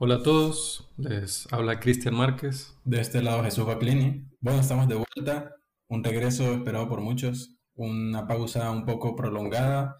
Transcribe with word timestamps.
Hola 0.00 0.14
a 0.14 0.22
todos, 0.22 0.88
les 0.96 1.52
habla 1.52 1.80
Cristian 1.80 2.14
Márquez. 2.14 2.72
De 2.84 3.00
este 3.00 3.20
lado 3.20 3.42
Jesús 3.42 3.66
Baclini. 3.66 4.28
Bueno, 4.38 4.60
estamos 4.60 4.86
de 4.86 4.94
vuelta, 4.94 5.56
un 5.88 6.04
regreso 6.04 6.54
esperado 6.54 6.88
por 6.88 7.00
muchos, 7.00 7.58
una 7.74 8.28
pausa 8.28 8.70
un 8.70 8.86
poco 8.86 9.16
prolongada 9.16 9.96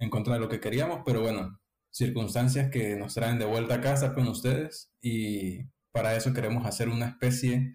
en 0.00 0.10
contra 0.10 0.34
de 0.34 0.40
lo 0.40 0.48
que 0.48 0.58
queríamos, 0.58 1.02
pero 1.06 1.20
bueno, 1.20 1.60
circunstancias 1.88 2.68
que 2.72 2.96
nos 2.96 3.14
traen 3.14 3.38
de 3.38 3.44
vuelta 3.44 3.74
a 3.74 3.80
casa 3.80 4.12
con 4.12 4.26
ustedes 4.26 4.90
y 5.00 5.60
para 5.92 6.16
eso 6.16 6.34
queremos 6.34 6.66
hacer 6.66 6.88
una 6.88 7.06
especie 7.06 7.74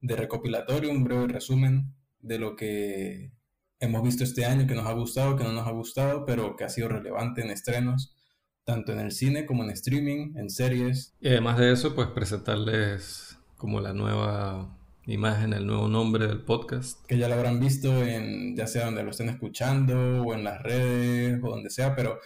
de 0.00 0.16
recopilatorio, 0.16 0.90
un 0.90 1.04
breve 1.04 1.28
resumen 1.28 1.94
de 2.18 2.40
lo 2.40 2.56
que 2.56 3.30
hemos 3.78 4.02
visto 4.02 4.24
este 4.24 4.46
año, 4.46 4.66
que 4.66 4.74
nos 4.74 4.88
ha 4.88 4.92
gustado, 4.94 5.36
que 5.36 5.44
no 5.44 5.52
nos 5.52 5.68
ha 5.68 5.70
gustado, 5.70 6.24
pero 6.26 6.56
que 6.56 6.64
ha 6.64 6.68
sido 6.68 6.88
relevante 6.88 7.40
en 7.42 7.50
estrenos, 7.50 8.16
tanto 8.64 8.92
en 8.92 9.00
el 9.00 9.12
cine 9.12 9.46
como 9.46 9.64
en 9.64 9.70
streaming, 9.70 10.36
en 10.36 10.50
series. 10.50 11.14
Y 11.20 11.28
además 11.28 11.58
de 11.58 11.72
eso, 11.72 11.94
pues 11.94 12.08
presentarles 12.08 13.38
como 13.56 13.80
la 13.80 13.92
nueva 13.92 14.76
imagen, 15.06 15.52
el 15.52 15.66
nuevo 15.66 15.88
nombre 15.88 16.26
del 16.26 16.40
podcast. 16.40 17.04
Que 17.06 17.18
ya 17.18 17.28
lo 17.28 17.34
habrán 17.34 17.60
visto 17.60 18.02
en, 18.02 18.56
ya 18.56 18.66
sea 18.66 18.86
donde 18.86 19.02
lo 19.02 19.10
estén 19.10 19.28
escuchando 19.28 20.22
o 20.22 20.34
en 20.34 20.44
las 20.44 20.62
redes 20.62 21.40
o 21.42 21.50
donde 21.50 21.70
sea, 21.70 21.94
pero 21.94 22.18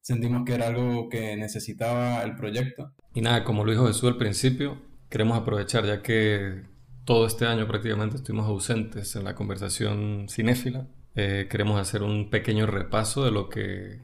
sentimos 0.00 0.44
que 0.44 0.54
era 0.54 0.68
algo 0.68 1.08
que 1.08 1.36
necesitaba 1.36 2.22
el 2.22 2.36
proyecto. 2.36 2.92
Y 3.14 3.22
nada, 3.22 3.44
como 3.44 3.64
lo 3.64 3.72
dijo 3.72 3.86
Jesús 3.86 4.04
al 4.04 4.18
principio, 4.18 4.80
queremos 5.10 5.36
aprovechar 5.36 5.84
ya 5.84 6.02
que 6.02 6.62
todo 7.04 7.26
este 7.26 7.46
año 7.46 7.66
prácticamente 7.66 8.16
estuvimos 8.16 8.46
ausentes 8.46 9.16
en 9.16 9.24
la 9.24 9.34
conversación 9.34 10.26
cinéfila. 10.28 10.88
Eh, 11.14 11.48
queremos 11.50 11.80
hacer 11.80 12.02
un 12.02 12.30
pequeño 12.30 12.66
repaso 12.66 13.24
de 13.24 13.30
lo 13.30 13.48
que 13.48 14.00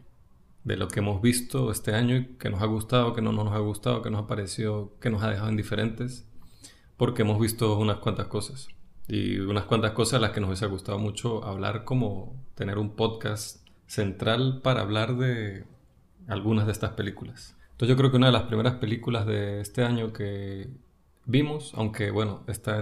de 0.64 0.76
lo 0.76 0.88
que 0.88 1.00
hemos 1.00 1.20
visto 1.20 1.70
este 1.70 1.94
año 1.94 2.26
que 2.38 2.50
nos 2.50 2.62
ha 2.62 2.66
gustado, 2.66 3.14
que 3.14 3.22
no 3.22 3.32
nos 3.32 3.52
ha 3.52 3.58
gustado, 3.58 4.02
que 4.02 4.10
nos 4.10 4.22
ha 4.22 4.26
parecido, 4.26 4.94
que 5.00 5.10
nos 5.10 5.22
ha 5.22 5.30
dejado 5.30 5.50
indiferentes, 5.50 6.28
porque 6.96 7.22
hemos 7.22 7.40
visto 7.40 7.78
unas 7.78 7.98
cuantas 7.98 8.28
cosas. 8.28 8.68
Y 9.08 9.40
unas 9.40 9.64
cuantas 9.64 9.92
cosas 9.92 10.14
a 10.14 10.20
las 10.20 10.30
que 10.30 10.40
nos 10.40 10.48
hubiese 10.48 10.66
gustado 10.66 10.98
mucho 10.98 11.44
hablar, 11.44 11.84
como 11.84 12.40
tener 12.54 12.78
un 12.78 12.94
podcast 12.94 13.66
central 13.86 14.60
para 14.62 14.82
hablar 14.82 15.16
de 15.16 15.64
algunas 16.28 16.66
de 16.66 16.72
estas 16.72 16.92
películas. 16.92 17.56
Entonces 17.72 17.88
yo 17.88 17.96
creo 17.96 18.10
que 18.10 18.16
una 18.16 18.26
de 18.26 18.32
las 18.32 18.44
primeras 18.44 18.74
películas 18.74 19.26
de 19.26 19.60
este 19.60 19.82
año 19.82 20.12
que 20.12 20.70
vimos, 21.24 21.72
aunque 21.74 22.10
bueno, 22.10 22.44
está, 22.48 22.78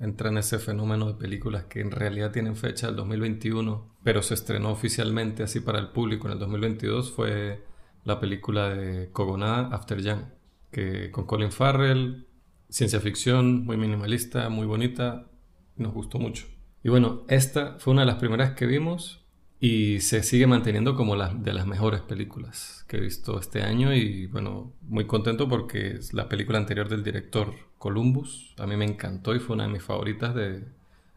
entra 0.00 0.30
en 0.30 0.38
ese 0.38 0.58
fenómeno 0.58 1.06
de 1.06 1.14
películas 1.14 1.64
que 1.64 1.80
en 1.80 1.90
realidad 1.90 2.32
tienen 2.32 2.56
fecha 2.56 2.86
del 2.86 2.96
2021, 2.96 3.96
pero 4.02 4.22
se 4.22 4.34
estrenó 4.34 4.70
oficialmente 4.70 5.42
así 5.42 5.60
para 5.60 5.78
el 5.78 5.88
público 5.88 6.26
en 6.26 6.34
el 6.34 6.38
2022, 6.38 7.12
fue 7.12 7.64
la 8.04 8.20
película 8.20 8.68
de 8.68 9.10
Kogonada 9.10 9.68
After 9.74 10.00
Young, 10.00 10.24
que 10.70 11.10
con 11.10 11.26
Colin 11.26 11.52
Farrell, 11.52 12.26
ciencia 12.68 13.00
ficción, 13.00 13.64
muy 13.64 13.76
minimalista, 13.76 14.48
muy 14.48 14.66
bonita, 14.66 15.30
nos 15.76 15.92
gustó 15.92 16.18
mucho. 16.18 16.46
Y 16.82 16.90
bueno, 16.90 17.24
esta 17.28 17.78
fue 17.78 17.92
una 17.92 18.02
de 18.02 18.06
las 18.06 18.16
primeras 18.16 18.52
que 18.52 18.66
vimos 18.66 19.24
y 19.58 20.00
se 20.00 20.22
sigue 20.22 20.46
manteniendo 20.46 20.94
como 20.94 21.16
la, 21.16 21.32
de 21.32 21.54
las 21.54 21.66
mejores 21.66 22.02
películas 22.02 22.84
que 22.86 22.98
he 22.98 23.00
visto 23.00 23.40
este 23.40 23.62
año 23.62 23.94
y 23.94 24.26
bueno, 24.26 24.74
muy 24.82 25.06
contento 25.06 25.48
porque 25.48 25.92
es 25.92 26.12
la 26.12 26.28
película 26.28 26.58
anterior 26.58 26.88
del 26.88 27.02
director 27.02 27.54
Columbus, 27.84 28.54
a 28.56 28.66
mí 28.66 28.78
me 28.78 28.86
encantó 28.86 29.34
y 29.34 29.40
fue 29.40 29.56
una 29.56 29.64
de 29.64 29.72
mis 29.74 29.82
favoritas 29.82 30.34
de, 30.34 30.64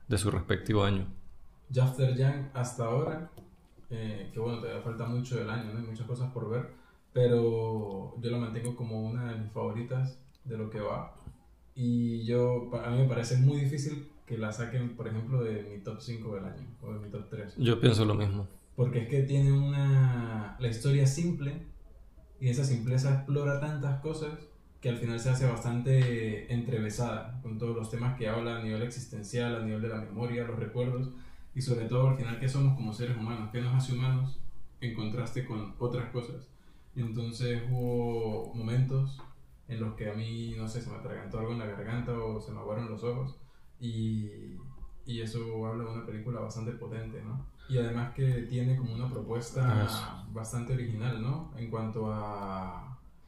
de 0.06 0.18
su 0.18 0.30
respectivo 0.30 0.84
año. 0.84 1.08
Jafter 1.74 2.14
Young 2.14 2.50
hasta 2.54 2.84
ahora, 2.84 3.32
eh, 3.90 4.30
que 4.34 4.38
bueno, 4.38 4.60
todavía 4.60 4.82
falta 4.82 5.06
mucho 5.06 5.38
del 5.38 5.50
año, 5.50 5.72
¿no? 5.72 5.80
hay 5.80 5.86
muchas 5.86 6.06
cosas 6.06 6.30
por 6.34 6.50
ver, 6.50 6.68
pero 7.14 8.20
yo 8.20 8.32
la 8.32 8.38
mantengo 8.38 8.76
como 8.76 9.02
una 9.02 9.32
de 9.32 9.40
mis 9.40 9.52
favoritas 9.54 10.20
de 10.44 10.58
lo 10.58 10.70
que 10.70 10.82
va 10.82 11.16
y 11.74 12.26
yo, 12.26 12.70
a 12.84 12.90
mí 12.90 12.98
me 12.98 13.08
parece 13.08 13.38
muy 13.38 13.62
difícil 13.62 14.12
que 14.26 14.38
la 14.38 14.52
saquen, 14.52 14.98
por 14.98 15.08
ejemplo, 15.08 15.42
de 15.42 15.64
mi 15.64 15.82
top 15.82 16.02
5 16.02 16.36
del 16.36 16.44
año 16.44 16.68
o 16.82 16.92
de 16.92 17.00
mi 17.00 17.10
top 17.10 17.30
3. 17.30 17.56
Yo 17.60 17.80
pienso 17.80 18.04
lo 18.04 18.14
mismo. 18.14 18.46
Porque 18.76 19.04
es 19.04 19.08
que 19.08 19.24
tiene 19.24 19.54
una. 19.54 20.58
La 20.60 20.68
historia 20.68 21.04
es 21.04 21.14
simple 21.14 21.62
y 22.42 22.50
esa 22.50 22.66
simpleza 22.66 23.14
explora 23.14 23.62
tantas 23.62 24.02
cosas 24.02 24.34
que 24.82 24.90
al 24.90 24.98
final 24.98 25.20
se 25.20 25.30
hace 25.30 25.48
bastante 25.48 26.54
entrevesada 26.54 27.40
con 27.42 27.58
todos 27.58 27.76
los 27.76 27.90
temas 27.90 28.18
que 28.18 28.30
habla 28.30 28.58
a 28.58 28.64
nivel 28.64 28.84
existencial, 28.84 29.56
a 29.56 29.66
nivel 29.66 29.82
de 29.82 29.90
la 29.90 30.02
memoria, 30.02 30.46
los 30.46 30.60
recuerdos 30.60 31.10
y 31.56 31.62
sobre 31.62 31.86
todo 31.86 32.10
al 32.10 32.18
final 32.18 32.40
qué 32.40 32.48
somos 32.48 32.76
como 32.76 32.94
seres 32.94 33.18
humanos, 33.18 33.50
qué 33.52 33.62
nos 33.62 33.76
hace 33.76 33.94
humanos 33.94 34.40
en 34.80 34.94
contraste 34.94 35.46
con 35.46 35.74
otras 35.80 36.12
cosas. 36.12 36.48
Y 36.96 37.02
entonces 37.02 37.64
hubo 37.70 38.54
momentos 38.54 39.20
en 39.68 39.80
los 39.80 39.96
que 39.96 40.10
a 40.10 40.14
mí, 40.14 40.54
no 40.58 40.68
sé, 40.68 40.82
se 40.82 40.90
me 40.90 40.98
atragantó 40.98 41.40
algo 41.40 41.54
en 41.54 41.60
la 41.60 41.66
garganta 41.66 42.14
o 42.14 42.40
se 42.40 42.52
me 42.52 42.60
aguaron 42.60 42.90
los 42.90 43.04
ojos 43.04 43.36
y, 43.80 44.30
y 45.06 45.22
eso 45.22 45.66
habla 45.66 45.84
de 45.86 45.90
una 45.90 46.06
película 46.06 46.40
bastante 46.40 46.72
potente, 46.74 47.22
¿no? 47.24 47.46
Y 47.70 47.78
además 47.78 48.14
que 48.14 48.44
tiene 48.44 48.78
como 48.78 48.94
una 48.94 49.10
propuesta 49.10 50.26
bastante 50.32 50.74
original, 50.74 51.22
¿no? 51.22 51.52
En 51.58 51.70
cuanto 51.70 52.12
a 52.14 52.87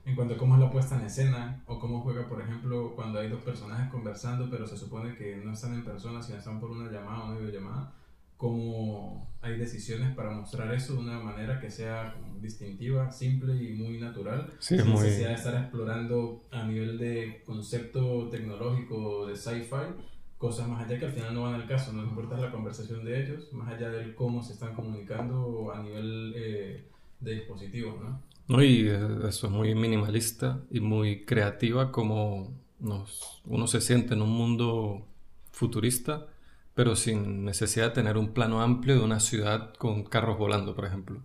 en 0.09 0.15
cuanto 0.15 0.33
a 0.33 0.37
cómo 0.37 0.55
es 0.55 0.61
la 0.61 0.71
puesta 0.71 0.97
en 0.97 1.05
escena 1.05 1.61
o 1.67 1.79
cómo 1.79 2.01
juega, 2.01 2.27
por 2.27 2.41
ejemplo, 2.41 2.93
cuando 2.95 3.19
hay 3.19 3.29
dos 3.29 3.41
personajes 3.41 3.89
conversando, 3.89 4.49
pero 4.49 4.65
se 4.65 4.77
supone 4.77 5.15
que 5.15 5.37
no 5.37 5.53
están 5.53 5.73
en 5.73 5.85
persona, 5.85 6.21
sino 6.21 6.39
están 6.39 6.59
por 6.59 6.71
una 6.71 6.91
llamada 6.91 7.23
o 7.23 7.27
una 7.27 7.39
videollamada, 7.39 7.93
cómo 8.37 9.29
hay 9.41 9.57
decisiones 9.57 10.15
para 10.15 10.31
mostrar 10.31 10.73
eso 10.73 10.93
de 10.93 10.99
una 10.99 11.19
manera 11.19 11.59
que 11.59 11.69
sea 11.69 12.15
distintiva, 12.41 13.11
simple 13.11 13.55
y 13.55 13.73
muy 13.73 13.99
natural, 13.99 14.51
sin 14.59 14.87
muy... 14.87 15.01
necesidad 15.01 15.29
de 15.29 15.35
estar 15.35 15.55
explorando 15.55 16.43
a 16.51 16.63
nivel 16.63 16.97
de 16.97 17.43
concepto 17.45 18.29
tecnológico 18.29 19.27
de 19.27 19.35
sci-fi 19.35 19.93
cosas 20.39 20.69
más 20.69 20.85
allá 20.85 20.97
que 20.97 21.05
al 21.05 21.11
final 21.11 21.33
no 21.33 21.43
van 21.43 21.55
al 21.55 21.67
caso, 21.67 21.91
no 21.91 22.01
importa 22.01 22.37
la 22.37 22.49
conversación 22.49 23.03
de 23.03 23.21
ellos, 23.21 23.51
más 23.51 23.73
allá 23.73 23.89
del 23.89 24.15
cómo 24.15 24.41
se 24.41 24.53
están 24.53 24.73
comunicando 24.73 25.69
a 25.75 25.83
nivel 25.83 26.33
eh, 26.33 26.85
de 27.19 27.35
dispositivos, 27.35 28.01
¿no? 28.01 28.21
No, 28.49 28.63
y 28.63 28.87
eso 28.89 29.47
es 29.47 29.53
muy 29.53 29.75
minimalista 29.75 30.61
y 30.71 30.81
muy 30.81 31.23
creativa 31.25 31.91
como 31.91 32.53
nos, 32.79 33.41
uno 33.45 33.67
se 33.67 33.79
siente 33.79 34.15
en 34.15 34.21
un 34.21 34.31
mundo 34.31 35.07
futurista, 35.51 36.27
pero 36.73 36.95
sin 36.95 37.45
necesidad 37.45 37.89
de 37.89 37.91
tener 37.95 38.17
un 38.17 38.33
plano 38.33 38.61
amplio 38.61 38.95
de 38.95 39.03
una 39.03 39.19
ciudad 39.21 39.73
con 39.75 40.03
carros 40.03 40.37
volando, 40.37 40.75
por 40.75 40.85
ejemplo. 40.85 41.21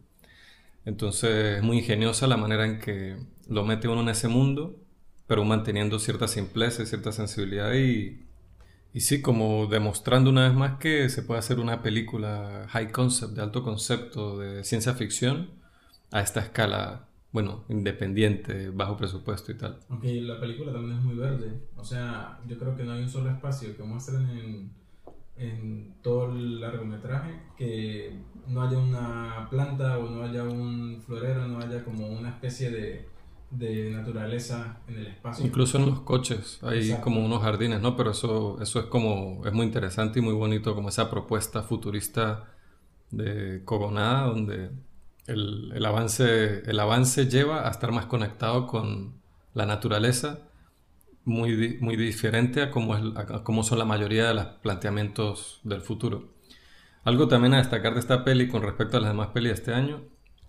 Entonces 0.85 1.59
es 1.59 1.63
muy 1.63 1.79
ingeniosa 1.79 2.27
la 2.27 2.37
manera 2.37 2.67
en 2.67 2.79
que 2.81 3.17
lo 3.49 3.65
mete 3.65 3.89
uno 3.89 4.03
en 4.03 4.11
ese 4.11 4.29
mundo, 4.29 4.77
pero 5.27 5.45
manteniendo 5.45 5.99
cierta 5.99 6.29
simpleza 6.29 6.83
y 6.83 6.87
cierta 6.87 7.13
sensibilidad 7.13 7.75
y 7.75 8.21
y 8.95 9.01
sí, 9.01 9.21
como 9.23 9.67
demostrando 9.67 10.31
una 10.31 10.47
vez 10.49 10.55
más 10.57 10.79
que 10.79 11.09
se 11.09 11.23
puede 11.23 11.41
hacer 11.41 11.59
una 11.59 11.83
película 11.83 12.67
high 12.71 12.93
concept, 12.93 13.33
de 13.35 13.43
alto 13.43 13.65
concepto, 13.65 14.39
de 14.39 14.65
ciencia 14.65 14.95
ficción, 14.95 15.51
a 16.13 16.21
esta 16.21 16.41
escala, 16.41 17.09
bueno, 17.35 17.65
independiente, 17.69 18.71
bajo 18.71 18.97
presupuesto 18.97 19.51
y 19.51 19.57
tal. 19.57 19.81
Aunque 19.89 20.21
la 20.23 20.39
película 20.39 20.73
también 20.73 20.99
es 20.99 21.05
muy 21.05 21.17
verde. 21.17 21.61
O 21.77 21.85
sea, 21.85 22.39
yo 22.47 22.57
creo 22.57 22.77
que 22.77 22.85
no 22.85 22.93
hay 22.93 23.03
un 23.03 23.09
solo 23.09 23.29
espacio 23.29 23.77
que 23.77 23.83
muestren 23.83 24.31
en, 24.31 24.73
en 25.37 25.95
todo 26.01 26.31
el 26.31 26.61
largometraje 26.61 27.41
que 27.59 28.17
no 28.47 28.63
haya 28.63 28.79
una 28.79 29.49
planta 29.51 29.99
o 29.99 30.09
no 30.09 30.23
haya 30.23 30.45
un 30.45 31.03
florero, 31.05 31.49
no 31.49 31.59
haya 31.59 31.85
como 31.85 32.07
una 32.07 32.31
especie 32.31 32.71
de 32.71 33.15
de 33.51 33.91
naturaleza 33.91 34.81
en 34.89 34.99
el 34.99 35.07
espacio. 35.07 35.47
Incluso 35.47 35.79
en 35.79 35.87
los 35.87 36.01
coches 36.01 36.59
hay 36.63 36.97
como 37.01 37.25
unos 37.25 37.43
jardines, 37.43 37.81
¿no? 37.81 37.97
Pero 37.97 38.11
eso, 38.11 38.59
eso 38.61 38.81
es 38.81 38.87
como, 38.87 39.43
es 39.47 39.53
muy 39.53 39.67
interesante 39.67 40.19
y 40.19 40.23
muy 40.23 40.35
bonito 40.35 40.75
como 40.75 40.89
esa 40.89 41.09
propuesta 41.09 41.63
futurista 41.63 42.53
de 43.11 43.63
Cogonada, 43.65 44.27
donde 44.27 44.71
el, 45.27 45.73
el, 45.75 45.85
avance, 45.85 46.63
el 46.69 46.81
avance 46.81 47.27
lleva 47.27 47.67
a 47.67 47.71
estar 47.71 47.93
más 47.93 48.07
conectado 48.07 48.67
con 48.67 49.15
la 49.55 49.67
naturaleza, 49.67 50.41
muy, 51.25 51.79
muy 51.81 51.97
diferente 51.97 52.63
a 52.63 52.71
cómo, 52.71 52.97
es, 52.97 53.03
a 53.17 53.43
cómo 53.43 53.63
son 53.63 53.79
la 53.79 53.85
mayoría 53.85 54.29
de 54.29 54.35
los 54.35 54.47
planteamientos 54.63 55.61
del 55.65 55.81
futuro. 55.81 56.35
Algo 57.05 57.29
también 57.29 57.55
a 57.55 57.59
destacar 57.59 57.95
de 57.95 58.01
esta 58.01 58.25
peli 58.25 58.49
con 58.49 58.63
respecto 58.63 58.97
a 58.97 59.01
las 59.01 59.11
demás 59.11 59.29
pelis 59.29 59.51
de 59.51 59.55
este 59.55 59.75
año 59.75 60.03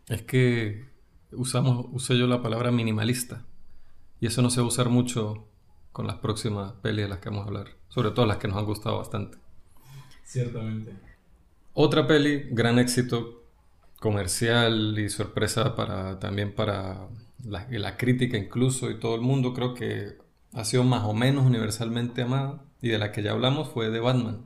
es 0.07 0.21
que 0.21 0.85
usamos, 1.31 1.87
usé 1.91 2.17
yo 2.17 2.27
la 2.27 2.41
palabra 2.41 2.71
minimalista. 2.71 3.45
Y 4.19 4.27
eso 4.27 4.41
no 4.41 4.49
se 4.49 4.61
va 4.61 4.65
a 4.65 4.69
usar 4.69 4.89
mucho 4.89 5.47
con 5.91 6.07
las 6.07 6.17
próximas 6.17 6.73
pelis 6.81 7.05
de 7.05 7.09
las 7.09 7.19
que 7.19 7.29
vamos 7.29 7.45
a 7.45 7.47
hablar. 7.47 7.67
Sobre 7.89 8.11
todo 8.11 8.25
las 8.25 8.37
que 8.37 8.47
nos 8.47 8.57
han 8.57 8.65
gustado 8.65 8.97
bastante. 8.97 9.37
Ciertamente. 10.23 10.93
Otra 11.73 12.07
peli, 12.07 12.47
gran 12.51 12.79
éxito 12.79 13.44
comercial 13.99 14.97
y 14.99 15.09
sorpresa 15.09 15.75
para 15.75 16.19
también 16.19 16.53
para 16.53 17.07
la, 17.43 17.97
crítica 17.97 18.37
incluso 18.37 18.89
y 18.89 18.99
todo 18.99 19.15
el 19.15 19.21
mundo, 19.21 19.53
creo 19.53 19.73
que 19.73 20.17
ha 20.53 20.63
sido 20.65 20.83
más 20.83 21.03
o 21.05 21.13
menos 21.13 21.45
universalmente 21.45 22.23
amada 22.23 22.63
y 22.81 22.89
de 22.89 22.97
la 22.97 23.11
que 23.11 23.23
ya 23.23 23.31
hablamos 23.31 23.69
fue 23.69 23.89
de 23.89 23.99
Batman. 23.99 24.45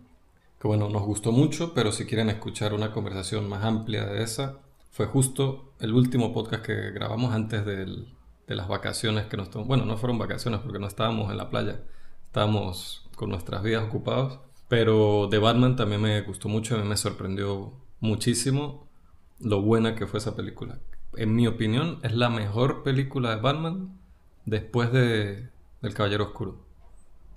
Que 0.60 0.68
bueno, 0.68 0.90
nos 0.90 1.04
gustó 1.04 1.31
mucho, 1.31 1.74
pero 1.74 1.92
si 1.92 2.06
quieren 2.06 2.30
escuchar 2.30 2.74
una 2.74 2.92
conversación 2.92 3.48
más 3.48 3.63
amplia 3.63 4.06
de 4.06 4.24
esa, 4.24 4.60
fue 4.92 5.06
justo 5.06 5.74
el 5.80 5.94
último 5.94 6.34
podcast 6.34 6.66
que 6.66 6.92
grabamos 6.92 7.34
antes 7.34 7.66
del, 7.66 8.10
de 8.48 8.56
las 8.56 8.68
vacaciones 8.68 9.28
que 9.28 9.38
nos 9.38 9.50
tomamos. 9.50 9.69
Bueno, 9.69 9.86
no 9.86 9.98
fueron 9.98 10.18
vacaciones 10.18 10.60
porque 10.60 10.80
no 10.80 10.88
estábamos 10.88 11.31
en 11.31 11.38
la 11.38 11.50
playa, 11.50 11.80
estábamos 12.25 13.07
con 13.16 13.30
nuestras 13.30 13.63
vidas 13.63 13.86
ocupados. 13.86 14.40
Pero 14.68 15.28
de 15.28 15.40
Batman 15.40 15.75
también 15.75 16.01
me 16.01 16.22
gustó 16.22 16.50
mucho, 16.50 16.75
a 16.75 16.80
mí 16.80 16.88
me 16.88 16.98
sorprendió 16.98 17.74
muchísimo 18.01 18.88
lo 19.39 19.62
buena 19.62 19.95
que 19.95 20.07
fue 20.07 20.19
esa 20.19 20.36
película. 20.36 20.80
En 21.15 21.36
mi 21.36 21.47
opinión, 21.47 22.00
es 22.03 22.13
la 22.13 22.30
mejor 22.30 22.83
película 22.83 23.36
de 23.36 23.41
Batman 23.41 24.00
después 24.45 24.91
de 24.91 25.50
del 25.81 25.94
Caballero 25.94 26.25
Oscuro. 26.25 26.65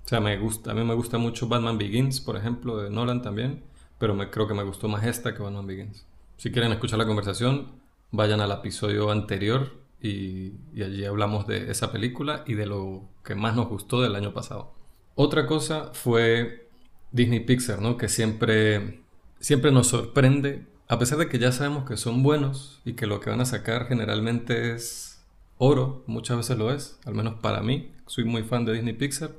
O 0.05 0.07
sea, 0.07 0.19
me 0.19 0.37
gusta, 0.37 0.71
a 0.71 0.73
mí 0.73 0.83
me 0.83 0.93
gusta 0.93 1.17
mucho 1.17 1.47
Batman 1.47 1.77
Begins, 1.77 2.19
por 2.19 2.35
ejemplo, 2.35 2.77
de 2.77 2.89
Nolan 2.89 3.21
también, 3.21 3.63
pero 3.99 4.15
me, 4.15 4.29
creo 4.29 4.47
que 4.47 4.53
me 4.53 4.63
gustó 4.63 4.87
más 4.87 5.05
esta 5.05 5.33
que 5.33 5.41
Batman 5.41 5.65
Begins. 5.65 6.05
Si 6.37 6.51
quieren 6.51 6.71
escuchar 6.71 6.99
la 6.99 7.05
conversación, 7.05 7.71
vayan 8.11 8.41
al 8.41 8.51
episodio 8.51 9.11
anterior 9.11 9.71
y, 10.01 10.53
y 10.73 10.83
allí 10.83 11.05
hablamos 11.05 11.47
de 11.47 11.71
esa 11.71 11.91
película 11.91 12.43
y 12.45 12.55
de 12.55 12.65
lo 12.65 13.07
que 13.23 13.35
más 13.35 13.55
nos 13.55 13.69
gustó 13.69 14.01
del 14.01 14.15
año 14.15 14.33
pasado. 14.33 14.73
Otra 15.15 15.45
cosa 15.47 15.91
fue 15.93 16.67
Disney 17.11 17.39
Pixar, 17.39 17.81
¿no? 17.81 17.95
Que 17.95 18.09
siempre, 18.09 19.03
siempre 19.39 19.71
nos 19.71 19.87
sorprende, 19.87 20.65
a 20.93 20.99
pesar 20.99 21.17
de 21.17 21.27
que 21.27 21.39
ya 21.39 21.51
sabemos 21.51 21.85
que 21.85 21.97
son 21.97 22.21
buenos 22.21 22.79
y 22.85 22.93
que 22.93 23.07
lo 23.07 23.19
que 23.19 23.31
van 23.31 23.41
a 23.41 23.45
sacar 23.45 23.87
generalmente 23.87 24.75
es 24.75 25.25
oro, 25.57 26.03
muchas 26.05 26.37
veces 26.37 26.55
lo 26.55 26.71
es, 26.71 26.99
al 27.05 27.15
menos 27.15 27.35
para 27.41 27.61
mí, 27.61 27.91
soy 28.05 28.25
muy 28.25 28.43
fan 28.43 28.63
de 28.63 28.73
Disney 28.73 28.93
Pixar, 28.93 29.31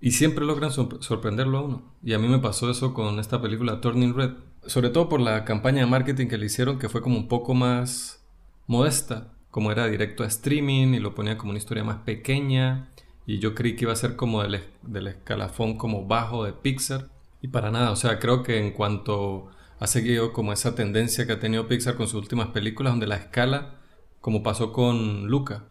y 0.00 0.12
siempre 0.12 0.44
logran 0.44 0.70
sorprenderlo 0.70 1.58
a 1.58 1.62
uno. 1.62 1.82
Y 2.04 2.12
a 2.12 2.20
mí 2.20 2.28
me 2.28 2.38
pasó 2.38 2.70
eso 2.70 2.94
con 2.94 3.18
esta 3.18 3.42
película 3.42 3.80
Turning 3.80 4.14
Red, 4.14 4.30
sobre 4.66 4.90
todo 4.90 5.08
por 5.08 5.20
la 5.20 5.44
campaña 5.44 5.80
de 5.80 5.86
marketing 5.86 6.28
que 6.28 6.38
le 6.38 6.46
hicieron, 6.46 6.78
que 6.78 6.88
fue 6.88 7.02
como 7.02 7.16
un 7.16 7.26
poco 7.26 7.54
más 7.54 8.24
modesta, 8.68 9.32
como 9.50 9.72
era 9.72 9.88
directo 9.88 10.22
a 10.22 10.28
streaming 10.28 10.94
y 10.94 11.00
lo 11.00 11.16
ponía 11.16 11.36
como 11.36 11.50
una 11.50 11.58
historia 11.58 11.82
más 11.82 11.98
pequeña. 11.98 12.90
Y 13.26 13.40
yo 13.40 13.56
creí 13.56 13.74
que 13.74 13.86
iba 13.86 13.92
a 13.92 13.96
ser 13.96 14.14
como 14.14 14.42
del, 14.42 14.62
del 14.82 15.08
escalafón 15.08 15.78
como 15.78 16.06
bajo 16.06 16.44
de 16.44 16.52
Pixar. 16.52 17.08
Y 17.40 17.48
para 17.48 17.72
nada, 17.72 17.90
o 17.90 17.96
sea, 17.96 18.20
creo 18.20 18.44
que 18.44 18.58
en 18.58 18.72
cuanto 18.72 19.50
ha 19.82 19.86
seguido 19.88 20.32
como 20.32 20.52
esa 20.52 20.76
tendencia 20.76 21.26
que 21.26 21.32
ha 21.32 21.40
tenido 21.40 21.66
Pixar 21.66 21.96
con 21.96 22.06
sus 22.06 22.22
últimas 22.22 22.48
películas, 22.48 22.92
donde 22.92 23.08
la 23.08 23.16
escala, 23.16 23.80
como 24.20 24.44
pasó 24.44 24.72
con 24.72 25.26
Luca, 25.26 25.64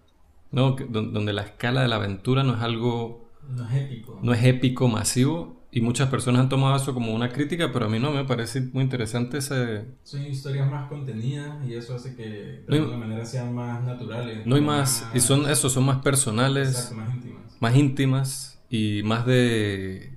¿no? 0.51 0.71
donde 0.71 1.31
la 1.31 1.43
escala 1.43 1.81
de 1.81 1.87
la 1.87 1.95
aventura 1.95 2.43
no 2.43 2.55
es 2.55 2.61
algo... 2.61 3.31
No 3.47 3.69
es 3.69 3.73
épico. 3.73 4.19
No 4.21 4.33
es 4.33 4.43
épico, 4.43 4.89
masivo, 4.89 5.63
y 5.71 5.79
muchas 5.79 6.09
personas 6.09 6.41
han 6.41 6.49
tomado 6.49 6.75
eso 6.75 6.93
como 6.93 7.13
una 7.13 7.29
crítica, 7.29 7.71
pero 7.71 7.85
a 7.85 7.87
mí 7.87 7.99
no 7.99 8.11
me 8.11 8.25
parece 8.25 8.59
muy 8.59 8.83
interesante 8.83 9.37
ese... 9.37 9.85
Son 10.03 10.25
historias 10.25 10.69
más 10.69 10.89
contenidas 10.89 11.65
y 11.65 11.75
eso 11.75 11.95
hace 11.95 12.13
que 12.13 12.65
de 12.67 12.77
alguna 12.79 12.97
manera 12.97 13.25
sean 13.25 13.55
más 13.55 13.81
naturales. 13.81 14.45
No 14.45 14.55
hay 14.57 14.61
más, 14.61 15.07
y 15.13 15.21
son 15.21 15.49
eso, 15.49 15.69
son 15.69 15.85
más 15.85 15.99
personales. 16.01 16.67
Exacto, 16.67 16.95
más 16.95 17.15
íntimas. 17.15 17.57
Más 17.61 17.75
íntimas 17.77 18.61
y 18.69 19.03
más 19.03 19.25
de... 19.25 20.10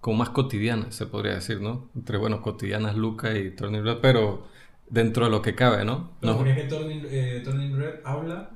como 0.00 0.18
más 0.18 0.30
cotidianas, 0.30 0.94
se 0.94 1.06
podría 1.06 1.34
decir, 1.34 1.60
¿no? 1.60 1.88
Entre, 1.94 2.16
bueno, 2.18 2.42
cotidianas 2.42 2.96
Luca 2.96 3.36
y 3.36 3.54
Turning 3.54 3.84
Red, 3.84 3.98
pero 4.00 4.46
dentro 4.88 5.24
de 5.24 5.30
lo 5.30 5.42
que 5.42 5.54
cabe, 5.54 5.84
¿no? 5.84 6.10
Pero 6.20 6.34
no 6.34 6.46
es 6.46 6.56
que 6.56 6.64
Turning, 6.64 7.02
eh, 7.08 7.42
Turning 7.44 7.76
Red 7.76 8.00
habla 8.04 8.50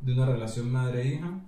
de 0.00 0.12
una 0.12 0.26
relación 0.26 0.70
madre-hija 0.70 1.40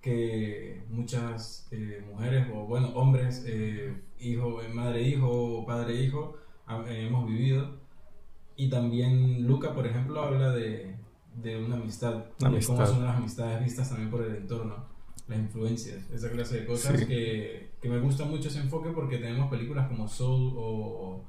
que 0.00 0.84
muchas 0.88 1.66
eh, 1.72 2.04
mujeres 2.08 2.46
o 2.54 2.64
bueno 2.66 2.90
hombres 2.90 3.42
eh, 3.44 3.92
hijo 4.20 4.60
madre 4.72 5.02
hijo 5.02 5.28
o 5.28 5.66
padre 5.66 5.94
hijo 6.00 6.36
eh, 6.86 7.06
hemos 7.08 7.26
vivido 7.26 7.70
y 8.54 8.70
también 8.70 9.44
Luca 9.48 9.74
por 9.74 9.84
ejemplo 9.84 10.20
habla 10.22 10.52
de, 10.52 10.94
de 11.42 11.60
una 11.60 11.74
amistad, 11.74 12.26
Amistad. 12.40 12.74
de 12.74 12.78
cómo 12.78 12.86
son 12.86 13.04
las 13.04 13.16
amistades 13.16 13.64
vistas 13.64 13.88
también 13.88 14.08
por 14.08 14.22
el 14.22 14.36
entorno 14.36 14.84
las 15.28 15.38
influencias 15.38 16.08
esa 16.14 16.30
clase 16.30 16.60
de 16.60 16.66
cosas 16.66 17.00
Sí. 17.00 17.06
que, 17.06 17.70
que 17.80 17.88
me 17.88 17.98
gusta 17.98 18.24
mucho 18.24 18.48
ese 18.48 18.60
enfoque 18.60 18.90
porque 18.90 19.18
tenemos 19.18 19.50
películas 19.50 19.88
como 19.88 20.06
Soul 20.08 20.54
o 20.56 21.24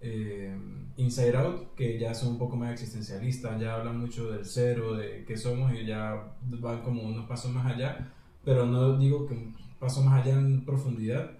eh, 0.00 0.56
Inside 0.96 1.36
Out, 1.36 1.74
que 1.74 1.98
ya 1.98 2.12
son 2.14 2.30
un 2.32 2.38
poco 2.38 2.56
más 2.56 2.72
existencialistas, 2.72 3.60
ya 3.60 3.76
hablan 3.76 4.00
mucho 4.00 4.30
del 4.32 4.44
cero, 4.44 4.94
de 4.94 5.24
qué 5.26 5.36
somos 5.36 5.72
y 5.74 5.84
ya 5.86 6.34
van 6.42 6.82
como 6.82 7.02
unos 7.02 7.26
pasos 7.26 7.52
más 7.52 7.66
allá, 7.66 8.12
pero 8.44 8.66
no 8.66 8.98
digo 8.98 9.26
que 9.26 9.34
un 9.34 9.54
paso 9.78 10.02
más 10.02 10.22
allá 10.22 10.34
en 10.38 10.64
profundidad, 10.64 11.30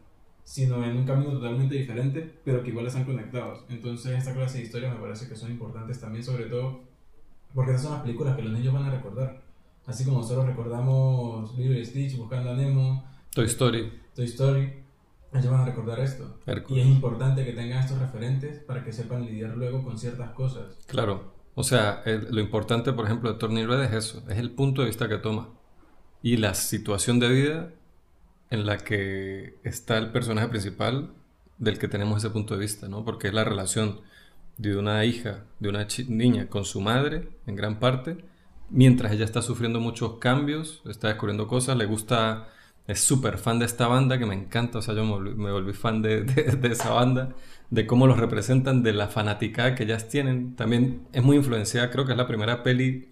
sino 0.45 0.85
en 0.85 0.97
un 0.97 1.05
camino 1.05 1.33
totalmente 1.33 1.75
diferente, 1.77 2.35
pero 2.45 2.63
que 2.63 2.71
igual 2.71 2.87
están 2.87 3.05
conectados. 3.05 3.65
Entonces 3.69 4.17
esta 4.19 4.33
clase 4.35 4.59
de 4.59 4.65
historias 4.65 4.95
me 4.95 5.01
parece 5.01 5.29
que 5.29 5.37
son 5.37 5.51
importantes 5.51 6.01
también, 6.01 6.25
sobre 6.25 6.45
todo 6.47 6.81
porque 7.55 7.73
esas 7.73 7.83
son 7.85 7.93
las 7.93 8.03
películas 8.03 8.37
que 8.37 8.43
los 8.43 8.53
niños 8.53 8.73
van 8.75 8.85
a 8.85 8.91
recordar. 8.91 9.43
Así 9.87 10.05
como 10.05 10.19
nosotros 10.19 10.47
recordamos 10.47 11.57
Lilo 11.59 11.79
y 11.79 11.85
Stitch, 11.85 12.17
Buscando 12.17 12.51
a 12.51 12.55
Nemo, 12.55 13.05
Toy 13.35 13.47
Story, 13.47 13.93
Toy 14.15 14.27
Story, 14.27 14.73
ellos 15.33 15.51
van 15.51 15.61
a 15.63 15.65
recordar 15.65 15.99
esto. 16.01 16.39
Y 16.47 16.51
es 16.51 16.57
Hércules. 16.57 16.87
importante 16.87 17.45
que 17.45 17.53
tengan 17.53 17.81
estos 17.83 17.99
referentes 17.99 18.61
para 18.61 18.85
que 18.85 18.93
sepan 18.93 19.25
lidiar 19.25 19.57
luego 19.57 19.83
con 19.83 19.99
ciertas 19.99 20.31
cosas. 20.33 20.77
Claro. 20.87 21.33
O 21.55 21.63
sea, 21.65 22.03
el- 22.07 22.29
lo 22.35 22.41
importante, 22.41 22.93
por 22.93 23.07
ejemplo, 23.07 23.33
de 23.33 23.39
Turning 23.39 23.67
Red 23.67 23.83
es 23.85 23.93
eso, 23.93 24.23
es 24.29 24.39
el 24.39 24.51
punto 24.51 24.83
de 24.83 24.89
vista 24.89 25.09
que 25.09 25.19
toma. 25.19 25.49
Y 26.23 26.37
la 26.37 26.55
situación 26.55 27.19
de 27.19 27.29
vida 27.29 27.71
en 28.51 28.65
la 28.67 28.79
que 28.79 29.57
está 29.65 29.99
el 29.99 30.13
personaje 30.13 30.49
principal 30.49 31.13
del 31.59 31.79
que 31.79 31.89
tenemos 31.89 32.19
ese 32.19 32.31
punto 32.31 32.55
de 32.55 32.61
vista, 32.61 32.89
¿no? 32.89 33.05
Porque 33.05 33.29
es 33.29 33.35
la 33.35 33.45
relación 33.45 34.01
de 34.59 34.77
una 34.77 35.05
hija, 35.05 35.45
de 35.61 35.69
una 35.71 35.87
niña 36.09 36.49
con 36.49 36.65
su 36.65 36.81
madre, 36.81 37.29
en 37.47 37.57
gran 37.57 37.79
parte, 37.81 38.19
mientras 38.73 39.13
ella 39.13 39.25
está 39.25 39.43
sufriendo 39.43 39.81
muchos 39.81 40.19
cambios, 40.19 40.83
está 40.89 41.09
descubriendo 41.09 41.47
cosas, 41.47 41.77
le 41.77 41.87
gusta, 41.87 42.49
es 42.87 43.01
súper 43.01 43.39
fan 43.39 43.59
de 43.59 43.67
esta 43.67 43.87
banda 43.87 44.19
que 44.19 44.27
me 44.27 44.35
encanta, 44.35 44.79
o 44.79 44.83
sea, 44.83 44.95
yo 44.95 45.05
me 45.05 45.53
volví, 45.53 45.73
fan 45.73 46.03
de, 46.03 46.25
esa 46.65 46.91
banda, 46.91 47.35
de 47.71 47.87
cómo 47.87 48.07
los 48.07 48.19
representan, 48.19 48.83
de 48.83 48.93
la 48.93 49.09
fanaticada 49.09 49.75
que 49.75 49.85
ellas 49.85 50.09
tienen. 50.09 50.57
También 50.57 51.07
es 51.13 51.23
muy 51.23 51.37
influenciada, 51.37 51.91
creo 51.91 52.07
que 52.07 52.13
es 52.13 52.19
la 52.19 52.27
primera 52.27 52.63
peli 52.63 53.11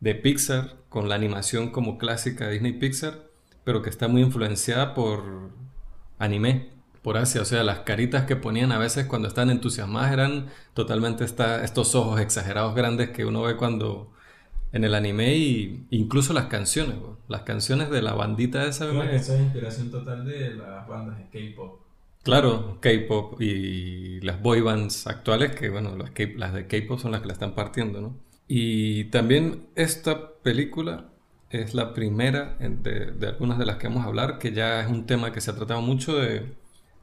de 0.00 0.14
Pixar, 0.14 0.76
con 0.88 1.08
la 1.08 1.14
animación 1.14 1.70
como 1.70 1.98
clásica 1.98 2.46
de 2.46 2.52
Disney 2.52 2.72
Pixar, 2.74 3.24
pero 3.64 3.82
que 3.82 3.90
está 3.90 4.08
muy 4.08 4.22
influenciada 4.22 4.94
por 4.94 5.50
anime, 6.18 6.70
por 7.02 7.16
Asia. 7.16 7.42
O 7.42 7.44
sea, 7.44 7.64
las 7.64 7.80
caritas 7.80 8.24
que 8.24 8.36
ponían 8.36 8.72
a 8.72 8.78
veces 8.78 9.06
cuando 9.06 9.28
están 9.28 9.50
entusiasmadas 9.50 10.12
eran 10.12 10.46
totalmente 10.74 11.24
estos 11.24 11.94
ojos 11.94 12.20
exagerados 12.20 12.74
grandes 12.74 13.10
que 13.10 13.24
uno 13.24 13.42
ve 13.42 13.56
cuando 13.56 14.12
en 14.72 14.84
el 14.84 14.94
anime 14.94 15.34
y 15.36 15.86
incluso 15.90 16.32
las 16.32 16.46
canciones, 16.46 16.96
las 17.28 17.42
canciones 17.42 17.90
de 17.90 18.02
la 18.02 18.14
bandita 18.14 18.64
esa. 18.66 18.88
Creo 18.88 19.02
que 19.02 19.16
esa 19.16 19.34
es 19.34 19.40
inspiración 19.42 19.90
total 19.90 20.24
de 20.24 20.54
las 20.54 20.88
bandas 20.88 21.18
de 21.18 21.24
K-pop. 21.24 21.80
Claro, 22.22 22.78
K-pop 22.80 23.40
y 23.40 24.20
las 24.20 24.40
boy 24.40 24.60
bands 24.60 25.06
actuales, 25.06 25.54
que 25.56 25.70
bueno, 25.70 25.96
las, 25.96 26.10
K- 26.10 26.32
las 26.36 26.54
de 26.54 26.66
K-pop 26.66 26.98
son 27.00 27.12
las 27.12 27.20
que 27.20 27.26
la 27.26 27.32
están 27.32 27.54
partiendo, 27.54 28.00
¿no? 28.00 28.16
Y 28.48 29.04
también 29.04 29.66
esta 29.74 30.34
película 30.42 31.08
es 31.50 31.74
la 31.74 31.92
primera 31.94 32.56
de, 32.60 33.12
de 33.12 33.26
algunas 33.26 33.58
de 33.58 33.66
las 33.66 33.76
que 33.76 33.88
vamos 33.88 34.04
a 34.04 34.08
hablar, 34.08 34.38
que 34.38 34.52
ya 34.52 34.80
es 34.82 34.88
un 34.88 35.04
tema 35.04 35.32
que 35.32 35.40
se 35.40 35.50
ha 35.50 35.56
tratado 35.56 35.82
mucho 35.82 36.16
de, 36.16 36.54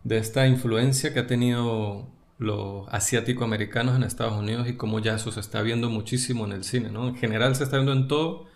de 0.04 0.18
esta 0.18 0.48
influencia 0.48 1.14
que 1.14 1.20
ha 1.20 1.28
tenido 1.28 2.08
los 2.40 2.88
asiático-americanos 2.90 3.96
en 3.96 4.04
Estados 4.04 4.34
Unidos 4.34 4.68
y 4.68 4.76
cómo 4.78 5.00
ya 5.00 5.16
eso 5.16 5.32
se 5.32 5.42
está 5.42 5.62
viendo 5.62 5.90
muchísimo 5.90 6.46
en 6.46 6.54
el 6.54 6.64
cine, 6.64 6.90
¿no? 6.90 7.10
En 7.10 7.16
general 7.16 7.56
se 7.56 7.66
está 7.66 7.76
viendo 7.78 7.92
en 7.94 8.08
todo, 8.08 8.48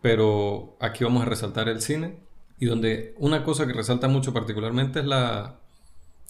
pero 0.00 0.76
aquí 0.80 1.04
vamos 1.04 1.22
a 1.22 1.26
resaltar 1.26 1.68
el 1.68 1.82
cine 1.82 2.16
y 2.58 2.66
donde 2.66 3.14
una 3.18 3.44
cosa 3.44 3.66
que 3.66 3.74
resalta 3.74 4.08
mucho 4.08 4.32
particularmente 4.32 5.00
es 5.00 5.06
la 5.06 5.60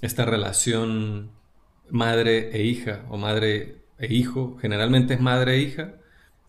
esta 0.03 0.25
relación 0.25 1.31
madre 1.89 2.51
e 2.53 2.65
hija 2.65 3.05
o 3.11 3.17
madre 3.17 3.83
e 3.99 4.13
hijo, 4.13 4.59
generalmente 4.61 5.15
es 5.15 5.21
madre 5.21 5.55
e 5.55 5.59
hija, 5.61 5.95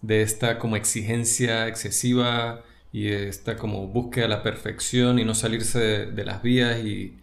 de 0.02 0.24
esta 0.24 0.58
como 0.60 0.76
exigencia 0.76 1.68
excesiva 1.68 2.64
y 2.92 3.10
esta 3.10 3.58
como 3.58 3.88
búsqueda 3.88 4.24
de 4.24 4.30
la 4.30 4.44
perfección 4.44 5.20
y 5.20 5.26
no 5.26 5.36
salirse 5.36 5.80
de, 5.80 6.06
de 6.12 6.26
las 6.26 6.42
vías 6.42 6.84
y, 6.84 7.20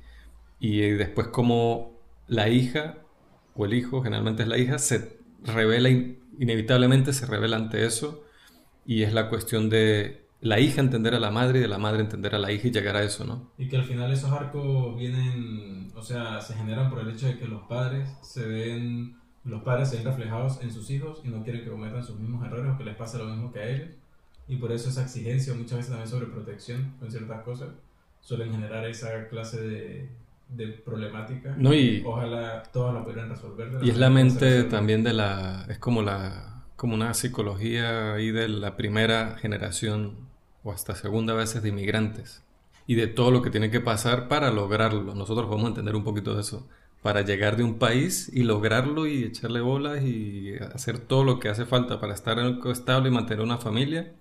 y 0.61 0.81
después 0.91 1.29
como 1.29 2.00
la 2.31 2.49
hija 2.49 2.99
o 3.55 3.65
el 3.67 3.75
hijo, 3.75 4.03
generalmente 4.03 4.43
es 4.45 4.49
la 4.49 4.59
hija, 4.59 4.79
se 4.79 5.19
revela 5.45 5.89
in- 5.91 6.19
inevitablemente, 6.39 7.13
se 7.13 7.27
revela 7.27 7.57
ante 7.57 7.85
eso 7.87 8.25
y 8.87 9.03
es 9.03 9.13
la 9.13 9.29
cuestión 9.29 9.71
de 9.71 10.27
la 10.41 10.59
hija 10.61 10.81
entender 10.81 11.15
a 11.15 11.21
la 11.21 11.31
madre 11.31 11.59
y 11.59 11.63
de 11.63 11.69
la 11.69 11.79
madre 11.79 12.01
entender 12.01 12.35
a 12.35 12.39
la 12.39 12.53
hija 12.53 12.69
y 12.69 12.71
llegar 12.71 12.97
a 12.97 13.03
eso, 13.03 13.25
¿no? 13.25 13.51
Y 13.59 13.69
que 13.69 13.77
al 13.77 13.85
final 13.85 14.11
esos 14.13 14.33
arcos 14.33 14.97
vienen, 14.99 15.93
o 15.95 16.03
sea, 16.03 16.41
se 16.41 16.55
generan 16.55 16.91
por 16.91 17.01
el 17.01 17.11
hecho 17.11 17.27
de 17.27 17.39
que 17.39 17.47
los 17.47 17.63
padres 17.65 18.09
se 18.23 18.47
ven, 18.47 19.17
los 19.45 19.63
padres 19.63 19.91
se 19.91 19.97
ven 19.97 20.07
reflejados 20.07 20.63
en 20.63 20.73
sus 20.73 20.91
hijos 20.91 21.21
y 21.25 21.29
no 21.29 21.43
quieren 21.45 21.63
que 21.65 21.71
cometan 21.71 22.05
sus 22.05 22.19
mismos 22.19 22.47
errores 22.47 22.73
o 22.75 22.79
que 22.79 22.85
les 22.85 22.97
pase 22.97 23.19
lo 23.19 23.27
mismo 23.27 23.53
que 23.53 23.61
a 23.61 23.69
ellos. 23.69 23.91
Y 24.49 24.57
por 24.57 24.73
eso 24.73 24.89
esa 24.89 25.03
exigencia, 25.03 25.55
muchas 25.55 25.79
veces 25.79 25.91
también 25.91 26.09
sobre 26.11 26.27
protección 26.27 26.95
con 26.99 27.11
ciertas 27.11 27.43
cosas, 27.43 27.69
suelen 28.21 28.51
generar 28.53 28.85
esa 28.87 29.29
clase 29.29 29.61
de, 29.61 30.09
de 30.51 30.69
problemática. 30.69 31.55
No, 31.57 31.73
y- 31.75 32.03
Ojalá 32.05 32.63
todas 32.73 32.95
la 32.95 33.05
pudieran 33.05 33.31
resolver. 33.31 33.79
Y 33.81 33.91
es 33.91 33.97
la 33.97 34.11
mente 34.11 34.65
también 34.65 35.03
de 35.05 35.13
la, 35.13 35.67
es 35.69 35.79
como 35.79 36.03
la, 36.03 36.65
como 36.77 36.95
una 36.95 37.15
psicología 37.15 38.15
ahí 38.15 38.31
de 38.31 38.49
la 38.49 38.77
primera 38.77 39.37
generación 39.39 40.17
o 40.63 40.73
hasta 40.73 40.95
segunda 40.95 41.35
veces 41.35 41.63
de 41.63 41.69
inmigrantes 41.71 42.43
y 42.87 42.95
de 42.97 43.07
todo 43.07 43.31
lo 43.31 43.43
que 43.43 43.51
tiene 43.51 43.71
que 43.71 43.81
pasar 43.81 44.29
para 44.29 44.51
lograrlo. 44.51 45.15
Nosotros 45.15 45.47
podemos 45.47 45.69
entender 45.69 45.95
un 45.97 46.05
poquito 46.05 46.35
de 46.35 46.41
eso. 46.41 46.67
Para 47.03 47.23
llegar 47.23 47.57
de 47.57 47.63
un 47.65 47.79
país 47.79 48.31
y 48.33 48.43
lograrlo 48.43 49.07
y 49.07 49.25
echarle 49.25 49.61
bolas 49.61 50.03
y 50.03 50.55
hacer 50.75 50.99
todo 50.99 51.25
lo 51.25 51.39
que 51.39 51.49
hace 51.49 51.65
falta 51.65 51.99
para 52.01 52.13
estar 52.15 52.39
estable 52.71 53.09
y 53.09 53.13
mantener 53.13 53.43
una 53.45 53.57
familia. 53.59 54.13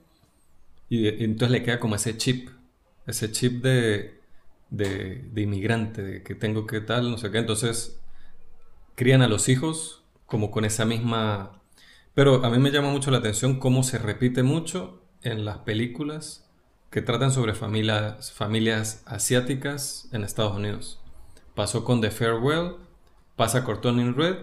Y, 0.89 1.07
entonces 1.23 1.51
le 1.51 1.63
queda 1.63 1.79
como 1.79 1.95
ese 1.95 2.17
chip, 2.17 2.49
ese 3.07 3.31
chip 3.31 3.63
de, 3.63 4.18
de, 4.69 5.29
inmigrante, 5.35 6.01
de 6.01 6.23
que 6.23 6.35
tengo 6.35 6.65
que 6.65 6.81
tal, 6.81 7.11
no 7.11 7.17
sé 7.17 7.31
qué. 7.31 7.39
Entonces 7.39 7.99
crían 8.95 9.21
a 9.21 9.27
los 9.27 9.49
hijos 9.49 10.03
como 10.25 10.51
con 10.51 10.65
esa 10.65 10.85
misma... 10.85 11.61
Pero 12.13 12.43
a 12.43 12.49
mí 12.49 12.57
me 12.59 12.71
llama 12.71 12.89
mucho 12.89 13.11
la 13.11 13.19
atención 13.19 13.59
cómo 13.59 13.83
se 13.83 13.97
repite 13.97 14.43
mucho 14.43 15.03
en 15.21 15.45
las 15.45 15.59
películas 15.59 16.49
que 16.89 17.01
tratan 17.01 17.31
sobre 17.31 17.53
familias, 17.53 18.31
familias 18.31 19.03
asiáticas 19.05 20.09
en 20.11 20.23
Estados 20.23 20.55
Unidos. 20.55 20.99
Pasó 21.55 21.83
con 21.83 22.01
The 22.01 22.11
Farewell, 22.11 22.75
pasa 23.35 23.63
con 23.63 23.79
Turning 23.79 24.15
Red 24.15 24.37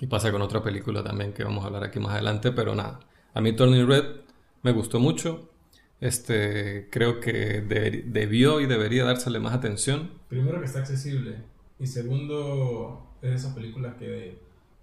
y 0.00 0.06
pasa 0.06 0.32
con 0.32 0.42
otra 0.42 0.62
película 0.62 1.02
también 1.02 1.32
que 1.32 1.44
vamos 1.44 1.64
a 1.64 1.68
hablar 1.68 1.84
aquí 1.84 2.00
más 2.00 2.12
adelante, 2.12 2.52
pero 2.52 2.74
nada. 2.74 3.00
A 3.32 3.40
mí 3.40 3.52
Turning 3.52 3.86
Red 3.86 4.04
me 4.62 4.72
gustó 4.72 4.98
mucho. 4.98 5.50
Este, 6.00 6.88
creo 6.90 7.20
que 7.20 7.60
debió 8.06 8.60
y 8.60 8.66
debería 8.66 9.04
dársele 9.04 9.40
más 9.40 9.54
atención. 9.54 10.10
Primero 10.28 10.60
que 10.60 10.66
está 10.66 10.80
accesible 10.80 11.36
y 11.78 11.86
segundo 11.86 13.16
es 13.22 13.32
esas 13.32 13.54
películas 13.54 13.94
que 13.98 14.38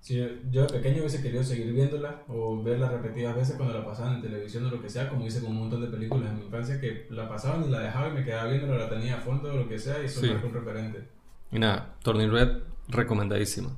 si 0.05 0.17
yo 0.51 0.67
de 0.67 0.73
pequeño 0.73 0.99
hubiese 0.99 1.21
querido 1.23 1.43
seguir 1.43 1.73
viéndola 1.73 2.21
o 2.27 2.61
verla 2.61 2.89
repetidas 2.89 3.35
veces 3.35 3.55
cuando 3.55 3.73
la 3.73 3.83
pasaban 3.83 4.15
en 4.15 4.21
televisión 4.21 4.65
o 4.65 4.69
lo 4.69 4.81
que 4.81 4.89
sea, 4.89 5.09
como 5.09 5.25
hice 5.25 5.41
con 5.41 5.51
un 5.51 5.59
montón 5.61 5.81
de 5.81 5.87
películas 5.87 6.29
en 6.29 6.37
mi 6.37 6.45
infancia 6.45 6.79
que 6.79 7.07
la 7.09 7.27
pasaban 7.27 7.63
y 7.63 7.69
la 7.69 7.79
dejaba 7.79 8.09
y 8.09 8.11
me 8.11 8.23
quedaba 8.23 8.51
viendo, 8.51 8.77
la 8.77 8.87
tenía 8.87 9.15
a 9.15 9.21
fondo 9.21 9.51
o 9.51 9.55
lo 9.55 9.67
que 9.67 9.79
sea 9.79 10.01
y 10.01 10.05
eso 10.05 10.21
sí. 10.21 10.29
un 10.29 10.53
referente. 10.53 11.07
Y 11.51 11.57
nada, 11.57 11.95
Turning 12.03 12.29
Red, 12.29 12.59
recomendadísima. 12.87 13.75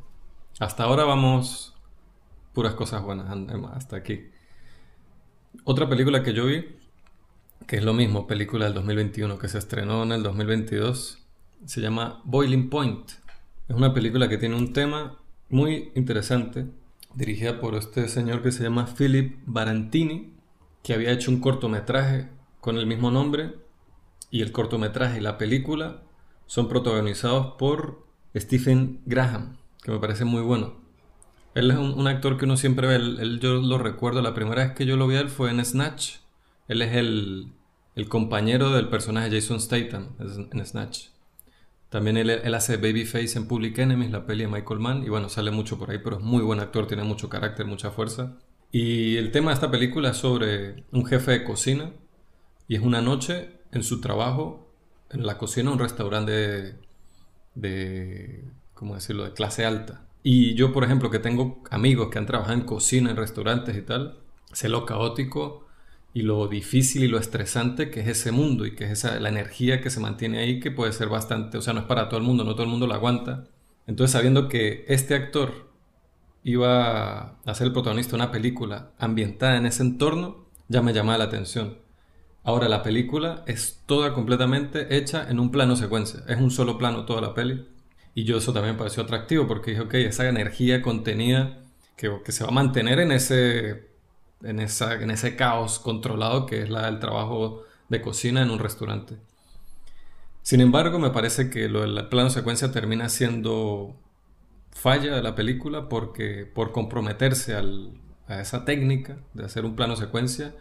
Hasta 0.59 0.83
ahora 0.83 1.05
vamos 1.05 1.75
puras 2.51 2.73
cosas 2.73 3.03
buenas 3.03 3.29
hasta 3.73 3.95
aquí. 3.95 4.29
Otra 5.63 5.87
película 5.87 6.23
que 6.23 6.33
yo 6.33 6.45
vi, 6.47 6.76
que 7.67 7.75
es 7.75 7.83
lo 7.83 7.93
mismo, 7.93 8.27
película 8.27 8.65
del 8.65 8.73
2021 8.75 9.37
que 9.37 9.49
se 9.49 9.57
estrenó 9.57 10.03
en 10.03 10.13
el 10.13 10.23
2022, 10.23 11.19
se 11.65 11.81
llama 11.81 12.21
Boiling 12.23 12.69
Point. 12.69 13.11
Es 13.67 13.75
una 13.75 13.93
película 13.93 14.29
que 14.29 14.37
tiene 14.37 14.55
un 14.55 14.71
tema 14.71 15.17
muy 15.49 15.91
interesante, 15.93 16.67
dirigida 17.13 17.59
por 17.59 17.75
este 17.75 18.07
señor 18.07 18.41
que 18.41 18.53
se 18.53 18.63
llama 18.63 18.87
Philip 18.97 19.39
Barantini, 19.45 20.33
que 20.81 20.93
había 20.93 21.11
hecho 21.11 21.29
un 21.29 21.41
cortometraje 21.41 22.29
con 22.61 22.77
el 22.77 22.85
mismo 22.85 23.11
nombre, 23.11 23.55
y 24.31 24.43
el 24.43 24.53
cortometraje 24.53 25.17
y 25.17 25.21
la 25.21 25.37
película 25.37 26.03
son 26.45 26.69
protagonizados 26.69 27.55
por 27.57 28.07
Stephen 28.33 29.01
Graham, 29.05 29.57
que 29.83 29.91
me 29.91 29.99
parece 29.99 30.23
muy 30.23 30.41
bueno. 30.41 30.75
Él 31.53 31.71
es 31.71 31.77
un, 31.77 32.07
actor 32.07 32.37
que 32.37 32.45
uno 32.45 32.55
siempre 32.55 32.87
ve, 32.87 32.95
él, 32.95 33.39
yo 33.41 33.55
lo 33.55 33.77
recuerdo, 33.77 34.21
la 34.21 34.33
primera 34.33 34.63
vez 34.63 34.73
que 34.73 34.85
yo 34.85 34.95
lo 34.95 35.07
vi 35.07 35.15
él 35.15 35.29
fue 35.29 35.49
en 35.49 35.63
Snatch. 35.65 36.17
Él 36.67 36.81
es 36.81 36.95
el, 36.95 37.51
el 37.97 38.07
compañero 38.07 38.69
del 38.69 38.89
personaje 38.89 39.31
Jason 39.31 39.59
Statham 39.59 40.09
en 40.19 40.63
Snatch. 40.63 41.07
También 41.89 42.17
él, 42.17 42.29
él, 42.29 42.53
hace 42.53 42.77
Babyface 42.77 43.39
en 43.39 43.47
Public 43.47 43.79
Enemies, 43.79 44.11
la 44.11 44.23
peli 44.27 44.43
de 44.43 44.51
Michael 44.51 44.79
Mann, 44.79 45.03
y 45.03 45.09
bueno, 45.09 45.29
sale 45.29 45.49
mucho 45.49 45.79
por 45.79 45.89
ahí, 45.89 45.97
pero 46.03 46.17
es 46.17 46.23
muy 46.23 46.43
buen 46.43 46.59
actor, 46.59 46.85
tiene 46.85 47.01
mucho 47.01 47.27
carácter, 47.27 47.65
mucha 47.65 47.89
fuerza. 47.89 48.37
Y 48.71 49.17
el 49.17 49.31
tema 49.31 49.49
de 49.49 49.55
esta 49.55 49.71
película 49.71 50.11
es 50.11 50.17
sobre 50.17 50.83
un 50.91 51.07
jefe 51.07 51.31
de 51.31 51.43
cocina, 51.43 51.91
y 52.67 52.75
es 52.75 52.81
una 52.81 53.01
noche 53.01 53.49
en 53.71 53.81
su 53.81 53.99
trabajo, 53.99 54.71
en 55.09 55.25
la 55.25 55.39
cocina, 55.39 55.71
un 55.71 55.79
restaurante 55.79 56.75
de, 57.55 58.45
¿cómo 58.75 58.93
decirlo?, 58.93 59.23
de 59.23 59.33
clase 59.33 59.65
alta. 59.65 60.05
Y 60.21 60.53
yo, 60.53 60.71
por 60.71 60.83
ejemplo, 60.83 61.09
que 61.09 61.17
tengo 61.17 61.63
amigos 61.71 62.09
que 62.11 62.19
han 62.19 62.27
trabajado 62.27 62.59
en 62.59 62.65
cocina, 62.65 63.09
en 63.09 63.17
restaurantes 63.17 63.75
y 63.75 63.81
tal, 63.81 64.19
sé 64.53 64.69
lo 64.69 64.85
caótico 64.85 65.66
y 66.17 66.23
lo 66.23 66.47
difícil 66.47 67.03
y 67.03 67.07
lo 67.07 67.19
estresante 67.19 67.91
que 67.91 67.99
es 67.99 68.07
ese 68.07 68.31
mundo 68.31 68.65
y 68.65 68.73
que 68.73 68.85
es 68.85 68.89
esa, 68.89 69.19
la 69.19 69.29
energía 69.29 69.81
que 69.81 69.91
se 69.91 69.99
mantiene 69.99 70.39
ahí 70.39 70.59
que 70.59 70.71
puede 70.71 70.91
ser 70.91 71.09
bastante, 71.09 71.59
o 71.59 71.61
sea, 71.61 71.73
no 71.73 71.81
es 71.81 71.85
para 71.85 72.09
todo 72.09 72.19
el 72.19 72.25
mundo, 72.25 72.43
no 72.43 72.53
todo 72.53 72.63
el 72.63 72.71
mundo 72.71 72.87
lo 72.87 72.95
aguanta. 72.95 73.43
Entonces, 73.85 74.13
sabiendo 74.13 74.49
que 74.49 74.83
este 74.87 75.13
actor 75.13 75.69
iba 76.43 77.37
a 77.45 77.53
ser 77.53 77.67
el 77.67 77.73
protagonista 77.73 78.13
de 78.13 78.23
una 78.23 78.31
película 78.31 78.93
ambientada 78.97 79.57
en 79.57 79.67
ese 79.67 79.83
entorno, 79.83 80.47
ya 80.67 80.81
me 80.81 80.91
llamaba 80.91 81.19
la 81.19 81.25
atención. 81.25 81.77
Ahora, 82.43 82.67
la 82.67 82.81
película 82.81 83.43
es 83.45 83.83
toda 83.85 84.15
completamente 84.15 84.97
hecha 84.97 85.29
en 85.29 85.39
un 85.39 85.51
plano 85.51 85.75
secuencia, 85.75 86.23
es 86.27 86.39
un 86.39 86.49
solo 86.49 86.79
plano 86.79 87.05
toda 87.05 87.21
la 87.21 87.35
peli. 87.35 87.67
Y 88.15 88.23
yo 88.23 88.39
eso 88.39 88.53
también 88.53 88.73
me 88.73 88.79
pareció 88.79 89.03
atractivo 89.03 89.47
porque 89.47 89.69
dije, 89.69 89.83
ok, 89.83 89.93
esa 89.93 90.27
energía 90.27 90.81
contenida 90.81 91.59
que, 91.95 92.11
que 92.25 92.31
se 92.31 92.43
va 92.43 92.49
a 92.49 92.53
mantener 92.53 93.01
en 93.01 93.11
ese 93.11 93.86
en, 94.43 94.59
ese 94.59 95.35
caos 95.35 95.79
controlado 95.79 96.45
que 96.45 96.63
es 96.63 96.69
la, 96.69 96.87
el 96.87 96.99
trabajo 96.99 97.63
de 97.89 98.01
cocina 98.01 98.41
en 98.41 98.51
un 98.51 98.59
restaurante. 98.59 99.17
Sin 100.41 100.61
embargo, 100.61 100.99
me 100.99 101.09
parece 101.09 101.49
que 101.49 101.67
lo 101.67 101.81
del 101.81 102.07
plano 102.07 102.29
secuencia 102.29 102.71
termina 102.71 103.09
siendo 103.09 103.95
falla 104.71 105.15
de 105.15 105.23
la 105.23 105.35
película 105.35 105.89
porque 105.89 106.45
por 106.45 106.71
comprometerse 106.71 107.55
a 107.55 108.41
esa 108.41 108.63
técnica 108.63 109.17
de 109.33 109.45
hacer 109.45 109.65
un 109.65 109.75
plano 109.75 109.95
secuencia, 109.95 110.53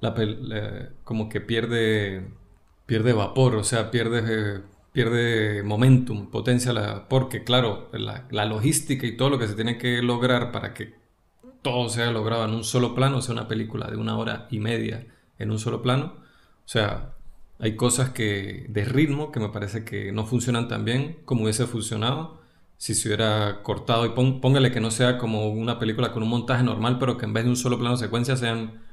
la, 0.00 0.14
como 1.04 1.28
que 1.28 1.40
pierde, 1.40 2.28
pierde 2.86 3.12
vapor, 3.12 3.56
o 3.56 3.64
sea, 3.64 3.90
pierde, 3.90 4.62
pierde 4.92 5.62
momentum, 5.62 6.30
potencia, 6.30 6.72
la, 6.72 7.08
porque 7.08 7.44
claro, 7.44 7.90
la, 7.92 8.26
la 8.30 8.44
logística 8.44 9.06
y 9.06 9.16
todo 9.16 9.30
lo 9.30 9.38
que 9.38 9.48
se 9.48 9.54
tiene 9.54 9.78
que 9.78 10.00
lograr 10.02 10.52
para 10.52 10.72
que 10.72 10.94
todo 11.66 11.88
se 11.88 12.00
haya 12.00 12.12
logrado 12.12 12.44
en 12.44 12.54
un 12.54 12.62
solo 12.62 12.94
plano, 12.94 13.16
o 13.16 13.22
sea, 13.22 13.32
una 13.32 13.48
película 13.48 13.90
de 13.90 13.96
una 13.96 14.16
hora 14.16 14.46
y 14.52 14.60
media 14.60 15.04
en 15.36 15.50
un 15.50 15.58
solo 15.58 15.82
plano. 15.82 16.14
O 16.64 16.68
sea, 16.68 17.16
hay 17.58 17.74
cosas 17.74 18.10
que 18.10 18.66
de 18.68 18.84
ritmo 18.84 19.32
que 19.32 19.40
me 19.40 19.48
parece 19.48 19.84
que 19.84 20.12
no 20.12 20.26
funcionan 20.26 20.68
tan 20.68 20.84
bien 20.84 21.18
como 21.24 21.42
hubiese 21.42 21.66
funcionado 21.66 22.40
si 22.76 22.94
se 22.94 23.08
hubiera 23.08 23.64
cortado 23.64 24.06
y 24.06 24.10
póngale 24.10 24.70
que 24.70 24.78
no 24.78 24.92
sea 24.92 25.18
como 25.18 25.48
una 25.48 25.80
película 25.80 26.12
con 26.12 26.22
un 26.22 26.28
montaje 26.28 26.62
normal, 26.62 27.00
pero 27.00 27.18
que 27.18 27.26
en 27.26 27.32
vez 27.32 27.42
de 27.42 27.50
un 27.50 27.56
solo 27.56 27.80
plano 27.80 27.96
secuencia 27.96 28.36
sean 28.36 28.84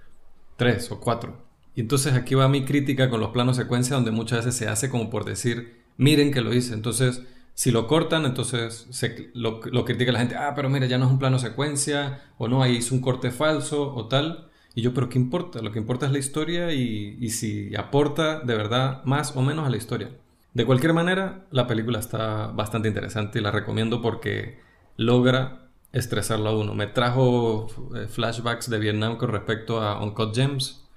tres 0.58 0.92
o 0.92 1.00
cuatro. 1.00 1.46
Y 1.76 1.82
entonces 1.82 2.14
aquí 2.14 2.34
va 2.34 2.48
mi 2.48 2.66
crítica 2.66 3.08
con 3.12 3.20
los 3.20 3.30
planos 3.30 3.56
secuencia 3.56 3.96
donde 3.96 4.10
muchas 4.10 4.46
veces 4.46 4.56
se 4.56 4.68
hace 4.68 4.90
como 4.90 5.12
por 5.12 5.26
decir, 5.26 5.84
miren 5.98 6.32
que 6.32 6.42
lo 6.42 6.56
hice. 6.56 6.74
Entonces 6.74 7.22
si 7.56 7.72
lo 7.72 7.88
cortan, 7.88 8.26
entonces 8.26 8.88
se, 8.90 9.32
lo, 9.34 9.62
lo, 9.66 9.86
critica 9.86 10.12
la 10.12 10.20
gente, 10.20 10.36
ah, 10.36 10.54
pero 10.56 10.70
mira, 10.70 10.88
ya 10.88 10.98
no 10.98 11.06
es 11.06 11.12
un 11.12 11.20
plano 11.20 11.38
secuencia, 11.38 12.22
o 12.38 12.48
no, 12.48 12.64
ahí 12.64 12.78
hizo 12.78 12.96
un 12.96 13.02
corte 13.02 13.32
falso, 13.32 13.94
o 13.94 14.08
tal. 14.08 14.50
Y 14.76 14.82
yo, 14.82 14.94
pero 14.94 15.10
¿qué 15.10 15.20
importa? 15.20 15.62
Lo 15.62 15.72
que 15.72 15.80
importa 15.80 16.08
es 16.08 16.12
la 16.12 16.18
historia 16.18 16.74
y, 16.74 17.30
si 17.30 17.76
aporta 17.76 18.40
de 18.40 18.56
verdad 18.56 19.04
más 19.06 19.36
o 19.36 19.42
menos 19.42 19.68
a 19.68 19.70
la 19.70 19.78
historia. 19.78 20.10
De 20.54 20.66
cualquier 20.66 20.94
manera, 20.94 21.46
la 21.52 21.68
película 21.68 22.00
está 22.00 22.48
bastante 22.48 22.88
interesante 22.88 23.40
y 23.40 23.42
la 23.44 23.52
recomiendo 23.52 24.02
porque 24.02 24.60
logra 24.98 25.70
estresarlo 25.92 26.50
a 26.50 26.58
uno. 26.58 26.74
Me 26.74 26.88
trajo 26.88 27.68
eh, 27.96 28.08
flashbacks 28.08 28.70
de 28.70 28.80
Vietnam 28.80 29.18
con 29.18 29.30
respecto 29.30 29.82
a 29.82 30.04
Uncut 30.04 30.36
Gems, 30.36 30.88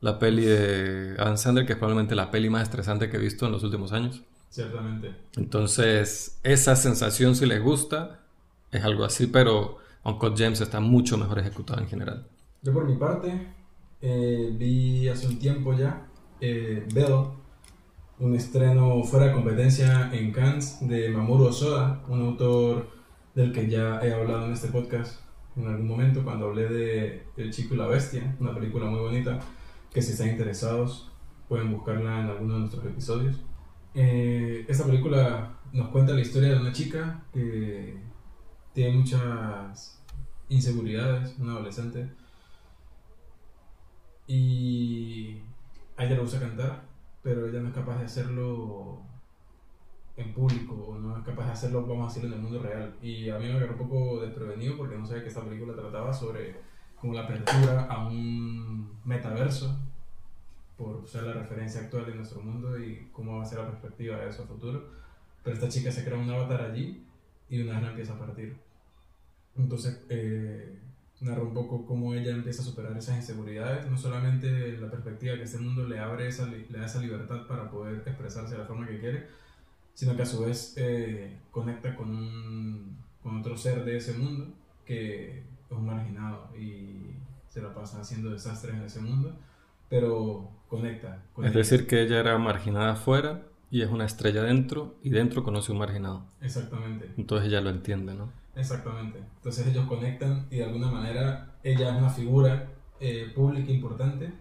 la 0.00 0.18
peli 0.18 0.44
de 0.44 1.14
Adam 1.18 1.36
Sandler, 1.36 1.66
que 1.66 1.74
es 1.74 1.78
probablemente 1.78 2.14
la 2.16 2.30
peli 2.32 2.50
más 2.50 2.64
estresante 2.64 3.10
que 3.10 3.16
he 3.16 3.20
visto 3.20 3.46
en 3.46 3.52
los 3.52 3.62
últimos 3.62 3.92
años. 3.92 4.22
Ciertamente. 4.54 5.12
Entonces, 5.36 6.38
esa 6.44 6.76
sensación, 6.76 7.34
si 7.34 7.44
les 7.44 7.60
gusta, 7.60 8.20
es 8.70 8.84
algo 8.84 9.02
así, 9.02 9.26
pero 9.26 9.78
Uncle 10.04 10.34
James 10.36 10.60
está 10.60 10.78
mucho 10.78 11.18
mejor 11.18 11.40
ejecutado 11.40 11.80
en 11.80 11.88
general. 11.88 12.28
Yo, 12.62 12.72
por 12.72 12.88
mi 12.88 12.94
parte, 12.96 13.48
eh, 14.00 14.54
vi 14.56 15.08
hace 15.08 15.26
un 15.26 15.40
tiempo 15.40 15.74
ya 15.74 16.06
eh, 16.40 16.86
Bell, 16.94 17.30
un 18.20 18.36
estreno 18.36 19.02
fuera 19.02 19.26
de 19.26 19.32
competencia 19.32 20.08
en 20.12 20.30
Cannes 20.30 20.78
de 20.82 21.08
Mamoru 21.08 21.46
Osoda, 21.46 22.04
un 22.06 22.22
autor 22.22 22.90
del 23.34 23.50
que 23.50 23.68
ya 23.68 23.98
he 24.04 24.14
hablado 24.14 24.46
en 24.46 24.52
este 24.52 24.68
podcast 24.68 25.20
en 25.56 25.66
algún 25.66 25.88
momento 25.88 26.22
cuando 26.22 26.46
hablé 26.46 26.68
de 26.68 27.26
El 27.36 27.52
chico 27.52 27.74
y 27.74 27.78
la 27.78 27.88
bestia, 27.88 28.36
una 28.38 28.54
película 28.54 28.86
muy 28.86 29.00
bonita 29.00 29.40
que 29.92 30.00
si 30.00 30.12
están 30.12 30.28
interesados 30.28 31.10
pueden 31.48 31.72
buscarla 31.72 32.20
en 32.20 32.26
alguno 32.26 32.54
de 32.54 32.60
nuestros 32.60 32.84
episodios. 32.84 33.40
Eh, 33.94 34.64
esta 34.68 34.84
película 34.84 35.56
nos 35.72 35.88
cuenta 35.90 36.14
la 36.14 36.20
historia 36.20 36.50
de 36.50 36.60
una 36.60 36.72
chica 36.72 37.22
que 37.32 37.96
tiene 38.72 38.96
muchas 38.98 40.02
inseguridades, 40.48 41.36
una 41.38 41.52
adolescente, 41.52 42.10
y 44.26 45.38
a 45.96 46.04
ella 46.04 46.16
le 46.16 46.22
gusta 46.22 46.40
cantar, 46.40 46.82
pero 47.22 47.46
ella 47.46 47.60
no 47.60 47.68
es 47.68 47.74
capaz 47.74 47.98
de 47.98 48.06
hacerlo 48.06 49.00
en 50.16 50.32
público, 50.32 50.74
o 50.74 50.98
no 50.98 51.16
es 51.16 51.24
capaz 51.24 51.46
de 51.46 51.52
hacerlo, 51.52 51.86
vamos 51.86 52.04
a 52.04 52.14
decirlo, 52.14 52.34
en 52.34 52.42
el 52.42 52.48
mundo 52.48 52.62
real. 52.62 52.96
Y 53.00 53.30
a 53.30 53.38
mí 53.38 53.46
me 53.46 53.54
agarró 53.54 53.72
un 53.74 53.88
poco 53.88 54.20
desprevenido 54.20 54.76
porque 54.76 54.96
no 54.96 55.06
sabía 55.06 55.22
que 55.22 55.28
esta 55.28 55.44
película 55.44 55.74
trataba 55.74 56.12
sobre 56.12 56.56
como 57.00 57.14
la 57.14 57.22
apertura 57.22 57.86
a 57.86 58.06
un 58.08 58.98
metaverso 59.04 59.76
por 60.76 61.06
ser 61.08 61.24
la 61.24 61.32
referencia 61.34 61.80
actual 61.80 62.06
de 62.06 62.14
nuestro 62.14 62.40
mundo 62.40 62.78
y 62.78 63.08
cómo 63.12 63.38
va 63.38 63.44
a 63.44 63.46
ser 63.46 63.58
la 63.58 63.70
perspectiva 63.70 64.18
de 64.18 64.30
eso 64.30 64.42
a 64.42 64.46
futuro. 64.46 64.88
Pero 65.42 65.54
esta 65.54 65.68
chica 65.68 65.92
se 65.92 66.04
crea 66.04 66.18
un 66.18 66.30
avatar 66.30 66.62
allí 66.62 67.04
y 67.48 67.60
una 67.60 67.80
vez 67.80 67.90
empieza 67.90 68.14
a 68.14 68.18
partir. 68.18 68.56
Entonces, 69.56 70.02
eh, 70.08 70.78
narra 71.20 71.42
un 71.42 71.54
poco 71.54 71.86
cómo 71.86 72.14
ella 72.14 72.32
empieza 72.32 72.62
a 72.62 72.64
superar 72.64 72.96
esas 72.96 73.16
inseguridades, 73.16 73.86
no 73.90 73.96
solamente 73.96 74.76
la 74.78 74.90
perspectiva 74.90 75.36
que 75.36 75.44
este 75.44 75.58
mundo 75.58 75.86
le 75.86 75.98
abre 75.98 76.28
esa, 76.28 76.46
le 76.46 76.66
da 76.68 76.86
esa 76.86 77.00
libertad 77.00 77.46
para 77.46 77.70
poder 77.70 78.02
expresarse 78.06 78.54
de 78.54 78.60
la 78.60 78.66
forma 78.66 78.86
que 78.86 79.00
quiere, 79.00 79.26
sino 79.94 80.16
que 80.16 80.22
a 80.22 80.26
su 80.26 80.44
vez 80.44 80.74
eh, 80.76 81.38
conecta 81.50 81.94
con, 81.94 82.10
un, 82.10 82.98
con 83.22 83.40
otro 83.40 83.56
ser 83.56 83.84
de 83.84 83.96
ese 83.96 84.14
mundo 84.14 84.52
que 84.84 85.38
es 85.38 85.44
un 85.70 85.86
marginado 85.86 86.50
y 86.58 87.14
se 87.48 87.62
la 87.62 87.72
pasa 87.72 88.00
haciendo 88.00 88.30
desastres 88.30 88.74
en 88.74 88.82
ese 88.82 89.00
mundo, 89.00 89.34
pero 89.88 90.50
conecta. 90.74 91.22
es 91.42 91.54
decir, 91.54 91.86
que 91.86 92.02
ella 92.02 92.20
era 92.20 92.38
marginada 92.38 92.92
afuera 92.92 93.42
y 93.70 93.82
es 93.82 93.90
una 93.90 94.04
estrella 94.04 94.42
dentro 94.42 94.96
y 95.02 95.10
dentro 95.10 95.42
conoce 95.42 95.72
un 95.72 95.78
marginado. 95.78 96.26
Exactamente. 96.40 97.10
Entonces 97.16 97.48
ella 97.48 97.60
lo 97.60 97.70
entiende, 97.70 98.14
¿no? 98.14 98.30
Exactamente. 98.54 99.18
Entonces 99.36 99.66
ellos 99.66 99.86
conectan 99.86 100.46
y 100.50 100.58
de 100.58 100.64
alguna 100.64 100.90
manera 100.90 101.56
ella 101.62 101.90
es 101.90 101.96
una 101.96 102.10
figura 102.10 102.70
eh, 103.00 103.32
pública 103.34 103.72
importante 103.72 104.32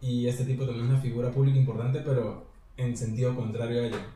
y 0.00 0.26
este 0.26 0.44
tipo 0.44 0.64
también 0.64 0.86
es 0.86 0.92
una 0.92 1.00
figura 1.00 1.30
pública 1.30 1.58
importante, 1.58 2.00
pero 2.00 2.46
en 2.76 2.96
sentido 2.96 3.36
contrario 3.36 3.82
a 3.82 3.86
ella. 3.86 4.06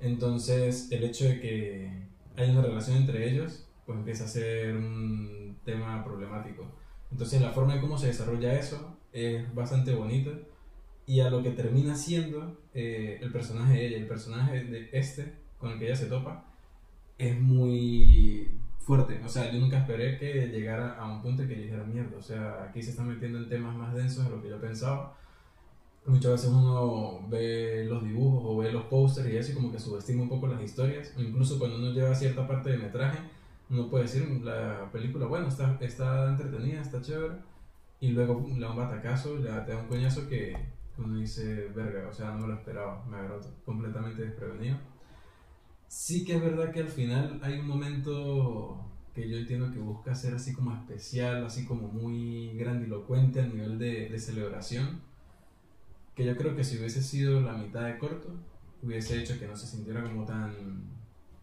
Entonces 0.00 0.90
el 0.90 1.04
hecho 1.04 1.26
de 1.26 1.40
que 1.40 2.08
hay 2.36 2.50
una 2.50 2.62
relación 2.62 2.96
entre 2.96 3.30
ellos, 3.30 3.68
pues 3.84 3.98
empieza 3.98 4.24
a 4.24 4.28
ser 4.28 4.76
un 4.76 5.58
tema 5.64 6.02
problemático. 6.04 6.64
Entonces 7.10 7.40
la 7.40 7.50
forma 7.50 7.74
en 7.74 7.80
cómo 7.80 7.98
se 7.98 8.08
desarrolla 8.08 8.54
eso 8.54 8.96
es 9.12 9.54
bastante 9.54 9.94
bonita 9.94 10.30
y 11.08 11.20
a 11.20 11.30
lo 11.30 11.42
que 11.42 11.50
termina 11.50 11.96
siendo 11.96 12.60
eh, 12.74 13.18
el 13.20 13.32
personaje 13.32 13.72
de 13.72 13.86
ella, 13.86 13.96
el 13.96 14.06
personaje 14.06 14.62
de 14.62 14.90
este 14.92 15.32
con 15.58 15.72
el 15.72 15.78
que 15.78 15.86
ella 15.86 15.96
se 15.96 16.06
topa, 16.06 16.44
es 17.16 17.40
muy 17.40 18.48
fuerte. 18.78 19.20
O 19.24 19.28
sea, 19.28 19.50
yo 19.50 19.58
nunca 19.58 19.78
esperé 19.78 20.18
que 20.18 20.48
llegara 20.48 20.96
a 20.98 21.10
un 21.10 21.22
punto 21.22 21.46
que 21.46 21.56
yo 21.56 21.62
dijera 21.62 21.84
mierda. 21.84 22.16
O 22.16 22.22
sea, 22.22 22.62
aquí 22.62 22.82
se 22.82 22.90
está 22.90 23.02
metiendo 23.02 23.38
en 23.38 23.48
temas 23.48 23.74
más 23.74 23.94
densos 23.94 24.24
de 24.24 24.30
lo 24.30 24.42
que 24.42 24.50
yo 24.50 24.60
pensaba. 24.60 25.16
Muchas 26.06 26.32
veces 26.32 26.50
uno 26.50 27.26
ve 27.28 27.86
los 27.88 28.04
dibujos 28.04 28.42
o 28.44 28.56
ve 28.58 28.70
los 28.70 28.84
pósters 28.84 29.28
y 29.30 29.38
así 29.38 29.52
como 29.52 29.72
que 29.72 29.78
subestima 29.78 30.22
un 30.22 30.28
poco 30.28 30.46
las 30.46 30.62
historias. 30.62 31.14
incluso 31.18 31.58
cuando 31.58 31.78
uno 31.78 31.90
lleva 31.92 32.14
cierta 32.14 32.46
parte 32.46 32.70
de 32.70 32.78
metraje, 32.78 33.18
uno 33.70 33.88
puede 33.90 34.04
decir 34.04 34.26
la 34.42 34.88
película, 34.92 35.26
bueno, 35.26 35.48
está, 35.48 35.76
está 35.80 36.30
entretenida, 36.30 36.80
está 36.80 37.00
chévere. 37.02 37.34
Y 38.00 38.08
luego 38.10 38.46
le 38.54 38.60
da 38.60 38.70
un 38.70 38.76
batacazo, 38.76 39.38
le 39.38 39.50
da, 39.50 39.66
un 39.80 39.88
coñazo 39.88 40.28
que 40.28 40.56
uno 40.98 41.18
dice, 41.18 41.68
verga, 41.74 42.08
o 42.08 42.12
sea, 42.12 42.32
no 42.32 42.40
me 42.40 42.48
lo 42.48 42.54
esperaba. 42.54 43.04
Me 43.06 43.16
agarró 43.16 43.40
completamente 43.64 44.22
desprevenido 44.22 44.78
Sí 45.88 46.24
que 46.24 46.36
es 46.36 46.42
verdad 46.42 46.70
que 46.70 46.80
al 46.80 46.88
final 46.88 47.40
hay 47.42 47.58
un 47.58 47.66
momento 47.66 48.84
que 49.14 49.28
yo 49.28 49.38
entiendo 49.38 49.72
que 49.72 49.78
busca 49.78 50.14
ser 50.14 50.34
así 50.34 50.52
como 50.52 50.74
especial, 50.74 51.44
así 51.44 51.64
como 51.64 51.88
muy 51.88 52.52
grandilocuente 52.58 53.40
a 53.40 53.46
nivel 53.46 53.78
de, 53.78 54.08
de 54.10 54.18
celebración, 54.18 55.00
que 56.14 56.26
yo 56.26 56.36
creo 56.36 56.54
que 56.54 56.62
si 56.62 56.78
hubiese 56.78 57.02
sido 57.02 57.40
la 57.40 57.54
mitad 57.54 57.86
de 57.86 57.98
corto, 57.98 58.28
hubiese 58.82 59.18
hecho 59.18 59.38
que 59.38 59.48
no 59.48 59.56
se 59.56 59.66
sintiera 59.66 60.02
como 60.02 60.24
tan, 60.24 60.52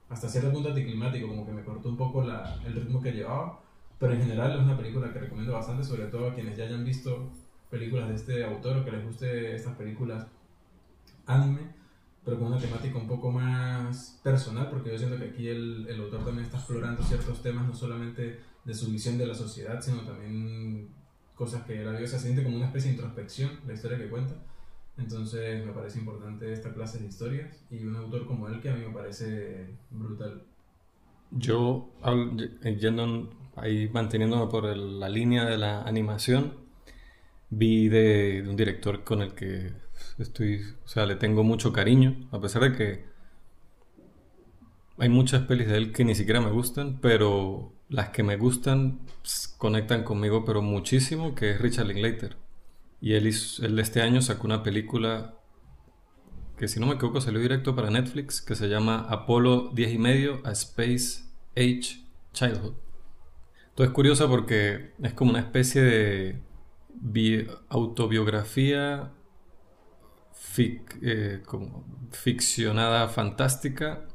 hasta 0.09 0.29
cierto 0.29 0.53
punto 0.53 0.69
anticlimático, 0.69 1.27
como 1.27 1.45
que 1.45 1.51
me 1.51 1.63
cortó 1.63 1.89
un 1.89 1.97
poco 1.97 2.23
la, 2.23 2.61
el 2.65 2.73
ritmo 2.75 3.01
que 3.01 3.11
llevaba, 3.13 3.59
pero 3.99 4.13
en 4.13 4.21
general 4.21 4.51
es 4.53 4.63
una 4.63 4.77
película 4.77 5.11
que 5.11 5.19
recomiendo 5.19 5.53
bastante, 5.53 5.83
sobre 5.83 6.05
todo 6.05 6.29
a 6.29 6.35
quienes 6.35 6.55
ya 6.55 6.65
hayan 6.65 6.85
visto 6.85 7.31
películas 7.69 8.09
de 8.09 8.15
este 8.15 8.45
autor 8.45 8.77
o 8.77 8.85
que 8.85 8.91
les 8.91 9.05
guste 9.05 9.55
estas 9.55 9.75
películas 9.75 10.27
anime 11.25 11.75
pero 12.25 12.39
con 12.39 12.47
una 12.47 12.57
temática 12.57 12.97
un 12.97 13.07
poco 13.07 13.31
más 13.31 14.19
personal, 14.23 14.67
porque 14.71 14.89
yo 14.89 14.97
siento 14.97 15.17
que 15.17 15.25
aquí 15.25 15.47
el, 15.47 15.85
el, 15.87 16.01
autor 16.01 16.25
también 16.25 16.45
está 16.45 16.57
explorando 16.57 17.03
ciertos 17.03 17.43
temas, 17.43 17.67
no 17.67 17.75
solamente 17.75 18.39
de 18.65 18.73
su 18.73 18.91
visión 18.91 19.19
de 19.19 19.27
la 19.27 19.35
sociedad, 19.35 19.79
sino 19.79 20.01
también 20.01 20.89
cosas 21.35 21.63
que 21.65 21.83
la 21.85 21.91
vida 21.91 22.07
se 22.07 22.19
siente 22.19 22.43
como 22.43 22.57
una 22.57 22.65
especie 22.65 22.89
de 22.89 22.95
introspección, 22.95 23.51
la 23.67 23.73
historia 23.73 23.99
que 23.99 24.09
cuenta. 24.09 24.33
Entonces 24.97 25.63
me 25.63 25.71
parece 25.71 25.99
importante 25.99 26.51
esta 26.51 26.73
clase 26.73 26.97
de 26.97 27.05
historias 27.05 27.63
y 27.69 27.85
un 27.85 27.95
autor 27.95 28.25
como 28.25 28.47
él 28.47 28.59
que 28.59 28.69
a 28.69 28.75
mí 28.75 28.83
me 28.83 28.93
parece 28.93 29.67
brutal. 29.91 30.41
Yo, 31.29 31.91
yendo 32.63 33.29
ahí 33.55 33.89
manteniéndome 33.89 34.47
por 34.49 34.65
la 34.75 35.09
línea 35.09 35.45
de 35.45 35.57
la 35.57 35.83
animación, 35.83 36.64
vi 37.57 37.89
de, 37.89 38.43
un 38.47 38.55
director 38.55 39.03
con 39.03 39.21
el 39.21 39.33
que 39.33 39.73
Estoy, 40.17 40.61
o 40.85 40.87
sea, 40.87 41.05
le 41.05 41.15
tengo 41.15 41.43
mucho 41.43 41.73
cariño, 41.73 42.27
a 42.31 42.39
pesar 42.39 42.63
de 42.63 42.77
que 42.77 43.05
hay 44.97 45.09
muchas 45.09 45.43
pelis 45.43 45.67
de 45.67 45.77
él 45.77 45.91
que 45.91 46.05
ni 46.05 46.15
siquiera 46.15 46.39
me 46.39 46.51
gustan, 46.51 46.99
pero 47.01 47.73
las 47.89 48.09
que 48.09 48.23
me 48.23 48.37
gustan 48.37 49.01
conectan 49.57 50.03
conmigo, 50.03 50.45
pero 50.45 50.61
muchísimo, 50.61 51.35
que 51.35 51.51
es 51.51 51.61
Richard 51.61 51.87
Linklater. 51.87 52.37
Y 53.01 53.13
él, 53.13 53.27
él 53.61 53.79
este 53.79 54.01
año 54.01 54.21
sacó 54.21 54.47
una 54.47 54.63
película 54.63 55.35
que 56.57 56.69
si 56.69 56.79
no 56.79 56.87
me 56.87 56.93
equivoco 56.93 57.19
salió 57.19 57.41
directo 57.41 57.75
para 57.75 57.89
Netflix, 57.89 58.41
que 58.41 58.55
se 58.55 58.69
llama 58.69 59.05
Apolo 59.09 59.71
10 59.73 59.93
y 59.93 59.97
medio, 59.97 60.41
A 60.45 60.51
Space 60.51 61.25
Age 61.57 62.05
Childhood. 62.31 62.75
Entonces 63.69 63.89
es 63.89 63.93
curiosa 63.93 64.29
porque 64.29 64.93
es 65.03 65.13
como 65.13 65.31
una 65.31 65.41
especie 65.41 65.81
de 65.81 66.44
autobiografía 67.69 69.11
eh, 70.57 71.41
como 71.45 71.85
ficcionada 72.11 73.09
fantástica 73.09 74.05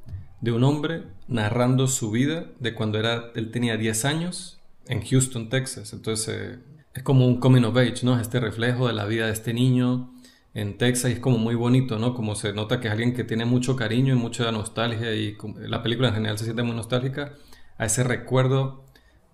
de 0.40 0.52
un 0.52 0.64
hombre 0.64 1.04
narrando 1.28 1.86
su 1.86 2.10
vida 2.10 2.46
de 2.58 2.74
cuando 2.74 2.98
era, 2.98 3.30
él 3.34 3.50
tenía 3.50 3.76
10 3.76 4.04
años 4.06 4.60
en 4.86 5.04
Houston, 5.04 5.50
Texas. 5.50 5.92
Entonces 5.92 6.34
eh, 6.34 6.58
es 6.94 7.02
como 7.02 7.26
un 7.26 7.40
coming 7.40 7.62
of 7.64 7.76
age, 7.76 8.04
¿no? 8.04 8.18
Este 8.18 8.40
reflejo 8.40 8.88
de 8.88 8.94
la 8.94 9.04
vida 9.04 9.26
de 9.26 9.32
este 9.32 9.52
niño 9.52 10.12
en 10.54 10.78
Texas 10.78 11.10
y 11.10 11.14
es 11.14 11.20
como 11.20 11.38
muy 11.38 11.54
bonito, 11.54 11.98
¿no? 11.98 12.14
Como 12.14 12.34
se 12.34 12.52
nota 12.52 12.80
que 12.80 12.88
es 12.88 12.92
alguien 12.92 13.14
que 13.14 13.24
tiene 13.24 13.44
mucho 13.44 13.76
cariño 13.76 14.14
y 14.14 14.16
mucha 14.16 14.50
nostalgia 14.50 15.14
y 15.14 15.36
la 15.58 15.82
película 15.82 16.08
en 16.08 16.14
general 16.14 16.38
se 16.38 16.44
siente 16.44 16.62
muy 16.62 16.74
nostálgica 16.74 17.34
a 17.76 17.86
ese 17.86 18.02
recuerdo 18.02 18.84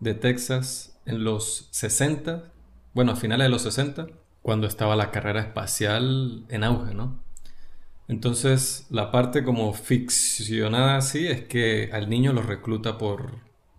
de 0.01 0.15
Texas 0.15 1.01
en 1.07 1.25
los 1.25 1.69
60, 1.71 2.53
bueno, 2.97 3.13
a 3.13 3.17
finales 3.17 3.45
de 3.45 3.51
los 3.51 3.61
60 3.61 4.07
cuando 4.41 4.67
estaba 4.67 4.97
la 4.97 5.11
carrera 5.11 5.41
espacial 5.41 6.47
en 6.49 6.65
auge, 6.65 6.95
¿no? 6.95 7.21
Entonces, 8.09 8.87
la 8.89 9.13
parte 9.13 9.45
como 9.45 9.75
ficcionada 9.75 10.97
así 10.97 11.27
es 11.27 11.43
que 11.43 11.91
al 11.93 12.09
niño 12.09 12.33
lo 12.33 12.41
recluta 12.41 12.97
por 12.97 13.33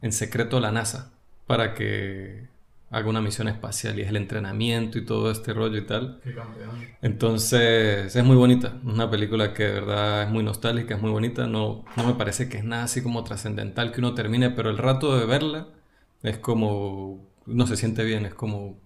en 0.04 0.12
secreto 0.12 0.60
la 0.60 0.72
NASA 0.72 1.14
para 1.48 1.74
que 1.74 2.48
haga 2.92 3.10
una 3.10 3.20
misión 3.20 3.48
espacial 3.48 3.98
y 3.98 4.04
es 4.04 4.10
el 4.10 4.18
entrenamiento 4.18 5.00
y 5.00 5.06
todo 5.06 5.32
este 5.32 5.52
rollo 5.52 5.80
y 5.80 5.88
tal. 5.88 6.20
Qué 6.24 6.36
campeón. 6.36 6.70
Entonces, 7.02 8.16
es 8.16 8.24
muy 8.24 8.36
bonita, 8.36 8.80
una 8.84 9.10
película 9.10 9.52
que 9.52 9.64
de 9.64 9.72
verdad 9.72 10.24
es 10.26 10.30
muy 10.30 10.44
nostálgica, 10.44 10.94
es 10.94 11.02
muy 11.02 11.10
bonita, 11.10 11.48
no, 11.48 11.86
no 11.96 12.04
me 12.06 12.14
parece 12.14 12.50
que 12.50 12.60
es 12.60 12.64
nada 12.64 12.84
así 12.84 13.02
como 13.02 13.24
trascendental 13.24 13.92
que 13.92 14.00
uno 14.00 14.14
termine, 14.14 14.52
pero 14.52 14.70
el 14.70 14.78
rato 14.78 15.18
de 15.18 15.26
verla 15.26 15.70
es 16.22 16.38
como, 16.38 17.28
no 17.48 17.66
se 17.66 17.78
siente 17.78 18.04
bien, 18.04 18.28
es 18.28 18.36
como 18.36 18.86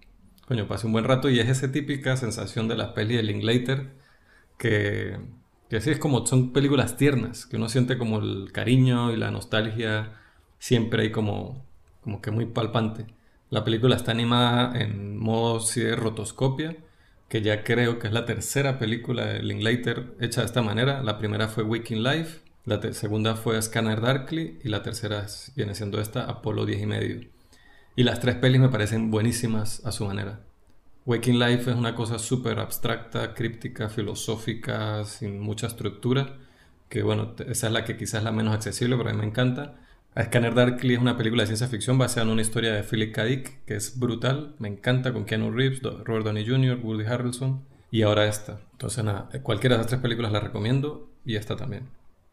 coño, 0.52 0.68
pasé 0.68 0.86
un 0.86 0.92
buen 0.92 1.06
rato 1.06 1.30
y 1.30 1.40
es 1.40 1.48
esa 1.48 1.72
típica 1.72 2.14
sensación 2.18 2.68
de 2.68 2.76
las 2.76 2.88
pelis 2.88 3.16
de 3.16 3.22
Linklater 3.22 3.88
que, 4.58 5.18
que 5.70 5.76
así 5.76 5.88
es 5.90 5.98
como 5.98 6.26
son 6.26 6.52
películas 6.52 6.98
tiernas, 6.98 7.46
que 7.46 7.56
uno 7.56 7.70
siente 7.70 7.96
como 7.96 8.18
el 8.18 8.52
cariño 8.52 9.12
y 9.12 9.16
la 9.16 9.30
nostalgia 9.30 10.12
siempre 10.58 11.04
hay 11.04 11.10
como, 11.10 11.64
como 12.02 12.20
que 12.20 12.30
muy 12.30 12.44
palpante. 12.44 13.06
La 13.48 13.64
película 13.64 13.96
está 13.96 14.10
animada 14.12 14.78
en 14.78 15.16
modo 15.16 15.58
de 15.74 15.96
rotoscopia, 15.96 16.76
que 17.30 17.40
ya 17.40 17.64
creo 17.64 17.98
que 17.98 18.08
es 18.08 18.12
la 18.12 18.26
tercera 18.26 18.78
película 18.78 19.24
de 19.24 19.42
Linklater 19.42 20.16
hecha 20.20 20.42
de 20.42 20.48
esta 20.48 20.60
manera. 20.60 21.02
La 21.02 21.16
primera 21.16 21.48
fue 21.48 21.64
Waking 21.64 22.02
Life, 22.02 22.40
la 22.66 22.78
segunda 22.92 23.36
fue 23.36 23.60
Scanner 23.62 24.02
Darkly 24.02 24.60
y 24.62 24.68
la 24.68 24.82
tercera 24.82 25.26
viene 25.56 25.74
siendo 25.74 25.98
esta, 25.98 26.24
Apolo 26.24 26.66
10 26.66 26.82
y 26.82 26.86
medio. 26.86 27.41
Y 27.94 28.04
las 28.04 28.20
tres 28.20 28.36
pelis 28.36 28.60
me 28.60 28.70
parecen 28.70 29.10
buenísimas 29.10 29.84
a 29.84 29.92
su 29.92 30.06
manera. 30.06 30.40
Waking 31.04 31.38
Life 31.38 31.70
es 31.70 31.76
una 31.76 31.94
cosa 31.94 32.18
súper 32.18 32.58
abstracta, 32.58 33.34
críptica, 33.34 33.88
filosófica, 33.90 35.04
sin 35.04 35.40
mucha 35.40 35.66
estructura, 35.66 36.38
que 36.88 37.02
bueno, 37.02 37.34
esa 37.48 37.66
es 37.66 37.72
la 37.72 37.84
que 37.84 37.96
quizás 37.96 38.20
es 38.20 38.24
la 38.24 38.32
menos 38.32 38.54
accesible, 38.54 38.96
pero 38.96 39.10
a 39.10 39.12
mí 39.12 39.18
me 39.18 39.26
encanta. 39.26 39.76
A 40.14 40.24
Scanner 40.24 40.54
Darkly 40.54 40.94
es 40.94 41.00
una 41.00 41.16
película 41.16 41.42
de 41.42 41.48
ciencia 41.48 41.66
ficción 41.66 41.98
basada 41.98 42.22
en 42.26 42.32
una 42.32 42.42
historia 42.42 42.72
de 42.72 42.82
Philip 42.82 43.14
K. 43.14 43.24
Dick, 43.24 43.64
que 43.64 43.74
es 43.74 43.98
brutal, 43.98 44.54
me 44.58 44.68
encanta, 44.68 45.12
con 45.12 45.24
Keanu 45.24 45.50
Reeves, 45.50 45.82
Robert 45.82 46.24
Downey 46.24 46.46
Jr., 46.46 46.78
Woody 46.82 47.04
Harrelson, 47.04 47.64
y 47.90 48.02
ahora 48.02 48.26
esta. 48.26 48.60
Entonces 48.72 49.04
nada, 49.04 49.28
cualquiera 49.42 49.76
de 49.76 49.82
esas 49.82 49.90
tres 49.90 50.02
películas 50.02 50.32
la 50.32 50.40
recomiendo, 50.40 51.10
y 51.24 51.36
esta 51.36 51.56
también. 51.56 51.88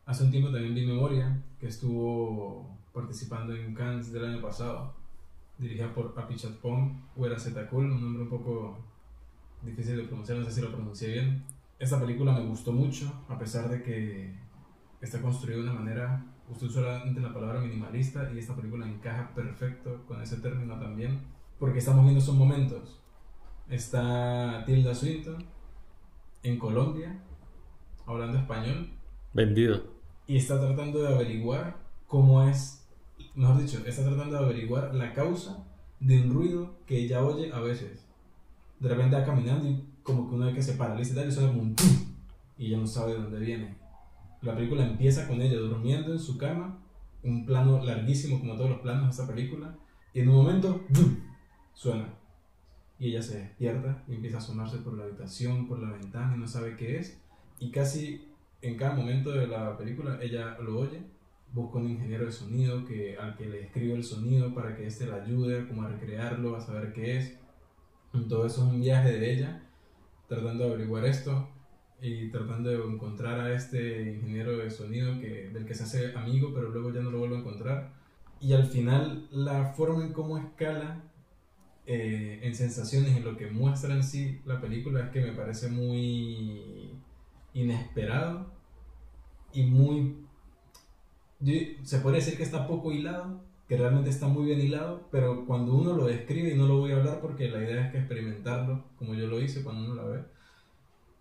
Hace 0.06 0.24
un 0.24 0.32
tiempo 0.32 0.52
también 0.52 0.76
vi 0.76 0.86
Memoria, 0.86 1.42
que 1.60 1.68
estuvo 1.68 2.78
participando 2.94 3.56
en 3.56 3.74
Cannes 3.74 4.12
del 4.12 4.26
año 4.26 4.42
pasado 4.42 4.99
dirigida 5.60 5.94
por 5.94 6.14
Apichat 6.18 6.54
Pong, 6.54 6.94
Huera 7.16 7.38
Zetacul, 7.38 7.92
un 7.92 8.02
nombre 8.02 8.24
un 8.24 8.30
poco 8.30 8.78
difícil 9.62 9.98
de 9.98 10.04
pronunciar, 10.04 10.38
no 10.38 10.46
sé 10.46 10.52
si 10.52 10.62
lo 10.62 10.72
pronuncié 10.72 11.12
bien. 11.12 11.44
Esta 11.78 12.00
película 12.00 12.34
me 12.34 12.46
gustó 12.46 12.72
mucho, 12.72 13.12
a 13.28 13.38
pesar 13.38 13.70
de 13.70 13.84
que 13.84 14.34
está 15.02 15.22
construida 15.22 15.58
de 15.58 15.64
una 15.64 15.74
manera, 15.74 16.26
usted 16.50 16.68
solamente 16.68 17.22
la 17.22 17.34
palabra 17.34 17.62
minimalista 17.62 18.32
y 18.34 18.40
esta 18.40 18.56
película 18.56 18.88
encaja 18.88 19.34
perfecto 19.34 20.04
con 20.08 20.22
ese 20.22 20.38
término 20.38 20.80
también, 20.80 21.22
porque 21.58 21.80
estamos 21.80 22.04
viendo 22.04 22.22
esos 22.22 22.36
momentos. 22.36 23.00
Está 23.70 24.64
Tilda 24.66 24.96
Swinton 24.96 25.44
en 26.44 26.58
Colombia, 26.58 27.22
hablando 28.06 28.40
español. 28.40 28.90
Vendido. 29.34 29.84
Y 30.26 30.38
está 30.38 30.60
tratando 30.60 31.02
de 31.02 31.14
averiguar 31.14 31.78
cómo 32.08 32.44
es, 32.44 32.79
mejor 33.40 33.62
dicho, 33.62 33.82
está 33.86 34.04
tratando 34.04 34.38
de 34.38 34.46
averiguar 34.46 34.94
la 34.94 35.14
causa 35.14 35.66
de 36.00 36.22
un 36.22 36.34
ruido 36.34 36.76
que 36.86 37.00
ella 37.00 37.24
oye 37.24 37.52
a 37.54 37.60
veces. 37.60 38.06
De 38.80 38.90
repente 38.90 39.16
va 39.16 39.26
caminando 39.26 39.68
y 39.68 39.84
como 40.04 40.28
que 40.28 40.36
uno 40.36 40.46
ve 40.46 40.54
que 40.54 40.62
se 40.62 40.74
paraliza 40.74 41.14
y 41.14 41.16
tal, 41.16 41.30
y 41.30 41.32
suena 41.32 41.50
como 41.50 41.62
un 41.62 41.76
y 42.58 42.68
ella 42.68 42.78
no 42.78 42.88
sabe 42.88 43.14
de 43.14 43.22
dónde 43.22 43.40
viene. 43.40 43.78
La 44.42 44.56
película 44.56 44.86
empieza 44.86 45.28
con 45.28 45.42
ella 45.42 45.58
durmiendo 45.58 46.12
en 46.12 46.20
su 46.20 46.38
cama, 46.38 46.78
un 47.24 47.46
plano 47.46 47.84
larguísimo 47.84 48.40
como 48.40 48.56
todos 48.56 48.70
los 48.70 48.80
planos 48.80 49.06
de 49.06 49.10
esta 49.12 49.34
película, 49.34 49.76
y 50.14 50.20
en 50.20 50.30
un 50.30 50.36
momento 50.36 50.86
suena. 51.74 52.14
Y 53.00 53.10
ella 53.10 53.22
se 53.22 53.40
despierta 53.40 54.04
y 54.10 54.16
empieza 54.16 54.38
a 54.38 54.40
asomarse 54.40 54.80
por 54.80 54.98
la 54.98 55.06
habitación, 55.06 55.68
por 55.68 55.80
la 55.80 55.92
ventana 55.92 56.36
y 56.36 56.40
no 56.40 56.48
sabe 56.48 56.76
qué 56.76 56.98
es. 56.98 57.18
Y 57.60 57.72
casi 57.72 58.28
en 58.62 58.76
cada 58.76 58.96
momento 58.96 59.32
de 59.32 59.48
la 59.48 59.78
película 59.78 60.20
ella 60.22 60.58
lo 60.60 60.80
oye, 60.80 61.02
busca 61.54 61.80
un 61.80 61.90
ingeniero 61.90 62.26
de 62.26 62.32
sonido 62.32 62.86
que, 62.86 63.18
al 63.18 63.36
que 63.36 63.46
le 63.46 63.62
escribe 63.62 63.96
el 63.96 64.04
sonido 64.04 64.54
para 64.54 64.76
que 64.76 64.88
éste 64.88 65.08
la 65.08 65.24
ayude 65.24 65.68
como 65.68 65.84
a 65.84 65.90
recrearlo, 65.90 66.56
a 66.56 66.62
saber 66.62 66.94
qué 66.94 67.18
es. 67.18 67.38
Todo 68.28 68.46
eso 68.46 68.66
es 68.66 68.74
un 68.74 68.82
viaje 68.82 69.14
de 69.14 69.34
ella, 69.34 69.64
tratando 70.28 70.66
de 70.66 70.74
averiguar 70.74 71.06
esto 71.06 71.50
y 72.02 72.30
tratando 72.30 72.70
de 72.70 72.78
encontrar 72.78 73.40
a 73.40 73.54
este 73.54 74.14
ingeniero 74.14 74.58
de 74.58 74.70
sonido 74.70 75.20
que, 75.20 75.50
del 75.50 75.66
que 75.66 75.76
se 75.76 75.84
hace 75.84 76.16
amigo, 76.16 76.52
pero 76.54 76.70
luego 76.70 76.94
ya 76.94 77.02
no 77.02 77.12
lo 77.12 77.20
vuelve 77.20 77.38
a 77.38 77.40
encontrar. 77.40 77.94
Y 78.40 78.54
al 78.54 78.66
final, 78.66 79.28
la 79.32 79.74
forma 79.74 80.06
en 80.06 80.14
cómo 80.14 80.38
escala 80.38 81.04
eh, 81.86 82.40
en 82.44 82.56
sensaciones, 82.56 83.18
en 83.18 83.26
lo 83.26 83.36
que 83.36 83.50
muestra 83.50 83.94
en 83.94 84.04
sí 84.04 84.40
la 84.46 84.62
película, 84.62 85.06
es 85.06 85.10
que 85.10 85.22
me 85.22 85.34
parece 85.34 85.70
muy 85.70 86.92
inesperado 87.54 88.52
y 89.54 89.64
muy... 89.64 90.16
se 91.84 92.00
puede 92.00 92.18
decir 92.18 92.38
que 92.38 92.44
está 92.44 92.68
poco 92.68 92.92
hilado, 92.92 93.42
que 93.68 93.78
realmente 93.78 94.10
está 94.10 94.28
muy 94.28 94.46
bien 94.46 94.60
hilado, 94.60 95.08
pero 95.12 95.46
cuando 95.46 95.76
uno 95.76 95.94
lo 95.94 96.06
describe, 96.06 96.54
y 96.54 96.58
no 96.58 96.68
lo 96.68 96.80
voy 96.80 96.92
a 96.92 96.98
hablar 96.98 97.22
porque 97.22 97.50
la 97.50 97.60
idea 97.64 97.86
es 97.86 97.92
que 97.92 98.00
experimentarlo, 98.00 98.84
como 98.98 99.14
yo 99.14 99.28
lo 99.28 99.40
hice 99.40 99.64
cuando 99.64 99.86
uno 99.86 99.96
la 99.96 100.04
ve, 100.04 100.24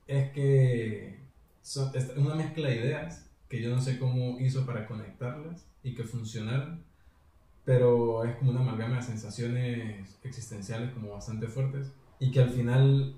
es 0.06 0.30
que 0.32 1.18
es 1.62 2.12
una 2.16 2.34
mezcla 2.34 2.68
de 2.68 2.76
ideas 2.76 3.26
que 3.48 3.60
yo 3.60 3.70
no 3.70 3.80
sé 3.80 3.98
cómo 3.98 4.38
hizo 4.40 4.64
para 4.66 4.86
conectarlas 4.86 5.66
y 5.82 5.94
que 5.94 6.04
funcionaran, 6.04 6.82
pero 7.64 8.24
es 8.24 8.36
como 8.36 8.50
una 8.50 8.60
amalgama 8.60 8.96
de 8.96 9.02
sensaciones 9.02 10.18
existenciales 10.22 10.92
como 10.92 11.10
bastante 11.10 11.46
fuertes 11.46 11.92
y 12.18 12.30
que 12.30 12.40
al 12.40 12.50
final, 12.50 13.14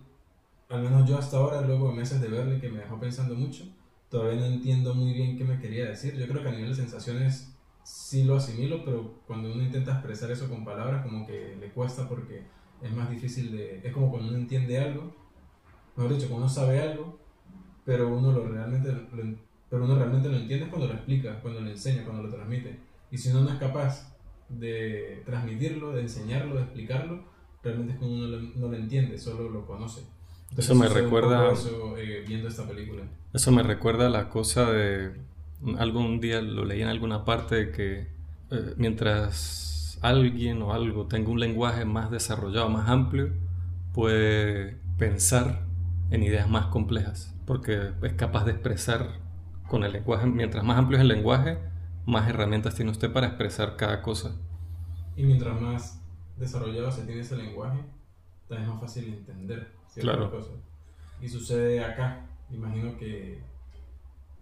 al 0.69 0.83
menos 0.83 1.09
yo 1.09 1.17
hasta 1.17 1.37
ahora, 1.37 1.61
luego 1.63 1.89
de 1.89 1.95
meses 1.95 2.21
de 2.21 2.29
verle, 2.29 2.61
que 2.61 2.69
me 2.69 2.81
dejó 2.81 2.99
pensando 2.99 3.35
mucho, 3.37 3.65
todavía 4.11 4.41
no 4.41 4.47
entiendo 4.47 4.95
muy 4.95 5.13
bien 5.13 5.39
qué 5.39 5.45
me 5.45 5.59
quería 5.59 5.87
decir. 5.87 6.15
Yo 6.17 6.27
creo 6.29 6.43
que 6.43 6.49
a 6.49 6.53
nivel 6.53 6.71
de 6.71 6.77
sensaciones 6.77 7.55
sí 7.85 8.25
lo 8.25 8.37
asimilo, 8.37 8.85
pero 8.85 9.15
cuando 9.27 9.53
uno 9.53 9.63
intenta 9.63 9.93
expresar 9.93 10.31
eso 10.31 10.49
con 10.49 10.65
palabras 10.65 11.05
como 11.05 11.27
que 11.27 11.57
le 11.59 11.71
cuesta 11.71 12.09
porque 12.09 12.43
es 12.83 12.93
más 12.93 13.09
difícil 13.11 13.53
de... 13.53 13.81
Es 13.83 13.93
como 13.93 14.11
cuando 14.11 14.29
uno 14.29 14.39
entiende 14.39 14.79
algo 14.79 15.21
mejor 15.97 16.15
dicho, 16.15 16.29
cuando 16.29 16.47
uno 16.47 16.55
sabe 16.55 16.81
algo, 16.81 17.19
pero 17.85 18.09
uno 18.17 18.33
lo 18.33 18.49
realmente 18.49 18.93
lo, 18.93 19.01
pero 19.69 19.85
uno 19.85 19.97
realmente 19.97 20.29
lo 20.29 20.37
entiende 20.37 20.69
cuando 20.69 20.89
lo 20.89 20.95
explica, 20.95 21.41
cuando 21.41 21.61
lo 21.61 21.71
enseña, 21.71 22.05
cuando 22.05 22.23
lo 22.23 22.31
transmite. 22.31 22.79
Y 23.11 23.19
si 23.19 23.31
uno 23.31 23.43
no 23.43 23.51
es 23.51 23.59
capaz 23.59 24.17
de 24.49 25.23
transmitirlo, 25.25 25.93
de 25.93 26.03
enseñarlo, 26.03 26.57
de 26.57 26.63
explicarlo, 26.63 27.25
realmente 27.63 27.93
es 27.93 27.99
cuando 27.99 28.17
uno 28.17 28.51
no 28.57 28.69
lo 28.69 28.77
entiende, 28.77 29.19
solo 29.19 29.49
lo 29.51 29.67
conoce. 29.67 30.03
Eso 30.57 30.75
me 30.75 30.89
recuerda 30.89 31.53
eso, 31.53 31.97
eh, 31.97 32.25
viendo 32.27 32.49
esta 32.49 32.67
película. 32.67 33.03
Eso 33.33 33.53
me 33.53 33.63
recuerda 33.63 34.07
a 34.07 34.11
la 34.11 34.29
cosa 34.29 34.71
de 34.71 35.13
algún 35.79 36.21
día 36.21 36.41
lo 36.41 36.65
leí 36.65 36.83
en 36.83 36.89
alguna 36.89 37.25
parte 37.25 37.55
de 37.55 37.71
que 37.71 38.09
eh, 38.51 38.75
mientras 38.77 39.99
alguien 40.01 40.63
o 40.63 40.73
algo 40.73 41.07
tenga 41.07 41.31
un 41.31 41.39
lenguaje 41.41 41.85
más 41.85 42.11
desarrollado, 42.11 42.69
más 42.69 42.89
amplio, 42.89 43.33
puede 43.93 44.77
pensar 44.99 45.67
en 46.11 46.23
ideas 46.23 46.49
más 46.49 46.67
complejas, 46.67 47.35
porque 47.47 47.93
es 48.03 48.13
capaz 48.15 48.45
de 48.45 48.53
expresar 48.53 49.21
con 49.69 49.85
el 49.85 49.93
lenguaje, 49.93 50.27
mientras 50.27 50.65
más 50.65 50.79
amplio 50.79 50.99
es 50.99 51.03
el 51.03 51.09
lenguaje, 51.09 51.59
más 52.07 52.29
herramientas 52.29 52.75
tiene 52.75 52.91
usted 52.91 53.13
para 53.13 53.29
expresar 53.29 53.77
cada 53.77 54.03
cosa. 54.03 54.33
Y 55.17 55.25
mientras 55.25 55.61
más 55.61 56.01
desarrollado 56.37 56.91
se 56.91 57.03
tiene 57.03 57.21
ese 57.21 57.37
lenguaje, 57.37 57.85
también 58.49 58.69
es 58.69 58.75
más 58.75 58.81
fácil 58.81 59.05
entender 59.15 59.80
ciertas 59.91 60.17
claro. 60.17 60.31
cosas. 60.31 60.55
Y 61.21 61.29
sucede 61.29 61.85
acá, 61.85 62.27
imagino 62.51 62.97
que, 62.97 63.41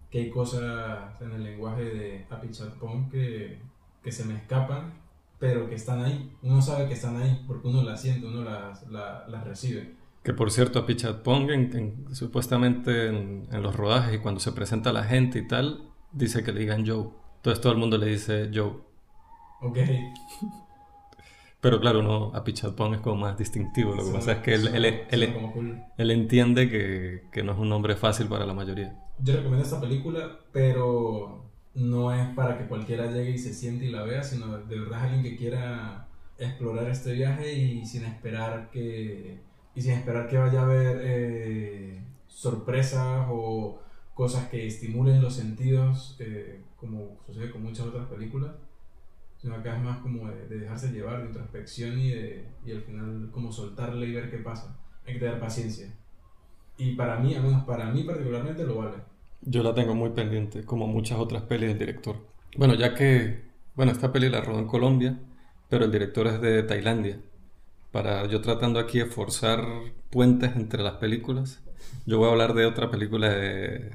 que 0.09 0.19
hay 0.19 0.29
cosas 0.29 1.21
en 1.21 1.31
el 1.31 1.43
lenguaje 1.43 1.83
de 1.83 2.25
Apichatpong 2.29 3.09
que, 3.09 3.59
que 4.03 4.11
se 4.11 4.25
me 4.25 4.35
escapan, 4.35 4.93
pero 5.39 5.67
que 5.67 5.75
están 5.75 6.03
ahí. 6.03 6.35
Uno 6.41 6.61
sabe 6.61 6.87
que 6.87 6.93
están 6.93 7.17
ahí 7.17 7.43
porque 7.47 7.67
uno 7.67 7.83
las 7.83 8.01
siente, 8.01 8.25
uno 8.27 8.43
las, 8.43 8.87
las 8.89 9.43
recibe. 9.43 9.95
Que 10.23 10.33
por 10.33 10.51
cierto, 10.51 10.79
a 10.79 10.85
Pichat 10.85 11.21
Pong, 11.21 11.49
supuestamente 12.11 13.07
en, 13.07 13.47
los 13.51 13.75
rodajes 13.75 14.15
y 14.15 14.19
cuando 14.19 14.39
se 14.39 14.51
presenta 14.51 14.91
la 14.91 15.03
gente 15.03 15.39
y 15.39 15.47
tal, 15.47 15.83
dice 16.11 16.43
que 16.43 16.51
le 16.51 16.61
digan 16.61 16.85
Joe. 16.85 17.09
Entonces 17.37 17.61
todo 17.61 17.73
el 17.73 17.79
mundo 17.79 17.97
le 17.97 18.07
dice 18.07 18.49
Joe. 18.53 18.73
Ok. 19.61 19.77
Pero 21.61 21.79
claro, 21.81 22.01
no, 22.01 22.31
a 22.33 22.43
Pichat 22.43 22.73
Pong 22.73 22.95
es 22.95 23.01
como 23.01 23.17
más 23.17 23.37
distintivo. 23.37 23.93
Lo 23.93 24.05
que 24.05 24.11
pasa 24.11 24.31
es 24.33 24.37
que 24.39 24.53
él, 24.53 24.67
él, 25.09 26.11
entiende 26.11 26.69
que, 26.69 27.23
que, 27.31 27.43
no 27.43 27.51
es 27.51 27.57
un 27.59 27.67
nombre 27.67 27.95
fácil 27.97 28.27
para 28.27 28.45
la 28.45 28.53
mayoría. 28.53 28.95
Yo 29.19 29.33
recomiendo 29.33 29.65
esta 29.65 29.81
película, 29.81 30.39
pero 30.53 31.43
no 31.75 32.13
es 32.13 32.33
para 32.33 32.57
que 32.57 32.67
cualquiera 32.67 33.11
llegue 33.11 33.31
y 33.31 33.37
se 33.37 33.53
siente 33.53 33.85
y 33.85 33.91
la 33.91 34.03
vea, 34.03 34.23
sino 34.23 34.57
de 34.57 34.79
verdad 34.79 35.03
alguien 35.03 35.23
que 35.23 35.35
quiera 35.35 36.07
explorar 36.37 36.89
este 36.89 37.13
viaje 37.13 37.53
y 37.53 37.85
sin 37.85 38.05
esperar 38.05 38.69
que 38.71 39.41
y 39.75 39.81
sin 39.81 39.93
esperar 39.93 40.27
que 40.27 40.37
vaya 40.37 40.61
a 40.61 40.63
haber 40.63 41.01
eh, 41.03 42.01
sorpresas 42.27 43.27
o 43.29 43.79
cosas 44.13 44.47
que 44.47 44.65
estimulen 44.65 45.21
los 45.21 45.35
sentidos, 45.35 46.17
eh, 46.19 46.61
como 46.75 47.17
sucede 47.25 47.51
con 47.51 47.63
muchas 47.63 47.85
otras 47.85 48.07
películas, 48.07 48.51
sino 49.41 49.55
acá 49.55 49.77
es 49.77 49.83
más 49.83 49.99
como 49.99 50.29
de, 50.29 50.47
dejarse 50.47 50.91
llevar, 50.91 51.21
de 51.21 51.27
introspección 51.27 51.99
y, 51.99 52.09
de, 52.11 52.45
y 52.65 52.71
al 52.71 52.81
final 52.81 53.29
como 53.31 53.51
soltarle 53.51 54.07
y 54.07 54.13
ver 54.13 54.29
qué 54.29 54.37
pasa. 54.37 54.77
Hay 55.05 55.13
que 55.13 55.19
tener 55.19 55.39
paciencia. 55.39 55.93
Y 56.77 56.95
para 56.95 57.19
mí, 57.19 57.33
al 57.35 57.43
menos 57.43 57.63
para 57.65 57.89
mí 57.91 58.03
particularmente, 58.03 58.63
lo 58.63 58.77
vale. 58.77 58.97
Yo 59.41 59.63
la 59.63 59.73
tengo 59.73 59.95
muy 59.95 60.11
pendiente, 60.11 60.63
como 60.63 60.87
muchas 60.87 61.19
otras 61.19 61.43
pelis 61.43 61.69
del 61.69 61.79
director. 61.79 62.17
Bueno, 62.57 62.75
ya 62.75 62.93
que, 62.93 63.41
bueno, 63.75 63.91
esta 63.91 64.11
peli 64.11 64.29
la 64.29 64.41
rodó 64.41 64.59
en 64.59 64.67
Colombia, 64.67 65.17
pero 65.69 65.85
el 65.85 65.91
director 65.91 66.27
es 66.27 66.41
de 66.41 66.63
Tailandia 66.63 67.19
para 67.91 68.27
yo 68.27 68.41
tratando 68.41 68.79
aquí 68.79 68.99
de 68.99 69.05
forzar 69.05 69.65
puentes 70.09 70.55
entre 70.55 70.83
las 70.83 70.97
películas. 70.97 71.61
Yo 72.05 72.17
voy 72.17 72.27
a 72.27 72.31
hablar 72.31 72.53
de 72.53 72.65
otra 72.65 72.91
película 72.91 73.29
de 73.29 73.91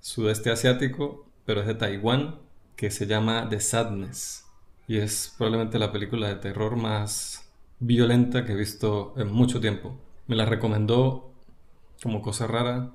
sudeste 0.00 0.50
asiático, 0.50 1.26
pero 1.44 1.60
es 1.60 1.66
de 1.66 1.74
Taiwán, 1.74 2.36
que 2.76 2.90
se 2.90 3.06
llama 3.06 3.48
The 3.48 3.60
Sadness. 3.60 4.43
Y 4.86 4.98
es 4.98 5.34
probablemente 5.36 5.78
la 5.78 5.92
película 5.92 6.28
de 6.28 6.36
terror 6.36 6.76
más 6.76 7.50
violenta 7.80 8.44
que 8.44 8.52
he 8.52 8.56
visto 8.56 9.14
en 9.16 9.32
mucho 9.32 9.60
tiempo. 9.60 9.98
Me 10.26 10.36
la 10.36 10.44
recomendó 10.44 11.32
como 12.02 12.22
cosa 12.22 12.46
rara 12.46 12.92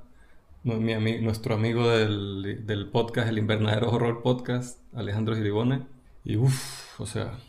nuestro 0.64 1.56
amigo 1.56 1.90
del, 1.90 2.66
del 2.66 2.88
podcast, 2.90 3.30
el 3.30 3.38
Invernadero 3.38 3.92
Horror 3.92 4.22
Podcast, 4.22 4.80
Alejandro 4.94 5.36
Giribone. 5.36 5.88
Y 6.24 6.38
uff, 6.38 7.00
o 7.00 7.06
sea, 7.06 7.40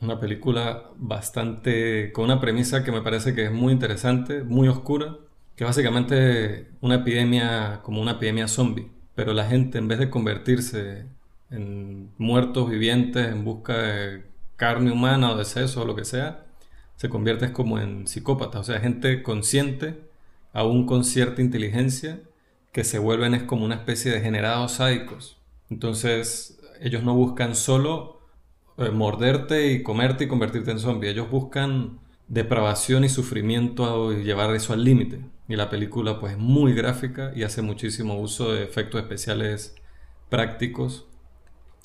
una 0.00 0.18
película 0.20 0.90
bastante. 0.96 2.12
con 2.12 2.24
una 2.24 2.40
premisa 2.40 2.84
que 2.84 2.92
me 2.92 3.02
parece 3.02 3.34
que 3.34 3.44
es 3.44 3.52
muy 3.52 3.72
interesante, 3.72 4.42
muy 4.42 4.68
oscura, 4.68 5.16
que 5.56 5.64
es 5.64 5.68
básicamente 5.68 6.70
una 6.80 6.96
epidemia, 6.96 7.80
como 7.82 8.00
una 8.00 8.12
epidemia 8.12 8.48
zombie. 8.48 8.90
Pero 9.14 9.32
la 9.32 9.46
gente, 9.46 9.78
en 9.78 9.88
vez 9.88 9.98
de 9.98 10.10
convertirse 10.10 11.06
en 11.50 12.10
muertos 12.18 12.68
vivientes 12.70 13.26
en 13.26 13.44
busca 13.44 13.76
de 13.76 14.22
carne 14.56 14.90
humana 14.90 15.32
o 15.32 15.36
de 15.36 15.44
seso 15.44 15.82
o 15.82 15.84
lo 15.84 15.94
que 15.96 16.04
sea, 16.04 16.46
se 16.96 17.08
convierte 17.08 17.52
como 17.52 17.78
en 17.78 18.06
psicópatas, 18.06 18.60
o 18.60 18.64
sea, 18.64 18.80
gente 18.80 19.22
consciente, 19.22 20.00
aún 20.52 20.86
con 20.86 21.04
cierta 21.04 21.42
inteligencia, 21.42 22.20
que 22.72 22.84
se 22.84 22.98
vuelven 22.98 23.34
es 23.34 23.42
como 23.44 23.64
una 23.64 23.76
especie 23.76 24.12
de 24.12 24.20
generados 24.20 24.72
sádicos. 24.72 25.38
Entonces, 25.70 26.60
ellos 26.80 27.02
no 27.02 27.14
buscan 27.14 27.54
solo 27.54 28.20
eh, 28.78 28.90
morderte 28.90 29.72
y 29.72 29.82
comerte 29.82 30.24
y 30.24 30.28
convertirte 30.28 30.70
en 30.70 30.78
zombie. 30.78 31.10
Ellos 31.10 31.30
buscan 31.30 31.98
depravación 32.28 33.04
y 33.04 33.08
sufrimiento 33.08 34.12
y 34.12 34.22
llevar 34.22 34.54
eso 34.54 34.72
al 34.72 34.84
límite. 34.84 35.20
Y 35.48 35.56
la 35.56 35.70
película 35.70 36.20
pues 36.20 36.34
es 36.34 36.38
muy 36.38 36.74
gráfica 36.74 37.32
y 37.34 37.42
hace 37.42 37.62
muchísimo 37.62 38.20
uso 38.20 38.52
de 38.52 38.62
efectos 38.62 39.00
especiales 39.00 39.74
prácticos. 40.28 41.07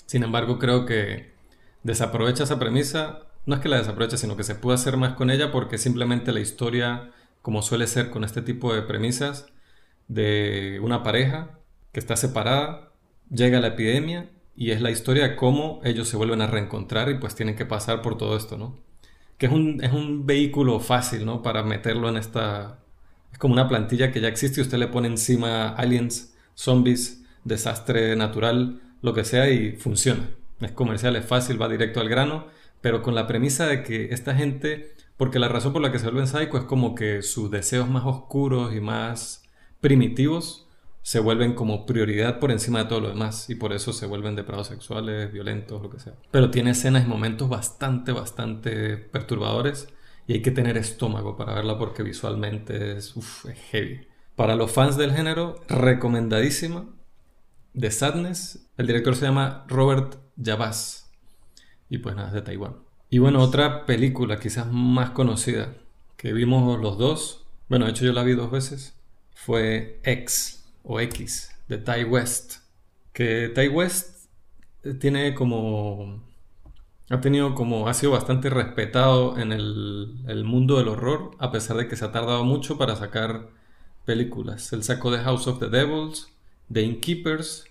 Sin 0.06 0.24
embargo, 0.24 0.60
creo 0.60 0.86
que 0.86 1.34
desaprovecha 1.84 2.44
esa 2.44 2.60
premisa. 2.60 3.28
No 3.46 3.56
es 3.56 3.62
que 3.62 3.70
la 3.70 3.78
desaproveche, 3.78 4.18
sino 4.18 4.38
que 4.38 4.44
se 4.44 4.56
puede 4.56 4.76
hacer 4.76 4.98
más 4.98 5.14
con 5.14 5.30
ella 5.30 5.52
porque 5.52 5.78
simplemente 5.78 6.32
la 6.32 6.40
historia, 6.40 7.12
como 7.42 7.62
suele 7.62 7.88
ser 7.88 8.10
con 8.10 8.24
este 8.24 8.42
tipo 8.42 8.74
de 8.74 8.84
premisas, 8.84 9.48
de 10.08 10.80
una 10.82 11.04
pareja 11.04 11.60
que 11.92 12.00
está 12.00 12.16
separada, 12.16 12.92
llega 13.30 13.60
la 13.60 13.68
epidemia 13.68 14.30
y 14.56 14.72
es 14.72 14.82
la 14.82 14.92
historia 14.92 15.28
de 15.28 15.36
cómo 15.36 15.82
ellos 15.84 16.08
se 16.08 16.18
vuelven 16.18 16.42
a 16.42 16.48
reencontrar 16.48 17.10
y 17.10 17.16
pues 17.16 17.36
tienen 17.36 17.56
que 17.56 17.66
pasar 17.66 18.02
por 18.02 18.18
todo 18.18 18.38
esto, 18.38 18.58
¿no? 18.58 18.80
Que 19.38 19.48
es 19.48 19.52
un, 19.52 19.84
es 19.84 19.92
un 19.92 20.26
vehículo 20.26 20.80
fácil, 20.80 21.26
¿no? 21.26 21.42
Para 21.42 21.64
meterlo 21.64 22.10
en 22.10 22.18
esta... 22.18 22.80
Es 23.32 23.40
como 23.40 23.54
una 23.54 23.68
plantilla 23.68 24.12
que 24.12 24.22
ya 24.22 24.28
existe 24.28 24.62
y 24.62 24.64
usted 24.64 24.78
le 24.78 24.88
pone 24.88 25.08
encima 25.08 25.70
aliens, 25.70 26.36
zombies, 26.54 27.24
desastre 27.44 28.16
natural, 28.16 28.80
lo 29.04 29.14
que 29.14 29.24
sea 29.24 29.50
y 29.52 29.74
funciona. 29.74 30.32
Es 30.60 30.72
comercial, 30.72 31.16
es 31.16 31.26
fácil, 31.26 31.62
va 31.62 31.70
directo 31.70 32.00
al 32.00 32.10
grano, 32.10 32.48
pero 32.82 33.04
con 33.04 33.14
la 33.14 33.28
premisa 33.28 33.68
de 33.68 33.84
que 33.84 34.06
esta 34.12 34.34
gente, 34.34 34.96
porque 35.18 35.38
la 35.38 35.50
razón 35.50 35.74
por 35.74 35.82
la 35.82 35.92
que 35.92 36.00
se 36.00 36.06
vuelven 36.06 36.26
psycho 36.26 36.58
es 36.58 36.64
como 36.64 36.96
que 36.96 37.22
sus 37.22 37.52
deseos 37.52 37.88
más 37.88 38.06
oscuros 38.06 38.74
y 38.74 38.80
más 38.80 39.44
primitivos 39.82 40.68
se 41.02 41.20
vuelven 41.20 41.54
como 41.54 41.86
prioridad 41.86 42.40
por 42.40 42.50
encima 42.50 42.80
de 42.80 42.86
todo 42.86 43.02
lo 43.02 43.10
demás 43.10 43.50
y 43.50 43.56
por 43.56 43.74
eso 43.74 43.92
se 43.92 44.06
vuelven 44.06 44.38
depravados 44.38 44.68
sexuales, 44.68 45.32
violentos, 45.34 45.82
lo 45.82 45.90
que 45.90 46.00
sea. 46.00 46.14
Pero 46.32 46.50
tiene 46.50 46.72
escenas 46.72 47.04
y 47.04 47.08
momentos 47.08 47.50
bastante, 47.50 48.14
bastante 48.14 48.96
perturbadores 48.96 49.90
y 50.28 50.34
hay 50.34 50.42
que 50.42 50.52
tener 50.52 50.78
estómago 50.78 51.36
para 51.36 51.56
verla 51.56 51.78
porque 51.78 52.04
visualmente 52.04 52.98
es, 52.98 53.14
es 53.18 53.60
heavy. 53.72 54.08
Para 54.38 54.56
los 54.56 54.72
fans 54.72 54.96
del 54.96 55.12
género, 55.12 55.60
recomendadísima. 55.68 56.86
The 57.80 57.92
Sadness, 57.92 58.68
el 58.78 58.88
director 58.88 59.16
se 59.16 59.26
llama 59.26 59.66
Robert 59.68 60.18
Yabaz 60.36 61.10
y 61.90 62.00
pues 62.00 62.16
nada, 62.16 62.30
es 62.30 62.34
de 62.34 62.42
Taiwán. 62.42 62.76
Y 63.10 63.20
bueno, 63.20 63.42
otra 63.42 63.86
película 63.86 64.40
quizás 64.40 64.72
más 64.72 65.12
conocida 65.12 65.76
que 66.18 66.34
vimos 66.34 66.80
los 66.80 66.98
dos, 66.98 67.46
bueno, 67.70 67.86
de 67.86 67.92
hecho 67.92 68.06
yo 68.06 68.14
la 68.14 68.24
vi 68.24 68.34
dos 68.34 68.50
veces, 68.50 68.96
fue 69.34 70.00
X 70.04 70.64
o 70.84 71.00
X 71.00 71.52
de 71.68 71.78
Ty 71.78 72.06
West. 72.06 72.56
Que 73.14 73.52
Ty 73.54 73.68
West 73.68 74.28
tiene 75.00 75.34
como. 75.34 76.24
Ha 77.10 77.22
tenido 77.22 77.54
como. 77.56 77.88
Ha 77.88 77.94
sido 77.94 78.12
bastante 78.12 78.50
respetado 78.50 79.38
en 79.38 79.52
el, 79.52 80.44
mundo 80.46 80.78
del 80.78 80.88
horror, 80.88 81.32
a 81.40 81.52
pesar 81.52 81.78
de 81.78 81.88
que 81.88 81.96
se 81.96 82.06
ha 82.06 82.12
tardado 82.12 82.44
mucho 82.44 82.78
para 82.78 82.96
sacar 82.96 83.50
películas. 84.06 84.74
Él 84.74 84.84
sacó 84.84 85.12
The 85.12 85.20
House 85.20 85.48
of 85.48 85.60
the 85.60 85.70
Devils, 85.70 86.33
The 86.72 86.82
Innkeepers, 86.82 87.66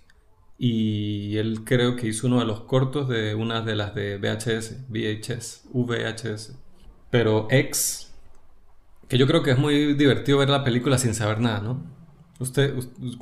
y 0.57 1.37
él 1.37 1.63
creo 1.65 1.95
que 1.95 2.07
hizo 2.07 2.27
uno 2.27 2.39
de 2.39 2.45
los 2.45 2.61
cortos 2.61 3.09
de 3.09 3.35
una 3.35 3.61
de 3.61 3.75
las 3.75 3.95
de 3.95 4.17
VHS, 4.17 4.87
VHS, 4.89 5.63
VHS. 5.73 6.57
Pero 7.09 7.47
X, 7.49 8.13
que 9.07 9.17
yo 9.17 9.27
creo 9.27 9.43
que 9.43 9.51
es 9.51 9.57
muy 9.57 9.93
divertido 9.93 10.37
ver 10.37 10.49
la 10.49 10.63
película 10.63 10.97
sin 10.97 11.13
saber 11.13 11.39
nada, 11.39 11.59
¿no? 11.59 11.83
Usted, 12.39 12.75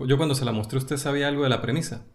yo 0.08 0.18
cuando 0.18 0.36
se 0.36 0.46
la 0.46 0.52
mostré, 0.52 0.78
¿usted 0.78 0.98
sabía 0.98 1.28
algo 1.28 1.44
de 1.44 1.50
la 1.50 1.62
premisa? 1.62 2.06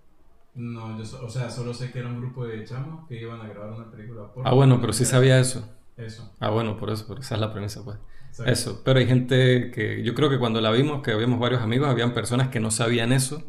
No, 0.54 0.96
yo, 0.96 1.24
o 1.24 1.28
sea, 1.28 1.50
solo 1.50 1.74
sé 1.74 1.92
que 1.92 1.98
era 1.98 2.08
un 2.08 2.18
grupo 2.18 2.46
de 2.46 2.64
chamos 2.64 3.06
que 3.06 3.20
iban 3.20 3.40
a 3.40 3.48
grabar 3.48 3.72
una 3.72 3.90
película. 3.90 4.30
ah, 4.44 4.54
bueno, 4.54 4.80
pero 4.80 4.92
sí 4.92 5.04
sabía 5.04 5.38
eso. 5.38 5.68
Eso. 5.96 6.32
Ah, 6.40 6.50
bueno, 6.50 6.78
por 6.78 6.90
eso, 6.90 7.16
esa 7.18 7.34
es 7.34 7.40
la 7.40 7.52
premisa, 7.52 7.84
pues. 7.84 7.98
Eso, 8.44 8.82
pero 8.84 8.98
hay 8.98 9.06
gente 9.06 9.70
que, 9.70 10.02
yo 10.02 10.14
creo 10.14 10.28
que 10.28 10.38
cuando 10.38 10.60
la 10.60 10.70
vimos, 10.70 11.02
que 11.02 11.12
habíamos 11.12 11.38
varios 11.38 11.62
amigos, 11.62 11.88
habían 11.88 12.12
personas 12.12 12.48
que 12.48 12.60
no 12.60 12.70
sabían 12.70 13.12
eso. 13.12 13.42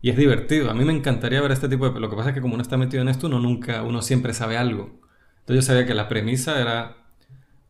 Y 0.00 0.10
es 0.10 0.16
divertido. 0.16 0.70
A 0.70 0.74
mí 0.74 0.84
me 0.84 0.92
encantaría 0.92 1.40
ver 1.40 1.52
este 1.52 1.68
tipo 1.68 1.88
de... 1.88 1.98
Lo 1.98 2.10
que 2.10 2.16
pasa 2.16 2.30
es 2.30 2.34
que 2.34 2.40
como 2.40 2.54
uno 2.54 2.62
está 2.62 2.76
metido 2.76 3.02
en 3.02 3.08
esto, 3.08 3.26
uno 3.26 3.40
nunca, 3.40 3.82
uno 3.82 4.02
siempre 4.02 4.34
sabe 4.34 4.56
algo. 4.56 5.00
Entonces 5.40 5.56
yo 5.56 5.62
sabía 5.62 5.86
que 5.86 5.94
la 5.94 6.08
premisa 6.08 6.60
era 6.60 6.96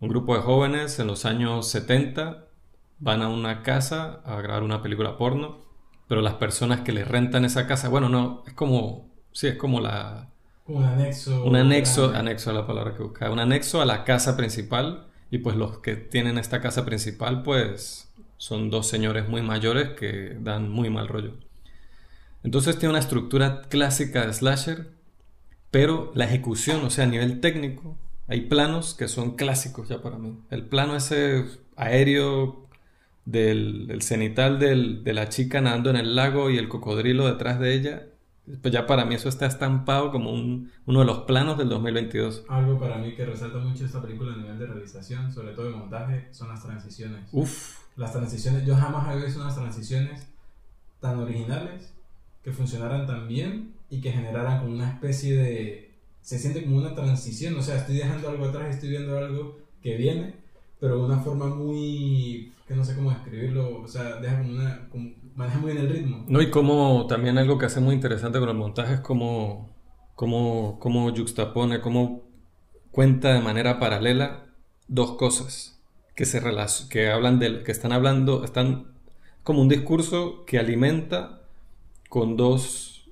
un 0.01 0.09
grupo 0.09 0.35
de 0.35 0.43
jóvenes 0.43 0.99
en 0.99 1.07
los 1.07 1.25
años 1.25 1.69
70 1.69 2.49
van 2.99 3.23
a 3.23 3.29
una 3.29 3.63
casa 3.63 4.21
a 4.25 4.41
grabar 4.41 4.63
una 4.63 4.83
película 4.83 5.17
porno, 5.17 5.65
pero 6.09 6.21
las 6.21 6.35
personas 6.35 6.81
que 6.81 6.93
les 6.93 7.07
rentan 7.07 7.45
esa 7.45 7.67
casa, 7.67 7.89
bueno, 7.89 8.09
no, 8.09 8.43
es 8.47 8.55
como, 8.55 9.11
sí, 9.33 9.49
es 9.49 9.57
como 9.57 9.81
la... 9.81 10.31
Un 10.67 10.85
anexo. 10.85 11.45
Un 11.45 11.57
anexo, 11.57 12.13
anexo 12.15 12.51
a 12.51 12.53
la 12.53 12.67
palabra 12.67 12.95
que 12.95 13.03
buscaba, 13.03 13.33
un 13.33 13.39
anexo 13.39 13.81
a 13.81 13.87
la 13.87 14.05
casa 14.05 14.37
principal 14.37 15.08
y 15.31 15.39
pues 15.39 15.57
los 15.57 15.79
que 15.79 15.97
tienen 15.97 16.39
esta 16.39 16.61
casa 16.61 16.85
principal 16.85 17.43
pues 17.43 18.13
son 18.37 18.71
dos 18.71 18.89
señores 18.89 19.29
muy 19.29 19.43
mayores 19.43 19.91
que 19.91 20.37
dan 20.41 20.71
muy 20.71 20.91
mal 20.91 21.09
rollo. 21.09 21.35
Entonces 22.45 22.79
tiene 22.79 22.91
una 22.91 23.01
estructura 23.01 23.63
clásica 23.69 24.27
de 24.27 24.33
slasher, 24.33 24.89
pero 25.71 26.13
la 26.15 26.25
ejecución, 26.25 26.85
o 26.85 26.91
sea, 26.91 27.05
a 27.05 27.09
nivel 27.09 27.41
técnico, 27.41 27.99
hay 28.29 28.43
planos 28.43 28.95
que 28.95 29.09
son 29.09 29.37
clásicos 29.37 29.89
ya 29.89 30.01
para 30.01 30.19
mí. 30.19 30.39
El 30.51 30.65
plano 30.65 30.97
ese 30.97 31.45
aéreo 31.77 32.69
del, 33.25 33.99
cenital 34.03 34.59
de 34.59 35.13
la 35.13 35.29
chica 35.29 35.61
nadando 35.61 35.91
en 35.91 35.97
el 35.97 36.15
lago 36.15 36.51
y 36.51 36.59
el 36.59 36.69
cocodrilo 36.69 37.27
detrás 37.27 37.59
de 37.59 37.75
ella, 37.75 38.07
pues 38.63 38.73
ya 38.73 38.87
para 38.87 39.05
mí 39.05 39.15
eso 39.15 39.29
está 39.29 39.47
estampado 39.47 40.11
como 40.11 40.33
uno 40.33 41.01
de 41.01 41.05
los 41.05 41.21
planos 41.21 41.59
del 41.59 41.69
2022. 41.69 42.45
Algo 42.49 42.79
para 42.79 42.99
mí 42.99 43.15
que 43.15 43.27
resalta 43.27 43.59
mucho 43.59 43.85
esta 43.85 44.01
película 44.01 44.33
a 44.33 44.37
nivel 44.37 44.59
de 44.59 44.67
realización, 44.67 45.33
sobre 45.33 45.53
todo 45.53 45.67
de 45.67 45.77
montaje, 45.77 46.29
son 46.33 46.49
las 46.49 46.63
transiciones. 46.63 47.29
Uf. 47.33 47.79
Las 47.97 48.13
transiciones, 48.13 48.65
yo 48.65 48.77
jamás 48.77 49.09
había 49.09 49.27
visto 49.27 49.41
unas 49.41 49.57
transiciones 49.57 50.27
tan 51.01 51.19
originales 51.19 51.93
que 52.43 52.53
funcionaran 52.53 53.07
tan 53.07 53.29
bien 53.29 53.75
y 53.91 54.01
que 54.01 54.13
generaran 54.13 54.61
como 54.61 54.75
una 54.75 54.91
especie 54.91 55.37
de... 55.37 55.95
Se 56.21 56.39
siente 56.39 56.65
como 56.65 56.79
una 56.79 56.95
transición, 56.95 57.57
o 57.57 57.63
sea, 57.63 57.77
estoy 57.77 57.97
dejando 57.97 58.29
algo 58.29 58.47
atrás, 58.47 58.75
estoy 58.75 58.91
viendo 58.91 59.17
algo 59.17 59.59
que 59.83 59.97
viene, 59.97 60.35
pero 60.79 60.99
de 60.99 61.05
una 61.05 61.19
forma 61.21 61.47
muy 61.47 62.53
que 62.69 62.75
no 62.75 62.85
sé 62.85 62.95
cómo 62.95 63.11
describirlo, 63.11 63.81
o 63.81 63.89
sea, 63.89 64.17
deja 64.17 64.39
como 64.39 64.53
una, 64.53 64.89
maneja 65.39 65.59
muy 65.61 65.73
bien 65.73 65.85
el 65.85 65.93
ritmo. 65.93 66.25
No, 66.27 66.43
y 66.43 66.51
como 66.51 67.07
también 67.07 67.39
algo 67.39 67.59
que 67.59 67.67
hace 67.67 67.81
muy 67.81 67.95
interesante 67.95 68.41
con 68.41 68.49
el 68.49 68.57
montaje 68.57 68.95
es 68.95 69.01
como, 69.01 69.71
como, 70.17 70.79
como 70.81 71.15
juxtapone, 71.15 71.81
cómo 71.81 72.25
cuenta 72.91 73.33
de 73.33 73.41
manera 73.41 73.79
paralela 73.79 74.47
dos 74.89 75.13
cosas 75.13 75.81
que 76.17 76.25
se 76.25 76.43
que 76.91 77.11
hablan 77.11 77.39
del, 77.39 77.63
que 77.63 77.71
están 77.71 77.93
hablando, 77.93 78.43
están 78.43 78.89
como 79.45 79.63
un 79.63 79.69
discurso 79.69 80.45
que 80.45 80.59
alimenta 80.59 81.43
con 82.09 82.37
dos 82.37 83.09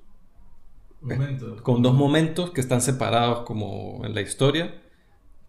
momentos, 0.99 1.61
con 1.61 1.81
dos 1.81 1.93
momentos 1.93 2.51
que 2.51 2.59
están 2.59 2.81
separados 2.81 3.45
como 3.45 4.01
en 4.03 4.13
la 4.13 4.19
historia, 4.19 4.81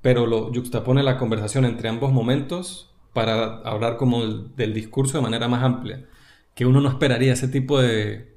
pero 0.01 0.27
lo 0.27 0.53
juxtapone 0.55 1.03
la 1.03 1.19
conversación 1.19 1.65
entre 1.65 1.89
ambos 1.89 2.13
momentos 2.13 2.95
para 3.13 3.57
hablar 3.63 3.97
como 3.97 4.25
del, 4.25 4.73
discurso 4.73 5.19
de 5.19 5.23
manera 5.23 5.49
más 5.49 5.65
amplia, 5.65 6.07
que 6.59 6.67
uno 6.67 6.81
no 6.81 6.89
esperaría 6.89 7.35
ese 7.35 7.47
tipo 7.47 7.81
de... 7.81 8.35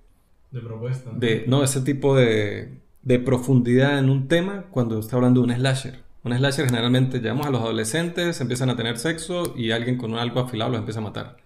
De 0.51 0.59
propuesta. 0.59 1.09
De, 1.11 1.43
no, 1.47 1.63
ese 1.63 1.81
tipo 1.81 2.15
de, 2.15 2.77
de 3.01 3.17
profundidad 3.17 3.97
en 3.97 4.11
un 4.11 4.27
tema 4.27 4.67
cuando 4.69 4.99
está 4.99 5.15
hablando 5.15 5.41
de 5.41 5.47
un 5.47 5.55
slasher. 5.55 6.03
Un 6.23 6.37
slasher 6.37 6.65
generalmente 6.65 7.19
llamamos 7.19 7.47
a 7.47 7.49
los 7.49 7.61
adolescentes, 7.61 8.39
empiezan 8.39 8.69
a 8.69 8.75
tener 8.75 8.99
sexo 8.99 9.55
y 9.57 9.71
alguien 9.71 9.97
con 9.97 10.13
algo 10.13 10.39
afilado 10.39 10.69
los 10.69 10.81
empieza 10.81 10.99
a 10.99 11.03
matar. 11.03 11.37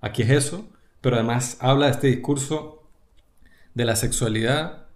Aquí 0.00 0.22
es 0.22 0.30
eso, 0.30 0.66
pero 1.00 1.14
además 1.14 1.58
habla 1.60 1.86
de 1.86 1.92
este 1.92 2.06
discurso 2.08 2.82
de 3.74 3.84
la 3.84 3.94
sexualidad 3.94 4.86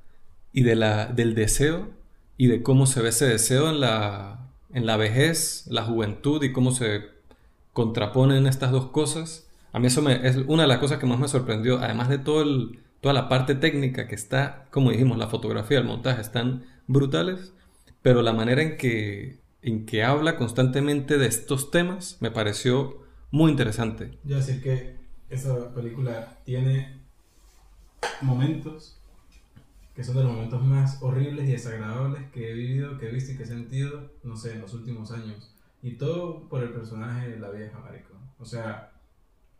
y 0.53 0.65
de 0.65 0.75
la, 0.75 1.07
del 1.07 1.37
deseo 1.37 1.91
y 2.39 2.49
de 2.49 2.65
cómo 2.65 2.87
se 2.87 3.03
ve 3.03 3.11
ese 3.11 3.27
deseo 3.27 3.71
en 3.71 3.79
la, 3.79 4.49
en 4.75 4.85
la 4.85 4.97
vejez, 4.97 5.69
la 5.69 5.85
juventud 5.85 6.43
y 6.43 6.51
cómo 6.51 6.73
se 6.73 7.03
contraponen 7.73 8.49
estas 8.49 8.73
dos 8.73 8.87
cosas. 8.87 9.47
A 9.73 9.79
mí 9.79 9.87
eso 9.87 10.03
me, 10.03 10.27
es 10.27 10.37
una 10.37 10.63
de 10.63 10.69
las 10.69 10.79
cosas 10.79 10.99
que 10.99 11.07
más 11.07 11.19
me 11.19 11.29
sorprendió, 11.29 11.79
además 11.79 12.09
de 12.09 12.19
todo 12.19 12.45
toda 13.01 13.15
la 13.15 13.29
parte 13.29 13.55
técnica 13.55 14.07
que 14.07 14.15
está, 14.15 14.67
como 14.71 14.91
dijimos, 14.91 15.17
la 15.17 15.29
fotografía, 15.29 15.79
el 15.79 15.85
montaje 15.85 16.21
están 16.21 16.65
brutales, 16.87 17.55
pero 18.03 18.23
la 18.23 18.33
manera 18.33 18.63
en 18.63 18.77
que, 18.77 19.41
en 19.63 19.87
que 19.87 20.05
habla 20.05 20.37
constantemente 20.37 21.17
de 21.17 21.27
estos 21.27 21.71
temas 21.71 22.19
me 22.21 22.31
pareció 22.31 23.03
muy 23.31 23.51
interesante. 23.51 24.19
Yo 24.25 24.37
decir 24.37 24.63
que 24.63 24.97
esa 25.31 25.73
película 25.75 26.39
tiene 26.45 27.01
momentos 28.21 29.01
que 29.95 30.05
son 30.05 30.17
de 30.17 30.25
los 30.25 30.33
momentos 30.33 30.63
más 30.63 31.03
horribles 31.03 31.49
y 31.49 31.53
desagradables 31.53 32.31
que 32.31 32.51
he 32.51 32.55
vivido, 32.55 32.97
que 32.99 33.09
he 33.09 33.13
visto 33.13 33.33
y 33.33 33.37
que 33.37 33.43
he 33.43 33.47
sentido, 33.47 34.13
no 34.23 34.37
sé, 34.37 34.53
en 34.53 34.61
los 34.61 34.73
últimos 34.73 35.11
años. 35.11 35.55
Y 35.83 35.93
todo 35.93 36.49
por 36.49 36.63
el 36.63 36.71
personaje 36.71 37.29
de 37.29 37.39
la 37.39 37.51
vieja, 37.51 37.79
marico. 37.79 38.15
O 38.39 38.45
sea, 38.45 38.90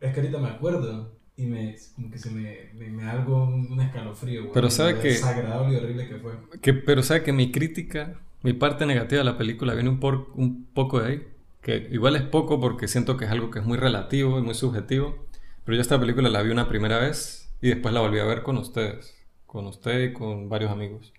es 0.01 0.13
que 0.13 0.19
ahorita 0.19 0.39
me 0.39 0.49
acuerdo 0.49 1.11
y 1.37 1.45
me, 1.45 1.75
como 1.95 2.11
que 2.11 2.17
se 2.17 2.29
me, 2.31 2.71
me, 2.73 3.03
algo 3.09 3.45
un, 3.45 3.79
escalofrío, 3.79 4.51
Pero 4.51 4.69
sabe 4.69 4.99
que... 4.99 5.09
Desagradable 5.09 5.73
y 5.73 5.77
horrible 5.77 6.07
que 6.07 6.15
fue. 6.15 6.33
Que, 6.61 6.73
pero 6.73 7.03
sabe 7.03 7.23
que 7.23 7.31
mi 7.31 7.51
crítica, 7.51 8.19
mi 8.41 8.53
parte 8.53 8.85
negativa 8.85 9.19
de 9.19 9.25
la 9.25 9.37
película 9.37 9.73
viene 9.73 9.89
un, 9.89 9.99
por, 9.99 10.31
un 10.35 10.65
poco 10.65 10.99
de 10.99 11.07
ahí. 11.07 11.27
que 11.61 11.87
igual 11.91 12.15
es 12.15 12.23
poco 12.23 12.59
porque 12.59 12.87
siento 12.87 13.15
que 13.15 13.25
es 13.25 13.31
algo 13.31 13.51
que 13.51 13.59
es 13.59 13.65
muy 13.65 13.77
relativo 13.77 14.39
y 14.39 14.41
muy 14.41 14.55
subjetivo, 14.55 15.25
pero 15.63 15.75
yo 15.75 15.81
esta 15.81 15.99
película 15.99 16.29
la 16.29 16.41
vi 16.41 16.51
una 16.51 16.67
primera 16.67 16.99
vez 16.99 17.49
y 17.61 17.69
después 17.69 17.93
la 17.93 18.01
volví 18.01 18.19
a 18.19 18.25
ver 18.25 18.41
con 18.41 18.57
ustedes, 18.57 19.15
con 19.45 19.67
usted 19.67 20.03
y 20.03 20.13
con 20.13 20.49
varios 20.49 20.71
amigos. 20.71 21.13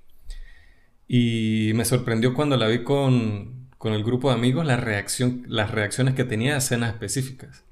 Y 1.07 1.73
me 1.75 1.85
sorprendió 1.85 2.35
cuando 2.35 2.57
la 2.57 2.67
vi 2.67 2.83
con, 2.83 3.69
con 3.79 3.93
el 3.93 4.03
grupo 4.05 4.29
de 4.29 4.35
amigos 4.35 4.67
la 4.67 4.77
reacción, 4.77 5.45
las 5.47 5.71
reacciones 5.71 6.15
que 6.15 6.25
tenía 6.25 6.55
a 6.55 6.59
escenas 6.59 6.93
específicas. 6.93 7.65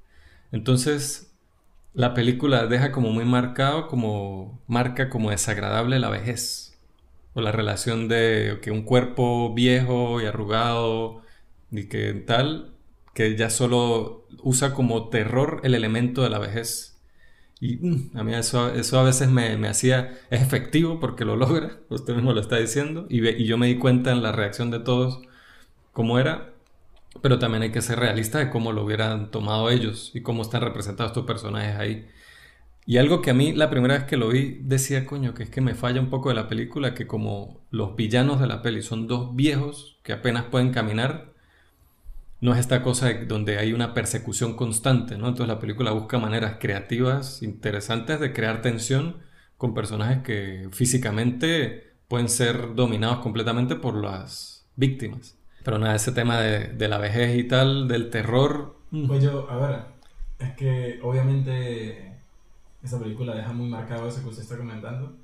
Entonces, 0.53 1.33
la 1.95 2.15
película 2.15 2.67
deja 2.67 2.93
como 2.93 3.11
muy 3.11 3.25
marcado, 3.25 3.89
como 3.89 4.61
marca 4.67 5.11
como 5.11 5.31
desagradable 5.31 5.99
la 5.99 6.11
vejez. 6.11 6.79
O 7.35 7.41
la 7.41 7.53
relación 7.53 8.09
de 8.09 8.59
que 8.63 8.71
un 8.71 8.83
cuerpo 8.83 9.55
viejo 9.55 10.21
y 10.21 10.27
arrugado 10.27 11.23
y 11.71 11.85
que 11.89 12.15
tal, 12.15 12.73
que 13.15 13.37
ya 13.37 13.51
solo 13.51 14.27
usa 14.43 14.75
como 14.75 15.09
terror 15.09 15.61
el 15.65 15.75
elemento 15.75 16.23
de 16.23 16.31
la 16.31 16.39
vejez. 16.39 16.99
Y 17.61 17.77
mm, 17.77 18.17
a 18.17 18.25
mí 18.25 18.35
eso, 18.35 18.73
eso 18.73 18.99
a 18.99 19.05
veces 19.05 19.31
me, 19.31 19.57
me, 19.57 19.69
hacía, 19.69 20.19
es 20.31 20.43
efectivo 20.43 20.99
porque 21.01 21.25
lo 21.25 21.37
logra, 21.37 21.79
usted 21.91 22.15
mismo 22.15 22.33
lo 22.33 22.41
está 22.41 22.57
diciendo, 22.57 23.07
y, 23.11 23.27
y 23.29 23.47
yo 23.47 23.59
me 23.59 23.67
di 23.67 23.77
cuenta 23.79 24.13
en 24.13 24.23
la 24.23 24.33
reacción 24.33 24.71
de 24.71 24.81
todos 24.81 25.21
cómo 25.93 26.19
era, 26.19 26.50
pero 27.23 27.39
también 27.39 27.63
hay 27.63 27.73
que 27.73 27.83
ser 27.83 27.99
realista 27.99 28.39
de 28.39 28.51
cómo 28.51 28.73
lo 28.73 28.85
hubieran 28.85 29.31
tomado 29.31 29.71
ellos 29.71 30.13
y 30.15 30.23
cómo 30.23 30.43
están 30.43 30.63
representados 30.63 31.11
estos 31.11 31.27
personajes 31.27 31.77
ahí. 31.77 32.07
Y 32.87 32.99
algo 32.99 33.23
que 33.23 33.31
a 33.31 33.35
mí 33.35 33.53
la 33.53 33.71
primera 33.71 33.95
vez 33.95 34.05
que 34.05 34.17
lo 34.17 34.29
vi 34.29 34.59
decía, 34.63 35.07
coño, 35.07 35.35
que 35.35 35.45
es 35.45 35.51
que 35.51 35.61
me 35.61 35.75
falla 35.75 36.01
un 36.01 36.11
poco 36.11 36.31
de 36.31 36.35
la 36.35 36.49
película, 36.49 36.95
que 36.95 37.07
como 37.07 37.61
los 37.71 37.95
villanos 37.97 38.41
de 38.41 38.47
la 38.47 38.63
peli 38.63 38.83
son 38.83 39.07
dos 39.07 39.37
viejos 39.37 39.99
que 40.03 40.13
apenas 40.13 40.45
pueden 40.45 40.73
caminar, 40.73 41.33
no 42.41 42.53
es 42.53 42.59
esta 42.59 42.83
cosa 42.83 43.13
donde 43.29 43.59
hay 43.59 43.73
una 43.73 43.95
persecución 43.95 44.55
constante, 44.57 45.19
¿no? 45.19 45.29
Entonces 45.29 45.49
la 45.49 45.61
película 45.61 45.93
busca 45.93 46.19
maneras 46.19 46.57
creativas, 46.59 47.43
interesantes 47.43 48.19
de 48.19 48.33
crear 48.33 48.63
tensión 48.63 49.19
con 49.59 49.75
personajes 49.75 50.23
que 50.23 50.69
físicamente 50.73 51.93
pueden 52.09 52.29
ser 52.29 52.75
dominados 52.75 53.19
completamente 53.19 53.77
por 53.77 53.95
las 54.03 54.67
víctimas. 54.75 55.37
Pero 55.64 55.79
nada, 55.79 55.94
ese 55.94 56.12
tema 56.12 56.40
de, 56.40 56.88
la 56.88 56.99
vejez 56.99 57.37
y 57.37 57.44
tal, 57.44 57.88
del 57.88 58.11
terror. 58.11 58.77
Pues 58.90 59.23
yo, 59.23 59.49
a 59.51 59.57
ver, 59.57 59.81
es 60.38 60.57
que 60.57 61.01
obviamente 61.03 62.18
esa 62.83 62.99
película 62.99 63.35
deja 63.35 63.53
muy 63.53 63.68
marcado 63.68 64.09
eso 64.09 64.23
que 64.23 64.29
usted 64.29 64.42
está 64.42 64.57
comentando. 64.57 65.16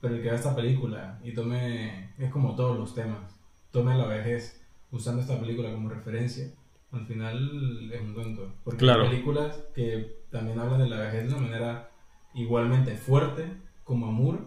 Pero 0.00 0.14
el 0.14 0.22
que 0.22 0.28
vea 0.28 0.36
esta 0.36 0.56
película 0.56 1.18
y 1.22 1.34
tome, 1.34 2.10
es 2.18 2.30
como 2.30 2.54
todos 2.56 2.78
los 2.78 2.94
temas, 2.94 3.18
tome 3.70 3.96
la 3.96 4.06
vejez 4.06 4.62
usando 4.90 5.20
esta 5.20 5.38
película 5.38 5.70
como 5.70 5.90
referencia, 5.90 6.50
al 6.92 7.06
final 7.06 7.90
es 7.92 8.00
un 8.00 8.14
tonto. 8.14 8.52
Porque 8.64 8.90
hay 8.90 9.08
películas 9.08 9.60
que 9.74 10.16
también 10.30 10.58
hablan 10.58 10.80
de 10.80 10.88
la 10.88 11.00
vejez 11.00 11.28
de 11.28 11.34
una 11.34 11.42
manera 11.42 11.90
igualmente 12.34 12.96
fuerte, 12.96 13.52
como 13.84 14.06
Amor, 14.06 14.46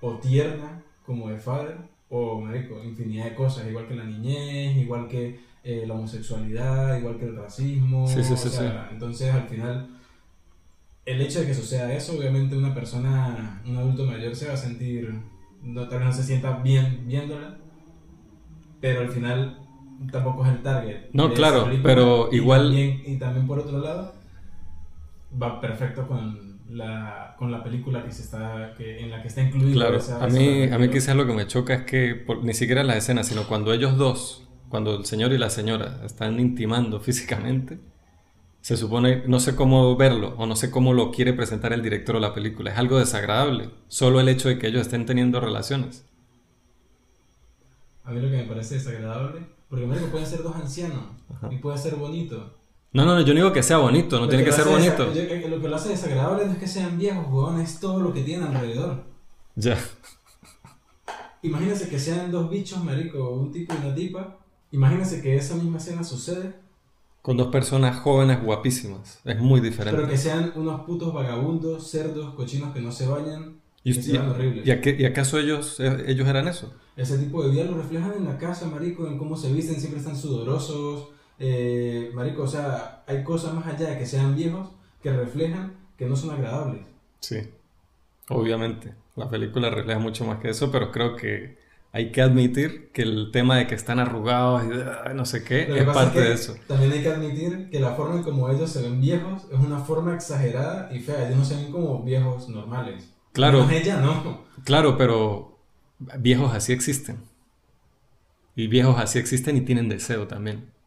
o 0.00 0.14
tierna, 0.18 0.82
como 1.04 1.28
The 1.28 1.38
Father, 1.38 1.76
o 2.10 2.40
marico, 2.40 2.82
infinidad 2.82 3.26
de 3.26 3.34
cosas, 3.34 3.68
igual 3.68 3.86
que 3.86 3.94
la 3.94 4.04
niñez, 4.04 4.76
igual 4.76 5.08
que 5.08 5.40
eh, 5.62 5.84
la 5.86 5.94
homosexualidad, 5.94 6.98
igual 6.98 7.18
que 7.18 7.26
el 7.26 7.36
racismo. 7.36 8.06
Sí, 8.06 8.22
sí, 8.22 8.36
sí, 8.36 8.64
entonces, 8.90 9.32
al 9.32 9.48
final, 9.48 9.88
el 11.04 11.20
hecho 11.20 11.40
de 11.40 11.46
que 11.46 11.54
suceda 11.54 11.92
eso, 11.92 12.16
obviamente 12.18 12.56
una 12.56 12.74
persona, 12.74 13.60
un 13.66 13.76
adulto 13.76 14.06
mayor 14.06 14.34
se 14.34 14.48
va 14.48 14.54
a 14.54 14.56
sentir, 14.56 15.14
no, 15.62 15.88
tal 15.88 15.98
vez 15.98 16.08
no 16.08 16.14
se 16.14 16.22
sienta 16.22 16.58
bien 16.58 17.04
viéndola, 17.06 17.58
pero 18.80 19.00
al 19.00 19.10
final 19.10 19.58
tampoco 20.10 20.46
es 20.46 20.52
el 20.52 20.62
target. 20.62 21.10
No, 21.12 21.32
claro, 21.34 21.68
pero 21.82 22.30
igual... 22.32 22.72
y 22.74 23.16
también 23.18 23.46
por 23.46 23.58
otro 23.58 23.80
lado, 23.80 24.14
va 25.40 25.60
perfecto 25.60 26.06
con 26.06 26.47
la, 26.68 27.34
con 27.38 27.50
la 27.50 27.62
película 27.62 28.04
que 28.04 28.12
se 28.12 28.22
está, 28.22 28.74
que, 28.76 29.00
en 29.00 29.10
la 29.10 29.22
que 29.22 29.28
está 29.28 29.42
incluida. 29.42 29.72
Claro, 29.72 30.00
a 30.20 30.26
mí, 30.28 30.64
a 30.64 30.78
mí 30.78 30.90
quizás 30.90 31.16
lo 31.16 31.26
que 31.26 31.32
me 31.32 31.46
choca 31.46 31.74
es 31.74 31.82
que 31.84 32.26
ni 32.42 32.54
siquiera 32.54 32.84
la 32.84 32.96
escena, 32.96 33.24
sino 33.24 33.46
cuando 33.46 33.72
ellos 33.72 33.96
dos, 33.96 34.48
cuando 34.68 34.96
el 34.96 35.06
señor 35.06 35.32
y 35.32 35.38
la 35.38 35.50
señora 35.50 36.00
están 36.04 36.38
intimando 36.38 37.00
físicamente, 37.00 37.78
se 38.60 38.76
supone, 38.76 39.22
no 39.26 39.40
sé 39.40 39.56
cómo 39.56 39.96
verlo 39.96 40.34
o 40.36 40.44
no 40.44 40.56
sé 40.56 40.70
cómo 40.70 40.92
lo 40.92 41.10
quiere 41.10 41.32
presentar 41.32 41.72
el 41.72 41.82
director 41.82 42.16
de 42.16 42.20
la 42.20 42.34
película. 42.34 42.72
Es 42.72 42.78
algo 42.78 42.98
desagradable, 42.98 43.70
solo 43.86 44.20
el 44.20 44.28
hecho 44.28 44.48
de 44.48 44.58
que 44.58 44.66
ellos 44.66 44.82
estén 44.82 45.06
teniendo 45.06 45.40
relaciones. 45.40 46.04
A 48.04 48.10
mí 48.10 48.20
lo 48.20 48.30
que 48.30 48.38
me 48.38 48.44
parece 48.44 48.74
desagradable, 48.74 49.40
porque 49.68 49.86
me 49.86 49.96
pueden 49.96 50.26
ser 50.26 50.42
dos 50.42 50.56
ancianos 50.56 51.04
y 51.50 51.56
puede 51.56 51.78
ser 51.78 51.94
bonito, 51.96 52.57
no, 52.92 53.04
no, 53.04 53.20
yo 53.20 53.34
no 53.34 53.40
digo 53.40 53.52
que 53.52 53.62
sea 53.62 53.78
bonito, 53.78 54.18
no 54.18 54.28
tiene 54.28 54.44
que, 54.44 54.52
ser 54.52 54.64
bonito. 54.64 55.06
lo 55.06 55.60
que 55.60 55.68
lo 55.68 55.76
hace 55.76 55.90
desagradable 55.90 56.46
no 56.46 56.52
es 56.52 56.58
que 56.58 56.66
sean 56.66 56.98
viejos, 56.98 57.26
weón, 57.28 57.60
es 57.60 57.80
todo 57.80 58.00
lo 58.00 58.12
que 58.14 58.22
tienen 58.22 58.46
alrededor. 58.46 59.04
Ya. 59.56 59.76
Imagínense 61.42 61.88
que 61.88 61.98
sean 61.98 62.30
dos 62.30 62.48
bichos, 62.48 62.82
marico, 62.82 63.30
un 63.30 63.52
tipo 63.52 63.74
y 63.74 63.86
una 63.86 63.94
tipa. 63.94 64.38
Imagínense 64.72 65.20
que 65.20 65.36
esa 65.36 65.54
misma 65.54 65.78
escena 65.78 66.02
sucede. 66.02 66.54
Con 67.20 67.36
dos 67.36 67.48
personas 67.48 68.00
jóvenes 68.00 68.42
guapísimas. 68.42 69.20
Es 69.24 69.38
muy 69.38 69.60
diferente. 69.60 69.96
Pero 69.96 70.08
que 70.08 70.16
sean 70.16 70.52
unos 70.56 70.80
putos 70.82 71.12
vagabundos, 71.12 71.90
cerdos, 71.90 72.34
cochinos 72.34 72.72
que 72.72 72.80
no 72.80 72.90
se 72.90 73.06
bañan. 73.06 73.60
Y, 73.84 73.92
y, 73.92 75.04
acaso 75.04 75.38
ellos, 75.38 75.78
eh, 75.78 76.04
ellos 76.06 76.26
eran 76.26 76.48
eso? 76.48 76.72
Ese 76.96 77.18
tipo 77.18 77.42
de 77.44 77.50
vida 77.50 77.64
lo 77.64 77.76
reflejan 77.76 78.12
en 78.16 78.24
la 78.24 78.36
casa, 78.38 78.66
marico, 78.66 79.06
en 79.06 79.18
cómo 79.18 79.36
se 79.36 79.52
visten, 79.52 79.78
siempre 79.78 80.00
están 80.00 80.16
sudorosos 80.16 81.08
eh, 81.38 82.10
marico, 82.14 82.42
o 82.42 82.48
sea, 82.48 83.04
hay 83.06 83.22
cosas 83.22 83.54
más 83.54 83.66
allá 83.66 83.90
de 83.90 83.98
que 83.98 84.06
sean 84.06 84.34
viejos 84.34 84.68
que 85.02 85.12
reflejan 85.12 85.74
que 85.96 86.06
no 86.06 86.16
son 86.16 86.30
agradables. 86.30 86.82
Sí, 87.20 87.38
obviamente. 88.28 88.94
La 89.16 89.28
película 89.28 89.70
refleja 89.70 89.98
mucho 89.98 90.24
más 90.24 90.38
que 90.38 90.50
eso, 90.50 90.70
pero 90.70 90.92
creo 90.92 91.16
que 91.16 91.58
hay 91.92 92.12
que 92.12 92.22
admitir 92.22 92.90
que 92.92 93.02
el 93.02 93.30
tema 93.32 93.56
de 93.56 93.66
que 93.66 93.74
están 93.74 93.98
arrugados 93.98 94.62
y 94.64 95.14
no 95.14 95.24
sé 95.24 95.42
qué 95.42 95.62
es 95.62 95.84
parte 95.86 96.20
de 96.20 96.34
eso. 96.34 96.56
También 96.66 96.92
hay 96.92 97.02
que 97.02 97.08
admitir 97.08 97.70
que 97.70 97.80
la 97.80 97.94
forma 97.94 98.16
en 98.16 98.22
como 98.22 98.48
ellos 98.50 98.70
se 98.70 98.82
ven 98.82 99.00
viejos 99.00 99.46
es 99.50 99.58
una 99.58 99.78
forma 99.78 100.14
exagerada 100.14 100.92
y 100.92 101.00
fea. 101.00 101.26
Ellos 101.26 101.38
no 101.38 101.44
se 101.44 101.56
ven 101.56 101.72
como 101.72 102.02
viejos 102.02 102.48
normales. 102.48 103.12
Claro. 103.32 103.68
ella 103.70 104.00
no. 104.00 104.44
Claro, 104.64 104.96
pero 104.96 105.58
viejos 106.18 106.54
así 106.54 106.72
existen. 106.72 107.18
Y 108.54 108.66
viejos 108.66 108.98
así 108.98 109.18
existen 109.18 109.56
y 109.56 109.62
tienen 109.62 109.88
deseo 109.88 110.26
también 110.26 110.77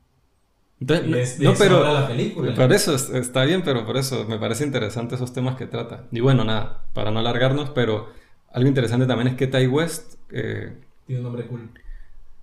no, 0.82 1.54
pero 1.58 1.84
la 1.84 2.08
película. 2.08 2.56
Por 2.56 2.74
eso 2.74 2.96
está 2.96 3.46
bien, 3.46 3.62
pero 3.64 3.86
por 3.86 3.98
eso 3.98 4.26
me 4.26 4.40
parece 4.40 4.66
interesante 4.66 5.16
esos 5.16 5.32
temas 5.32 5.56
que 5.56 5.68
trata. 5.68 6.08
Y 6.12 6.20
bueno, 6.22 6.44
nada, 6.44 6.86
para 6.94 7.12
no 7.12 7.20
alargarnos, 7.20 7.70
pero 7.70 8.10
algo 8.52 8.68
interesante 8.68 9.06
también 9.06 9.30
es 9.30 9.36
que 9.36 9.48
Ty 9.48 9.68
West... 9.68 10.16
Eh, 10.32 10.74
Tiene 11.06 11.20
un 11.20 11.26
nombre 11.26 11.46
cool. 11.46 11.70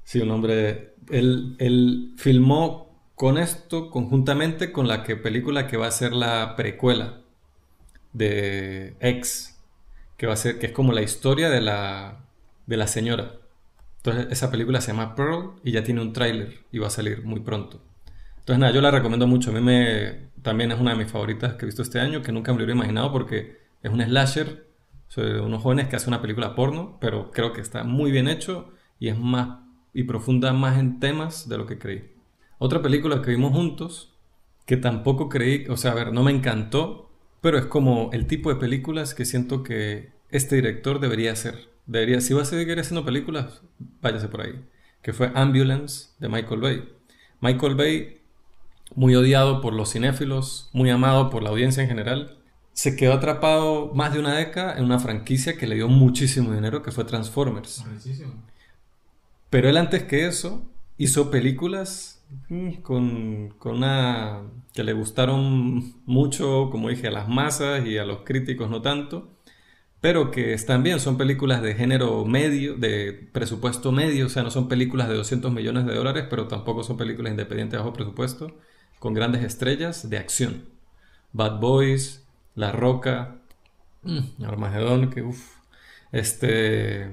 Sí, 0.04 0.20
un 0.20 0.28
nombre... 0.28 0.94
Él, 1.10 1.56
él, 1.58 2.12
filmó 2.16 3.02
con 3.14 3.38
esto 3.38 3.90
conjuntamente 3.90 4.70
con 4.72 4.86
la 4.86 5.02
que 5.02 5.16
película 5.16 5.66
que 5.66 5.76
va 5.76 5.88
a 5.88 5.90
ser 5.90 6.12
la 6.12 6.54
precuela 6.54 7.22
de 8.12 8.94
X, 9.00 9.58
que 10.16 10.26
va 10.26 10.34
a 10.34 10.36
ser 10.36 10.58
que 10.58 10.66
es 10.66 10.72
como 10.72 10.92
la 10.92 11.02
historia 11.02 11.48
de 11.50 11.60
la 11.60 12.24
de 12.66 12.76
la 12.76 12.86
señora. 12.86 13.32
Entonces 13.96 14.26
esa 14.30 14.50
película 14.50 14.80
se 14.80 14.92
llama 14.92 15.16
Pearl 15.16 15.54
y 15.64 15.72
ya 15.72 15.82
tiene 15.82 16.02
un 16.02 16.12
tráiler 16.12 16.60
y 16.70 16.78
va 16.78 16.86
a 16.86 16.90
salir 16.90 17.24
muy 17.24 17.40
pronto. 17.40 17.80
Entonces, 18.48 18.60
nada, 18.60 18.72
yo 18.72 18.80
la 18.80 18.90
recomiendo 18.90 19.26
mucho. 19.26 19.50
A 19.50 19.52
mí 19.52 19.60
me, 19.60 20.30
también 20.40 20.72
es 20.72 20.80
una 20.80 20.92
de 20.92 20.96
mis 20.96 21.12
favoritas 21.12 21.52
que 21.52 21.66
he 21.66 21.66
visto 21.66 21.82
este 21.82 22.00
año, 22.00 22.22
que 22.22 22.32
nunca 22.32 22.50
me 22.50 22.56
lo 22.56 22.64
hubiera 22.64 22.78
imaginado 22.78 23.12
porque 23.12 23.58
es 23.82 23.92
un 23.92 24.00
slasher 24.00 24.66
sobre 25.06 25.38
unos 25.42 25.62
jóvenes 25.62 25.88
que 25.88 25.96
hacen 25.96 26.14
una 26.14 26.22
película 26.22 26.54
porno, 26.54 26.96
pero 26.98 27.30
creo 27.30 27.52
que 27.52 27.60
está 27.60 27.84
muy 27.84 28.10
bien 28.10 28.26
hecho 28.26 28.72
y 28.98 29.08
es 29.08 29.18
más 29.18 29.58
y 29.92 30.04
profunda 30.04 30.54
más 30.54 30.78
en 30.78 30.98
temas 30.98 31.50
de 31.50 31.58
lo 31.58 31.66
que 31.66 31.76
creí. 31.78 32.10
Otra 32.56 32.80
película 32.80 33.20
que 33.20 33.32
vimos 33.32 33.52
juntos, 33.52 34.14
que 34.64 34.78
tampoco 34.78 35.28
creí, 35.28 35.66
o 35.68 35.76
sea, 35.76 35.90
a 35.90 35.96
ver, 35.96 36.14
no 36.14 36.22
me 36.22 36.32
encantó, 36.32 37.10
pero 37.42 37.58
es 37.58 37.66
como 37.66 38.08
el 38.14 38.26
tipo 38.26 38.48
de 38.48 38.56
películas 38.56 39.12
que 39.12 39.26
siento 39.26 39.62
que 39.62 40.14
este 40.30 40.56
director 40.56 41.00
debería 41.00 41.32
hacer. 41.32 41.68
Debería, 41.84 42.22
si 42.22 42.32
va 42.32 42.40
a 42.40 42.46
seguir 42.46 42.80
haciendo 42.80 43.04
películas, 43.04 43.60
váyase 44.00 44.28
por 44.28 44.40
ahí. 44.40 44.64
Que 45.02 45.12
fue 45.12 45.32
Ambulance 45.34 46.12
de 46.18 46.30
Michael 46.30 46.60
Bay. 46.62 46.88
Michael 47.42 47.74
Bay 47.74 48.17
muy 48.98 49.14
odiado 49.14 49.60
por 49.60 49.74
los 49.74 49.92
cinéfilos, 49.92 50.70
muy 50.72 50.90
amado 50.90 51.30
por 51.30 51.44
la 51.44 51.50
audiencia 51.50 51.84
en 51.84 51.88
general. 51.88 52.36
Se 52.72 52.96
quedó 52.96 53.12
atrapado 53.12 53.92
más 53.94 54.12
de 54.12 54.18
una 54.18 54.34
década 54.34 54.76
en 54.76 54.84
una 54.84 54.98
franquicia 54.98 55.56
que 55.56 55.68
le 55.68 55.76
dio 55.76 55.86
muchísimo 55.86 56.52
dinero, 56.52 56.82
que 56.82 56.90
fue 56.90 57.04
Transformers. 57.04 57.84
Pero 59.50 59.68
él 59.68 59.76
antes 59.76 60.02
que 60.02 60.26
eso 60.26 60.68
hizo 60.96 61.30
películas 61.30 62.24
mm, 62.48 62.72
con, 62.82 63.54
con 63.58 63.76
una 63.76 64.40
que 64.74 64.82
le 64.82 64.94
gustaron 64.94 65.94
mucho, 66.04 66.68
como 66.72 66.88
dije, 66.88 67.06
a 67.06 67.12
las 67.12 67.28
masas 67.28 67.86
y 67.86 67.98
a 67.98 68.04
los 68.04 68.22
críticos 68.24 68.68
no 68.68 68.82
tanto, 68.82 69.30
pero 70.00 70.32
que 70.32 70.54
están 70.54 70.82
bien, 70.82 70.98
son 70.98 71.16
películas 71.16 71.62
de 71.62 71.74
género 71.76 72.24
medio, 72.24 72.74
de 72.74 73.12
presupuesto 73.32 73.92
medio, 73.92 74.26
o 74.26 74.28
sea, 74.28 74.42
no 74.42 74.50
son 74.50 74.66
películas 74.66 75.08
de 75.08 75.14
200 75.14 75.52
millones 75.52 75.86
de 75.86 75.94
dólares, 75.94 76.26
pero 76.28 76.48
tampoco 76.48 76.82
son 76.82 76.96
películas 76.96 77.30
independientes 77.30 77.78
bajo 77.78 77.92
presupuesto, 77.92 78.56
con 78.98 79.14
grandes 79.14 79.44
estrellas 79.44 80.08
de 80.10 80.18
acción. 80.18 80.64
Bad 81.32 81.60
Boys, 81.60 82.26
La 82.54 82.72
Roca, 82.72 83.36
mm, 84.02 84.44
Armagedón, 84.44 85.10
que 85.10 85.22
uff, 85.22 85.58
este, 86.12 87.10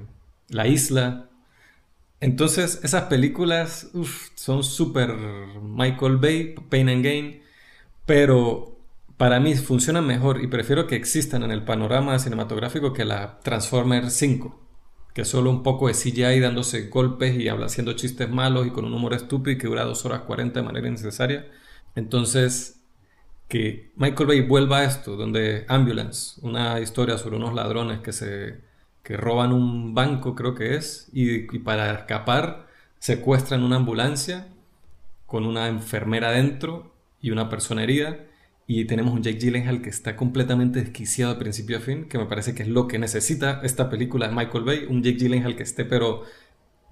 La 0.50 0.68
Isla. 0.68 1.30
Entonces, 2.20 2.80
esas 2.84 3.04
películas 3.04 3.90
uf, 3.94 4.30
son 4.36 4.64
súper 4.64 5.14
Michael 5.62 6.18
Bay, 6.18 6.56
Pain 6.70 6.90
and 6.90 7.04
Gain, 7.04 7.42
pero 8.06 8.78
para 9.18 9.40
mí 9.40 9.56
funcionan 9.56 10.06
mejor 10.06 10.42
y 10.42 10.48
prefiero 10.48 10.88
que 10.88 10.96
existan 10.96 11.44
en 11.44 11.52
el 11.52 11.64
panorama 11.64 12.20
cinematográfico 12.20 12.94
que 12.94 13.06
la 13.06 13.40
Transformer 13.42 14.12
5, 14.12 14.60
que 15.14 15.22
es 15.22 15.28
solo 15.28 15.50
un 15.50 15.64
poco 15.64 15.88
de 15.88 15.94
CGI 15.94 16.40
dándose 16.40 16.88
golpes 16.90 17.36
y 17.40 17.48
haciendo 17.48 17.94
chistes 17.94 18.30
malos 18.30 18.68
y 18.68 18.72
con 18.72 18.86
un 18.86 18.94
humor 18.94 19.14
estúpido 19.14 19.58
que 19.58 19.68
dura 19.68 19.86
2 19.86 20.06
horas 20.06 20.22
40 20.22 20.60
de 20.60 20.66
manera 20.66 20.88
innecesaria. 20.88 21.48
Entonces, 21.96 22.82
que 23.48 23.92
Michael 23.96 24.28
Bay 24.28 24.42
vuelva 24.42 24.80
a 24.80 24.84
esto, 24.86 25.16
donde 25.16 25.66
Ambulance, 25.68 26.40
una 26.42 26.80
historia 26.80 27.18
sobre 27.18 27.38
unos 27.38 27.54
ladrones 27.54 28.00
que 28.00 28.12
se 28.12 28.66
que 29.06 29.16
roban 29.18 29.54
un 29.54 29.94
banco, 29.94 30.34
creo 30.36 30.56
que 30.56 30.76
es, 30.76 31.10
y, 31.14 31.60
para 31.60 31.94
escapar 31.94 32.68
secuestran 32.98 33.64
una 33.64 33.76
ambulancia 33.76 34.48
con 35.28 35.46
una 35.46 35.68
enfermera 35.68 36.32
dentro 36.32 36.92
y 37.22 37.30
una 37.30 37.48
persona 37.48 37.84
herida. 37.84 38.18
Y 38.68 38.86
tenemos 38.86 39.14
un 39.14 39.22
Jake 39.22 39.38
Gyllenhaal 39.38 39.84
que 39.84 39.92
está 39.92 40.16
completamente 40.16 40.82
desquiciado 40.82 41.34
de 41.34 41.40
principio 41.40 41.78
a 41.78 41.82
fin, 41.82 42.06
que 42.06 42.18
me 42.18 42.26
parece 42.26 42.56
que 42.56 42.64
es 42.64 42.70
lo 42.70 42.88
que 42.88 42.98
necesita 42.98 43.62
esta 43.64 43.92
película 43.92 44.28
de 44.28 44.34
Michael 44.36 44.64
Bay, 44.64 44.86
un 44.90 45.04
Jake 45.04 45.20
Gyllenhaal 45.20 45.56
que 45.56 45.64
esté 45.64 45.86
pero 45.86 46.24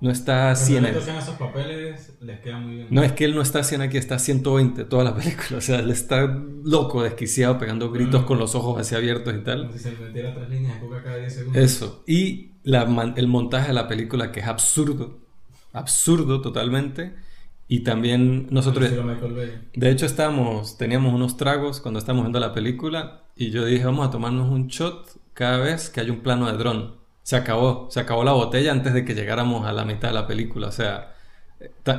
no 0.03 0.11
está 0.11 0.51
así 0.51 0.75
en 0.75 0.83
esos 0.83 1.37
papeles 1.39 2.11
les 2.19 2.41
queda 2.41 2.59
muy 2.59 2.75
bien. 2.75 2.87
No, 2.89 3.03
es 3.03 3.13
que 3.13 3.23
él 3.23 3.33
no 3.33 3.41
está 3.41 3.63
100 3.63 3.83
aquí, 3.83 3.95
está 3.95 4.19
120 4.19 4.83
toda 4.83 5.05
la 5.05 5.15
película. 5.15 5.59
O 5.59 5.61
sea, 5.61 5.79
él 5.79 5.89
está 5.91 6.25
loco, 6.61 7.03
desquiciado, 7.03 7.57
pegando 7.57 7.89
gritos 7.89 8.25
con 8.25 8.37
los 8.37 8.53
ojos 8.53 8.81
así 8.81 8.95
abiertos 8.95 9.33
y 9.33 9.39
tal. 9.45 9.71
si 9.71 9.79
se 9.79 9.91
metiera 9.91 10.35
tres 10.35 10.49
líneas 10.49 10.75
de 10.75 10.81
coca 10.81 11.03
cada 11.03 11.15
10 11.15 11.33
segundos. 11.33 11.63
Eso. 11.63 12.03
Y 12.05 12.51
la, 12.63 13.13
el 13.15 13.27
montaje 13.29 13.67
de 13.67 13.73
la 13.73 13.87
película 13.87 14.33
que 14.33 14.41
es 14.41 14.47
absurdo. 14.47 15.21
Absurdo 15.71 16.41
totalmente. 16.41 17.15
Y 17.69 17.79
también 17.79 18.47
nosotros... 18.51 18.91
De 19.73 19.89
hecho, 19.89 20.05
estábamos, 20.05 20.77
teníamos 20.77 21.13
unos 21.13 21.37
tragos 21.37 21.79
cuando 21.79 21.99
estábamos 21.99 22.25
viendo 22.25 22.41
la 22.41 22.51
película 22.51 23.23
y 23.37 23.51
yo 23.51 23.63
dije, 23.63 23.85
vamos 23.85 24.05
a 24.05 24.11
tomarnos 24.11 24.51
un 24.51 24.67
shot 24.67 25.17
cada 25.33 25.59
vez 25.59 25.89
que 25.89 26.01
hay 26.01 26.09
un 26.09 26.19
plano 26.19 26.51
de 26.51 26.57
dron. 26.57 27.02
Se 27.23 27.35
acabó, 27.35 27.87
se 27.89 27.99
acabó 27.99 28.23
la 28.23 28.33
botella 28.33 28.71
antes 28.71 28.93
de 28.93 29.05
que 29.05 29.15
llegáramos 29.15 29.65
a 29.65 29.73
la 29.73 29.85
mitad 29.85 30.09
de 30.09 30.13
la 30.13 30.27
película. 30.27 30.67
O 30.67 30.71
sea, 30.71 31.15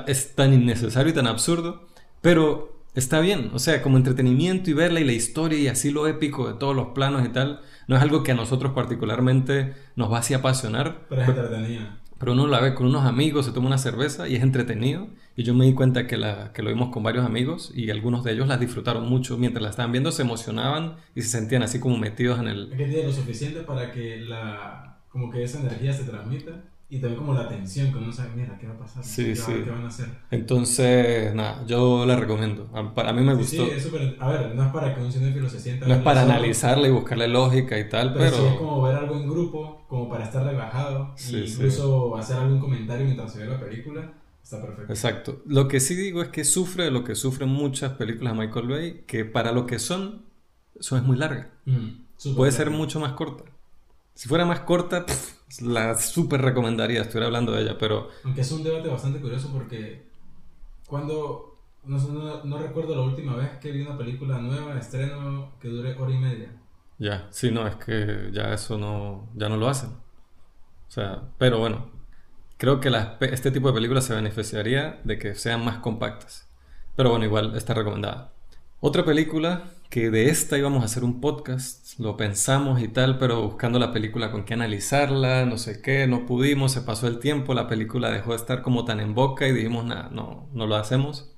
es 0.07 0.35
tan 0.35 0.55
innecesario 0.55 1.11
y 1.13 1.15
tan 1.15 1.27
absurdo, 1.27 1.89
pero 2.21 2.79
está 2.95 3.21
bien. 3.21 3.51
O 3.55 3.59
sea, 3.59 3.83
como 3.83 3.97
entretenimiento 3.97 4.71
y 4.71 4.75
verla 4.75 5.01
y 5.01 5.05
la 5.05 5.13
historia 5.13 5.59
y 5.59 5.69
así 5.69 5.91
lo 5.91 6.07
épico 6.07 6.47
de 6.47 6.55
todos 6.55 6.77
los 6.77 6.89
planos 6.89 7.25
y 7.27 7.31
tal, 7.31 7.61
no 7.89 7.97
es 7.97 8.03
algo 8.03 8.23
que 8.23 8.33
a 8.33 8.35
nosotros 8.37 8.73
particularmente 8.75 9.75
nos 9.97 10.13
va 10.13 10.19
así 10.19 10.35
a 10.35 10.39
apasionar. 10.39 11.07
Pero 11.09 11.23
es 11.23 11.29
entretenida 11.29 11.99
pero 12.25 12.33
uno 12.33 12.47
la 12.47 12.59
ve 12.59 12.75
con 12.75 12.87
unos 12.87 13.05
amigos, 13.05 13.45
se 13.45 13.53
toma 13.53 13.67
una 13.67 13.77
cerveza 13.77 14.29
y 14.29 14.37
es 14.37 14.43
entretenido. 14.43 15.09
Y 15.37 15.43
yo 15.43 15.53
me 15.53 15.67
di 15.67 15.75
cuenta 15.75 16.07
que, 16.07 16.17
la, 16.17 16.53
que 16.55 16.63
lo 16.63 16.71
vimos 16.71 16.91
con 16.91 17.03
varios 17.03 17.27
amigos 17.27 17.71
y 17.75 17.91
algunos 17.91 18.25
de 18.25 18.33
ellos 18.33 18.49
las 18.49 18.59
disfrutaron 18.59 19.07
mucho. 19.07 19.37
Mientras 19.37 19.63
la 19.63 19.69
estaban 19.69 19.93
viendo 19.93 20.11
se 20.11 20.23
emocionaban 20.23 20.97
y 21.15 21.21
se 21.21 21.29
sentían 21.29 21.63
así 21.63 21.81
como 21.81 21.99
metidos 21.99 22.39
en 22.39 22.49
el... 22.49 22.73
Es 22.73 22.79
que 22.79 22.87
tiene 22.87 23.05
lo 23.05 23.13
suficiente 23.13 23.61
para 23.61 23.93
que 23.93 24.23
la, 24.23 24.94
como 25.15 25.31
que 25.31 25.45
esa 25.45 25.61
energía 25.61 25.93
se 25.93 26.03
transmita 26.03 26.51
y 26.89 26.99
también 26.99 27.21
como 27.21 27.35
la 27.35 27.49
tensión, 27.49 27.93
que 27.93 27.99
uno 27.99 28.13
sabe, 28.13 28.31
mira, 28.35 28.59
¿qué 28.59 28.67
va 28.67 28.75
a 28.75 28.79
pasar? 28.79 29.05
Sí, 29.05 29.27
¿Qué, 29.27 29.37
sí. 29.37 29.53
¿Qué 29.65 29.71
van 29.71 29.85
a 29.85 29.87
hacer? 29.87 30.09
Entonces, 30.33 31.33
nada, 31.33 31.65
yo 31.69 32.05
la 32.05 32.17
recomiendo. 32.17 32.69
A, 32.75 33.13
mí 33.13 33.23
me 33.23 33.35
gustó. 33.35 33.65
Sí, 33.65 33.71
es 33.77 33.85
súper... 33.85 34.17
A 34.19 34.29
ver, 34.29 34.57
no 34.57 34.65
es 34.65 34.73
para 34.73 34.93
que 34.93 35.01
un 35.01 35.13
cinéfilo 35.13 35.49
se 35.49 35.61
sienta... 35.61 35.87
No 35.87 35.95
es 35.95 36.03
para 36.03 36.23
analizarla 36.23 36.89
y 36.89 36.91
buscarle 36.91 37.29
lógica 37.29 37.79
y 37.79 37.89
tal, 37.89 38.13
pero... 38.13 38.25
pero... 38.25 38.37
Sí 38.37 38.45
es 38.45 38.55
como 38.57 38.83
ver 38.83 38.97
algo 38.97 39.15
en 39.15 39.29
grupo, 39.29 39.85
como 39.89 40.09
para 40.09 40.25
estar 40.25 40.45
relajado. 40.45 41.13
Sí, 41.15 41.37
e 41.37 41.47
incluso 41.47 42.17
hacer 42.17 42.39
algún 42.39 42.59
comentario 42.59 43.05
mientras 43.05 43.33
se 43.33 43.39
ve 43.39 43.47
la 43.47 43.61
película. 43.61 44.13
Está 44.43 44.61
perfecto. 44.61 44.93
Exacto. 44.93 45.43
Lo 45.47 45.69
que 45.69 45.79
sí 45.79 45.95
digo 45.95 46.23
es 46.23 46.29
que 46.31 46.43
sufre 46.43 46.87
de 46.87 46.91
lo 46.91 47.05
que 47.05 47.15
sufren 47.15 47.51
muchas 47.51 47.93
películas 47.93 48.37
de 48.37 48.41
Michael 48.41 48.67
Bay, 48.67 49.05
que 49.07 49.25
para 49.25 49.53
lo 49.53 49.65
que 49.65 49.79
son, 49.79 50.23
eso 50.79 50.97
es 50.97 51.05
muy 51.05 51.17
larga. 51.17 51.53
Mm, 51.67 52.35
Puede 52.35 52.51
ser 52.51 52.71
mucho 52.71 52.99
más 52.99 53.13
corta. 53.13 53.45
Si 54.15 54.29
fuera 54.29 54.45
más 54.45 54.61
corta, 54.61 55.05
la 55.61 55.97
súper 55.97 56.41
recomendaría, 56.41 57.03
estuviera 57.03 57.27
hablando 57.27 57.53
de 57.53 57.63
ella, 57.63 57.77
pero... 57.79 58.09
Aunque 58.25 58.43
es 58.43 58.53
un 58.53 58.63
debate 58.63 58.89
bastante 58.89 59.21
curioso 59.21 59.51
porque 59.53 60.07
cuando... 60.87 61.51
No, 61.85 62.59
recuerdo 62.59 62.95
la 62.95 63.03
última 63.03 63.37
vez 63.37 63.51
que 63.59 63.71
vi 63.71 63.83
una 63.83 63.99
película 63.99 64.39
nueva, 64.39 64.79
estreno, 64.79 65.53
que 65.61 65.69
dure 65.69 65.95
hora 65.99 66.15
y 66.15 66.19
media. 66.19 66.49
Ya, 66.99 67.27
sí, 67.31 67.51
no, 67.51 67.67
es 67.67 67.77
que 67.77 68.31
ya 68.33 68.55
eso 68.55 68.79
no... 68.79 69.29
ya 69.35 69.49
no 69.49 69.57
lo 69.57 69.69
hacen. 69.69 69.91
O 69.91 70.91
sea, 70.91 71.25
pero 71.37 71.59
bueno, 71.59 71.91
creo 72.57 72.81
que 72.81 72.91
este 73.21 73.51
tipo 73.51 73.69
de 73.69 73.75
películas 73.75 74.05
se 74.05 74.15
beneficiaría 74.15 75.01
de 75.05 75.19
que 75.19 75.35
sean 75.35 75.65
más 75.65 75.79
compactas. 75.79 76.49
Pero 76.97 77.11
bueno, 77.11 77.25
igual 77.25 77.57
está 77.57 77.75
recomendada. 77.75 78.33
Otra 78.81 79.05
película 79.05 79.65
que 79.95 80.11
de 80.11 80.29
esta 80.29 80.59
íbamos 80.59 80.83
a 80.83 80.87
hacer 80.87 81.05
un 81.05 81.21
podcast, 81.21 82.01
lo 82.01 82.17
pensamos 82.17 82.83
y 82.83 82.89
tal, 82.89 83.17
pero 83.17 83.43
buscando 83.43 83.79
la 83.79 83.93
película 83.93 84.33
con 84.33 84.45
qué 84.45 84.55
analizarla, 84.55 85.47
no 85.47 85.57
sé 85.57 85.81
qué, 85.83 86.09
no 86.09 86.27
pudimos, 86.27 86.73
se 86.73 86.81
pasó 86.81 87.07
el 87.07 87.21
tiempo, 87.21 87.55
la 87.55 87.69
película 87.69 88.11
dejó 88.11 88.31
de 88.31 88.39
estar 88.39 88.63
como 88.63 88.85
tan 88.85 88.99
en 88.99 89.15
boca 89.15 89.47
y 89.47 89.53
dijimos, 89.53 89.85
nada, 89.85 90.09
no, 90.11 90.49
no 90.53 90.67
lo 90.67 90.75
hacemos. 90.75 91.33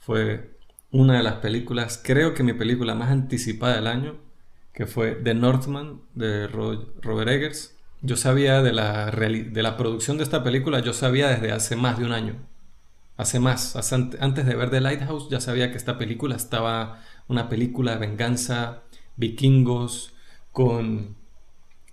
Fue 0.00 0.58
una 0.90 1.18
de 1.18 1.22
las 1.22 1.34
películas, 1.34 2.00
creo 2.02 2.34
que 2.34 2.42
mi 2.42 2.52
película 2.52 2.96
más 2.96 3.12
anticipada 3.12 3.76
del 3.76 3.86
año, 3.86 4.16
que 4.72 4.86
fue 4.86 5.12
The 5.12 5.34
Northman 5.34 6.00
de 6.14 6.48
Robert 6.48 7.30
Eggers. 7.30 7.76
Yo 8.02 8.16
sabía 8.16 8.60
de 8.60 8.72
la, 8.72 9.12
de 9.12 9.62
la 9.62 9.76
producción 9.76 10.16
de 10.16 10.24
esta 10.24 10.42
película, 10.42 10.80
yo 10.80 10.94
sabía 10.94 11.28
desde 11.28 11.52
hace 11.52 11.76
más 11.76 12.00
de 12.00 12.06
un 12.06 12.12
año. 12.12 12.44
Hace 13.16 13.38
más, 13.38 13.76
antes 14.18 14.46
de 14.46 14.56
ver 14.56 14.70
The 14.70 14.80
Lighthouse 14.80 15.28
ya 15.30 15.38
sabía 15.40 15.70
que 15.70 15.76
esta 15.76 15.96
película 15.96 16.34
estaba 16.34 17.00
una 17.28 17.48
película 17.48 17.92
de 17.92 18.06
venganza, 18.06 18.82
vikingos, 19.16 20.14
con 20.52 21.16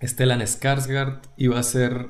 Stellan 0.00 0.40
Skarsgård, 0.40 1.20
iba 1.36 1.58
a 1.58 1.62
ser 1.62 2.08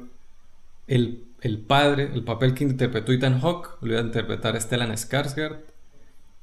el, 0.86 1.24
padre, 1.66 2.10
el 2.12 2.24
papel 2.24 2.54
que 2.54 2.64
interpretó 2.64 3.12
Ethan 3.12 3.40
Hawke, 3.40 3.78
lo 3.80 3.92
iba 3.92 4.00
a 4.00 4.04
interpretar 4.04 4.60
Stellan 4.60 4.92
Skarsgård, 4.92 5.60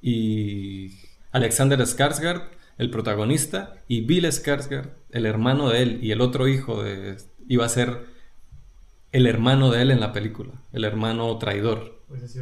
y 0.02 0.94
Alexander 1.32 1.80
Skarsgård, 1.80 2.50
el 2.78 2.90
protagonista, 2.90 3.76
y 3.88 4.02
Bill 4.02 4.26
Skarsgård, 4.26 4.90
el 5.12 5.26
hermano 5.26 5.70
de 5.70 5.84
él, 5.84 6.00
y 6.02 6.12
el 6.12 6.22
otro 6.22 6.48
hijo 6.48 6.82
de, 6.82 7.18
iba 7.48 7.66
a 7.66 7.70
ser 7.70 8.08
el 9.12 9.28
hermano 9.28 9.72
de 9.72 9.82
él 9.82 9.92
en 9.92 10.00
la 10.00 10.14
película, 10.14 10.54
el 10.72 10.86
hermano 10.86 11.38
traidor. 11.38 12.04
Pues 12.08 12.38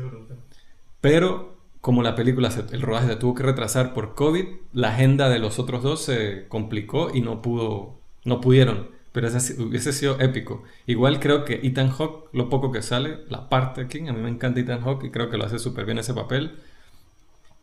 Pero 1.02 1.57
como 1.82 2.04
la 2.04 2.16
película, 2.16 2.50
el 2.72 2.82
rodaje 2.82 3.08
se 3.08 3.16
tuvo 3.16 3.36
que 3.36 3.44
retrasar 3.44 3.94
por 3.94 4.16
COVID, 4.16 4.46
la 4.74 4.90
agenda 4.90 5.30
de 5.30 5.40
los 5.40 5.60
otros 5.60 5.84
dos 5.84 6.02
se 6.04 6.48
complicó 6.48 7.10
y 7.14 7.22
no 7.22 7.42
pudo, 7.42 8.00
no 8.26 8.42
pudieron. 8.42 8.90
Pero 9.12 9.28
ese 9.28 9.62
hubiese 9.62 9.94
sido 9.94 10.20
épico. 10.20 10.64
Igual 10.86 11.20
creo 11.20 11.44
que 11.46 11.62
Ethan 11.64 11.90
Hawke, 11.90 12.30
lo 12.34 12.50
poco 12.50 12.72
que 12.72 12.82
sale, 12.82 13.20
la 13.30 13.50
parte 13.50 13.88
King, 13.88 14.10
a 14.10 14.14
mí 14.14 14.22
me 14.22 14.30
encanta 14.30 14.60
Ethan 14.60 14.82
Hawke 14.82 15.06
y 15.06 15.12
creo 15.12 15.30
que 15.30 15.38
lo 15.38 15.46
hace 15.46 15.60
súper 15.60 15.86
bien 15.86 15.98
ese 15.98 16.14
papel. 16.14 16.60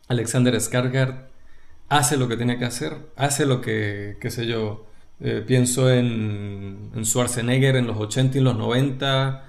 Alexander 0.07 0.53
Skarsgård 0.55 1.27
hace 1.89 2.17
lo 2.17 2.27
que 2.27 2.37
tiene 2.37 2.57
que 2.57 2.65
hacer, 2.65 2.97
hace 3.15 3.45
lo 3.45 3.61
que, 3.61 4.17
qué 4.19 4.29
sé 4.31 4.47
yo, 4.47 4.85
eh, 5.21 5.43
pienso 5.45 5.89
en, 5.89 6.91
en 6.93 7.05
Schwarzenegger 7.05 7.75
en 7.77 7.87
los 7.87 7.97
80 7.97 8.37
y 8.37 8.41
los 8.41 8.57
90, 8.57 9.45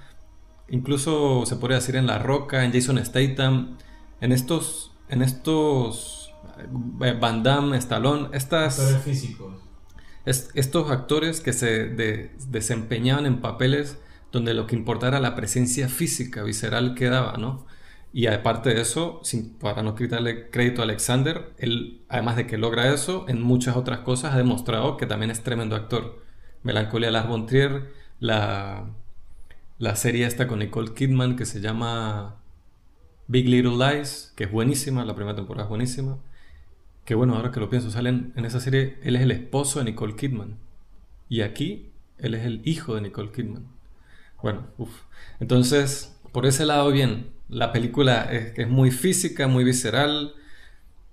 incluso 0.69 1.45
se 1.45 1.57
podría 1.57 1.77
decir 1.77 1.95
en 1.95 2.07
La 2.07 2.19
Roca, 2.19 2.63
en 2.63 2.71
Jason 2.71 3.03
Statham 3.03 3.77
en 4.21 4.31
estos, 4.31 4.95
en 5.09 5.21
estos 5.21 6.33
eh, 7.01 7.17
Van 7.19 7.43
Damme, 7.43 7.77
Stallone, 7.77 8.29
estas... 8.33 8.79
Actores 8.79 9.03
físicos. 9.03 9.53
estos 10.25 10.91
actores 10.91 11.41
que 11.41 11.53
se 11.53 11.87
desempeñaban 12.49 13.25
en 13.25 13.41
papeles 13.41 13.97
donde 14.31 14.53
lo 14.53 14.67
que 14.67 14.75
importaba 14.75 15.09
era 15.09 15.19
la 15.19 15.35
presencia 15.35 15.87
física, 15.87 16.43
visceral 16.43 16.95
que 16.95 17.09
daba, 17.09 17.37
¿no? 17.37 17.65
Y 18.13 18.27
aparte 18.27 18.73
de 18.73 18.81
eso, 18.81 19.19
sin, 19.23 19.57
para 19.57 19.83
no 19.83 19.95
quitarle 19.95 20.49
crédito 20.49 20.81
a 20.81 20.85
Alexander, 20.85 21.53
él, 21.57 22.01
además 22.09 22.35
de 22.35 22.47
que 22.47 22.57
logra 22.57 22.93
eso, 22.93 23.25
en 23.27 23.41
muchas 23.41 23.75
otras 23.75 23.99
cosas 23.99 24.33
ha 24.33 24.37
demostrado 24.37 24.97
que 24.97 25.05
también 25.05 25.31
es 25.31 25.43
tremendo 25.43 25.75
actor. 25.75 26.23
Melancolía 26.63 27.11
Lars 27.11 27.27
von 27.27 27.45
Trier, 27.45 27.91
la, 28.19 28.89
la 29.77 29.95
serie 29.95 30.25
esta 30.25 30.47
con 30.47 30.59
Nicole 30.59 30.93
Kidman 30.93 31.35
que 31.35 31.45
se 31.45 31.61
llama 31.61 32.37
Big 33.27 33.47
Little 33.47 33.77
Lies, 33.77 34.33
que 34.35 34.45
es 34.45 34.51
buenísima, 34.51 35.05
la 35.05 35.15
primera 35.15 35.35
temporada 35.35 35.65
es 35.65 35.69
buenísima. 35.69 36.17
Que 37.05 37.15
bueno, 37.15 37.35
ahora 37.35 37.51
que 37.51 37.59
lo 37.59 37.69
pienso, 37.69 37.91
salen 37.91 38.33
en 38.35 38.45
esa 38.45 38.59
serie, 38.59 38.97
él 39.03 39.15
es 39.15 39.21
el 39.21 39.31
esposo 39.31 39.79
de 39.79 39.85
Nicole 39.85 40.15
Kidman. 40.15 40.57
Y 41.29 41.41
aquí 41.41 41.91
él 42.17 42.33
es 42.33 42.45
el 42.45 42.61
hijo 42.65 42.95
de 42.95 43.01
Nicole 43.01 43.31
Kidman. 43.31 43.67
Bueno, 44.41 44.67
uff. 44.77 45.03
Entonces, 45.39 46.17
por 46.31 46.45
ese 46.45 46.65
lado, 46.65 46.91
bien. 46.91 47.31
La 47.49 47.71
película 47.71 48.27
es, 48.31 48.57
es 48.57 48.67
muy 48.67 48.91
física, 48.91 49.47
muy 49.47 49.63
visceral. 49.63 50.33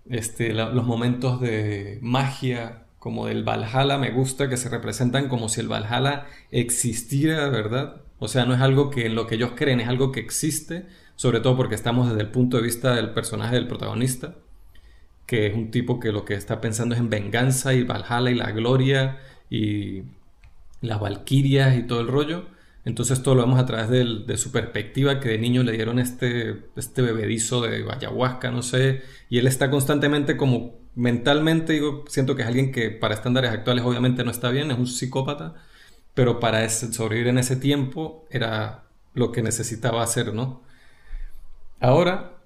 Este, 0.08 0.52
los 0.52 0.84
momentos 0.84 1.40
de 1.40 1.98
magia, 2.02 2.84
como 2.98 3.26
del 3.26 3.44
Valhalla, 3.44 3.98
me 3.98 4.10
gusta 4.10 4.48
que 4.48 4.56
se 4.56 4.68
representan 4.68 5.28
como 5.28 5.48
si 5.48 5.60
el 5.60 5.68
Valhalla 5.68 6.26
existiera, 6.50 7.48
¿verdad? 7.48 8.02
O 8.18 8.28
sea, 8.28 8.44
no 8.46 8.54
es 8.54 8.60
algo 8.60 8.90
que 8.90 9.06
en 9.06 9.14
lo 9.14 9.26
que 9.26 9.34
ellos 9.36 9.52
creen, 9.54 9.80
es 9.80 9.88
algo 9.88 10.12
que 10.12 10.20
existe, 10.20 10.86
sobre 11.16 11.40
todo 11.40 11.56
porque 11.56 11.74
estamos 11.74 12.08
desde 12.08 12.22
el 12.22 12.30
punto 12.30 12.56
de 12.56 12.62
vista 12.62 12.94
del 12.94 13.10
personaje 13.10 13.54
del 13.54 13.68
protagonista, 13.68 14.36
que 15.26 15.46
es 15.46 15.54
un 15.54 15.70
tipo 15.70 16.00
que 16.00 16.12
lo 16.12 16.24
que 16.24 16.34
está 16.34 16.60
pensando 16.60 16.94
es 16.94 17.00
en 17.00 17.10
venganza 17.10 17.74
y 17.74 17.82
Valhalla 17.82 18.30
y 18.30 18.34
la 18.34 18.50
gloria 18.52 19.18
y 19.50 20.02
las 20.80 21.00
valquirias 21.00 21.76
y 21.76 21.84
todo 21.84 22.00
el 22.00 22.08
rollo. 22.08 22.46
Entonces 22.84 23.22
todo 23.22 23.34
lo 23.34 23.42
vemos 23.42 23.58
a 23.58 23.64
través 23.66 23.88
de, 23.88 24.36
su 24.36 24.52
perspectiva, 24.52 25.18
que 25.18 25.30
de 25.30 25.38
niño 25.38 25.62
le 25.62 25.72
dieron 25.72 25.98
este, 25.98 26.64
este 26.76 27.00
bebedizo 27.00 27.62
de 27.62 27.86
ayahuasca, 27.90 28.50
no 28.50 28.62
sé, 28.62 29.02
y 29.30 29.38
él 29.38 29.46
está 29.46 29.70
constantemente 29.70 30.36
como 30.36 30.74
mentalmente, 30.94 31.72
digo, 31.72 32.04
siento 32.08 32.36
que 32.36 32.42
es 32.42 32.48
alguien 32.48 32.72
que 32.72 32.90
para 32.90 33.14
estándares 33.14 33.50
actuales 33.52 33.84
obviamente 33.84 34.22
no 34.22 34.30
está 34.30 34.50
bien, 34.50 34.70
es 34.70 34.78
un 34.78 34.86
psicópata, 34.86 35.54
pero 36.14 36.40
para 36.40 36.68
sobrevivir 36.68 37.28
en 37.28 37.38
ese 37.38 37.56
tiempo 37.56 38.26
era 38.30 38.84
lo 39.14 39.32
que 39.32 39.42
necesitaba 39.42 40.02
hacer, 40.02 40.34
¿no? 40.34 40.62
Ahora, 41.84 42.38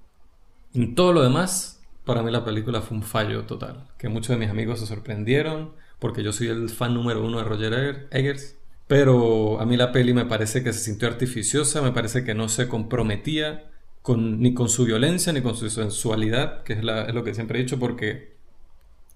en 0.75 0.97
todo 0.97 1.13
lo 1.13 1.23
demás, 1.23 1.81
para 2.05 2.25
mí 2.25 2.33
la 2.33 2.45
película 2.45 2.81
fue 2.83 2.97
un 2.97 3.05
fallo 3.05 3.45
total, 3.45 3.89
que 3.97 4.09
muchos 4.09 4.31
de 4.31 4.37
mis 4.37 4.51
amigos 4.51 4.81
se 4.81 4.87
sorprendieron, 4.87 5.75
porque 6.01 6.25
yo 6.25 6.33
soy 6.33 6.49
el 6.49 6.69
fan 6.69 6.93
número 6.93 7.25
uno 7.25 7.39
de 7.39 7.45
Roger 7.45 8.09
Eggers 8.11 8.57
pero 8.89 9.61
a 9.61 9.67
mí 9.67 9.77
la 9.77 9.93
peli 9.93 10.13
me 10.13 10.25
parece 10.25 10.65
que 10.65 10.73
se 10.73 10.81
sintió 10.81 11.07
artificiosa, 11.07 11.83
me 11.83 11.93
parece 11.93 12.25
que 12.25 12.35
no 12.35 12.49
se 12.49 12.67
comprometía 12.67 13.71
ni 14.17 14.55
con 14.55 14.69
su 14.69 14.87
violencia 14.87 15.33
ni 15.33 15.41
con 15.41 15.55
su 15.55 15.71
sensualidad, 15.71 16.65
que 16.65 16.73
es, 16.73 16.83
lo 16.83 17.23
que 17.23 17.35
siempre 17.35 17.61
he 17.61 17.63
dicho, 17.63 17.79
porque 17.79 18.35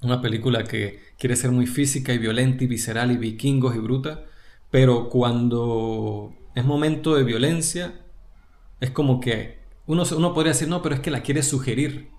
una 0.03 0.21
película 0.21 0.63
que 0.63 1.01
quiere 1.19 1.35
ser 1.35 1.51
muy 1.51 1.67
física 1.67 2.13
y 2.13 2.19
violenta 2.19 2.63
y 2.63 2.69
visceral 2.69 3.11
y 3.11 3.17
vikingos 3.17 3.75
y 3.75 3.81
bruta, 3.81 4.25
pero 4.71 5.09
cuando 5.09 6.33
es 6.55 6.65
momento 6.65 7.17
de 7.17 7.25
violencia, 7.25 7.99
es 8.81 8.91
como 8.91 9.19
que 9.21 9.62
uno, 9.93 10.05
uno 10.17 10.35
podría 10.35 10.53
decir, 10.53 10.69
no, 10.69 10.83
pero 10.83 10.95
es 10.95 11.01
que 11.01 11.11
la 11.11 11.23
quiere 11.23 11.43
sugerir. 11.43 12.11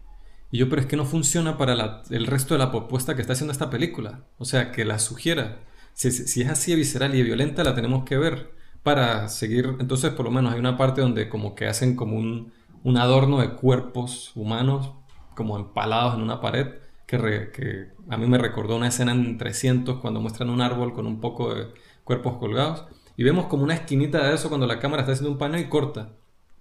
Y 0.51 0.59
yo, 0.59 0.69
pero 0.69 0.81
es 0.81 0.87
que 0.87 0.95
no 0.95 1.05
funciona 1.05 1.57
para 1.57 2.03
el 2.09 2.27
resto 2.27 2.53
de 2.53 2.59
la 2.59 2.71
propuesta 2.71 3.15
que 3.15 3.21
está 3.21 3.33
haciendo 3.33 3.51
esta 3.51 3.69
película. 3.69 4.25
O 4.37 4.45
sea, 4.45 4.71
que 4.71 4.85
la 4.85 4.99
sugiera 4.99 5.59
si, 5.93 6.41
es 6.41 6.49
así 6.49 6.71
de 6.71 6.77
visceral 6.77 7.15
y 7.15 7.23
violenta, 7.23 7.63
la 7.63 7.75
tenemos 7.75 8.03
que 8.03 8.17
ver 8.17 8.51
para 8.83 9.29
seguir. 9.29 9.75
Entonces, 9.79 10.11
por 10.11 10.25
lo 10.25 10.31
menos 10.31 10.53
hay 10.53 10.59
una 10.59 10.77
parte 10.77 11.01
donde 11.01 11.29
como 11.29 11.55
que 11.55 11.67
hacen 11.67 11.95
como 11.95 12.17
un, 12.17 12.51
adorno 12.97 13.39
de 13.39 13.51
cuerpos 13.51 14.31
humanos 14.35 14.91
como 15.35 15.57
empalados 15.57 16.15
en 16.15 16.21
una 16.21 16.41
pared 16.41 16.67
que, 17.07 17.17
que, 17.53 17.87
a 18.09 18.17
mí 18.17 18.27
me 18.27 18.37
recordó 18.37 18.75
una 18.75 18.87
escena 18.87 19.13
en 19.13 19.37
300 19.37 19.99
cuando 19.99 20.19
muestran 20.19 20.49
un 20.49 20.61
árbol 20.61 20.93
con 20.93 21.07
un 21.07 21.21
poco 21.21 21.53
de 21.53 21.67
cuerpos 22.03 22.37
colgados 22.37 22.85
y 23.15 23.23
vemos 23.23 23.45
como 23.45 23.63
una 23.63 23.73
esquinita 23.73 24.27
de 24.27 24.35
eso 24.35 24.49
cuando 24.49 24.67
la 24.67 24.79
cámara 24.79 25.03
está 25.03 25.13
haciendo 25.13 25.31
un 25.31 25.37
paneo 25.37 25.61
y 25.61 25.69
corta. 25.69 26.13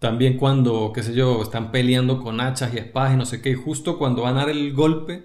También 0.02 0.36
cuando, 0.36 0.90
qué 0.92 1.04
sé 1.04 1.14
yo, 1.14 1.40
están 1.40 1.70
peleando 1.70 2.20
con 2.20 2.40
hachas 2.40 2.74
y 2.74 2.78
espadas 2.78 3.14
y 3.14 3.16
no 3.16 3.24
sé 3.24 3.40
qué, 3.40 3.50
y 3.50 3.54
justo 3.54 3.98
cuando 3.98 4.22
van 4.22 4.34
a 4.36 4.40
dar 4.40 4.50
el 4.50 4.72
golpe, 4.72 5.22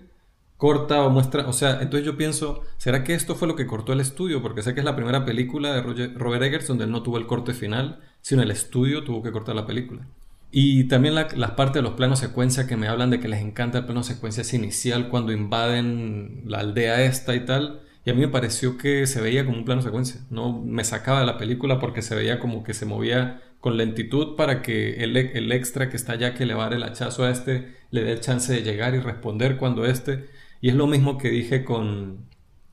corta 0.56 1.02
o 1.02 1.10
muestra, 1.10 1.48
o 1.48 1.54
sea, 1.54 1.82
entonces 1.82 2.06
yo 2.06 2.16
pienso, 2.16 2.62
¿será 2.78 3.04
que 3.04 3.16
esto 3.16 3.34
fue 3.34 3.48
lo 3.48 3.56
que 3.56 3.66
cortó 3.66 3.92
el 3.92 4.02
estudio? 4.02 4.44
Porque 4.44 4.62
sé 4.62 4.76
que 4.76 4.82
es 4.82 4.86
la 4.86 4.96
primera 4.96 5.26
película 5.26 5.74
de 5.74 5.82
Robert 6.14 6.44
Eggers 6.44 6.68
donde 6.68 6.84
él 6.84 6.92
no 6.92 7.02
tuvo 7.02 7.18
el 7.18 7.26
corte 7.26 7.56
final, 7.56 8.02
sino 8.22 8.44
el 8.44 8.52
estudio 8.52 9.04
tuvo 9.04 9.24
que 9.24 9.32
cortar 9.32 9.56
la 9.56 9.66
película. 9.66 10.06
Y 10.52 10.84
también 10.84 11.16
las 11.16 11.52
partes 11.54 11.74
de 11.74 11.82
los 11.82 11.94
planos 11.94 12.20
secuencia 12.20 12.68
que 12.68 12.78
me 12.78 12.88
hablan 12.88 13.10
de 13.10 13.20
que 13.20 13.28
les 13.28 13.42
encanta 13.42 13.80
el 13.80 13.86
plano 13.86 14.04
secuencia 14.04 14.44
inicial 14.56 15.10
cuando 15.10 15.32
invaden 15.32 16.44
la 16.46 16.60
aldea 16.60 17.02
esta 17.02 17.34
y 17.34 17.46
tal. 17.46 17.82
Y 18.06 18.12
a 18.12 18.14
mí 18.14 18.22
me 18.22 18.28
pareció 18.28 18.78
que 18.78 19.08
se 19.08 19.22
veía 19.22 19.44
como 19.44 19.58
un 19.58 19.66
plano 19.66 19.82
secuencia. 19.82 20.22
No 20.30 20.62
me 20.62 20.84
sacaba 20.84 21.22
de 21.22 21.26
la 21.26 21.40
película 21.40 21.80
porque 21.80 22.04
se 22.04 22.14
veía 22.14 22.40
como 22.40 22.64
que 22.64 22.76
se 22.76 22.86
movía 22.86 23.42
con 23.60 23.78
lentitud 23.78 24.36
para 24.36 24.62
que 24.62 25.04
el, 25.04 25.18
el 25.18 25.52
extra 25.52 25.90
que 25.90 25.98
está 25.98 26.14
allá 26.14 26.34
que 26.34 26.46
le 26.46 26.54
va 26.54 26.66
a 26.66 26.70
dar 26.70 26.76
el 26.76 26.84
hachazo 26.84 27.24
a 27.24 27.32
este 27.32 27.76
le 27.92 28.04
dé 28.04 28.14
el 28.14 28.20
chance 28.20 28.54
de 28.54 28.62
llegar 28.62 28.96
y 28.96 29.00
responder 29.00 29.58
cuando 29.58 29.86
este 29.86 30.26
y 30.62 30.70
es 30.70 30.76
lo 30.76 30.88
mismo 30.88 31.18
que 31.18 31.30
dije 31.30 31.64
con 31.64 32.26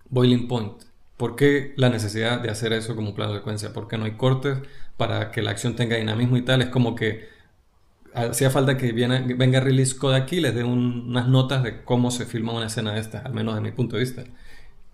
Boiling 0.09 0.49
Point. 0.49 0.82
¿Por 1.16 1.37
qué 1.37 1.74
la 1.76 1.91
necesidad 1.91 2.41
de 2.41 2.51
hacer 2.51 2.72
eso 2.72 2.97
como 2.97 3.14
plano 3.14 3.32
de 3.32 3.39
secuencia? 3.39 3.72
¿Por 3.72 3.89
qué 3.89 3.99
no 3.99 4.05
hay 4.05 4.12
cortes 4.12 4.59
para 4.97 5.30
que 5.30 5.43
la 5.43 5.51
acción 5.51 5.76
tenga 5.76 5.97
dinamismo 5.97 6.37
y 6.37 6.43
tal? 6.43 6.62
Es 6.62 6.68
como 6.68 6.95
que 6.95 7.28
hacía 8.14 8.51
falta 8.51 8.76
que 8.76 8.93
venga 8.93 9.61
Ridley 9.61 9.87
Scott 9.87 10.14
aquí 10.14 10.37
y 10.37 10.41
les 10.41 10.55
dé 10.55 10.64
unas 10.64 11.28
notas 11.28 11.62
de 11.62 11.82
cómo 11.82 12.11
se 12.11 12.26
filma 12.26 12.53
una 12.53 12.66
escena 12.66 12.95
de 12.95 13.01
estas, 13.01 13.24
al 13.24 13.35
menos 13.35 13.55
de 13.55 13.61
mi 13.61 13.72
punto 13.72 13.97
de 13.97 14.03
vista. 14.03 14.24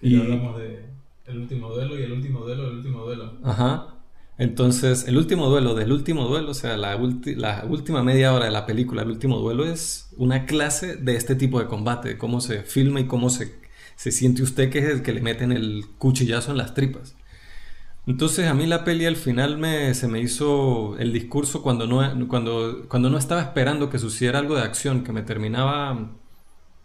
Y, 0.01 0.17
y 0.17 0.21
hablamos 0.21 0.59
de 0.59 0.85
el 1.27 1.39
último 1.39 1.69
duelo 1.71 1.99
y 1.99 2.03
el 2.03 2.13
último 2.13 2.41
duelo, 2.41 2.69
el 2.69 2.77
último 2.77 3.05
duelo. 3.05 3.39
Ajá. 3.45 4.00
Entonces, 4.41 5.07
el 5.07 5.19
último 5.19 5.51
duelo 5.51 5.75
del 5.75 5.93
último 5.93 6.27
duelo, 6.27 6.53
o 6.53 6.55
sea, 6.55 6.79
la, 6.79 6.99
la, 7.37 7.65
última 7.69 8.03
media 8.03 8.33
hora 8.33 8.47
de 8.47 8.51
la 8.51 8.65
película, 8.65 9.03
el 9.03 9.11
último 9.11 9.37
duelo, 9.37 9.67
es 9.67 10.09
una 10.17 10.47
clase 10.47 10.97
de 10.97 11.15
este 11.17 11.35
tipo 11.35 11.61
de 11.61 11.67
combate, 11.67 12.17
cómo 12.17 12.41
se 12.41 12.63
filma 12.63 13.01
y 13.01 13.07
cómo 13.07 13.29
se, 13.29 13.55
se 13.97 14.11
siente 14.11 14.43
usted 14.43 14.71
que 14.71 14.79
es 14.79 14.87
el 14.87 15.03
que 15.03 15.13
le 15.13 15.21
meten 15.21 15.53
el 15.53 15.85
cuchillazo 15.99 16.53
en 16.53 16.57
las 16.57 16.73
tripas. 16.73 17.17
Entonces 18.07 18.49
a 18.49 18.55
mí 18.55 18.67
la 18.67 18.83
peli 18.83 19.05
al 19.05 19.17
final 19.17 19.59
me, 19.59 19.93
se 19.93 20.09
me 20.09 20.21
hizo 20.21 20.97
el 20.99 21.13
discurso 21.13 21.63
cuando 21.63 21.87
no, 21.87 22.27
cuando, 22.27 22.87
cuando 22.89 23.11
no 23.11 23.19
estaba 23.19 23.43
esperando 23.43 23.91
que 23.91 23.99
sucediera 23.99 24.39
algo 24.39 24.57
de 24.57 24.63
acción 24.63 25.05
que 25.05 25.13
me 25.13 25.21
terminaba 25.21 26.13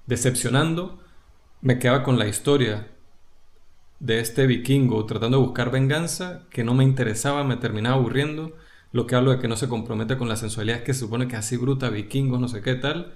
decepcionando, 0.08 1.00
me 1.62 1.80
quedaba 1.80 2.04
con 2.04 2.20
la 2.20 2.28
historia 2.28 2.95
de 4.06 4.20
este 4.20 4.46
vikingo 4.46 5.06
tratando 5.06 5.40
de 5.40 5.44
buscar 5.44 5.72
venganza 5.72 6.44
que 6.52 6.64
no 6.64 6.76
me 6.76 6.84
interesaba, 6.84 7.44
me 7.44 7.58
terminaba 7.58 7.96
aburriendo. 7.96 8.56
Lo 8.92 9.08
que 9.08 9.16
hablo 9.16 9.32
de 9.32 9.40
que 9.40 9.48
no 9.48 9.58
se 9.58 9.68
compromete 9.68 10.18
con 10.18 10.30
la 10.30 10.36
sensualidad 10.38 10.78
es 10.80 10.84
que 10.84 10.94
se 10.94 11.02
supone 11.02 11.28
que 11.28 11.36
así 11.36 11.58
bruta, 11.58 11.90
vikingo, 11.90 12.38
no 12.38 12.48
sé 12.48 12.62
qué 12.62 12.76
tal. 12.76 13.14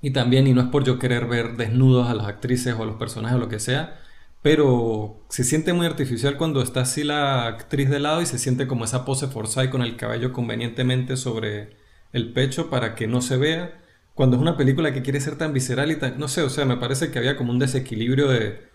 Y 0.00 0.12
también, 0.12 0.46
y 0.46 0.54
no 0.54 0.62
es 0.62 0.68
por 0.68 0.84
yo 0.84 0.98
querer 0.98 1.26
ver 1.26 1.56
desnudos 1.56 2.08
a 2.08 2.14
las 2.14 2.26
actrices 2.26 2.74
o 2.74 2.82
a 2.82 2.86
los 2.86 2.96
personajes 2.96 3.36
o 3.36 3.40
lo 3.40 3.48
que 3.48 3.58
sea, 3.58 4.00
pero 4.42 5.20
se 5.28 5.44
siente 5.44 5.72
muy 5.72 5.86
artificial 5.86 6.36
cuando 6.38 6.62
está 6.62 6.82
así 6.82 7.04
la 7.04 7.46
actriz 7.46 7.90
de 7.90 8.00
lado 8.00 8.22
y 8.22 8.26
se 8.26 8.38
siente 8.38 8.66
como 8.66 8.84
esa 8.84 9.04
pose 9.04 9.26
forzada 9.28 9.66
y 9.66 9.70
con 9.70 9.82
el 9.82 9.96
cabello 9.96 10.32
convenientemente 10.32 11.16
sobre 11.16 11.76
el 12.12 12.32
pecho 12.32 12.70
para 12.70 12.94
que 12.94 13.06
no 13.08 13.20
se 13.20 13.36
vea. 13.36 13.82
Cuando 14.14 14.36
es 14.36 14.42
una 14.42 14.56
película 14.56 14.92
que 14.94 15.02
quiere 15.02 15.20
ser 15.20 15.36
tan 15.36 15.52
visceral 15.52 15.90
y 15.90 15.96
tan... 15.96 16.18
No 16.18 16.28
sé, 16.28 16.42
o 16.42 16.50
sea, 16.50 16.64
me 16.64 16.76
parece 16.78 17.10
que 17.10 17.18
había 17.18 17.36
como 17.36 17.52
un 17.52 17.58
desequilibrio 17.58 18.28
de 18.28 18.65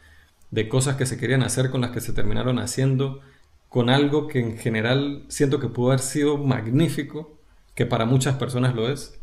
de 0.51 0.67
cosas 0.69 0.97
que 0.97 1.05
se 1.05 1.17
querían 1.17 1.43
hacer 1.43 1.71
con 1.71 1.81
las 1.81 1.91
que 1.91 2.01
se 2.01 2.13
terminaron 2.13 2.59
haciendo, 2.59 3.21
con 3.69 3.89
algo 3.89 4.27
que 4.27 4.39
en 4.39 4.57
general 4.57 5.23
siento 5.29 5.59
que 5.59 5.69
pudo 5.69 5.87
haber 5.87 6.01
sido 6.01 6.37
magnífico, 6.37 7.39
que 7.73 7.85
para 7.85 8.05
muchas 8.05 8.35
personas 8.35 8.75
lo 8.75 8.89
es, 8.89 9.19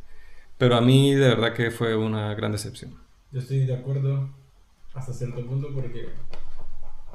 pero 0.56 0.76
a 0.76 0.80
mí 0.80 1.14
de 1.14 1.28
verdad 1.28 1.52
que 1.52 1.70
fue 1.70 1.94
una 1.96 2.34
gran 2.34 2.52
decepción. 2.52 2.94
Yo 3.30 3.40
estoy 3.40 3.66
de 3.66 3.74
acuerdo 3.74 4.30
hasta 4.94 5.12
cierto 5.12 5.44
punto 5.46 5.68
porque 5.74 6.08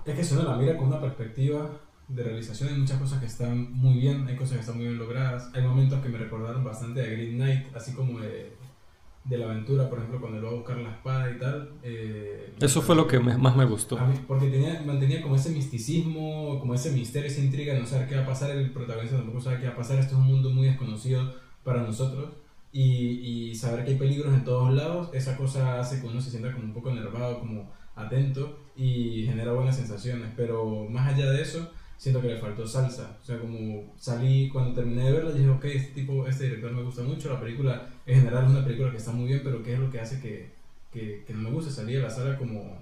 es 0.05 0.29
que 0.29 0.35
uno 0.35 0.43
la 0.43 0.57
mira 0.57 0.77
con 0.77 0.87
una 0.87 1.01
perspectiva 1.01 1.81
de 2.07 2.23
realización 2.23 2.69
hay 2.69 2.77
muchas 2.77 2.99
cosas 2.99 3.19
que 3.19 3.25
están 3.25 3.71
muy 3.71 3.99
bien, 3.99 4.27
hay 4.27 4.35
cosas 4.35 4.55
que 4.55 4.59
están 4.59 4.75
muy 4.75 4.85
bien 4.85 4.99
logradas, 4.99 5.49
hay 5.53 5.63
momentos 5.63 6.01
que 6.01 6.09
me 6.09 6.19
recordaron 6.19 6.63
bastante 6.63 7.01
a 7.01 7.05
Green 7.05 7.37
Knight, 7.37 7.75
así 7.75 7.93
como 7.93 8.19
de 8.19 8.53
de 9.25 9.37
la 9.37 9.45
aventura, 9.45 9.89
por 9.89 9.99
ejemplo, 9.99 10.19
cuando 10.19 10.37
él 10.37 10.45
va 10.45 10.49
a 10.49 10.53
buscar 10.53 10.77
la 10.77 10.91
espada 10.91 11.31
y 11.31 11.39
tal. 11.39 11.69
Eh, 11.81 12.53
Eso 12.59 12.81
fue 12.81 12.95
lo 12.95 13.07
que 13.07 13.19
más 13.19 13.55
me 13.55 13.65
gustó. 13.65 13.97
porque 14.27 14.47
tenía, 14.49 14.81
mantenía 14.85 15.21
como 15.21 15.35
ese 15.35 15.49
misticismo, 15.51 16.59
como 16.59 16.73
ese 16.75 16.91
misterio, 16.91 17.27
esa 17.29 17.41
intriga 17.41 17.77
no 17.77 17.85
saber 17.85 18.07
qué 18.09 18.15
va 18.15 18.23
a 18.23 18.27
pasar, 18.27 18.51
el 18.51 18.71
protagonista 18.71 19.17
tampoco 19.17 19.39
sabe 19.41 19.59
qué 19.59 19.67
va 19.67 19.73
a 19.73 19.77
pasar, 19.77 19.99
esto 19.99 20.15
es 20.15 20.19
un 20.21 20.27
mundo 20.27 20.49
muy 20.49 20.67
desconocido 20.67 21.33
para 21.63 21.81
nosotros. 21.83 22.31
Y, 22.71 23.49
y 23.51 23.55
saber 23.55 23.85
que 23.85 23.91
hay 23.91 23.97
peligros 23.97 24.33
en 24.33 24.43
todos 24.43 24.73
lados, 24.73 25.09
esa 25.13 25.37
cosa 25.37 25.79
hace 25.79 26.01
que 26.01 26.07
uno 26.07 26.19
se 26.19 26.31
sienta 26.31 26.51
como 26.51 26.65
un 26.65 26.73
poco 26.73 26.89
enervado, 26.89 27.39
como 27.39 27.71
atento 27.95 28.59
y 28.75 29.23
genera 29.25 29.53
buenas 29.53 29.75
sensaciones. 29.77 30.31
Pero 30.35 30.87
más 30.89 31.13
allá 31.13 31.29
de 31.31 31.41
eso, 31.43 31.71
siento 32.03 32.21
que 32.21 32.27
le 32.27 32.37
faltó 32.37 32.67
salsa. 32.67 33.17
O 33.21 33.25
sea, 33.25 33.39
como 33.39 33.93
salí, 33.97 34.49
cuando 34.49 34.73
terminé 34.73 35.05
de 35.05 35.13
verla, 35.13 35.31
dije, 35.31 35.49
ok, 35.49 35.63
este 35.63 35.93
tipo, 35.93 36.27
este 36.27 36.43
director 36.43 36.73
me 36.73 36.83
gusta 36.83 37.01
mucho, 37.01 37.31
la 37.31 37.39
película 37.39 37.87
en 38.05 38.19
general 38.19 38.43
es 38.43 38.51
una 38.51 38.65
película 38.65 38.91
que 38.91 38.97
está 38.97 39.13
muy 39.13 39.27
bien, 39.27 39.39
pero 39.41 39.63
¿qué 39.63 39.75
es 39.75 39.79
lo 39.79 39.89
que 39.89 40.01
hace 40.01 40.19
que, 40.19 40.51
que, 40.91 41.23
que 41.25 41.33
no 41.33 41.43
me 41.43 41.51
guste? 41.51 41.71
Salí 41.71 41.93
de 41.93 42.01
la 42.01 42.09
sala 42.09 42.37
como, 42.37 42.77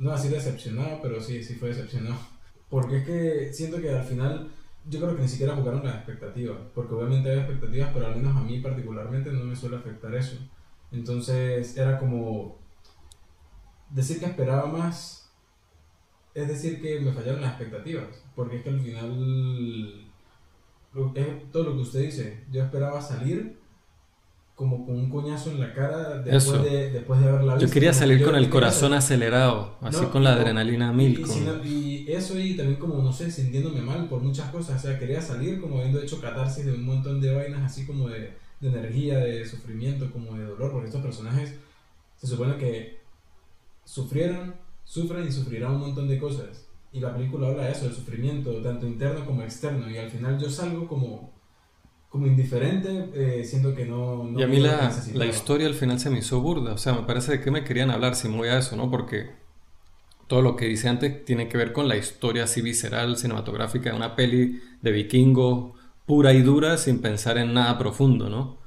no 0.00 0.10
así 0.10 0.28
decepcionado, 0.28 0.98
pero 1.00 1.20
sí, 1.20 1.44
sí 1.44 1.54
fue 1.54 1.68
decepcionado. 1.68 2.18
Porque 2.68 2.96
es 2.96 3.06
que 3.06 3.52
siento 3.52 3.80
que 3.80 3.90
al 3.90 4.04
final 4.04 4.50
yo 4.88 4.98
creo 4.98 5.14
que 5.14 5.22
ni 5.22 5.28
siquiera 5.28 5.54
jugaron 5.54 5.84
las 5.84 5.94
expectativas, 5.96 6.56
porque 6.74 6.94
obviamente 6.94 7.30
hay 7.30 7.38
expectativas, 7.38 7.90
pero 7.92 8.06
al 8.06 8.16
menos 8.16 8.36
a 8.36 8.40
mí 8.40 8.60
particularmente 8.60 9.30
no 9.30 9.44
me 9.44 9.54
suele 9.54 9.76
afectar 9.76 10.14
eso. 10.14 10.36
Entonces 10.90 11.76
era 11.76 11.98
como 11.98 12.58
decir 13.90 14.18
que 14.18 14.26
esperaba 14.26 14.66
más 14.66 15.19
es 16.34 16.48
decir 16.48 16.80
que 16.80 17.00
me 17.00 17.12
fallaron 17.12 17.40
las 17.40 17.52
expectativas, 17.52 18.06
porque 18.34 18.56
es 18.56 18.62
que 18.62 18.70
al 18.70 18.80
final 18.80 20.06
es 21.14 21.52
todo 21.52 21.64
lo 21.64 21.74
que 21.74 21.82
usted 21.82 22.00
dice. 22.02 22.44
Yo 22.50 22.62
esperaba 22.62 23.00
salir 23.00 23.58
como 24.60 24.84
con 24.84 24.94
un 24.94 25.08
coñazo 25.08 25.52
en 25.52 25.60
la 25.60 25.72
cara 25.72 26.18
después, 26.18 26.62
de, 26.62 26.90
después 26.90 27.18
de 27.20 27.28
haberla 27.28 27.54
visto. 27.54 27.66
Yo 27.66 27.72
quería 27.72 27.94
salir 27.94 28.22
con 28.22 28.36
el 28.36 28.50
corazón 28.50 28.92
acelerado, 28.92 29.78
así 29.80 30.04
con 30.06 30.22
la 30.22 30.34
adrenalina 30.34 30.92
mil. 30.92 31.24
Y, 31.64 32.04
eso 32.12 32.38
y 32.38 32.56
también 32.56 32.78
como, 32.78 33.02
no 33.02 33.12
sé, 33.12 33.30
sintiéndome 33.30 33.80
mal 33.80 34.06
por 34.08 34.20
muchas 34.20 34.50
cosas. 34.50 34.84
O 34.84 34.86
sea, 34.86 34.98
quería 34.98 35.22
salir 35.22 35.60
como 35.60 35.78
habiendo 35.78 36.02
hecho 36.02 36.20
catarsis 36.20 36.66
de 36.66 36.72
un 36.72 36.84
montón 36.84 37.22
de 37.22 37.34
vainas 37.34 37.62
así 37.62 37.86
como 37.86 38.08
de, 38.08 38.34
de 38.60 38.68
energía, 38.68 39.18
de 39.18 39.46
sufrimiento, 39.46 40.10
como 40.12 40.36
de 40.36 40.44
dolor, 40.44 40.72
porque 40.72 40.88
estos 40.88 41.02
personajes 41.02 41.54
se 42.16 42.26
supone 42.26 42.58
que 42.58 43.00
sufrieron, 43.84 44.54
sufren 44.90 45.28
y 45.28 45.30
sufrirán 45.30 45.74
un 45.74 45.80
montón 45.80 46.08
de 46.08 46.18
cosas. 46.18 46.66
Y 46.92 46.98
la 46.98 47.14
película 47.14 47.46
habla 47.46 47.66
de 47.66 47.72
eso, 47.72 47.84
del 47.84 47.94
sufrimiento, 47.94 48.60
tanto 48.60 48.88
interno 48.88 49.24
como 49.24 49.42
externo. 49.42 49.88
Y 49.88 49.96
al 49.96 50.10
final 50.10 50.36
yo 50.36 50.50
salgo 50.50 50.88
como, 50.88 51.32
como 52.08 52.26
indiferente, 52.26 53.08
eh, 53.14 53.44
siendo 53.44 53.72
que 53.72 53.86
no... 53.86 54.28
y 54.36 54.42
a 54.42 54.48
mí 54.48 54.58
la, 54.58 54.92
la, 55.14 55.26
historia 55.26 55.68
al 55.68 55.74
final 55.74 56.00
se 56.00 56.10
me 56.10 56.18
hizo 56.18 56.40
burda. 56.40 56.72
O 56.72 56.78
sea, 56.78 56.92
me 56.94 57.02
parece 57.02 57.30
de 57.30 57.40
qué 57.40 57.52
me 57.52 57.62
querían 57.62 57.92
hablar 57.92 58.16
si 58.16 58.28
me 58.28 58.36
voy 58.36 58.48
a 58.48 58.58
eso, 58.58 58.74
¿no? 58.74 58.90
Porque 58.90 59.30
todo 60.26 60.42
lo 60.42 60.56
que 60.56 60.66
dice 60.66 60.88
antes 60.88 61.24
tiene 61.24 61.46
que 61.46 61.56
ver 61.56 61.72
con 61.72 61.86
la 61.86 61.96
historia 61.96 62.44
así 62.44 62.60
visceral, 62.60 63.16
cinematográfica 63.16 63.90
de 63.90 63.96
una 63.96 64.16
peli 64.16 64.60
de 64.82 64.90
vikingos 64.90 65.78
pura 66.04 66.32
y 66.32 66.42
dura 66.42 66.76
sin 66.78 67.00
pensar 67.00 67.38
en 67.38 67.54
nada 67.54 67.78
profundo, 67.78 68.28
¿no? 68.28 68.59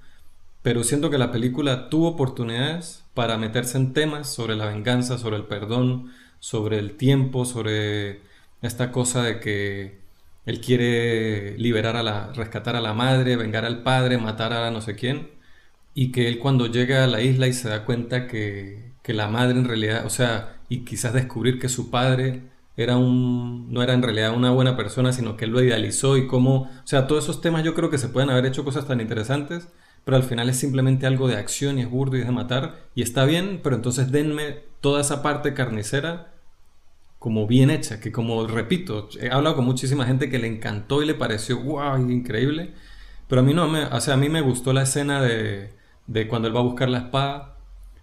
Pero 0.64 0.84
siento 0.84 1.10
que 1.10 1.18
la 1.18 1.32
película 1.32 1.90
tuvo 1.90 2.08
oportunidades 2.10 3.04
para 3.14 3.38
meterse 3.38 3.78
en 3.78 3.94
temas 3.94 4.34
sobre 4.34 4.56
la 4.56 4.66
venganza, 4.66 5.18
sobre 5.18 5.38
el 5.38 5.44
perdón, 5.46 6.12
sobre 6.40 6.80
el 6.80 6.98
tiempo, 6.98 7.46
sobre 7.46 8.22
esta 8.62 8.92
cosa 8.92 9.24
de 9.24 9.40
que 9.40 10.00
él 10.46 10.62
quiere 10.62 11.58
liberar 11.58 11.96
a 11.98 12.04
la, 12.04 12.32
rescatar 12.34 12.76
a 12.76 12.82
la 12.82 12.94
madre, 12.94 13.36
vengar 13.36 13.66
al 13.66 13.84
padre, 13.84 14.18
matar 14.18 14.54
a 14.54 14.72
no 14.72 14.82
sé 14.82 14.96
quién, 14.96 15.30
y 15.94 16.12
que 16.12 16.28
él 16.28 16.40
cuando 16.40 16.68
llega 16.68 17.04
a 17.04 17.08
la 17.08 17.22
isla 17.22 17.48
y 17.48 17.54
se 17.54 17.70
da 17.70 17.86
cuenta 17.86 18.28
que, 18.28 18.94
que 19.04 19.14
la 19.14 19.28
madre 19.28 19.60
en 19.60 19.66
realidad, 19.66 20.06
o 20.06 20.10
sea, 20.10 20.58
y 20.70 20.80
quizás 20.86 21.14
descubrir 21.14 21.60
que 21.60 21.70
su 21.70 21.92
padre 21.92 22.42
era 22.78 22.98
un, 22.98 23.72
no 23.72 23.84
era 23.84 23.94
en 23.94 24.02
realidad 24.02 24.34
una 24.36 24.52
buena 24.52 24.76
persona, 24.78 25.14
sino 25.14 25.38
que 25.38 25.46
él 25.46 25.52
lo 25.52 25.62
idealizó 25.62 26.18
y 26.18 26.28
cómo, 26.28 26.64
o 26.64 26.88
sea, 26.88 27.08
todos 27.08 27.26
esos 27.26 27.42
temas 27.42 27.64
yo 27.64 27.76
creo 27.76 27.90
que 27.90 27.98
se 27.98 28.10
pueden 28.10 28.30
haber 28.30 28.46
hecho 28.46 28.64
cosas 28.66 28.88
tan 28.88 29.02
interesantes, 29.02 29.68
pero 30.06 30.18
al 30.18 30.24
final 30.24 30.50
es 30.50 30.58
simplemente 30.58 31.06
algo 31.06 31.28
de 31.28 31.38
acción 31.38 31.80
y 31.80 31.82
es 31.82 31.90
burdo 31.90 32.18
y 32.18 32.22
es 32.22 32.26
de 32.26 32.32
matar, 32.32 32.88
y 32.96 33.02
está 33.02 33.26
bien, 33.26 33.62
pero 33.64 33.76
entonces 33.76 34.12
denme 34.12 34.60
toda 34.82 35.02
esa 35.02 35.24
parte 35.24 35.54
carnicera 35.54 36.34
como 37.20 37.48
bien 37.48 37.70
hecha, 37.70 38.02
que 38.02 38.12
como 38.12 38.46
repito, 38.48 39.08
he 39.22 39.30
hablado 39.32 39.56
con 39.56 39.66
muchísima 39.66 40.06
gente 40.06 40.30
que 40.30 40.40
le 40.40 40.48
encantó 40.48 41.02
y 41.02 41.06
le 41.06 41.14
pareció 41.14 41.58
wow, 41.62 41.96
increíble, 42.10 42.74
pero 43.30 43.42
a 43.42 43.44
mí 43.46 43.54
no, 43.54 43.70
me, 43.70 43.86
o 43.86 44.02
sea, 44.02 44.16
a 44.16 44.18
mí 44.18 44.28
me 44.28 44.42
gustó 44.42 44.74
la 44.74 44.84
escena 44.84 45.22
de, 45.22 45.74
de 46.08 46.28
cuando 46.28 46.50
él 46.50 46.56
va 46.56 46.60
a 46.60 46.64
buscar 46.64 46.90
la 46.90 46.98
espada, 47.00 47.56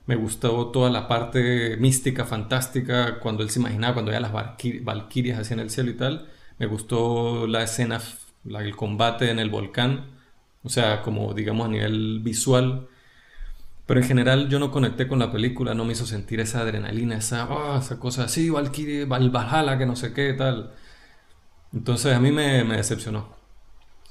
me 0.06 0.16
gustó 0.16 0.68
toda 0.68 0.90
la 0.90 1.06
parte 1.06 1.76
mística, 1.76 2.24
fantástica, 2.24 3.20
cuando 3.20 3.42
él 3.42 3.50
se 3.50 3.60
imaginaba, 3.60 3.92
cuando 3.94 4.10
veía 4.10 4.20
las 4.20 4.32
valquirias 4.32 5.38
así 5.38 5.52
en 5.52 5.60
el 5.60 5.70
cielo 5.70 5.90
y 5.90 5.94
tal, 5.94 6.28
me 6.58 6.66
gustó 6.66 7.46
la 7.46 7.62
escena, 7.62 8.00
el 8.44 8.74
combate 8.74 9.30
en 9.30 9.38
el 9.38 9.50
volcán, 9.50 10.06
o 10.62 10.68
sea, 10.68 11.02
como 11.02 11.34
digamos 11.34 11.66
a 11.66 11.70
nivel 11.70 12.20
visual, 12.20 12.88
pero 13.86 14.00
en 14.00 14.06
general 14.06 14.48
yo 14.48 14.58
no 14.60 14.70
conecté 14.70 15.08
con 15.08 15.18
la 15.18 15.32
película, 15.32 15.74
no 15.74 15.84
me 15.84 15.94
hizo 15.94 16.06
sentir 16.06 16.38
esa 16.38 16.60
adrenalina, 16.60 17.16
esa, 17.16 17.48
oh, 17.48 17.78
esa 17.78 17.98
cosa 17.98 18.24
así, 18.24 18.48
Valkyrie, 18.48 19.04
Valhalla, 19.04 19.78
que 19.78 19.86
no 19.86 19.96
sé 19.96 20.12
qué, 20.12 20.32
tal. 20.32 20.72
Entonces 21.72 22.14
a 22.14 22.20
mí 22.20 22.30
me, 22.30 22.62
decepcionó. 22.64 23.34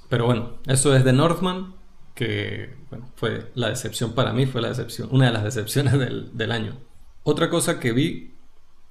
Pero 0.10 0.26
bueno, 0.26 0.58
eso 0.68 0.94
es 0.96 1.06
de 1.06 1.14
Northman, 1.14 1.76
que 2.14 2.76
fue 3.16 3.52
la 3.56 3.70
decepción 3.70 4.14
para 4.16 4.34
mí, 4.34 4.46
fue 4.48 4.62
la 4.62 4.68
decepción, 4.70 5.08
una 5.12 5.28
de 5.28 5.32
las 5.32 5.46
decepciones 5.46 5.94
del, 5.94 6.36
del 6.38 6.52
año. 6.52 6.78
Otra 7.24 7.50
cosa 7.50 7.80
que 7.80 7.94
vi, 7.94 8.34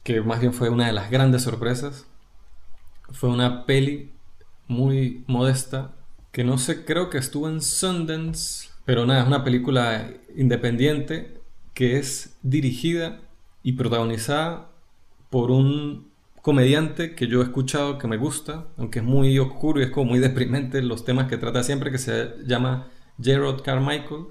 que 0.05 0.23
más 0.23 0.41
bien 0.41 0.55
fue 0.55 0.71
una 0.71 0.87
de 0.87 0.95
las 0.95 1.11
grandes 1.11 1.43
sorpresas, 1.43 2.07
fue 3.11 3.29
una 3.29 3.67
peli 3.67 4.13
muy 4.69 5.25
modesta, 5.27 5.98
que 6.33 6.45
no 6.45 6.59
sé, 6.59 6.85
creo 6.85 7.11
que 7.11 7.19
estuvo 7.19 7.49
en 7.49 7.63
Sundance 7.63 8.69
pero 8.89 9.05
nada, 9.05 9.21
es 9.21 9.27
una 9.27 9.45
película 9.45 10.11
independiente 10.35 11.43
que 11.75 11.99
es 11.99 12.39
dirigida 12.41 13.21
y 13.63 13.73
protagonizada 13.73 14.71
por 15.29 15.51
un 15.51 16.11
comediante 16.41 17.15
que 17.15 17.27
yo 17.27 17.43
he 17.43 17.45
escuchado 17.45 17.99
que 17.99 18.09
me 18.09 18.17
gusta, 18.17 18.65
aunque 18.79 19.01
es 19.01 19.05
muy 19.05 19.39
oscuro 19.39 19.79
y 19.79 19.85
es 19.85 19.91
como 19.91 20.13
muy 20.13 20.19
deprimente 20.29 20.81
los 20.81 21.05
temas 21.05 21.29
que 21.29 21.37
trata 21.37 21.63
siempre, 21.63 21.91
que 21.91 21.99
se 21.99 22.31
llama 22.47 22.89
Gerard 23.21 23.61
Carmichael. 23.61 24.29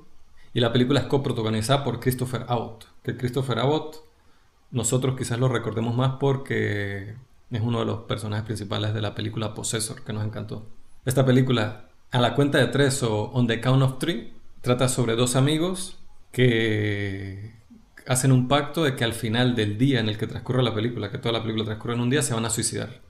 Y 0.55 0.59
la 0.59 0.73
película 0.73 1.01
es 1.01 1.05
coprotagonizada 1.05 1.83
por 1.83 1.99
Christopher 1.99 2.45
Abbott. 2.47 2.87
Que 3.03 3.15
Christopher 3.15 3.59
Abbott, 3.59 3.97
nosotros 4.71 5.15
quizás 5.15 5.37
lo 5.37 5.49
recordemos 5.49 5.95
más 5.95 6.13
porque 6.19 7.13
es 7.51 7.61
uno 7.61 7.81
de 7.81 7.85
los 7.85 7.99
personajes 8.05 8.43
principales 8.43 8.95
de 8.95 9.01
la 9.01 9.13
película 9.13 9.53
Possessor, 9.53 10.03
que 10.03 10.13
nos 10.13 10.25
encantó. 10.25 10.65
Esta 11.05 11.27
película, 11.27 11.86
a 12.11 12.19
la 12.19 12.35
cuenta 12.35 12.57
de 12.57 12.67
tres 12.67 13.03
o 13.03 13.31
On 13.31 13.47
the 13.47 13.59
Count 13.61 13.83
of 13.83 13.99
Three, 13.99 14.37
Trata 14.61 14.89
sobre 14.89 15.15
dos 15.15 15.35
amigos 15.35 15.97
que 16.31 17.53
hacen 18.05 18.31
un 18.31 18.47
pacto 18.47 18.83
de 18.83 18.95
que 18.95 19.03
al 19.03 19.13
final 19.13 19.55
del 19.55 19.77
día 19.77 19.99
en 19.99 20.09
el 20.09 20.17
que 20.17 20.27
transcurre 20.27 20.61
la 20.61 20.73
película, 20.73 21.11
que 21.11 21.17
toda 21.17 21.31
la 21.31 21.41
película 21.41 21.63
transcurre 21.63 21.93
en 21.93 22.01
un 22.01 22.09
día, 22.09 22.21
se 22.21 22.33
van 22.33 22.43
a 22.43 22.49
suicidar. 22.49 23.01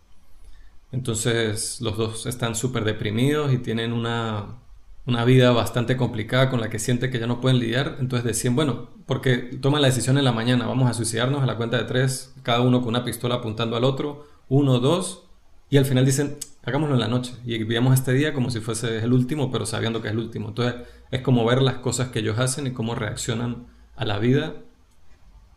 Entonces 0.91 1.81
los 1.81 1.97
dos 1.97 2.25
están 2.25 2.55
súper 2.55 2.83
deprimidos 2.83 3.51
y 3.53 3.57
tienen 3.57 3.91
una, 3.91 4.59
una 5.05 5.25
vida 5.25 5.51
bastante 5.51 5.97
complicada 5.97 6.49
con 6.49 6.61
la 6.61 6.69
que 6.69 6.79
sienten 6.79 7.11
que 7.11 7.19
ya 7.19 7.27
no 7.27 7.41
pueden 7.41 7.59
lidiar. 7.59 7.97
Entonces 7.99 8.25
decían, 8.25 8.55
bueno, 8.55 8.89
porque 9.05 9.37
toman 9.37 9.81
la 9.81 9.87
decisión 9.87 10.17
en 10.17 10.25
la 10.25 10.31
mañana, 10.31 10.67
vamos 10.67 10.89
a 10.89 10.93
suicidarnos 10.93 11.41
a 11.41 11.45
la 11.45 11.57
cuenta 11.57 11.77
de 11.77 11.85
tres, 11.85 12.35
cada 12.43 12.61
uno 12.61 12.81
con 12.81 12.89
una 12.89 13.03
pistola 13.03 13.35
apuntando 13.35 13.77
al 13.77 13.83
otro, 13.83 14.27
uno, 14.47 14.79
dos, 14.79 15.23
y 15.69 15.77
al 15.77 15.85
final 15.85 16.05
dicen, 16.05 16.37
hagámoslo 16.67 16.95
en 16.95 16.99
la 16.99 17.07
noche 17.07 17.33
y 17.45 17.63
vivamos 17.63 17.93
este 17.93 18.11
día 18.11 18.33
como 18.33 18.49
si 18.49 18.59
fuese 18.59 18.99
el 18.99 19.13
último, 19.13 19.49
pero 19.49 19.65
sabiendo 19.65 20.01
que 20.01 20.09
es 20.09 20.13
el 20.13 20.19
último. 20.19 20.49
Entonces 20.49 20.75
es 21.11 21.21
como 21.21 21.45
ver 21.45 21.61
las 21.61 21.75
cosas 21.75 22.09
que 22.09 22.19
ellos 22.19 22.37
hacen 22.39 22.67
y 22.67 22.71
cómo 22.71 22.93
reaccionan 22.93 23.67
a 23.95 24.03
la 24.03 24.19
vida 24.19 24.55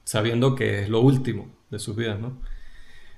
sabiendo 0.05 0.55
que 0.55 0.83
es 0.83 0.89
lo 0.89 1.01
último 1.01 1.53
de 1.71 1.81
sus 1.81 1.97
vidas, 1.97 2.21
¿no? 2.21 2.41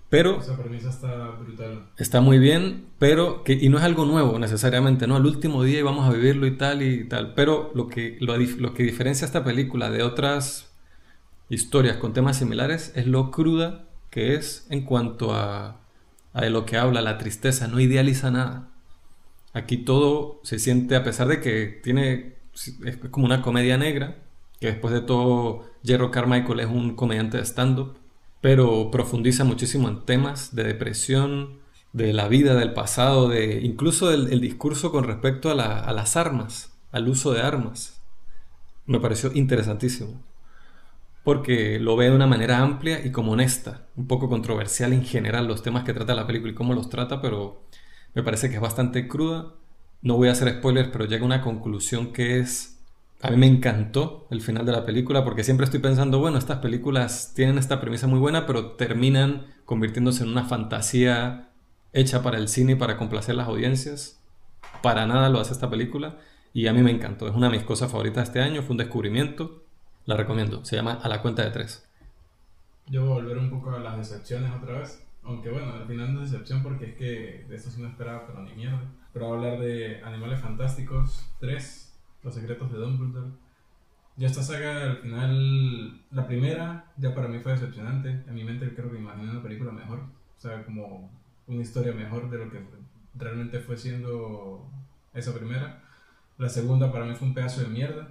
Pero 0.09 0.41
esa 0.41 0.57
premisa 0.57 0.89
está 0.89 1.31
brutal. 1.33 1.91
Está 1.99 2.23
muy 2.23 2.39
bien, 2.39 2.87
pero 2.99 3.45
que 3.45 3.53
y 3.53 3.69
no 3.69 3.77
es 3.77 3.85
algo 3.85 4.07
nuevo 4.07 4.39
necesariamente, 4.39 5.07
no, 5.07 5.19
el 5.19 5.27
último 5.27 5.63
día 5.63 5.81
y 5.81 5.83
vamos 5.83 6.09
a 6.09 6.13
vivirlo 6.13 6.47
y 6.47 6.57
tal 6.57 6.83
y 6.83 7.07
tal, 7.09 7.35
pero 7.35 7.73
lo 7.75 7.89
que 7.89 8.17
lo, 8.21 8.37
lo 8.39 8.73
que 8.73 8.85
diferencia 8.85 9.27
esta 9.27 9.45
película 9.45 9.91
de 9.91 10.03
otras 10.03 10.75
historias 11.51 11.99
con 11.99 12.15
temas 12.15 12.39
similares 12.39 12.93
es 12.97 13.07
lo 13.07 13.31
cruda 13.31 13.85
que 14.09 14.35
es 14.35 14.67
en 14.71 14.85
cuanto 14.85 15.35
a 15.35 15.82
de 16.41 16.51
lo 16.51 16.65
que 16.65 16.77
habla, 16.77 17.03
la 17.03 17.19
tristeza, 17.19 17.69
no 17.69 17.81
idealiza 17.81 18.31
nada. 18.31 18.69
Aquí 19.53 19.77
todo 19.77 20.41
se 20.45 20.59
siente, 20.59 20.97
a 20.97 21.05
pesar 21.05 21.29
de 21.29 21.41
que 21.41 21.67
tiene, 21.83 22.37
es 22.85 22.97
como 23.11 23.27
una 23.27 23.43
comedia 23.43 23.77
negra, 23.77 24.17
que 24.61 24.69
después 24.69 24.95
de 24.95 25.03
todo 25.03 25.71
Jerry 25.85 26.11
Carmichael 26.11 26.61
es 26.61 26.67
un 26.67 26.95
comediante 26.95 27.37
de 27.37 27.45
stand-up, 27.45 27.99
pero 28.41 28.91
profundiza 28.91 29.45
muchísimo 29.45 29.89
en 29.89 30.05
temas 30.05 30.55
de 30.55 30.65
depresión, 30.65 31.61
de 31.93 32.13
la 32.15 32.29
vida, 32.29 32.55
del 32.55 32.73
pasado, 32.73 33.29
de 33.29 33.61
incluso 33.63 34.11
el, 34.11 34.41
discurso 34.41 34.91
con 34.91 35.05
respecto 35.05 35.51
a 35.51 35.55
las 35.55 36.17
armas, 36.17 36.73
al 36.91 37.09
uso 37.09 37.33
de 37.33 37.43
armas. 37.43 38.01
Me 38.87 38.99
pareció 38.99 39.31
interesantísimo 39.35 40.21
porque 41.25 41.79
lo 41.79 41.97
ve 41.97 42.07
de 42.07 42.17
una 42.17 42.27
manera 42.27 42.59
amplia 42.59 43.05
y 43.05 43.11
como 43.13 43.33
honesta, 43.33 43.87
un 43.97 44.09
poco 44.09 44.29
controversial 44.29 44.93
en 44.93 45.05
general 45.05 45.47
los 45.47 45.63
temas 45.63 45.85
que 45.85 45.95
trata 45.95 46.15
la 46.15 46.27
película 46.27 46.53
y 46.53 46.55
cómo 46.55 46.75
los 46.75 46.89
trata, 46.89 47.21
pero 47.21 47.63
me 48.15 48.23
parece 48.23 48.49
que 48.49 48.57
es 48.57 48.61
bastante 48.61 49.07
cruda. 49.07 49.55
No 50.03 50.17
voy 50.17 50.29
a 50.29 50.33
hacer 50.33 50.51
spoilers, 50.59 50.89
pero 50.89 51.05
llega 51.05 51.25
una 51.25 51.43
conclusión 51.43 52.13
que 52.13 52.39
es... 52.41 52.81
A 53.21 53.31
mí 53.31 53.37
me 53.37 53.47
encantó 53.47 54.27
el 54.31 54.41
final 54.41 54.67
de 54.67 54.73
la 54.73 54.85
película 54.85 55.23
porque 55.23 55.45
siempre 55.45 55.65
estoy 55.65 55.79
pensando, 55.79 56.19
bueno, 56.19 56.39
estas 56.39 56.59
películas 56.59 57.33
tienen 57.37 57.57
esta 57.57 57.81
premisa 57.81 58.09
muy 58.09 58.19
buena, 58.19 58.47
pero 58.47 58.73
terminan 58.73 59.47
convirtiéndose 59.65 60.25
en 60.25 60.31
una 60.31 60.45
fantasía 60.45 61.51
hecha 61.93 62.25
para 62.25 62.39
el 62.39 62.49
cine 62.49 62.73
y 62.73 62.75
para 62.75 62.97
complacer 62.97 63.37
las 63.37 63.47
audiencias. 63.47 64.21
Para 64.83 65.07
nada 65.07 65.29
lo 65.29 65.39
hace 65.39 65.53
esta 65.53 65.71
película 65.71 66.19
y 66.53 66.67
a 66.67 66.73
mí 66.73 66.83
me 66.83 66.91
encantó. 66.91 67.29
Es 67.29 67.37
una 67.37 67.49
de 67.49 67.59
mis 67.59 67.65
cosas 67.65 67.93
favoritas 67.93 68.25
este 68.25 68.41
año, 68.41 68.63
fue 68.63 68.73
un 68.73 68.79
descubrimiento 68.79 69.62
la 70.07 70.17
recomiendo. 70.17 70.65
Se 70.65 70.77
llama 70.77 70.99
A 71.03 71.09
la 71.09 71.23
cuenta 71.23 71.43
de 71.45 71.51
tres. 71.51 71.87
Yo 72.89 73.03
voy 73.03 73.13
a 73.13 73.15
volver 73.15 73.39
un 73.39 73.51
poco 73.51 73.71
a 73.71 73.79
las 73.79 73.97
decepciones 73.97 74.51
otra 74.53 74.81
vez. 74.81 75.07
Aunque 75.25 75.51
bueno, 75.51 75.73
al 75.73 75.87
final 75.87 76.15
no 76.15 76.23
es 76.23 76.33
decepción 76.33 76.63
porque 76.63 76.91
es 76.91 76.97
que 76.97 77.47
de 77.49 77.55
esto 77.55 77.71
sí 77.71 77.81
no 77.81 77.89
esperaba, 77.89 78.27
pero 78.27 78.43
ni 78.43 78.55
mierda. 78.55 78.83
Pero 79.13 79.29
voy 79.29 79.35
a 79.35 79.39
hablar 79.39 79.61
de 79.61 80.03
Animales 80.03 80.41
Fantásticos 80.41 81.29
3, 81.41 81.95
Los 82.23 82.35
Secretos 82.35 82.73
de 82.73 82.79
Dumbledore. 82.79 83.31
Ya 84.17 84.27
esta 84.27 84.43
saga 84.43 84.91
al 84.91 84.99
final, 84.99 86.03
la 86.11 86.27
primera 86.27 86.93
ya 86.97 87.15
para 87.15 87.29
mí 87.29 87.39
fue 87.39 87.53
decepcionante. 87.53 88.11
En 88.11 88.35
mi 88.35 88.45
mente 88.45 88.75
creo 88.75 88.91
que 88.91 88.99
imaginé 88.99 89.31
una 89.31 89.43
película 89.43 89.73
mejor. 89.73 90.01
sea, 90.37 90.65
como 90.65 91.11
una 91.47 91.63
historia 91.63 91.93
mejor 91.93 92.29
de 92.31 92.39
lo 92.39 92.51
que 92.51 92.61
realmente 93.15 93.61
fue 93.61 93.77
siendo 93.77 94.69
esa 95.15 95.35
primera. 95.35 95.83
La 96.39 96.49
segunda 96.49 96.93
para 96.93 97.05
mí 97.05 97.15
fue 97.15 97.29
un 97.29 97.35
pedazo 97.35 97.61
de 97.61 97.69
mierda. 97.69 98.09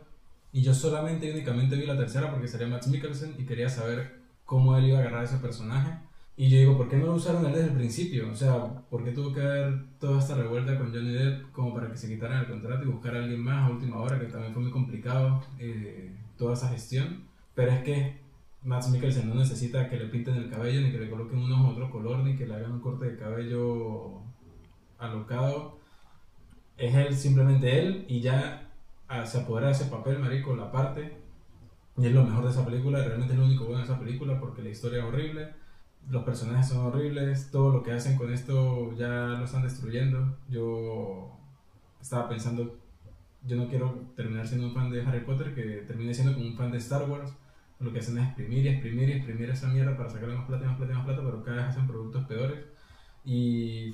Y 0.54 0.62
yo 0.62 0.74
solamente 0.74 1.28
y 1.28 1.32
únicamente 1.32 1.76
vi 1.76 1.86
la 1.86 1.98
tercera 1.98 2.30
porque 2.32 2.48
sería 2.48 2.68
Max 2.68 2.88
Mikkelsen 2.88 3.36
y 3.38 3.46
quería 3.46 3.70
saber 3.70 4.22
cómo 4.46 4.76
él 4.78 4.86
iba 4.86 4.98
a 4.98 5.02
agarrar 5.02 5.24
ese 5.24 5.38
personaje. 5.38 5.98
Y 6.36 6.50
yo 6.50 6.58
digo, 6.58 6.78
¿por 6.78 6.90
qué 6.90 6.98
no 6.98 7.06
lo 7.08 7.14
usaron 7.16 7.46
él 7.46 7.54
desde 7.54 7.68
el 7.68 7.76
principio? 7.76 8.30
O 8.32 8.36
sea, 8.36 8.82
¿por 8.90 9.04
qué 9.04 9.12
tuvo 9.12 9.34
que 9.34 9.42
haber 9.42 9.86
toda 10.00 10.20
esta 10.20 10.36
revuelta 10.36 10.78
con 10.78 10.92
Johnny 10.94 11.14
Depp 11.14 11.52
como 11.52 11.74
para 11.74 11.90
que 11.90 11.98
se 11.98 12.08
quitaran 12.08 12.40
el 12.40 12.48
contrato 12.48 12.84
y 12.84 12.88
buscar 12.88 13.16
a 13.16 13.20
alguien 13.20 13.42
más 13.42 13.70
a 13.70 13.74
última 13.74 13.98
hora, 13.98 14.20
que 14.20 14.26
también 14.26 14.54
fue 14.54 14.64
muy 14.64 14.72
complicado 14.72 15.44
eh, 15.60 16.16
toda 16.38 16.54
esa 16.54 16.70
gestión? 16.70 17.26
Pero 17.54 17.72
es 17.72 17.84
que 17.84 18.22
Max 18.64 18.90
Mikkelsen 18.90 19.30
no 19.30 19.36
necesita 19.36 19.90
que 19.90 19.98
le 19.98 20.06
pinten 20.06 20.36
el 20.36 20.50
cabello, 20.50 20.82
ni 20.82 20.92
que 20.92 21.00
le 21.00 21.10
coloquen 21.10 21.40
unos 21.40 21.74
otro 21.74 21.90
color, 21.90 22.20
ni 22.20 22.36
que 22.36 22.46
le 22.48 22.56
hagan 22.56 22.74
un 22.74 22.82
corte 22.82 23.06
de 23.06 23.18
cabello 23.18 24.22
alocado. 24.98 25.80
Es 26.78 26.96
él, 26.96 27.16
simplemente 27.16 27.80
él, 27.80 28.06
y 28.08 28.22
ya 28.22 28.71
se 29.26 29.40
apodera 29.40 29.68
de 29.68 29.74
ese 29.74 29.86
papel, 29.86 30.20
marico, 30.20 30.56
la 30.56 30.72
parte. 30.72 31.18
Y 31.98 32.06
es 32.06 32.14
lo 32.14 32.24
mejor 32.24 32.46
de 32.46 32.52
esa 32.52 32.66
película, 32.66 33.04
realmente 33.04 33.34
es 33.34 33.40
lo 33.40 33.46
único 33.46 33.66
bueno 33.66 33.80
de 33.80 33.86
esa 33.86 34.00
película 34.00 34.40
porque 34.40 34.62
la 34.62 34.70
historia 34.70 35.00
es 35.00 35.06
horrible, 35.06 35.50
los 36.10 36.24
personajes 36.24 36.68
son 36.68 36.86
horribles, 36.86 37.52
todo 37.52 37.72
lo 37.72 37.84
que 37.84 37.92
hacen 37.92 38.18
con 38.18 38.34
esto 38.34 38.94
ya 38.96 39.10
lo 39.10 39.46
están 39.46 39.64
destruyendo. 39.64 40.38
Yo 40.50 41.38
estaba 42.02 42.30
pensando, 42.30 42.78
yo 43.46 43.56
no 43.58 43.68
quiero 43.68 44.08
terminar 44.16 44.48
siendo 44.48 44.68
un 44.68 44.74
fan 44.74 44.90
de 44.90 45.04
Harry 45.04 45.22
Potter, 45.22 45.54
que 45.54 45.84
termine 45.88 46.14
siendo 46.14 46.34
como 46.34 46.48
un 46.48 46.56
fan 46.56 46.72
de 46.72 46.78
Star 46.78 47.10
Wars. 47.10 47.34
Lo 47.80 47.92
que 47.92 48.00
hacen 48.00 48.18
es 48.18 48.28
exprimir 48.28 48.66
y 48.66 48.70
exprimir 48.70 49.10
y 49.10 49.14
exprimir 49.14 49.50
esa 49.50 49.68
mierda 49.68 49.98
para 49.98 50.10
sacarle 50.10 50.36
más 50.36 50.46
plata 50.46 50.66
más 50.66 50.78
plata 50.78 50.94
más 50.94 51.06
plata, 51.06 51.22
pero 51.24 51.44
cada 51.44 51.58
vez 51.58 51.66
hacen 51.68 51.88
productos 51.88 52.26
peores. 52.26 52.66
Y 53.26 53.94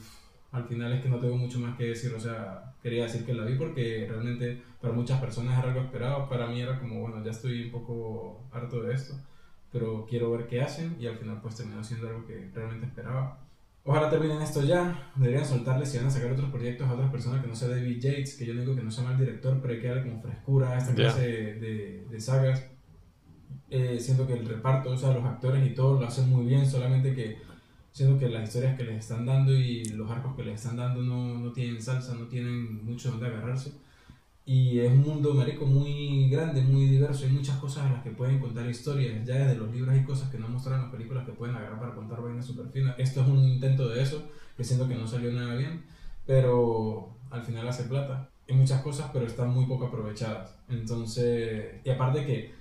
al 0.51 0.65
final 0.65 0.93
es 0.93 1.01
que 1.01 1.09
no 1.09 1.19
tengo 1.19 1.37
mucho 1.37 1.59
más 1.59 1.77
que 1.77 1.85
decir, 1.85 2.13
o 2.13 2.19
sea, 2.19 2.73
quería 2.81 3.03
decir 3.03 3.25
que 3.25 3.33
la 3.33 3.43
vi 3.43 3.55
porque 3.55 4.05
realmente 4.09 4.61
para 4.81 4.93
muchas 4.93 5.19
personas 5.19 5.59
era 5.59 5.69
algo 5.69 5.81
esperado, 5.81 6.29
para 6.29 6.47
mí 6.47 6.61
era 6.61 6.79
como, 6.79 7.01
bueno, 7.01 7.23
ya 7.23 7.31
estoy 7.31 7.65
un 7.65 7.71
poco 7.71 8.43
harto 8.51 8.81
de 8.83 8.93
esto, 8.93 9.15
pero 9.71 10.05
quiero 10.09 10.31
ver 10.31 10.47
qué 10.47 10.61
hacen 10.61 10.95
y 10.99 11.07
al 11.07 11.17
final 11.17 11.39
pues 11.41 11.55
terminó 11.55 11.83
siendo 11.83 12.07
algo 12.07 12.25
que 12.25 12.49
realmente 12.53 12.85
esperaba. 12.85 13.39
Ojalá 13.83 14.09
terminen 14.09 14.41
esto 14.41 14.63
ya, 14.63 15.11
deberían 15.15 15.45
soltarles 15.45 15.89
si 15.89 15.97
van 15.97 16.07
a 16.07 16.11
sacar 16.11 16.31
otros 16.31 16.49
proyectos 16.49 16.87
a 16.89 16.93
otras 16.93 17.09
personas 17.09 17.41
que 17.41 17.47
no 17.47 17.55
sea 17.55 17.69
David 17.69 18.01
Yates, 18.01 18.35
que 18.35 18.45
yo 18.45 18.53
digo 18.53 18.75
que 18.75 18.83
no 18.83 18.91
sea 18.91 19.05
mal 19.05 19.17
director, 19.17 19.59
pero 19.61 19.73
hay 19.73 19.79
que 19.79 19.87
darle 19.87 20.03
como 20.03 20.21
frescura 20.21 20.71
a 20.71 20.77
esta 20.77 20.93
clase 20.93 21.21
de, 21.21 22.05
de, 22.09 22.19
sagas. 22.19 22.65
Eh, 23.69 23.97
siento 23.97 24.27
que 24.27 24.33
el 24.33 24.45
reparto, 24.45 24.91
o 24.91 24.97
sea, 24.97 25.13
los 25.13 25.23
actores 25.23 25.65
y 25.65 25.73
todo 25.73 26.01
lo 26.01 26.05
hacen 26.05 26.29
muy 26.29 26.45
bien, 26.45 26.65
solamente 26.65 27.15
que 27.15 27.37
siendo 27.97 28.19
que 28.19 28.29
las 28.29 28.47
historias 28.47 28.77
que 28.77 28.83
les 28.83 28.99
están 28.99 29.25
dando 29.25 29.51
y 29.51 29.83
los 29.85 30.07
arcos 30.11 30.35
que 30.35 30.43
les 30.43 30.61
están 30.61 30.77
dando 30.77 31.01
no, 31.01 31.39
no 31.39 31.51
tienen 31.51 31.81
salsa, 31.81 32.13
no 32.13 32.27
tienen 32.27 32.85
mucho 32.85 33.09
donde 33.09 33.25
agarrarse. 33.25 33.71
Y 34.45 34.77
es 34.77 34.91
un 34.91 35.01
mundo, 35.01 35.33
marico, 35.33 35.65
muy 35.65 36.29
grande, 36.29 36.61
muy 36.61 36.85
diverso. 36.85 37.25
Hay 37.25 37.31
muchas 37.31 37.57
cosas 37.57 37.87
en 37.87 37.93
las 37.93 38.03
que 38.03 38.11
pueden 38.11 38.39
contar 38.39 38.69
historias. 38.69 39.25
Ya 39.25 39.37
desde 39.37 39.55
los 39.55 39.73
libros 39.73 39.95
hay 39.95 40.03
cosas 40.03 40.29
que 40.29 40.37
no 40.37 40.47
muestran 40.47 40.83
las 40.83 40.91
películas 40.91 41.25
que 41.25 41.31
pueden 41.31 41.55
agarrar 41.55 41.79
para 41.79 41.95
contar 41.95 42.21
vainas 42.21 42.45
super 42.45 42.67
finas. 42.67 42.93
Esto 42.99 43.21
es 43.21 43.27
un 43.29 43.43
intento 43.43 43.89
de 43.89 44.03
eso, 44.03 44.29
que 44.55 44.63
siento 44.63 44.87
que 44.87 44.93
no 44.93 45.07
salió 45.07 45.31
nada 45.31 45.55
bien, 45.55 45.83
pero 46.27 47.15
al 47.31 47.41
final 47.41 47.67
hace 47.67 47.85
plata. 47.85 48.29
Hay 48.47 48.55
muchas 48.55 48.83
cosas, 48.83 49.09
pero 49.11 49.25
están 49.25 49.49
muy 49.49 49.65
poco 49.65 49.87
aprovechadas. 49.87 50.55
Entonces, 50.69 51.81
y 51.83 51.89
aparte 51.89 52.23
que 52.27 52.53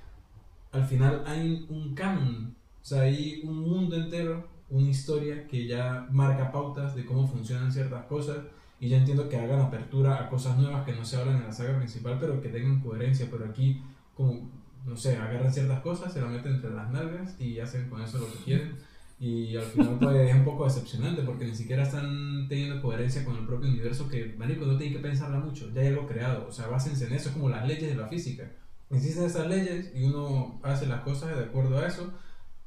al 0.73 0.87
final 0.87 1.25
hay 1.27 1.67
un 1.69 1.95
canon, 1.95 2.57
o 2.81 2.85
sea, 2.87 3.03
hay 3.03 3.43
un 3.45 3.59
mundo 3.61 3.97
entero 3.97 4.56
una 4.71 4.89
historia 4.89 5.47
que 5.47 5.67
ya 5.67 6.07
marca 6.11 6.51
pautas 6.51 6.95
de 6.95 7.05
cómo 7.05 7.27
funcionan 7.29 7.73
ciertas 7.73 8.05
cosas 8.07 8.39
y 8.81 8.89
ya 8.89 8.99
entiendo 8.99 9.29
que 9.29 9.39
hagan 9.39 9.61
apertura 9.61 10.21
a 10.21 10.29
cosas 10.29 10.59
nuevas 10.59 10.85
que 10.85 10.93
no 10.93 11.05
se 11.05 11.17
hablan 11.17 11.37
en 11.37 11.45
la 11.45 11.53
saga 11.53 11.77
principal 11.77 12.19
pero 12.21 12.41
que 12.41 12.49
tengan 12.49 12.81
coherencia, 12.81 13.29
pero 13.31 13.47
aquí 13.47 13.83
como, 14.15 14.51
no 14.85 14.97
sé, 14.97 15.17
agarran 15.17 15.53
ciertas 15.53 15.81
cosas, 15.81 16.13
se 16.13 16.21
las 16.21 16.31
meten 16.31 16.55
entre 16.55 16.71
las 16.71 16.91
nalgas 16.91 17.41
y 17.41 17.61
hacen 17.61 17.89
con 17.89 18.03
eso 18.03 18.19
lo 18.19 18.33
que 18.33 18.39
quieren 18.39 18.77
y 19.19 19.57
al 19.57 19.65
final 19.65 19.97
pues 20.01 20.29
es 20.29 20.35
un 20.35 20.45
poco 20.45 20.65
decepcionante 20.65 21.23
porque 21.23 21.47
ni 21.47 21.55
siquiera 21.55 21.83
están 21.83 22.47
teniendo 22.49 22.83
coherencia 22.83 23.25
con 23.25 23.37
el 23.37 23.47
propio 23.47 23.69
universo 23.69 24.09
que, 24.09 24.35
marico, 24.37 24.67
no 24.67 24.77
tienen 24.77 24.97
que 24.97 25.09
pensarla 25.09 25.39
mucho, 25.39 25.73
ya 25.73 25.83
hay 25.83 25.89
algo 25.89 26.07
creado, 26.07 26.47
o 26.49 26.53
sea, 26.53 26.67
básense 26.67 27.07
en 27.07 27.15
eso, 27.15 27.29
es 27.29 27.35
como 27.35 27.49
las 27.49 27.67
leyes 27.67 27.89
de 27.89 27.97
la 27.97 28.09
física. 28.09 28.51
Existen 28.91 29.25
esas 29.25 29.49
leyes 29.49 29.91
y 29.97 30.05
uno 30.05 30.61
hace 30.63 30.87
las 30.87 31.01
cosas 31.01 31.37
de 31.37 31.45
acuerdo 31.45 31.79
a 31.79 31.87
eso 31.87 32.13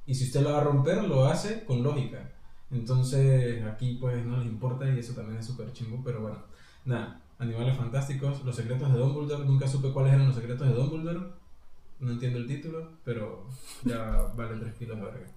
y 0.09 0.15
si 0.15 0.25
usted 0.25 0.41
lo 0.41 0.53
va 0.53 0.61
a 0.61 0.63
romper, 0.63 1.03
lo 1.03 1.25
hace 1.25 1.63
con 1.65 1.83
lógica. 1.83 2.31
Entonces 2.71 3.63
aquí 3.63 3.97
pues 4.01 4.25
no 4.25 4.37
les 4.37 4.47
importa 4.47 4.89
y 4.89 4.97
eso 4.97 5.13
también 5.13 5.37
es 5.37 5.45
súper 5.45 5.71
chingo, 5.71 6.01
pero 6.03 6.21
bueno, 6.21 6.37
nada, 6.83 7.21
Animales 7.37 7.77
Fantásticos, 7.77 8.43
Los 8.43 8.55
Secretos 8.55 8.91
de 8.91 8.97
Dumbledore, 8.97 9.45
nunca 9.45 9.67
supe 9.67 9.91
cuáles 9.91 10.13
eran 10.13 10.25
los 10.25 10.35
secretos 10.35 10.67
de 10.67 10.73
Dumbledore, 10.73 11.19
no 11.99 12.11
entiendo 12.11 12.39
el 12.39 12.47
título, 12.47 12.89
pero 13.05 13.45
ya 13.85 14.33
vale 14.35 14.59
tres 14.59 14.73
kilos 14.73 14.97
de 14.97 15.03
verga. 15.03 15.27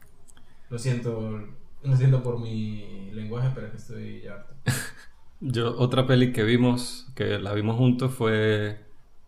Lo 0.71 0.79
siento, 0.79 1.39
lo 1.83 1.97
siento 1.97 2.23
por 2.23 2.41
mi 2.41 3.11
lenguaje, 3.13 3.51
pero 3.55 3.67
es 3.67 3.73
que 3.73 3.79
estoy 3.79 4.21
ya 4.23 4.35
harto. 4.37 4.55
Yo, 5.41 5.77
otra 5.79 6.07
peli 6.07 6.33
que 6.33 6.45
vimos, 6.45 7.09
que 7.15 7.39
la 7.39 7.53
vimos 7.53 7.77
juntos, 7.77 8.15
fue 8.15 8.81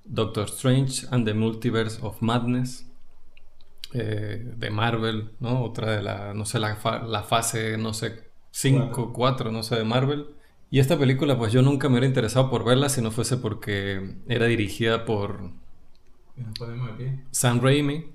Doctor 0.05 0.47
Strange 0.47 1.07
and 1.11 1.27
the 1.27 1.35
Multiverse 1.35 1.99
of 2.01 2.23
Madness. 2.23 2.87
Eh, 3.97 4.43
de 4.57 4.71
Marvel, 4.71 5.31
¿no? 5.39 5.63
Otra 5.63 5.93
de 5.93 6.03
la, 6.03 6.35
no 6.35 6.45
sé, 6.45 6.59
la, 6.59 6.77
la 7.07 7.23
fase, 7.23 7.79
no 7.79 7.95
sé, 7.95 8.25
5, 8.51 9.13
4, 9.13 9.53
no 9.53 9.63
sé, 9.63 9.77
de 9.77 9.85
Marvel. 9.85 10.35
Y 10.69 10.81
esta 10.81 10.99
película, 10.99 11.39
pues 11.39 11.53
yo 11.53 11.63
nunca 11.63 11.89
me 11.89 11.93
hubiera 11.95 12.09
interesado 12.09 12.51
por 12.51 12.65
verla 12.65 12.89
si 12.89 13.01
no 13.03 13.13
fuese 13.13 13.37
porque 13.37 14.17
era 14.27 14.47
dirigida 14.47 15.05
por 15.05 15.53
Sam 17.31 17.61
Raimi, 17.61 18.11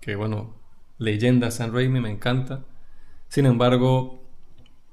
que 0.00 0.16
bueno, 0.16 0.58
leyenda 0.96 1.50
Sam 1.50 1.74
Raimi, 1.74 2.00
me 2.00 2.10
encanta. 2.10 2.64
Sin 3.28 3.44
embargo, 3.44 4.24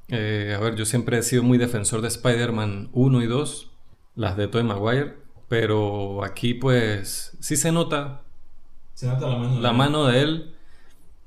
eh, 0.09 0.53
a 0.53 0.59
ver, 0.59 0.75
yo 0.75 0.83
siempre 0.83 1.17
he 1.17 1.23
sido 1.23 1.43
muy 1.43 1.57
defensor 1.57 2.01
de 2.01 2.09
Spider-Man 2.09 2.89
1 2.91 3.21
y 3.21 3.25
2, 3.25 3.71
las 4.15 4.35
de 4.35 4.49
Tobey 4.49 4.67
Maguire, 4.67 5.15
pero 5.47 6.25
aquí 6.25 6.55
pues 6.55 7.37
sí 7.39 7.55
se 7.55 7.71
nota 7.71 8.25
se 8.99 9.07
nota 9.07 9.27
la 9.27 9.37
mano. 9.37 9.61
La 9.61 9.69
de 9.69 9.77
mano 9.77 10.05
de 10.07 10.21
él. 10.21 10.55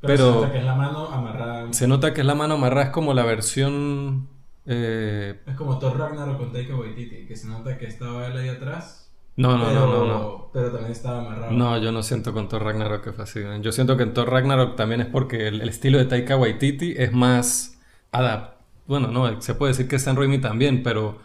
Pero, 0.02 0.26
se 0.26 0.30
nota 0.34 0.52
que 0.52 0.58
es 0.58 0.64
la 0.64 0.74
mano 0.74 1.06
amarrada. 1.06 1.72
Se 1.72 1.88
nota 1.88 2.12
que 2.12 2.20
es 2.20 2.26
la 2.26 2.34
mano 2.34 2.54
amarrada, 2.54 2.84
es 2.88 2.90
como 2.90 3.14
la 3.14 3.24
versión. 3.24 4.28
Eh, 4.66 5.40
es 5.46 5.54
como 5.56 5.78
Thor 5.78 5.98
Ragnarok 5.98 6.36
con 6.36 6.52
Taika 6.52 6.76
Waititi, 6.76 7.26
que 7.26 7.34
se 7.34 7.48
nota 7.48 7.78
que 7.78 7.86
estaba 7.86 8.26
él 8.26 8.36
ahí 8.36 8.50
atrás. 8.50 9.10
No, 9.36 9.56
no, 9.56 9.72
no, 9.72 9.86
no, 9.86 10.04
no. 10.04 10.50
Pero 10.52 10.70
también 10.70 10.92
estaba 10.92 11.20
amarrado. 11.20 11.52
No, 11.52 11.78
yo 11.78 11.92
no 11.92 12.02
siento 12.02 12.34
con 12.34 12.46
Thor 12.50 12.62
Ragnarok 12.62 13.04
que 13.04 13.12
fue 13.12 13.24
así. 13.24 13.40
Yo 13.62 13.72
siento 13.72 13.96
que 13.96 14.02
en 14.02 14.12
Thor 14.12 14.28
Ragnarok 14.28 14.76
también 14.76 15.00
es 15.00 15.06
porque 15.06 15.48
el, 15.48 15.66
estilo 15.66 15.96
de 15.96 16.04
Taika 16.04 16.36
Waititi 16.36 16.92
es 16.98 17.14
más 17.14 17.80
adaptado. 18.10 18.58
Bueno, 18.86 19.08
no, 19.08 19.40
se 19.40 19.54
puede 19.54 19.72
decir 19.72 19.88
que 19.88 19.98
San 19.98 20.16
Raimi 20.16 20.42
también, 20.42 20.82
pero 20.82 21.20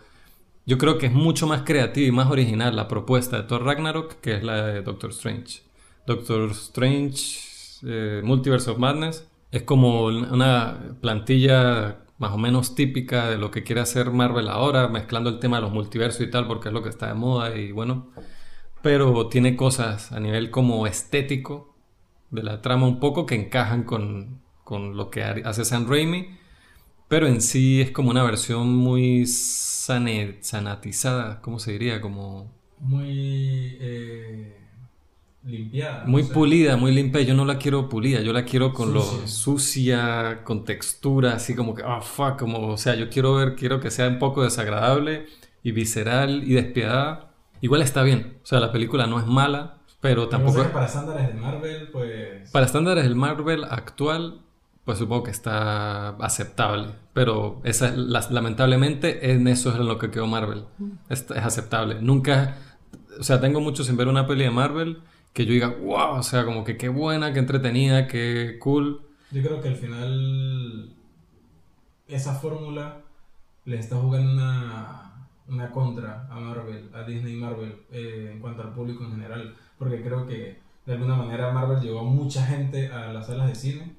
yo 0.65 0.77
creo 0.77 0.97
que 0.97 1.07
es 1.07 1.11
mucho 1.11 1.45
más 1.45 1.63
creativo 1.63 2.07
y 2.07 2.11
más 2.11 2.31
original 2.31 2.73
la 2.73 2.87
propuesta 2.87 3.35
de 3.35 3.43
Thor 3.43 3.65
Ragnarok 3.65 4.21
que 4.21 4.35
es 4.37 4.43
la 4.43 4.65
de 4.65 4.81
Doctor 4.81 5.09
Strange. 5.09 5.66
Doctor 6.07 6.51
Strange 6.51 7.81
eh, 7.85 8.21
Multiverse 8.23 8.71
of 8.71 8.77
Madness 8.77 9.27
es 9.51 9.63
como 9.63 10.05
una 10.05 10.95
plantilla 11.01 12.05
más 12.17 12.31
o 12.31 12.37
menos 12.37 12.75
típica 12.75 13.29
de 13.29 13.37
lo 13.37 13.51
que 13.51 13.63
quiere 13.63 13.81
hacer 13.81 14.11
Marvel 14.11 14.47
ahora, 14.47 14.87
mezclando 14.87 15.29
el 15.29 15.39
tema 15.39 15.57
de 15.57 15.63
los 15.63 15.73
multiversos 15.73 16.21
y 16.21 16.31
tal, 16.31 16.47
porque 16.47 16.69
es 16.69 16.73
lo 16.73 16.81
que 16.81 16.89
está 16.89 17.07
de 17.07 17.13
moda 17.13 17.57
y 17.57 17.73
bueno, 17.73 18.09
pero 18.81 19.27
tiene 19.27 19.57
cosas 19.57 20.13
a 20.13 20.21
nivel 20.21 20.49
como 20.49 20.87
estético 20.87 21.75
de 22.31 22.41
la 22.41 22.61
trama 22.61 22.87
un 22.87 23.01
poco 23.01 23.25
que 23.25 23.35
encajan 23.35 23.83
con, 23.83 24.41
con 24.63 24.95
lo 24.95 25.11
que 25.11 25.23
hace 25.23 25.65
Sam 25.65 25.89
Raimi, 25.89 26.37
pero 27.09 27.27
en 27.27 27.41
sí 27.41 27.81
es 27.81 27.91
como 27.91 28.11
una 28.11 28.23
versión 28.23 28.73
muy 28.73 29.27
sanatizada, 29.27 31.41
¿cómo 31.41 31.59
se 31.59 31.73
diría? 31.73 31.99
Como... 31.99 32.55
Muy... 32.79 33.77
Eh 33.81 34.66
limpiada. 35.47 36.03
Muy 36.05 36.23
pulida, 36.23 36.75
muy 36.75 36.93
limpia. 36.93 37.21
Yo 37.21 37.33
no 37.33 37.45
la 37.45 37.57
quiero 37.57 37.89
pulida, 37.89 38.21
yo 38.21 38.33
la 38.33 38.43
quiero 38.43 38.73
con 38.73 38.93
lo 38.93 39.01
sucia, 39.01 40.41
con 40.43 40.65
textura, 40.65 41.33
así 41.33 41.55
como 41.55 41.73
que, 41.73 41.83
ah, 41.85 42.01
fuck, 42.01 42.37
como, 42.37 42.67
o 42.67 42.77
sea, 42.77 42.95
yo 42.95 43.09
quiero 43.09 43.35
ver, 43.35 43.55
quiero 43.55 43.79
que 43.79 43.89
sea 43.89 44.07
un 44.07 44.19
poco 44.19 44.43
desagradable 44.43 45.25
y 45.63 45.71
visceral 45.71 46.43
y 46.43 46.53
despiadada. 46.53 47.31
Igual 47.61 47.81
está 47.81 48.03
bien, 48.03 48.37
o 48.43 48.45
sea, 48.45 48.59
la 48.59 48.71
película 48.71 49.07
no 49.07 49.19
es 49.19 49.25
mala, 49.25 49.77
pero 49.99 50.27
tampoco... 50.27 50.63
para 50.71 50.85
estándares 50.85 51.27
de 51.27 51.33
Marvel, 51.33 51.89
pues... 51.91 52.51
Para 52.51 52.65
estándares 52.65 53.03
del 53.03 53.15
Marvel 53.15 53.63
actual, 53.63 54.41
pues 54.85 54.99
supongo 54.99 55.23
que 55.23 55.31
está 55.31 56.09
aceptable. 56.09 56.89
Pero 57.13 57.61
esa, 57.63 57.91
lamentablemente 57.95 59.31
en 59.31 59.47
eso 59.47 59.71
es 59.71 59.77
en 59.77 59.87
lo 59.87 59.97
que 59.97 60.11
quedó 60.11 60.27
Marvel. 60.27 60.65
Es, 61.09 61.21
es, 61.31 61.43
aceptable. 61.43 61.99
Nunca... 62.01 62.57
O 63.19 63.23
sea, 63.23 63.41
tengo 63.41 63.59
mucho 63.59 63.83
sin 63.83 63.97
ver 63.97 64.07
una 64.07 64.27
peli 64.27 64.43
de 64.43 64.51
Marvel 64.51 65.01
que 65.37 65.45
yo 65.45 65.53
diga, 65.53 65.67
wow, 65.67 66.17
o 66.17 66.23
sea, 66.23 66.45
como 66.45 66.63
que 66.63 66.77
qué 66.77 66.89
buena, 66.89 67.31
qué 67.31 67.37
entretenida, 67.37 68.07
qué 68.07 68.57
cool. 68.59 69.01
Yo 69.29 69.43
creo 69.43 69.61
que 69.61 69.67
al 69.67 69.75
final 69.75 70.95
esa 72.07 72.33
fórmula 72.33 73.01
le 73.65 73.77
está 73.77 73.97
jugando 73.97 74.31
una, 74.33 75.27
una 75.47 75.69
contra 75.69 76.25
a 76.31 76.39
Marvel, 76.39 76.89
a 76.91 77.03
Disney 77.03 77.33
y 77.33 77.37
Marvel, 77.37 77.75
eh, 77.91 78.31
en 78.33 78.39
cuanto 78.39 78.63
al 78.63 78.73
público 78.73 79.03
en 79.03 79.11
general. 79.11 79.53
Porque 79.77 80.01
creo 80.01 80.25
que 80.25 80.57
de 80.87 80.93
alguna 80.93 81.15
manera 81.15 81.51
Marvel 81.51 81.81
llevó 81.81 81.99
a 81.99 82.03
mucha 82.03 82.43
gente 82.43 82.87
a 82.87 83.13
las 83.13 83.27
salas 83.27 83.47
de 83.47 83.53
cine 83.53 83.95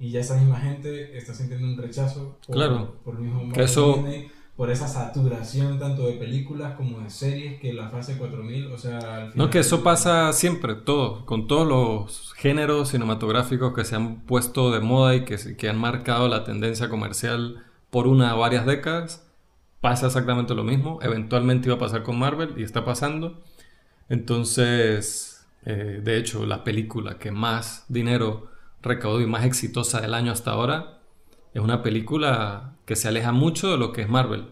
y 0.00 0.10
ya 0.10 0.18
esa 0.20 0.36
misma 0.38 0.58
gente 0.58 1.16
está 1.16 1.34
sintiendo 1.34 1.68
un 1.68 1.76
rechazo 1.78 2.36
por, 2.46 2.56
Claro. 2.56 2.96
por 3.04 3.14
el 3.14 3.20
mismo 3.20 3.40
Que 3.42 3.46
Marvel 3.46 3.64
eso- 3.64 3.92
Disney, 3.94 4.30
por 4.60 4.70
esa 4.70 4.88
saturación 4.88 5.78
tanto 5.78 6.06
de 6.06 6.12
películas 6.18 6.74
como 6.74 7.00
de 7.00 7.08
series 7.08 7.58
que 7.58 7.72
la 7.72 7.88
fase 7.88 8.18
4000, 8.18 8.66
o 8.66 8.76
sea, 8.76 8.98
al 8.98 9.32
final... 9.32 9.32
No, 9.34 9.48
que 9.48 9.60
eso 9.60 9.82
pasa 9.82 10.34
siempre, 10.34 10.74
todo, 10.74 11.24
con 11.24 11.48
todos 11.48 11.66
los 11.66 12.34
géneros 12.34 12.90
cinematográficos 12.90 13.72
que 13.72 13.86
se 13.86 13.96
han 13.96 14.20
puesto 14.26 14.70
de 14.70 14.80
moda 14.80 15.14
y 15.14 15.24
que, 15.24 15.56
que 15.56 15.70
han 15.70 15.78
marcado 15.78 16.28
la 16.28 16.44
tendencia 16.44 16.90
comercial 16.90 17.64
por 17.88 18.06
una 18.06 18.36
o 18.36 18.40
varias 18.40 18.66
décadas, 18.66 19.26
pasa 19.80 20.08
exactamente 20.08 20.54
lo 20.54 20.62
mismo. 20.62 20.98
Eventualmente 21.00 21.68
iba 21.68 21.76
a 21.76 21.80
pasar 21.80 22.02
con 22.02 22.18
Marvel 22.18 22.52
y 22.58 22.62
está 22.62 22.84
pasando. 22.84 23.40
Entonces, 24.10 25.46
eh, 25.64 26.02
de 26.04 26.18
hecho, 26.18 26.44
la 26.44 26.64
película 26.64 27.16
que 27.16 27.30
más 27.30 27.86
dinero 27.88 28.50
recaudó 28.82 29.22
y 29.22 29.26
más 29.26 29.46
exitosa 29.46 30.02
del 30.02 30.12
año 30.12 30.30
hasta 30.30 30.50
ahora 30.50 30.98
es 31.54 31.62
una 31.62 31.82
película 31.82 32.74
que 32.90 32.96
se 32.96 33.06
aleja 33.06 33.30
mucho 33.30 33.70
de 33.70 33.78
lo 33.78 33.92
que 33.92 34.02
es 34.02 34.08
Marvel. 34.08 34.46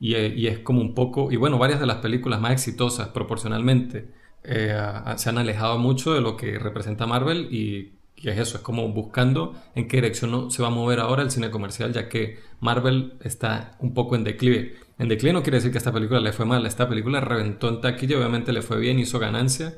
Y, 0.00 0.14
eh, 0.14 0.32
y 0.34 0.46
es 0.46 0.60
como 0.60 0.80
un 0.80 0.94
poco, 0.94 1.30
y 1.30 1.36
bueno, 1.36 1.58
varias 1.58 1.78
de 1.78 1.84
las 1.84 1.98
películas 1.98 2.40
más 2.40 2.52
exitosas 2.52 3.08
proporcionalmente 3.08 4.08
eh, 4.44 4.74
se 5.16 5.28
han 5.28 5.36
alejado 5.36 5.76
mucho 5.76 6.14
de 6.14 6.22
lo 6.22 6.38
que 6.38 6.58
representa 6.58 7.06
Marvel 7.06 7.48
y, 7.52 7.98
y 8.16 8.30
es 8.30 8.38
eso, 8.38 8.56
es 8.56 8.62
como 8.62 8.88
buscando 8.88 9.54
en 9.74 9.88
qué 9.88 9.98
dirección 9.98 10.50
se 10.50 10.62
va 10.62 10.68
a 10.68 10.70
mover 10.70 11.00
ahora 11.00 11.22
el 11.22 11.30
cine 11.30 11.50
comercial, 11.50 11.92
ya 11.92 12.08
que 12.08 12.38
Marvel 12.60 13.18
está 13.20 13.76
un 13.78 13.92
poco 13.92 14.16
en 14.16 14.24
declive. 14.24 14.76
En 14.98 15.08
declive 15.08 15.34
no 15.34 15.42
quiere 15.42 15.58
decir 15.58 15.70
que 15.70 15.76
esta 15.76 15.92
película 15.92 16.20
le 16.20 16.32
fue 16.32 16.46
mal, 16.46 16.64
esta 16.64 16.88
película 16.88 17.20
reventó 17.20 17.68
en 17.68 17.82
taquilla, 17.82 18.16
obviamente 18.16 18.54
le 18.54 18.62
fue 18.62 18.78
bien, 18.78 18.98
hizo 18.98 19.18
ganancia, 19.18 19.74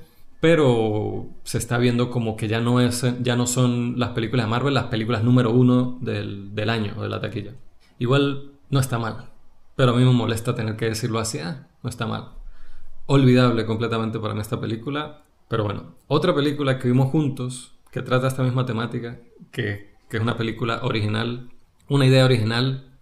pero 0.47 1.29
se 1.43 1.59
está 1.59 1.77
viendo 1.77 2.09
como 2.09 2.37
que 2.37 2.47
ya 2.47 2.61
no, 2.61 2.81
es, 2.81 3.05
ya 3.21 3.35
no 3.35 3.49
son 3.49 3.99
las 3.99 4.11
películas 4.11 4.47
de 4.47 4.51
Marvel 4.51 4.75
las 4.75 4.85
películas 4.85 5.25
número 5.25 5.51
uno 5.51 5.99
del, 6.01 6.55
del 6.55 6.71
año 6.71 7.03
de 7.03 7.09
la 7.09 7.21
taquilla. 7.21 7.57
Igual 7.99 8.53
no 8.71 8.79
está 8.79 8.97
mal, 8.97 9.33
pero 9.75 9.91
a 9.91 9.97
mí 9.97 10.05
me 10.05 10.13
molesta 10.13 10.55
tener 10.55 10.77
que 10.77 10.85
decirlo 10.85 11.19
así, 11.19 11.41
ah, 11.41 11.67
no 11.83 11.91
está 11.91 12.07
mal. 12.07 12.35
Olvidable 13.07 13.67
completamente 13.67 14.21
para 14.21 14.35
mí 14.35 14.41
esta 14.41 14.61
película, 14.61 15.25
pero 15.49 15.65
bueno, 15.65 15.97
otra 16.07 16.33
película 16.33 16.79
que 16.79 16.87
vimos 16.87 17.11
juntos 17.11 17.75
que 17.91 18.03
trata 18.03 18.29
esta 18.29 18.45
misma 18.45 18.65
temática, 18.67 19.19
que, 19.51 19.97
que 20.09 20.17
es 20.17 20.23
una 20.23 20.37
película 20.37 20.79
original, 20.85 21.51
una 21.89 22.07
idea 22.07 22.25
original, 22.25 22.97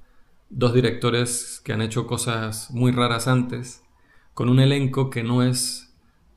dos 0.49 0.73
directores 0.73 1.61
que 1.63 1.75
han 1.75 1.83
hecho 1.83 2.07
cosas 2.07 2.71
muy 2.71 2.91
raras 2.91 3.29
antes, 3.29 3.83
con 4.33 4.49
un 4.49 4.61
elenco 4.61 5.11
que 5.11 5.23
no 5.23 5.43
es 5.43 5.84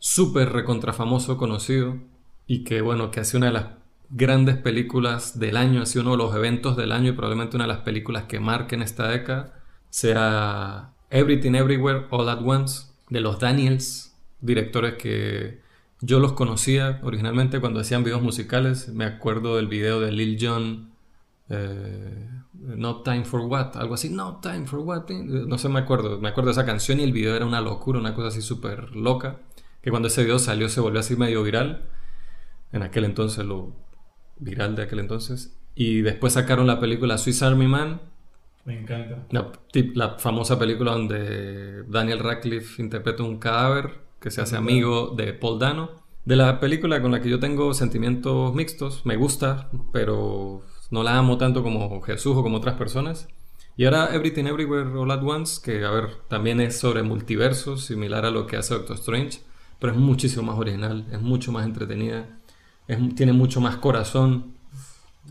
súper 0.08 0.54
recontrafamoso, 0.54 1.36
conocido, 1.36 1.98
y 2.48 2.64
que 2.64 2.80
bueno, 2.80 3.12
que 3.12 3.20
hace 3.20 3.36
una 3.36 3.48
de 3.48 3.52
las 3.52 3.66
grandes 4.10 4.56
películas 4.56 5.38
del 5.38 5.58
año, 5.58 5.82
ha 5.82 5.86
sido 5.86 6.04
uno 6.04 6.12
de 6.12 6.18
los 6.18 6.34
eventos 6.34 6.78
del 6.78 6.94
año 6.94 7.10
y 7.10 7.12
probablemente 7.12 7.58
una 7.58 7.66
de 7.66 7.74
las 7.74 7.82
películas 7.82 8.24
que 8.24 8.40
marquen 8.40 8.82
esta 8.82 9.10
década, 9.10 9.60
sea 9.90 10.94
Everything 11.10 11.56
Everywhere 11.56 12.06
All 12.10 12.30
at 12.30 12.40
Once, 12.42 12.88
de 13.10 13.20
los 13.20 13.38
Daniels, 13.40 14.16
directores 14.40 14.94
que 14.94 15.62
yo 16.00 16.20
los 16.20 16.32
conocía 16.34 17.02
originalmente 17.04 17.60
cuando 17.60 17.82
hacían 17.82 18.06
videos 18.06 18.22
musicales, 18.22 18.88
me 18.88 19.04
acuerdo 19.04 19.58
del 19.58 19.68
video 19.68 20.00
de 20.00 20.14
Lil 20.14 20.38
Jon, 20.40 20.94
eh, 21.50 22.30
No 22.54 23.02
Time 23.02 23.26
for 23.26 23.42
What, 23.42 23.76
algo 23.76 23.96
así, 23.96 24.10
No 24.10 24.40
Time 24.42 24.68
for 24.68 24.80
What, 24.80 25.12
eh, 25.12 25.22
no 25.22 25.58
sé, 25.58 25.68
me 25.68 25.80
acuerdo, 25.80 26.18
me 26.22 26.30
acuerdo 26.30 26.48
de 26.48 26.54
esa 26.54 26.66
canción 26.66 27.02
y 27.02 27.04
el 27.04 27.12
video 27.12 27.36
era 27.36 27.46
una 27.46 27.60
locura, 27.60 28.00
una 28.00 28.14
cosa 28.14 28.30
así 28.30 28.42
súper 28.42 28.96
loca, 28.96 29.42
que 29.88 29.92
cuando 29.92 30.10
ese 30.10 30.22
video 30.22 30.38
salió 30.38 30.68
se 30.68 30.82
volvió 30.82 31.00
así 31.00 31.16
medio 31.16 31.42
viral, 31.44 31.86
en 32.74 32.84
aquel 32.84 33.06
entonces 33.06 33.46
lo 33.46 33.72
viral 34.38 34.76
de 34.76 34.84
aquel 34.84 35.00
entonces, 35.00 35.58
y 35.76 36.02
después 36.02 36.34
sacaron 36.34 36.68
la 36.68 36.82
película 36.82 37.18
Swiss 37.18 37.42
Army 37.42 37.68
Man, 37.68 38.02
Me 38.66 38.82
encanta. 38.82 39.26
la, 39.32 39.50
la 39.96 40.20
famosa 40.20 40.60
película 40.60 40.92
donde 40.92 41.84
Daniel 41.84 42.20
Radcliffe 42.20 42.82
interpreta 42.82 43.24
un 43.24 43.40
cadáver 43.40 44.02
que 44.20 44.30
se 44.30 44.42
hace 44.42 44.58
amigo 44.58 45.14
de 45.16 45.32
Paul 45.32 45.58
Dano. 45.58 45.92
De 46.26 46.36
la 46.36 46.60
película 46.60 47.02
con 47.02 47.12
la 47.12 47.22
que 47.22 47.30
yo 47.30 47.40
tengo 47.40 47.74
sentimientos 47.74 48.54
mixtos, 48.54 49.06
me 49.06 49.16
gusta, 49.16 49.70
pero 49.94 50.64
no 50.92 51.02
la 51.02 51.18
amo 51.18 51.38
tanto 51.38 51.64
como 51.64 52.02
Jesús 52.02 52.36
o 52.36 52.44
como 52.44 52.58
otras 52.58 52.76
personas. 52.76 53.30
Y 53.78 53.86
ahora 53.86 54.10
Everything 54.14 54.48
Everywhere 54.48 54.90
All 55.00 55.12
at 55.12 55.24
Once, 55.24 55.62
que 55.64 55.86
a 55.86 55.92
ver, 55.92 56.10
también 56.28 56.60
es 56.60 56.78
sobre 56.78 57.04
multiversos, 57.04 57.86
similar 57.86 58.26
a 58.26 58.32
lo 58.32 58.48
que 58.48 58.58
hace 58.58 58.74
Doctor 58.74 58.98
Strange, 58.98 59.47
pero 59.80 59.94
es 59.94 60.00
muchísimo 60.00 60.44
más 60.44 60.58
original, 60.60 61.06
es 61.12 61.22
mucho 61.22 61.52
más 61.52 61.66
entretenida, 61.66 62.28
es- 62.88 63.16
tiene 63.16 63.34
mucho 63.34 63.62
más 63.62 63.78
corazón, 63.78 64.56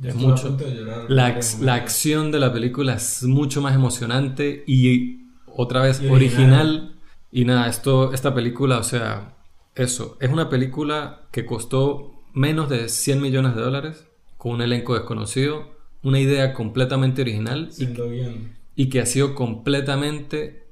Es 0.02 0.14
mucho. 0.14 0.56
llorar 0.58 1.06
la, 1.10 1.36
ac- 1.38 1.60
la 1.60 1.74
acción 1.74 2.30
de 2.30 2.38
la 2.38 2.52
película 2.52 2.94
es 2.94 3.22
mucho 3.24 3.62
más 3.62 3.74
emocionante 3.74 4.62
y 4.66 5.22
otra 5.46 5.80
vez 5.82 6.00
Y 6.02 6.08
original. 6.08 6.52
original. 6.52 6.92
Y 7.32 7.44
nada, 7.44 7.66
esto, 7.68 8.12
esta 8.12 8.34
película, 8.34 8.78
o 8.78 8.82
sea, 8.82 9.36
eso, 9.74 10.16
es 10.20 10.30
una 10.30 10.48
película 10.48 11.22
que 11.32 11.44
costó 11.44 12.12
menos 12.34 12.68
de 12.68 12.88
100 12.88 13.20
millones 13.20 13.54
de 13.56 13.62
dólares, 13.62 14.06
con 14.38 14.52
un 14.52 14.62
elenco 14.62 14.94
desconocido, 14.94 15.74
una 16.02 16.20
idea 16.20 16.52
completamente 16.54 17.22
original 17.22 17.70
y, 17.78 17.88
y 18.76 18.88
que 18.90 19.00
ha 19.00 19.06
sido 19.06 19.34
completamente 19.34 20.66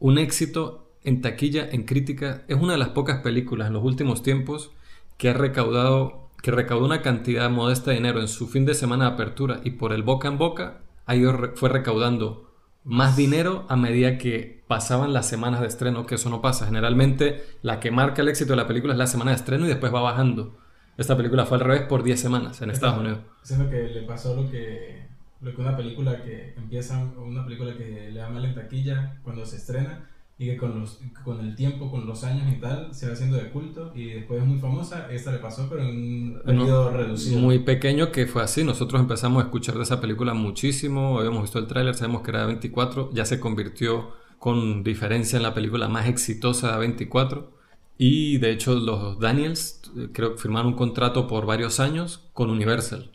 un 0.00 0.18
éxito 0.18 0.89
en 1.04 1.20
taquilla, 1.20 1.68
en 1.70 1.84
crítica. 1.84 2.42
Es 2.48 2.56
una 2.60 2.72
de 2.72 2.78
las 2.78 2.90
pocas 2.90 3.20
películas 3.22 3.68
en 3.68 3.74
los 3.74 3.84
últimos 3.84 4.22
tiempos 4.22 4.70
que 5.16 5.30
ha 5.30 5.34
recaudado, 5.34 6.30
que 6.42 6.50
recaudó 6.50 6.86
una 6.86 7.02
cantidad 7.02 7.50
modesta 7.50 7.90
de 7.90 7.96
dinero 7.96 8.20
en 8.20 8.28
su 8.28 8.48
fin 8.48 8.64
de 8.64 8.74
semana 8.74 9.06
de 9.06 9.12
apertura 9.12 9.60
y 9.64 9.72
por 9.72 9.92
el 9.92 10.02
boca 10.02 10.28
en 10.28 10.38
boca 10.38 10.80
ha 11.06 11.16
ido 11.16 11.52
fue 11.56 11.68
recaudando 11.68 12.50
más 12.84 13.16
dinero 13.16 13.66
a 13.68 13.76
medida 13.76 14.16
que 14.16 14.62
pasaban 14.66 15.12
las 15.12 15.28
semanas 15.28 15.60
de 15.60 15.66
estreno, 15.66 16.06
que 16.06 16.14
eso 16.14 16.30
no 16.30 16.40
pasa. 16.40 16.66
Generalmente 16.66 17.44
la 17.62 17.80
que 17.80 17.90
marca 17.90 18.22
el 18.22 18.28
éxito 18.28 18.52
de 18.52 18.56
la 18.56 18.66
película 18.66 18.94
es 18.94 18.98
la 18.98 19.06
semana 19.06 19.32
de 19.32 19.36
estreno 19.36 19.66
y 19.66 19.68
después 19.68 19.92
va 19.92 20.00
bajando. 20.00 20.56
Esta 20.96 21.16
película 21.16 21.46
fue 21.46 21.58
al 21.58 21.64
revés 21.64 21.82
por 21.82 22.02
10 22.02 22.20
semanas 22.20 22.60
en 22.62 22.70
Estados 22.70 22.98
Unidos. 22.98 23.20
Eso 23.42 23.54
es 23.54 23.60
lo 23.60 23.70
que 23.70 23.82
le 23.82 24.02
pasó 24.02 24.34
lo 24.34 24.50
que, 24.50 25.06
lo 25.40 25.54
que 25.54 25.60
una 25.60 25.76
película 25.76 26.22
que 26.22 26.54
empieza, 26.56 27.02
una 27.16 27.44
película 27.44 27.76
que 27.76 28.10
le 28.10 28.18
da 28.18 28.28
mal 28.28 28.44
en 28.44 28.54
taquilla 28.54 29.18
cuando 29.22 29.44
se 29.44 29.56
estrena 29.56 30.09
y 30.40 30.46
que 30.46 30.56
con, 30.56 30.80
los, 30.80 30.98
con 31.22 31.38
el 31.40 31.54
tiempo, 31.54 31.90
con 31.90 32.06
los 32.06 32.24
años 32.24 32.50
y 32.50 32.58
tal, 32.58 32.94
se 32.94 33.06
va 33.06 33.12
haciendo 33.12 33.36
de 33.36 33.50
culto 33.50 33.92
y 33.94 34.06
después 34.06 34.40
es 34.40 34.48
muy 34.48 34.58
famosa. 34.58 35.06
Esta 35.12 35.32
le 35.32 35.38
pasó, 35.38 35.68
pero 35.68 35.82
en 35.82 35.88
un 35.88 36.32
No, 36.32 36.42
periodo 36.44 36.90
reducido. 36.92 37.38
Muy 37.38 37.58
pequeño 37.58 38.10
que 38.10 38.26
fue 38.26 38.42
así. 38.42 38.64
Nosotros 38.64 39.02
empezamos 39.02 39.42
a 39.42 39.44
escuchar 39.44 39.74
de 39.74 39.82
esa 39.82 40.00
película 40.00 40.32
muchísimo. 40.32 41.18
Habíamos 41.18 41.42
visto 41.42 41.58
el 41.58 41.66
tráiler, 41.66 41.94
sabemos 41.94 42.22
que 42.22 42.30
era 42.30 42.40
de 42.40 42.46
24. 42.46 43.10
Ya 43.12 43.26
se 43.26 43.38
convirtió 43.38 44.12
con 44.38 44.82
diferencia 44.82 45.36
en 45.36 45.42
la 45.42 45.52
película 45.52 45.88
más 45.88 46.08
exitosa 46.08 46.72
de 46.72 46.78
24. 46.78 47.52
Y 47.98 48.38
de 48.38 48.50
hecho 48.50 48.74
los 48.76 49.20
Daniels 49.20 49.82
eh, 49.94 50.08
creo 50.10 50.36
que 50.36 50.40
firmaron 50.40 50.68
un 50.68 50.78
contrato 50.78 51.26
por 51.26 51.44
varios 51.44 51.80
años 51.80 52.30
con 52.32 52.48
Universal. 52.48 53.10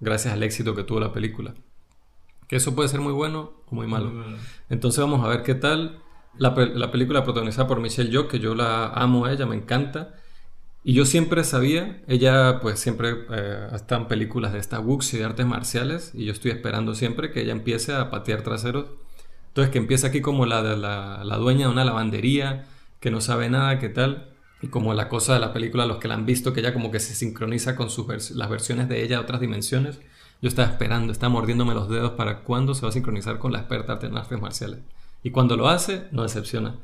Gracias 0.00 0.34
al 0.34 0.42
éxito 0.42 0.74
que 0.74 0.82
tuvo 0.82 0.98
la 0.98 1.12
película. 1.12 1.54
Que 2.48 2.56
eso 2.56 2.74
puede 2.74 2.88
ser 2.88 2.98
muy 2.98 3.12
bueno 3.12 3.52
o. 3.66 3.74
Muy 3.76 3.86
malo. 3.86 4.10
Entonces 4.68 5.00
vamos 5.00 5.24
a 5.24 5.28
ver 5.28 5.44
qué 5.44 5.54
tal. 5.54 6.02
La, 6.38 6.50
la 6.50 6.90
película 6.90 7.24
protagonizada 7.24 7.66
por 7.66 7.80
Michelle 7.80 8.10
Yeoh, 8.10 8.28
que 8.28 8.38
yo 8.38 8.54
la 8.54 8.88
amo 8.88 9.24
a 9.24 9.32
ella, 9.32 9.46
me 9.46 9.56
encanta. 9.56 10.14
Y 10.84 10.92
yo 10.92 11.04
siempre 11.04 11.42
sabía, 11.42 12.00
ella 12.06 12.60
pues 12.60 12.78
siempre 12.78 13.12
eh, 13.30 13.68
está 13.74 13.96
en 13.96 14.06
películas 14.06 14.52
de 14.52 14.60
esta 14.60 14.78
Wuxi 14.78 15.18
de 15.18 15.24
artes 15.24 15.44
marciales 15.44 16.12
y 16.14 16.26
yo 16.26 16.32
estoy 16.32 16.52
esperando 16.52 16.94
siempre 16.94 17.32
que 17.32 17.42
ella 17.42 17.50
empiece 17.50 17.92
a 17.92 18.08
patear 18.08 18.42
traseros. 18.42 18.86
Entonces 19.48 19.72
que 19.72 19.78
empiece 19.78 20.06
aquí 20.06 20.20
como 20.20 20.46
la, 20.46 20.62
la, 20.62 21.24
la 21.24 21.36
dueña 21.38 21.66
de 21.66 21.72
una 21.72 21.84
lavandería, 21.84 22.66
que 23.00 23.10
no 23.10 23.20
sabe 23.20 23.50
nada, 23.50 23.80
qué 23.80 23.88
tal. 23.88 24.30
Y 24.62 24.68
como 24.68 24.94
la 24.94 25.08
cosa 25.08 25.34
de 25.34 25.40
la 25.40 25.52
película, 25.52 25.86
los 25.86 25.98
que 25.98 26.06
la 26.06 26.14
han 26.14 26.24
visto, 26.24 26.52
que 26.52 26.60
ella 26.60 26.72
como 26.72 26.92
que 26.92 27.00
se 27.00 27.14
sincroniza 27.14 27.74
con 27.74 27.90
sus 27.90 28.30
las 28.36 28.48
versiones 28.48 28.88
de 28.88 29.02
ella 29.02 29.16
de 29.16 29.22
otras 29.22 29.40
dimensiones. 29.40 30.00
Yo 30.40 30.48
estaba 30.48 30.68
esperando, 30.68 31.12
estaba 31.12 31.30
mordiéndome 31.32 31.74
los 31.74 31.88
dedos 31.88 32.12
para 32.12 32.40
cuándo 32.44 32.74
se 32.74 32.82
va 32.82 32.90
a 32.90 32.92
sincronizar 32.92 33.38
con 33.38 33.52
la 33.52 33.58
experta 33.58 33.98
en 34.02 34.16
artes 34.16 34.40
marciales. 34.40 34.80
Y 35.26 35.32
cuando 35.32 35.56
lo 35.56 35.68
hace, 35.68 36.04
no 36.12 36.22
decepciona. 36.22 36.76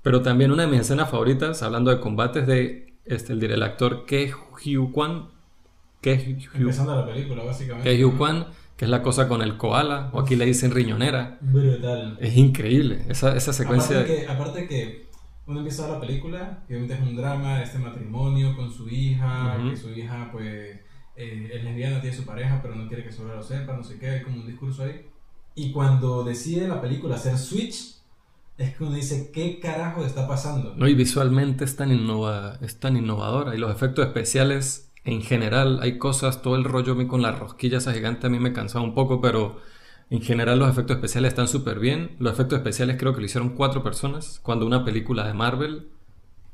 Pero 0.00 0.22
también 0.22 0.52
una 0.52 0.62
de 0.62 0.70
mis 0.70 0.80
escenas 0.80 1.10
favoritas, 1.10 1.62
hablando 1.62 1.90
de 1.90 2.00
combates, 2.00 2.46
de 2.46 2.94
este, 3.04 3.34
el, 3.34 3.44
el 3.44 3.62
actor 3.62 4.06
Ke 4.06 4.32
Hugh 4.32 4.90
Kwan. 4.90 5.28
Ke 6.00 6.14
Hugh, 6.14 6.60
Empezando 6.62 6.96
la 6.96 7.04
película, 7.04 7.44
básicamente. 7.44 7.94
Ke 7.94 8.02
Hugh 8.02 8.16
Kwan, 8.16 8.46
que 8.74 8.86
es 8.86 8.90
la 8.90 9.02
cosa 9.02 9.28
con 9.28 9.42
el 9.42 9.58
koala, 9.58 10.08
o 10.14 10.20
aquí 10.20 10.34
le 10.34 10.46
dicen 10.46 10.70
riñonera. 10.70 11.36
Brutal. 11.42 12.16
Es 12.22 12.38
increíble 12.38 13.04
esa, 13.06 13.36
esa 13.36 13.52
secuencia. 13.52 13.98
Aparte 14.00 14.16
que, 14.16 14.26
aparte 14.26 14.66
que 14.66 15.08
uno 15.44 15.58
empieza 15.58 15.82
a 15.82 15.88
ver 15.88 15.94
la 15.96 16.06
película, 16.06 16.64
que 16.66 16.72
obviamente 16.72 16.94
es 16.94 17.00
un 17.02 17.16
drama, 17.16 17.62
este 17.62 17.78
matrimonio 17.78 18.56
con 18.56 18.72
su 18.72 18.88
hija, 18.88 19.56
Ujú. 19.58 19.68
que 19.68 19.76
su 19.76 19.90
hija 19.90 20.30
pues 20.32 20.80
eh, 21.16 21.50
es 21.52 21.64
lesbiana, 21.64 22.00
tiene 22.00 22.16
su 22.16 22.24
pareja, 22.24 22.60
pero 22.62 22.74
no 22.76 22.88
quiere 22.88 23.04
que 23.04 23.12
sobre 23.12 23.36
lo 23.36 23.42
sepa, 23.42 23.74
no 23.76 23.84
sé 23.84 23.98
qué, 23.98 24.08
hay 24.08 24.22
como 24.22 24.36
un 24.40 24.46
discurso 24.46 24.84
ahí. 24.84 25.04
Y 25.58 25.72
cuando 25.72 26.22
decide 26.22 26.68
la 26.68 26.80
película 26.80 27.16
hacer 27.16 27.36
Switch, 27.36 27.96
es 28.58 28.76
que 28.76 28.84
uno 28.84 28.94
dice, 28.94 29.32
¿qué 29.32 29.58
carajo 29.58 30.04
está 30.04 30.28
pasando? 30.28 30.72
No, 30.76 30.86
y 30.86 30.94
visualmente 30.94 31.64
es 31.64 31.74
tan, 31.74 31.90
innova, 31.90 32.58
es 32.60 32.78
tan 32.78 32.96
innovadora. 32.96 33.56
Y 33.56 33.58
los 33.58 33.72
efectos 33.72 34.06
especiales, 34.06 34.92
en 35.02 35.20
general, 35.20 35.80
hay 35.82 35.98
cosas, 35.98 36.42
todo 36.42 36.54
el 36.54 36.62
rollo 36.62 36.92
a 36.92 36.94
mí 36.94 37.08
con 37.08 37.22
la 37.22 37.32
rosquilla 37.32 37.78
esa 37.78 37.92
gigante 37.92 38.28
a 38.28 38.30
mí 38.30 38.38
me 38.38 38.52
cansaba 38.52 38.84
un 38.84 38.94
poco, 38.94 39.20
pero 39.20 39.58
en 40.10 40.22
general 40.22 40.60
los 40.60 40.70
efectos 40.70 40.94
especiales 40.94 41.30
están 41.30 41.48
súper 41.48 41.80
bien. 41.80 42.14
Los 42.20 42.34
efectos 42.34 42.58
especiales 42.58 42.96
creo 42.96 43.14
que 43.14 43.18
lo 43.18 43.26
hicieron 43.26 43.56
cuatro 43.56 43.82
personas. 43.82 44.38
Cuando 44.44 44.64
una 44.64 44.84
película 44.84 45.26
de 45.26 45.34
Marvel, 45.34 45.88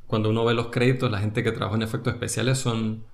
cuando 0.07 0.31
uno 0.31 0.47
ve 0.47 0.55
los 0.55 0.69
créditos, 0.69 1.11
la 1.11 1.19
gente 1.19 1.45
que 1.45 1.53
trabajó 1.53 1.77
en 1.77 1.83
efectos 1.83 2.15
especiales 2.15 2.57
son 2.57 3.05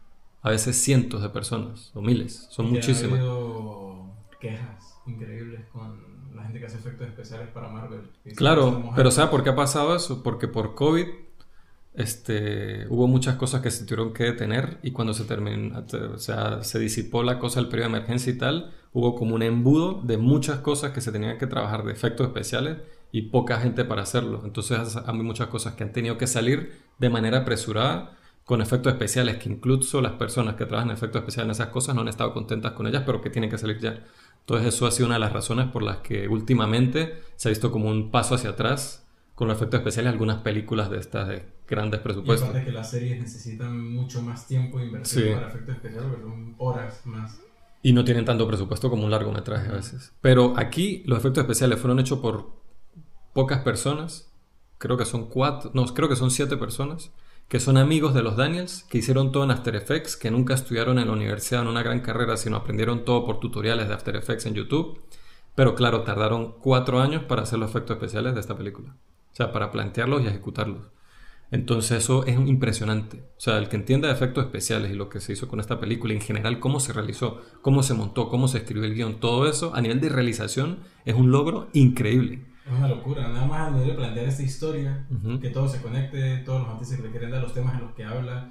a 0.42 0.50
veces 0.50 0.80
cientos 0.80 1.20
de 1.20 1.30
personas 1.30 1.90
o 1.94 2.00
miles. 2.00 2.46
Son 2.50 2.66
Y 2.66 2.70
muchísimas. 2.74 3.18
Ha 3.18 3.22
habido 3.22 4.14
quejas 4.40 4.89
increíbles 5.06 5.66
con 5.72 6.10
la 6.34 6.42
gente 6.44 6.60
que 6.60 6.66
hace 6.66 6.78
efectos 6.78 7.08
especiales 7.08 7.48
para 7.48 7.68
Marvel. 7.68 8.02
Claro, 8.36 8.82
pero 8.94 9.08
algo- 9.08 9.10
¿sabe 9.10 9.30
por 9.30 9.42
qué 9.42 9.50
ha 9.50 9.56
pasado 9.56 9.94
eso? 9.96 10.22
Porque 10.22 10.48
por 10.48 10.74
COVID 10.74 11.06
este, 11.94 12.86
hubo 12.88 13.08
muchas 13.08 13.34
cosas 13.36 13.62
que 13.62 13.70
se 13.70 13.84
tuvieron 13.84 14.12
que 14.12 14.24
detener 14.24 14.78
y 14.82 14.92
cuando 14.92 15.12
se 15.12 15.24
terminó, 15.24 15.82
o 16.14 16.18
sea, 16.18 16.62
se 16.62 16.78
disipó 16.78 17.22
la 17.24 17.38
cosa 17.38 17.60
del 17.60 17.68
periodo 17.68 17.90
de 17.90 17.96
emergencia 17.96 18.32
y 18.32 18.38
tal, 18.38 18.72
hubo 18.92 19.16
como 19.16 19.34
un 19.34 19.42
embudo 19.42 20.00
de 20.02 20.16
muchas 20.16 20.60
cosas 20.60 20.92
que 20.92 21.00
se 21.00 21.10
tenían 21.12 21.36
que 21.38 21.46
trabajar 21.48 21.84
de 21.84 21.92
efectos 21.92 22.26
especiales 22.28 22.78
y 23.12 23.22
poca 23.22 23.58
gente 23.60 23.84
para 23.84 24.02
hacerlo. 24.02 24.42
Entonces 24.44 24.96
hay 25.04 25.14
muchas 25.18 25.48
cosas 25.48 25.74
que 25.74 25.82
han 25.82 25.92
tenido 25.92 26.16
que 26.16 26.28
salir 26.28 26.80
de 26.98 27.10
manera 27.10 27.38
apresurada 27.38 28.16
con 28.44 28.60
efectos 28.62 28.92
especiales 28.92 29.36
que 29.36 29.48
incluso 29.48 30.00
las 30.00 30.12
personas 30.12 30.54
que 30.56 30.66
trabajan 30.66 30.90
en 30.90 30.96
efectos 30.96 31.20
especiales 31.20 31.46
en 31.46 31.50
esas 31.62 31.72
cosas 31.72 31.94
no 31.94 32.02
han 32.02 32.08
estado 32.08 32.32
contentas 32.32 32.72
con 32.72 32.86
ellas, 32.86 33.02
pero 33.04 33.20
que 33.20 33.30
tienen 33.30 33.50
que 33.50 33.58
salir 33.58 33.78
ya. 33.78 34.04
Entonces 34.50 34.74
eso 34.74 34.86
ha 34.86 34.90
sido 34.90 35.06
una 35.06 35.14
de 35.14 35.20
las 35.20 35.32
razones 35.32 35.68
por 35.68 35.82
las 35.84 35.98
que 35.98 36.26
últimamente 36.26 37.22
se 37.36 37.48
ha 37.48 37.50
visto 37.50 37.70
como 37.70 37.88
un 37.88 38.10
paso 38.10 38.34
hacia 38.34 38.50
atrás 38.50 39.06
con 39.36 39.46
los 39.48 39.56
efectos 39.56 39.78
especiales 39.78 40.10
algunas 40.12 40.38
películas 40.42 40.90
de 40.90 40.98
estas 40.98 41.28
de 41.28 41.44
grandes 41.68 42.00
Y 42.00 42.02
presupuestos. 42.02 42.48
aparte 42.48 42.66
que 42.66 42.72
las 42.72 42.90
series 42.90 43.20
necesitan 43.20 43.80
mucho 43.94 44.20
más 44.22 44.48
tiempo 44.48 44.78
de 44.80 44.86
inversión 44.86 45.24
Sí. 45.24 45.30
para 45.32 45.48
efectos 45.48 45.76
especiales, 45.76 46.08
porque 46.10 46.24
son 46.24 46.54
horas 46.58 47.00
más. 47.06 47.40
Y 47.82 47.92
no 47.92 48.04
tienen 48.04 48.24
tanto 48.24 48.46
presupuesto 48.48 48.90
como 48.90 49.04
un 49.04 49.10
largometraje 49.12 49.68
a 49.68 49.72
veces. 49.72 50.12
Pero 50.20 50.54
aquí 50.56 51.02
los 51.06 51.18
efectos 51.20 51.42
especiales 51.42 51.78
fueron 51.78 52.00
hechos 52.00 52.18
por 52.18 52.50
pocas 53.32 53.60
personas. 53.62 54.32
Creo 54.78 54.96
que 54.96 55.04
son 55.04 55.28
cuatro, 55.28 55.70
no, 55.74 55.86
creo 55.86 56.08
que 56.08 56.16
son 56.16 56.30
siete 56.32 56.56
personas. 56.56 57.12
Que 57.50 57.58
son 57.58 57.78
amigos 57.78 58.14
de 58.14 58.22
los 58.22 58.36
Daniels, 58.36 58.86
que 58.88 58.98
hicieron 58.98 59.32
todo 59.32 59.42
en 59.42 59.50
After 59.50 59.74
Effects, 59.74 60.16
que 60.16 60.30
nunca 60.30 60.54
estudiaron 60.54 61.00
en 61.00 61.08
la 61.08 61.14
universidad 61.14 61.62
en 61.62 61.66
una 61.66 61.82
gran 61.82 61.98
carrera, 61.98 62.36
sino 62.36 62.54
aprendieron 62.54 63.04
todo 63.04 63.26
por 63.26 63.40
tutoriales 63.40 63.88
de 63.88 63.94
After 63.94 64.14
Effects 64.14 64.46
en 64.46 64.54
YouTube. 64.54 65.00
Pero 65.56 65.74
claro, 65.74 66.04
tardaron 66.04 66.54
cuatro 66.60 67.00
años 67.00 67.24
para 67.24 67.42
hacer 67.42 67.58
los 67.58 67.70
efectos 67.70 67.96
especiales 67.96 68.34
de 68.34 68.40
esta 68.40 68.56
película. 68.56 68.94
O 69.32 69.34
sea, 69.34 69.50
para 69.50 69.72
plantearlos 69.72 70.22
y 70.22 70.28
ejecutarlos. 70.28 70.86
Entonces 71.50 72.04
eso 72.04 72.24
es 72.24 72.36
impresionante. 72.36 73.24
O 73.36 73.40
sea, 73.40 73.58
el 73.58 73.68
que 73.68 73.74
entienda 73.74 74.06
de 74.06 74.14
efectos 74.14 74.44
especiales 74.44 74.92
y 74.92 74.94
lo 74.94 75.08
que 75.08 75.18
se 75.18 75.32
hizo 75.32 75.48
con 75.48 75.58
esta 75.58 75.80
película, 75.80 76.14
en 76.14 76.20
general 76.20 76.60
cómo 76.60 76.78
se 76.78 76.92
realizó, 76.92 77.42
cómo 77.62 77.82
se 77.82 77.94
montó, 77.94 78.28
cómo 78.28 78.46
se 78.46 78.58
escribió 78.58 78.84
el 78.84 78.94
guion, 78.94 79.18
todo 79.18 79.48
eso 79.48 79.74
a 79.74 79.80
nivel 79.80 80.00
de 80.00 80.08
realización 80.08 80.84
es 81.04 81.16
un 81.16 81.32
logro 81.32 81.66
increíble. 81.72 82.44
Es 82.66 82.72
una 82.72 82.88
locura, 82.88 83.26
nada 83.28 83.46
más 83.46 83.68
a 83.68 83.70
nivel 83.70 83.88
de 83.88 83.94
plantear 83.94 84.26
esta 84.26 84.42
historia, 84.42 85.06
que 85.40 85.48
todo 85.50 85.66
se 85.68 85.80
conecte, 85.80 86.38
todos 86.38 86.60
los 86.60 86.68
matices 86.74 86.96
que 86.98 87.02
le 87.04 87.10
quieren 87.10 87.30
dar, 87.30 87.42
los 87.42 87.54
temas 87.54 87.74
en 87.74 87.80
los 87.80 87.92
que 87.94 88.04
habla, 88.04 88.50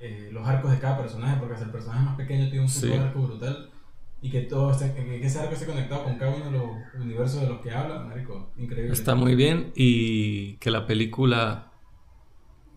eh, 0.00 0.28
los 0.32 0.46
arcos 0.46 0.70
de 0.70 0.78
cada 0.78 0.98
personaje, 0.98 1.36
porque 1.38 1.54
hasta 1.54 1.66
el 1.66 1.72
personaje 1.72 2.04
más 2.04 2.16
pequeño 2.16 2.44
tiene 2.50 2.60
un 2.60 2.68
Sí. 2.68 2.92
arco 2.92 3.20
brutal, 3.22 3.70
y 4.20 4.30
que 4.30 4.42
todo 4.42 4.70
esté, 4.70 4.92
que 4.94 5.04
que 5.20 5.26
ese 5.26 5.40
arco 5.40 5.54
esté 5.54 5.66
conectado 5.66 6.04
con 6.04 6.16
cada 6.18 6.34
uno 6.36 6.44
de 6.46 6.50
los 6.52 6.66
universos 7.00 7.40
de 7.40 7.48
los 7.48 7.60
que 7.60 7.70
habla, 7.72 8.00
marico, 8.00 8.50
increíble. 8.58 8.92
Está 8.92 9.14
muy 9.14 9.34
bien 9.34 9.72
y 9.74 10.54
que 10.56 10.70
la 10.70 10.86
película 10.86 11.72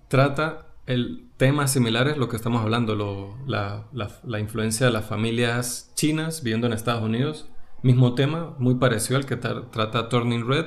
trata 0.08 0.68
el 0.86 1.28
temas 1.38 1.72
similares, 1.72 2.18
lo 2.18 2.28
que 2.30 2.36
estamos 2.36 2.62
hablando, 2.62 2.96
lo- 2.96 3.38
la, 3.48 3.86
la- 3.94 4.12
la 4.24 4.40
influencia 4.40 4.86
de 4.86 4.92
las 4.92 5.06
familias 5.06 5.92
chinas 5.96 6.44
viviendo 6.44 6.68
en 6.68 6.74
Estados 6.74 7.04
Unidos. 7.04 7.50
Mismo 7.84 8.14
tema, 8.14 8.54
muy 8.60 8.76
parecido 8.76 9.18
al 9.18 9.26
que 9.26 9.38
trata 9.38 10.08
Turning 10.08 10.48
Red, 10.48 10.66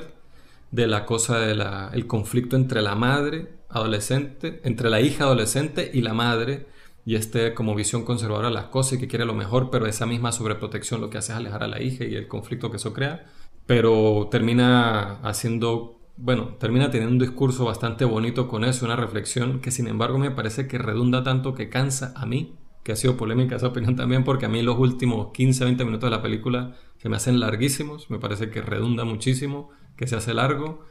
de 0.72 0.88
la 0.88 1.06
cosa 1.06 1.38
del 1.38 2.06
conflicto 2.08 2.56
entre 2.56 2.82
la 2.82 2.96
madre 2.96 3.54
adolescente, 3.68 4.60
entre 4.64 4.90
la 4.90 5.00
hija 5.00 5.22
adolescente 5.22 5.92
y 5.94 6.00
la 6.00 6.12
madre, 6.12 6.66
y 7.06 7.14
este 7.14 7.54
como 7.54 7.76
visión 7.76 8.04
conservadora 8.04 8.48
de 8.48 8.54
las 8.54 8.64
cosas 8.64 8.94
y 8.94 8.98
que 8.98 9.06
quiere 9.06 9.24
lo 9.26 9.34
mejor, 9.34 9.70
pero 9.70 9.86
esa 9.86 10.06
misma 10.06 10.32
sobreprotección 10.32 11.00
lo 11.00 11.08
que 11.08 11.18
hace 11.18 11.32
es 11.32 11.38
alejar 11.38 11.62
a 11.62 11.68
la 11.68 11.80
hija 11.80 12.04
y 12.04 12.16
el 12.16 12.26
conflicto 12.26 12.72
que 12.72 12.78
eso 12.78 12.92
crea, 12.92 13.26
pero 13.66 14.26
termina 14.32 15.20
haciendo, 15.22 16.00
bueno, 16.16 16.56
termina 16.58 16.90
teniendo 16.90 17.12
un 17.12 17.20
discurso 17.20 17.64
bastante 17.64 18.04
bonito 18.04 18.48
con 18.48 18.64
eso, 18.64 18.86
una 18.86 18.96
reflexión 18.96 19.60
que 19.60 19.70
sin 19.70 19.86
embargo 19.86 20.18
me 20.18 20.32
parece 20.32 20.66
que 20.66 20.78
redunda 20.78 21.22
tanto 21.22 21.54
que 21.54 21.68
cansa 21.68 22.12
a 22.16 22.26
mí, 22.26 22.56
que 22.82 22.92
ha 22.92 22.96
sido 22.96 23.16
polémica 23.16 23.56
esa 23.56 23.68
opinión 23.68 23.96
también, 23.96 24.24
porque 24.24 24.46
a 24.46 24.48
mí 24.48 24.62
los 24.62 24.78
últimos 24.78 25.32
15, 25.32 25.64
20 25.64 25.84
minutos 25.84 26.10
de 26.10 26.16
la 26.16 26.22
película 26.22 26.74
se 27.04 27.10
me 27.10 27.16
hacen 27.16 27.38
larguísimos, 27.38 28.08
me 28.08 28.18
parece 28.18 28.48
que 28.48 28.62
redunda 28.62 29.04
muchísimo, 29.04 29.68
que 29.94 30.06
se 30.06 30.16
hace 30.16 30.32
largo. 30.32 30.86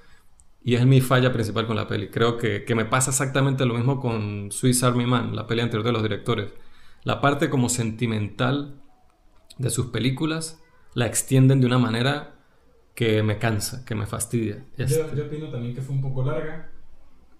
Y 0.63 0.75
es 0.75 0.85
mi 0.85 1.01
falla 1.01 1.33
principal 1.33 1.65
con 1.65 1.75
la 1.75 1.87
peli. 1.87 2.09
Creo 2.09 2.37
que, 2.37 2.65
que 2.65 2.75
me 2.75 2.85
pasa 2.85 3.09
exactamente 3.09 3.65
lo 3.65 3.73
mismo 3.73 3.99
con 3.99 4.51
Swiss 4.51 4.83
Army 4.83 5.07
Man, 5.07 5.35
la 5.35 5.47
peli 5.47 5.61
anterior 5.61 5.83
de 5.83 5.91
los 5.91 6.03
directores. 6.03 6.53
La 7.03 7.19
parte 7.19 7.49
como 7.49 7.67
sentimental 7.67 8.79
de 9.57 9.71
sus 9.71 9.87
películas 9.87 10.61
la 10.93 11.07
extienden 11.07 11.59
de 11.61 11.65
una 11.65 11.79
manera 11.79 12.35
que 12.93 13.23
me 13.23 13.39
cansa, 13.39 13.83
que 13.83 13.95
me 13.95 14.05
fastidia. 14.05 14.67
Yo, 14.77 14.85
Este, 14.85 15.17
yo 15.17 15.25
opino 15.25 15.49
también 15.49 15.73
que 15.73 15.81
fue 15.81 15.95
un 15.95 16.01
poco 16.03 16.23
larga, 16.23 16.72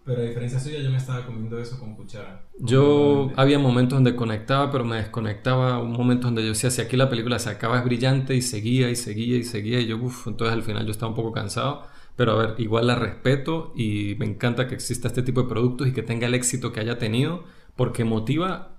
pero 0.06 0.22
a 0.22 0.26
diferencia 0.26 0.60
suya 0.60 0.80
yo 0.80 0.90
me 0.92 0.98
estaba 0.98 1.26
comiendo 1.26 1.58
eso 1.60 1.80
con 1.80 1.96
cuchara. 1.96 2.46
Yo 2.60 3.32
había 3.38 3.58
momentos 3.58 3.96
donde 3.98 4.16
conectaba, 4.16 4.70
pero 4.72 4.84
me 4.84 4.98
desconectaba. 4.98 5.80
Un 5.80 5.94
momento 5.94 6.28
donde 6.28 6.42
yo 6.44 6.50
decía, 6.50 6.70
si 6.72 6.82
aquí 6.82 6.98
la 6.98 7.10
película 7.10 7.40
se 7.40 7.50
acaba 7.50 7.80
es 7.80 7.86
brillante 7.86 8.36
y 8.36 8.42
seguía 8.42 8.90
y 8.90 8.96
seguía 8.96 9.38
y 9.38 9.44
seguía. 9.44 9.80
Y 9.80 9.88
yo, 9.88 9.98
uff, 9.98 10.28
entonces 10.28 10.54
al 10.54 10.64
final 10.64 10.86
yo 10.86 10.92
estaba 10.92 11.10
un 11.10 11.16
poco 11.16 11.32
cansado. 11.32 11.88
Pero 12.16 12.34
a 12.34 12.36
ver, 12.36 12.56
igual 12.60 12.88
la 12.88 12.96
respeto 12.96 13.72
y 13.76 14.16
me 14.20 14.26
encanta 14.26 14.68
que 14.68 14.76
exista 14.76 15.08
este 15.08 15.24
tipo 15.24 15.44
de 15.44 15.50
productos 15.50 15.88
y 15.88 15.94
que 15.94 16.04
tenga 16.04 16.28
el 16.28 16.36
éxito 16.36 16.72
que 16.72 16.80
haya 16.80 16.98
tenido, 16.98 17.44
porque 17.76 18.04
motiva 18.04 18.78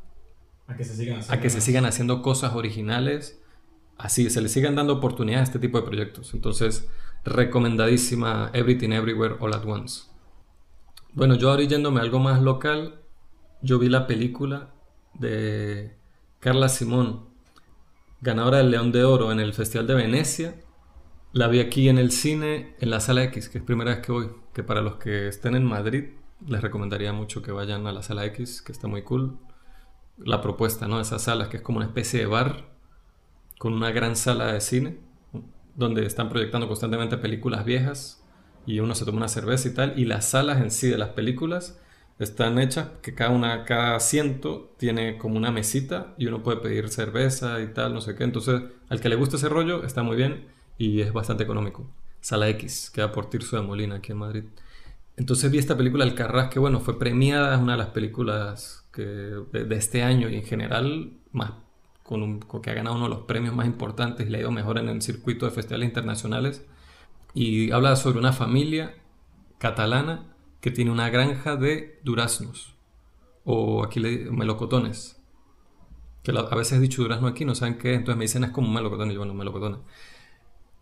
A 0.66 0.76
que 0.76 0.84
se 0.84 0.94
sigan 0.94 1.18
haciendo. 1.18 1.38
a 1.38 1.40
que 1.42 1.50
se 1.50 1.60
sigan 1.60 1.84
haciendo 1.86 2.22
cosas 2.22 2.54
originales, 2.54 3.40
así, 3.98 4.30
se 4.30 4.40
le 4.40 4.48
sigan 4.48 4.76
dando 4.76 4.92
oportunidades 4.94 5.48
a 5.48 5.52
este 5.52 5.58
tipo 5.58 5.80
de 5.80 5.86
proyectos. 5.86 6.32
Entonces, 6.34 6.88
recomendadísima 7.24 8.50
Everything 8.52 8.90
Everywhere 8.92 9.36
All 9.40 9.54
at 9.54 9.64
Once. 9.66 10.13
Bueno, 11.14 11.36
yo 11.36 11.50
ahora 11.50 11.62
yéndome 11.62 12.00
algo 12.00 12.18
más 12.18 12.42
local, 12.42 13.00
yo 13.62 13.78
vi 13.78 13.88
la 13.88 14.08
película 14.08 14.74
de 15.14 15.96
Carla 16.40 16.68
Simón, 16.68 17.28
ganadora 18.20 18.58
del 18.58 18.72
León 18.72 18.90
de 18.90 19.04
Oro 19.04 19.30
en 19.30 19.38
el 19.38 19.54
Festival 19.54 19.86
de 19.86 19.94
Venecia. 19.94 20.60
La 21.32 21.46
vi 21.46 21.60
aquí 21.60 21.88
en 21.88 21.98
el 21.98 22.10
cine, 22.10 22.74
en 22.80 22.90
la 22.90 22.98
Sala 22.98 23.22
X, 23.22 23.48
que 23.48 23.58
es 23.58 23.64
primera 23.64 23.92
vez 23.94 24.04
que 24.04 24.10
voy. 24.10 24.30
Que 24.52 24.64
para 24.64 24.80
los 24.80 24.96
que 24.96 25.28
estén 25.28 25.54
en 25.54 25.64
Madrid, 25.64 26.14
les 26.48 26.60
recomendaría 26.60 27.12
mucho 27.12 27.42
que 27.42 27.52
vayan 27.52 27.86
a 27.86 27.92
la 27.92 28.02
Sala 28.02 28.26
X, 28.26 28.60
que 28.60 28.72
está 28.72 28.88
muy 28.88 29.02
cool 29.02 29.38
la 30.18 30.40
propuesta, 30.40 30.88
¿no? 30.88 31.00
Esas 31.00 31.22
salas 31.22 31.46
que 31.46 31.58
es 31.58 31.62
como 31.62 31.78
una 31.78 31.86
especie 31.86 32.18
de 32.18 32.26
bar 32.26 32.74
con 33.58 33.72
una 33.72 33.92
gran 33.92 34.16
sala 34.16 34.52
de 34.52 34.60
cine 34.60 34.98
donde 35.76 36.06
están 36.06 36.28
proyectando 36.28 36.66
constantemente 36.66 37.16
películas 37.18 37.64
viejas 37.64 38.23
y 38.66 38.80
uno 38.80 38.94
se 38.94 39.04
toma 39.04 39.18
una 39.18 39.28
cerveza 39.28 39.68
y 39.68 39.74
tal 39.74 39.98
y 39.98 40.04
las 40.04 40.28
salas 40.30 40.60
en 40.60 40.70
sí 40.70 40.88
de 40.88 40.98
las 40.98 41.10
películas 41.10 41.78
están 42.18 42.58
hechas 42.58 42.88
que 43.02 43.14
cada 43.14 43.30
una 43.30 43.64
cada 43.64 43.96
asiento 43.96 44.72
tiene 44.78 45.18
como 45.18 45.36
una 45.36 45.50
mesita 45.50 46.14
y 46.16 46.26
uno 46.26 46.42
puede 46.42 46.58
pedir 46.58 46.88
cerveza 46.88 47.60
y 47.60 47.68
tal, 47.68 47.92
no 47.92 48.00
sé 48.00 48.14
qué. 48.14 48.24
Entonces, 48.24 48.62
al 48.88 49.00
que 49.00 49.08
le 49.08 49.16
guste 49.16 49.36
ese 49.36 49.48
rollo 49.48 49.84
está 49.84 50.02
muy 50.02 50.16
bien 50.16 50.46
y 50.78 51.00
es 51.00 51.12
bastante 51.12 51.42
económico. 51.44 51.90
Sala 52.20 52.48
X, 52.50 52.90
queda 52.94 53.12
por 53.12 53.28
Tirso 53.30 53.56
de 53.56 53.62
Molina 53.62 53.96
aquí 53.96 54.12
en 54.12 54.18
Madrid. 54.18 54.44
Entonces 55.16 55.50
vi 55.50 55.58
esta 55.58 55.76
película 55.76 56.04
El 56.04 56.14
Carras, 56.14 56.48
que 56.50 56.58
bueno, 56.58 56.80
fue 56.80 56.98
premiada, 56.98 57.54
es 57.54 57.60
una 57.60 57.72
de 57.72 57.78
las 57.78 57.88
películas 57.88 58.86
que, 58.92 59.02
de, 59.02 59.64
de 59.64 59.76
este 59.76 60.02
año 60.02 60.28
y 60.28 60.36
en 60.36 60.44
general, 60.44 61.12
más 61.32 61.52
con, 62.04 62.22
un, 62.22 62.40
con 62.40 62.62
que 62.62 62.70
ha 62.70 62.74
ganado 62.74 62.96
uno 62.96 63.04
de 63.04 63.14
los 63.14 63.24
premios 63.24 63.54
más 63.54 63.66
importantes 63.66 64.26
y 64.26 64.30
le 64.30 64.38
ha 64.38 64.40
ido 64.42 64.50
mejor 64.52 64.78
en 64.78 64.88
el 64.88 65.02
circuito 65.02 65.46
de 65.46 65.52
festivales 65.52 65.88
internacionales. 65.88 66.64
Y 67.34 67.72
habla 67.72 67.96
sobre 67.96 68.18
una 68.18 68.32
familia 68.32 68.94
catalana 69.58 70.34
que 70.60 70.70
tiene 70.70 70.90
una 70.90 71.10
granja 71.10 71.56
de 71.56 72.00
duraznos, 72.04 72.74
o 73.44 73.84
aquí 73.84 74.00
le 74.00 74.30
melocotones. 74.30 75.20
Que 76.22 76.32
a 76.32 76.54
veces 76.54 76.78
he 76.78 76.80
dicho 76.80 77.02
durazno 77.02 77.26
aquí, 77.26 77.44
no 77.44 77.54
saben 77.54 77.76
qué, 77.76 77.92
es, 77.92 77.98
entonces 77.98 78.16
me 78.16 78.24
dicen 78.24 78.44
es 78.44 78.50
como 78.50 78.68
un 78.68 78.74
melocotón, 78.74 79.10
y 79.10 79.14
yo, 79.14 79.20
bueno, 79.20 79.34
melocotones. 79.34 79.80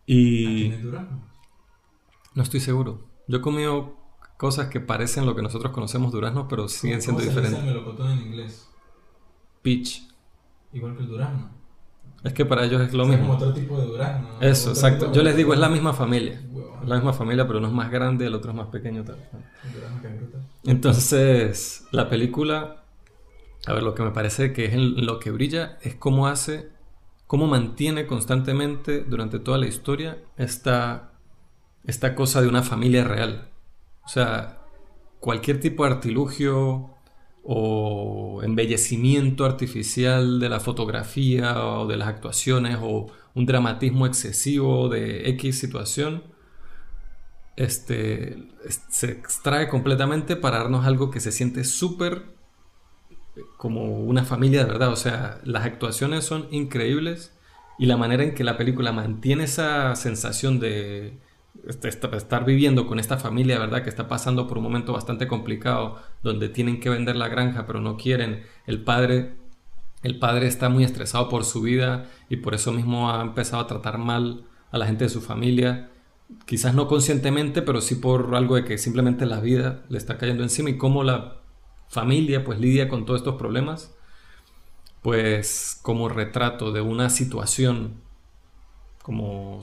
Y... 0.07 0.71
el 0.71 0.83
Durazno. 0.83 1.25
No 2.35 2.43
estoy 2.43 2.61
seguro. 2.61 3.09
Yo 3.27 3.39
he 3.39 3.41
comido 3.41 3.97
cosas 4.37 4.69
que 4.69 4.81
parecen 4.81 5.27
lo 5.27 5.35
que 5.35 5.43
nosotros 5.43 5.73
conocemos 5.73 6.13
duraznos, 6.13 6.47
pero 6.49 6.69
siguen 6.69 7.03
siendo 7.03 7.21
¿Cómo 7.21 7.33
se 7.33 7.41
diferentes. 7.41 7.65
melocotón 7.65 8.11
en 8.11 8.19
inglés? 8.27 8.69
Peach. 9.63 10.03
igual 10.73 10.97
que 10.97 11.03
el 11.03 11.09
durazno. 11.09 11.51
Es 12.25 12.33
que 12.33 12.45
para 12.45 12.65
ellos 12.65 12.81
es 12.83 12.93
lo 12.93 13.03
O 13.05 13.07
sea, 13.07 13.17
mismo. 13.17 13.33
como 13.35 13.39
otro 13.39 13.53
tipo 13.55 13.79
de 13.81 13.87
durazno. 13.87 14.29
¿no? 14.35 14.41
Eso, 14.41 14.71
exacto. 14.71 15.07
Yo 15.13 15.21
de- 15.21 15.25
les 15.25 15.37
digo, 15.37 15.53
es 15.55 15.59
la 15.61 15.69
misma 15.69 15.93
familia. 15.93 16.41
Es 16.83 16.89
la 16.89 16.97
misma 16.97 17.13
familia, 17.13 17.47
pero 17.47 17.59
uno 17.59 17.69
es 17.69 17.75
más 17.75 17.91
grande, 17.91 18.27
el 18.27 18.35
otro 18.35 18.51
es 18.51 18.57
más 18.57 18.69
pequeño. 18.69 19.05
Tal. 19.05 19.17
Entonces, 20.65 21.87
la 21.91 22.09
película, 22.09 22.85
a 23.67 23.73
ver, 23.73 23.83
lo 23.83 23.95
que 23.95 24.03
me 24.03 24.11
parece 24.13 24.53
que 24.53 24.67
es 24.67 24.75
en 24.75 25.05
lo 25.07 25.19
que 25.19 25.31
brilla 25.31 25.79
es 25.83 25.95
cómo 25.95 26.29
hace, 26.29 26.69
cómo 27.27 27.47
mantiene 27.47 28.07
constantemente 28.07 29.01
durante 29.03 29.39
toda 29.39 29.59
la 29.59 29.67
historia 29.67 30.19
esta, 30.37 31.13
esta 31.85 32.15
cosa 32.15 32.41
de 32.41 32.49
una 32.49 32.63
familia 32.63 33.05
real. 33.05 33.49
O 34.05 34.09
sea, 34.09 34.59
cualquier 35.21 35.61
tipo 35.61 35.85
de 35.85 35.93
artilugio 35.93 36.91
o 37.45 38.41
embellecimiento 38.45 39.45
artificial 39.45 40.41
de 40.41 40.49
la 40.49 40.61
fotografía 40.61 41.65
o 41.67 41.87
de 41.87 41.97
las 41.97 42.09
actuaciones 42.09 42.79
o 42.81 43.07
un 43.35 43.47
dramatismo 43.47 44.07
excesivo 44.07 44.89
de 44.89 45.29
X 45.31 45.59
situación, 45.59 46.23
este, 47.57 48.49
es- 48.65 48.83
se 48.91 49.11
extrae 49.13 49.69
completamente 49.69 50.37
para 50.37 50.59
darnos 50.59 50.87
algo 50.87 51.11
que 51.11 51.21
se 51.21 51.33
siente 51.33 51.65
súper 51.65 52.23
eh, 53.37 53.41
como 53.57 53.85
una 54.01 54.25
familia 54.25 54.65
de 54.65 54.71
verdad. 54.73 54.91
O 54.93 54.97
sea, 54.97 55.41
las 55.45 55.65
actuaciones 55.65 56.25
son 56.25 56.49
increíbles 56.51 57.33
y 57.79 57.87
la 57.87 57.97
manera 57.97 58.25
en 58.25 58.35
que 58.35 58.45
la 58.45 58.57
película 58.57 58.93
mantiene 58.93 59.45
esa 59.45 59.95
sensación 59.97 60.61
de 60.61 61.19
estar 61.67 62.45
viviendo 62.45 62.87
con 62.87 62.99
esta 62.99 63.19
familia, 63.19 63.59
¿verdad? 63.59 63.83
Que 63.83 63.91
está 63.91 64.09
pasando 64.09 64.47
por 64.47 64.59
un 64.59 64.65
momento 64.65 64.93
bastante 64.93 65.27
complicado, 65.27 65.97
donde 66.23 66.49
tienen 66.49 66.81
que 66.81 66.91
vender 66.91 67.17
la 67.17 67.29
granja, 67.29 67.67
pero 67.67 67.81
no 67.81 67.97
quieren. 67.97 68.43
El 68.67 68.83
padre, 68.83 69.35
el 70.03 70.19
padre 70.19 70.47
está 70.47 70.69
muy 70.69 70.85
estresado 70.85 71.29
por 71.29 71.45
su 71.45 71.63
vida 71.63 72.07
y 72.29 72.37
por 72.37 72.55
eso 72.55 72.73
mismo 72.73 73.11
ha 73.11 73.23
empezado 73.23 73.63
a 73.63 73.67
tratar 73.67 73.99
mal 73.99 74.45
a 74.71 74.79
la 74.79 74.87
gente 74.87 75.05
de 75.05 75.11
su 75.11 75.21
familia. 75.21 75.91
Quizás 76.47 76.75
no 76.75 76.89
conscientemente, 76.89 77.63
pero 77.63 77.81
sí 77.81 77.97
por 77.97 78.35
algo 78.35 78.57
de 78.57 78.65
que 78.65 78.79
simplemente 78.79 79.27
la 79.27 79.41
vida 79.41 79.85
le 79.89 79.99
está 79.99 80.19
cayendo 80.19 80.43
encima 80.43 80.71
y 80.71 80.79
cómo 80.79 81.05
la 81.05 81.43
familia 81.89 82.43
pues 82.43 82.59
lidia 82.59 82.89
con 82.89 83.05
todos 83.05 83.21
estos 83.21 83.37
problemas. 83.37 83.95
Pues 85.03 85.79
como 85.83 86.09
retrato 86.09 86.73
de 86.73 86.81
una 86.81 87.11
situación 87.11 88.02
como 89.03 89.61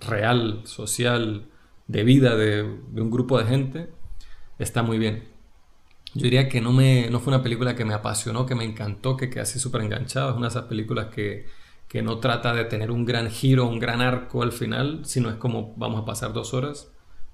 real, 0.00 0.62
social, 0.64 1.48
de 1.86 2.04
vida 2.04 2.36
de, 2.36 2.62
de 2.90 3.00
un 3.00 3.10
grupo 3.10 3.38
de 3.38 3.46
gente, 3.46 3.90
está 4.58 4.82
muy 4.82 4.98
bien. 4.98 5.24
Yo 6.14 6.22
diría 6.22 6.48
que 6.48 6.60
no, 6.60 6.72
me, 6.72 7.10
no 7.10 7.20
fue 7.20 7.34
una 7.34 7.42
película 7.42 7.74
que 7.74 7.84
me 7.84 7.94
apasionó, 7.94 8.46
que 8.46 8.54
me 8.54 8.64
encantó, 8.64 9.16
que 9.16 9.28
quedé 9.28 9.42
así 9.42 9.58
súper 9.58 9.82
enganchado. 9.82 10.30
Es 10.30 10.36
una 10.36 10.46
de 10.46 10.50
esas 10.50 10.64
películas 10.64 11.08
que, 11.14 11.46
que 11.88 12.02
no 12.02 12.18
trata 12.18 12.54
de 12.54 12.64
tener 12.64 12.90
un 12.90 13.04
gran 13.04 13.30
giro, 13.30 13.66
un 13.66 13.78
gran 13.78 14.00
arco 14.00 14.42
al 14.42 14.52
final, 14.52 15.04
sino 15.04 15.28
es 15.28 15.36
como 15.36 15.74
vamos 15.76 16.00
a 16.02 16.04
pasar 16.06 16.32
dos 16.32 16.54
horas 16.54 16.90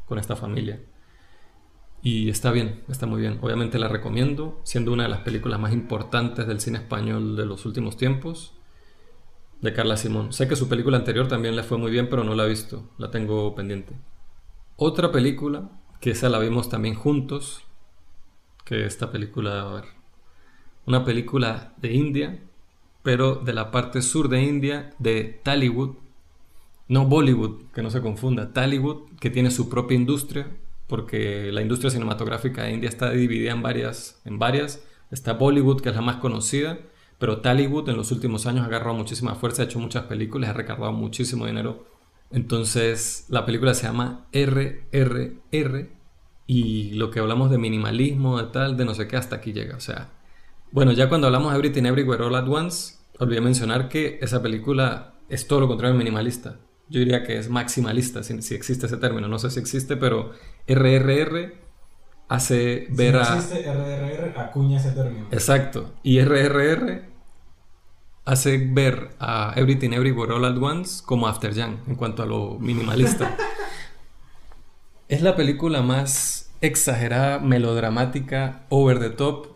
con 0.07 0.19
esta 0.19 0.37
familia. 0.37 0.81
Y 2.03 2.29
está 2.29 2.51
bien, 2.51 2.83
está 2.89 3.07
muy 3.07 3.21
bien. 3.21 3.39
Obviamente 3.41 3.79
la 3.79 3.87
recomiendo, 3.87 4.61
siendo 4.65 4.93
una 4.93 5.05
de 5.05 5.11
las 5.11 5.21
películas 5.21 5.61
más 5.61 5.73
importantes 5.73 6.49
del 6.49 6.61
cine 6.61 6.79
español 6.79 7.37
de 7.37 7.47
los 7.47 7.65
últimos 7.65 7.97
tiempos, 7.97 8.55
de 9.63 9.73
Carla 9.73 9.97
Simón. 9.97 10.33
Sé 10.33 10.49
que 10.49 10.57
su 10.57 10.69
película 10.69 10.99
anterior 10.99 11.29
también 11.29 11.57
le 11.57 11.63
fue 11.63 11.79
muy 11.79 11.91
bien, 11.91 12.09
pero 12.11 12.25
no 12.25 12.35
la 12.35 12.45
he 12.45 12.49
visto, 12.49 12.91
la 12.99 13.11
tengo 13.11 13.55
pendiente. 13.55 13.95
Otra 14.77 15.13
película, 15.13 15.71
que 16.01 16.11
esa 16.11 16.29
la 16.29 16.41
vimos 16.41 16.69
también 16.69 16.95
juntos, 16.95 17.63
que 18.65 18.85
esta 18.85 19.11
película, 19.11 19.63
a 19.63 19.75
ver, 19.75 19.85
una 20.85 21.05
película 21.05 21.75
de 21.79 21.93
India, 21.93 22.43
pero 23.03 23.37
de 23.37 23.53
la 23.53 23.71
parte 23.71 24.03
sur 24.03 24.29
de 24.29 24.43
India, 24.43 24.91
de 24.99 25.41
Tollywood, 25.45 25.97
no 26.89 27.07
Bollywood, 27.07 27.71
que 27.73 27.83
no 27.83 27.91
se 27.91 28.03
confunda, 28.03 28.53
Tollywood, 28.53 29.17
que 29.21 29.31
tiene 29.31 29.51
su 29.51 29.69
propia 29.69 29.97
industria, 29.97 30.49
porque 30.89 31.51
la 31.53 31.63
industria 31.63 31.91
cinematográfica 31.91 32.65
de 32.65 32.73
India 32.73 32.89
está 32.89 33.11
dividida 33.11 33.53
en 33.53 33.63
varias, 33.63 34.21
en 34.25 34.39
varias. 34.39 34.85
Está 35.11 35.35
Bollywood, 35.35 35.81
que 35.81 35.89
es 35.91 35.95
la 35.95 36.03
más 36.03 36.17
conocida, 36.17 36.81
pero 37.23 37.39
Tollywood 37.39 37.89
en 37.89 37.97
los 37.97 38.11
últimos 38.11 38.47
años 38.47 38.65
ha 38.65 38.67
agarrado 38.67 38.97
muchísima 38.97 39.37
fuerza, 39.37 39.63
ha 39.63 39.67
hecho 39.67 39.79
muchas 39.79 40.07
películas, 40.07 40.51
ha 40.51 40.55
recargado 40.55 40.91
muchísimo 40.91 41.47
dinero. 41.47 41.87
Entonces, 42.33 43.27
la 43.29 43.47
película 43.47 43.75
se 43.75 43.87
llama 43.87 44.27
RRR 44.33 45.89
y 46.49 46.91
lo 46.95 47.13
que 47.13 47.21
hablamos 47.21 47.49
de 47.53 47.59
minimalismo, 47.59 48.43
de 48.43 48.49
tal, 48.49 48.77
de 48.77 48.85
no 48.85 48.95
sé 48.95 49.07
qué, 49.07 49.17
hasta 49.17 49.37
aquí 49.37 49.53
llega. 49.53 49.77
O 49.77 49.81
sea, 49.81 50.09
bueno, 50.73 50.91
ya 50.91 51.09
cuando 51.09 51.29
hablamos 51.29 51.53
de 51.53 51.59
Everything 51.61 51.85
Everywhere 51.85 52.25
All 52.25 52.35
at 52.35 52.49
Once, 52.49 52.97
olvidé 53.21 53.41
mencionar 53.41 53.89
que 53.89 54.19
esa 54.21 54.43
película 54.43 55.15
es 55.29 55.47
todo 55.47 55.61
lo 55.61 55.69
contrario 55.69 55.93
de 55.93 55.99
minimalista. 55.99 56.57
Yo 56.89 56.99
diría 56.99 57.23
que 57.23 57.39
es 57.39 57.49
maximalista, 57.49 58.25
si, 58.25 58.43
si 58.43 58.57
existe 58.57 58.87
ese 58.87 58.97
término. 58.97 59.29
No 59.29 59.39
sé 59.39 59.49
si 59.53 59.61
existe, 59.61 59.97
pero 59.97 60.33
RRR 60.67 61.55
hace 62.27 62.89
ver 62.91 63.13
si 63.13 63.13
no 63.13 63.19
a... 63.21 63.37
existe 63.37 63.73
RRR, 63.73 64.41
acuña 64.41 64.81
ese 64.81 64.91
término. 64.91 65.29
Exacto. 65.31 65.95
Y 66.03 66.21
RRR 66.21 67.12
hace 68.25 68.59
ver 68.59 69.11
a 69.19 69.53
Everything 69.57 69.93
Everywhere 69.93 70.33
All 70.33 70.45
at 70.45 70.57
Once 70.57 71.03
como 71.05 71.27
After 71.27 71.53
Young 71.53 71.77
en 71.87 71.95
cuanto 71.97 72.23
a 72.23 72.27
lo 72.27 72.59
minimalista. 72.59 73.37
es 75.09 75.23
la 75.23 75.37
película 75.37 75.83
más 75.83 76.51
exagerada, 76.61 77.41
melodramática, 77.41 78.67
over 78.69 79.01
the 79.01 79.11
top, 79.11 79.49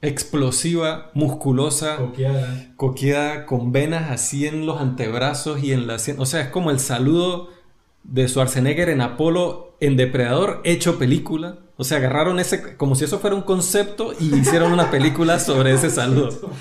explosiva, 0.00 1.10
musculosa, 1.14 1.96
Coqueada. 1.96 2.72
coqueada, 2.76 3.46
con 3.46 3.70
venas 3.70 4.10
así 4.10 4.46
en 4.46 4.66
los 4.66 4.80
antebrazos 4.80 5.62
y 5.62 5.72
en 5.72 5.86
la 5.86 5.96
O 6.18 6.26
sea, 6.26 6.40
es 6.40 6.48
como 6.48 6.70
el 6.70 6.80
saludo 6.80 7.50
de 8.02 8.26
Schwarzenegger 8.26 8.88
en 8.88 9.00
Apolo 9.00 9.76
en 9.78 9.96
Depredador 9.96 10.60
hecho 10.64 10.98
película. 10.98 11.58
O 11.82 11.84
sea, 11.84 11.98
agarraron 11.98 12.38
ese 12.38 12.76
como 12.76 12.94
si 12.94 13.02
eso 13.02 13.18
fuera 13.18 13.34
un 13.34 13.42
concepto 13.42 14.14
y 14.20 14.36
hicieron 14.36 14.72
una 14.72 14.88
película 14.92 15.40
sobre 15.40 15.72
ese 15.72 15.90
saludo. 15.90 16.52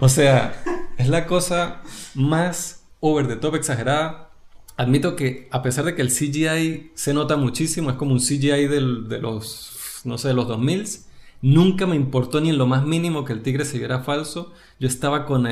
O 0.00 0.08
sea, 0.08 0.64
es 0.96 1.10
la 1.10 1.26
cosa 1.26 1.82
más 2.14 2.86
over 3.00 3.28
the 3.28 3.36
top 3.36 3.56
exagerada. 3.56 4.30
Admito 4.78 5.16
que 5.16 5.48
a 5.50 5.60
pesar 5.60 5.84
de 5.84 5.94
que 5.94 6.00
el 6.00 6.08
CGI 6.08 6.92
se 6.94 7.12
nota 7.12 7.36
muchísimo, 7.36 7.90
es 7.90 7.96
como 7.96 8.12
un 8.12 8.20
CGI 8.20 8.66
de 8.66 8.80
los, 9.20 10.00
no 10.04 10.16
sé, 10.16 10.28
de 10.28 10.34
los 10.34 10.48
2000s, 10.48 11.08
nunca 11.42 11.86
me 11.86 11.96
importó 11.96 12.40
ni 12.40 12.48
en 12.48 12.56
lo 12.56 12.66
más 12.66 12.86
mínimo 12.86 13.26
que 13.26 13.34
el 13.34 13.42
tigre 13.42 13.66
se 13.66 13.76
viera 13.76 14.00
falso. 14.00 14.54
Yo 14.80 14.88
estaba 14.88 15.26
con 15.26 15.46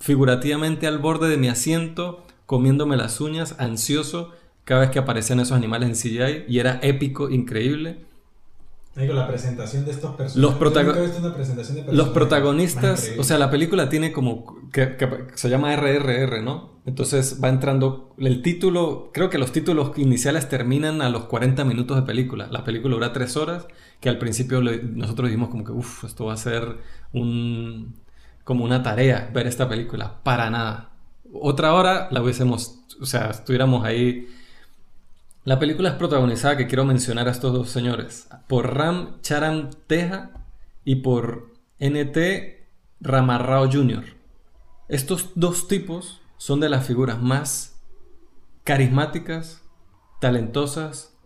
figurativamente 0.00 0.86
al 0.86 0.98
borde 0.98 1.28
de 1.28 1.36
mi 1.36 1.48
asiento, 1.48 2.24
comiéndome 2.46 2.96
las 2.96 3.20
uñas, 3.20 3.56
ansioso 3.58 4.32
cada 4.68 4.82
vez 4.82 4.90
que 4.90 4.98
aparecían 4.98 5.40
esos 5.40 5.56
animales 5.56 5.88
en 5.88 5.94
CGI 5.94 6.44
y 6.46 6.58
era 6.58 6.78
épico, 6.82 7.30
increíble. 7.30 8.00
Digo, 8.94 9.14
la 9.14 9.26
presentación 9.28 9.84
de 9.86 9.92
estos 9.92 10.14
personajes. 10.16 10.36
Los 10.42 10.54
protago- 10.56 10.90
una 10.92 11.32
presentación 11.34 11.76
de 11.76 11.82
personajes 11.84 12.12
protagonistas, 12.12 13.12
o 13.16 13.22
sea, 13.24 13.38
la 13.38 13.48
película 13.50 13.88
tiene 13.88 14.12
como 14.12 14.68
que, 14.72 14.96
que 14.96 15.08
se 15.36 15.48
llama 15.48 15.72
RRR, 15.74 16.42
¿no? 16.42 16.72
Entonces 16.84 17.38
va 17.42 17.48
entrando 17.48 18.12
el 18.18 18.42
título, 18.42 19.10
creo 19.14 19.30
que 19.30 19.38
los 19.38 19.52
títulos 19.52 19.96
iniciales 19.96 20.48
terminan 20.48 21.00
a 21.00 21.08
los 21.10 21.24
40 21.24 21.64
minutos 21.64 21.96
de 21.96 22.02
película. 22.02 22.48
La 22.50 22.64
película 22.64 22.94
dura 22.94 23.12
3 23.12 23.36
horas, 23.36 23.68
que 24.00 24.08
al 24.10 24.18
principio 24.18 24.60
le- 24.60 24.82
nosotros 24.82 25.28
dijimos 25.30 25.48
como 25.48 25.64
que, 25.64 25.72
uff, 25.72 26.04
esto 26.04 26.26
va 26.26 26.34
a 26.34 26.36
ser 26.36 26.76
un 27.12 27.94
como 28.44 28.64
una 28.64 28.82
tarea 28.82 29.30
ver 29.32 29.46
esta 29.46 29.68
película, 29.68 30.20
para 30.24 30.50
nada. 30.50 30.90
Otra 31.32 31.74
hora 31.74 32.08
la 32.10 32.22
hubiésemos, 32.22 32.80
o 33.00 33.06
sea, 33.06 33.30
estuviéramos 33.30 33.84
ahí 33.84 34.26
la 35.48 35.58
película 35.58 35.88
es 35.88 35.94
protagonizada, 35.94 36.58
que 36.58 36.66
quiero 36.66 36.84
mencionar 36.84 37.26
a 37.26 37.30
estos 37.30 37.54
dos 37.54 37.70
señores, 37.70 38.28
por 38.48 38.74
Ram 38.74 39.22
Charan 39.22 39.70
Teja 39.86 40.44
y 40.84 40.96
por 40.96 41.54
NT 41.78 42.18
Ramarrao 43.00 43.66
Jr. 43.72 44.04
Estos 44.88 45.30
dos 45.36 45.66
tipos 45.66 46.20
son 46.36 46.60
de 46.60 46.68
las 46.68 46.86
figuras 46.86 47.22
más 47.22 47.82
carismáticas, 48.62 49.64
talentosas, 50.20 51.16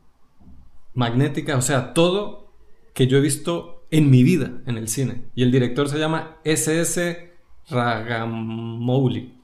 magnéticas, 0.95 1.59
o 1.59 1.63
sea, 1.63 1.93
todo 1.93 2.55
que 2.95 3.09
yo 3.09 3.19
he 3.19 3.23
visto 3.23 3.89
en 3.91 4.09
mi 4.09 4.23
vida 4.23 4.63
en 4.67 4.79
el 4.79 4.87
cine. 4.87 5.25
Y 5.35 5.43
el 5.43 5.51
director 5.51 5.89
se 5.89 5.99
llama 5.99 6.37
SS 6.45 7.33
Ragamouli. 7.69 9.43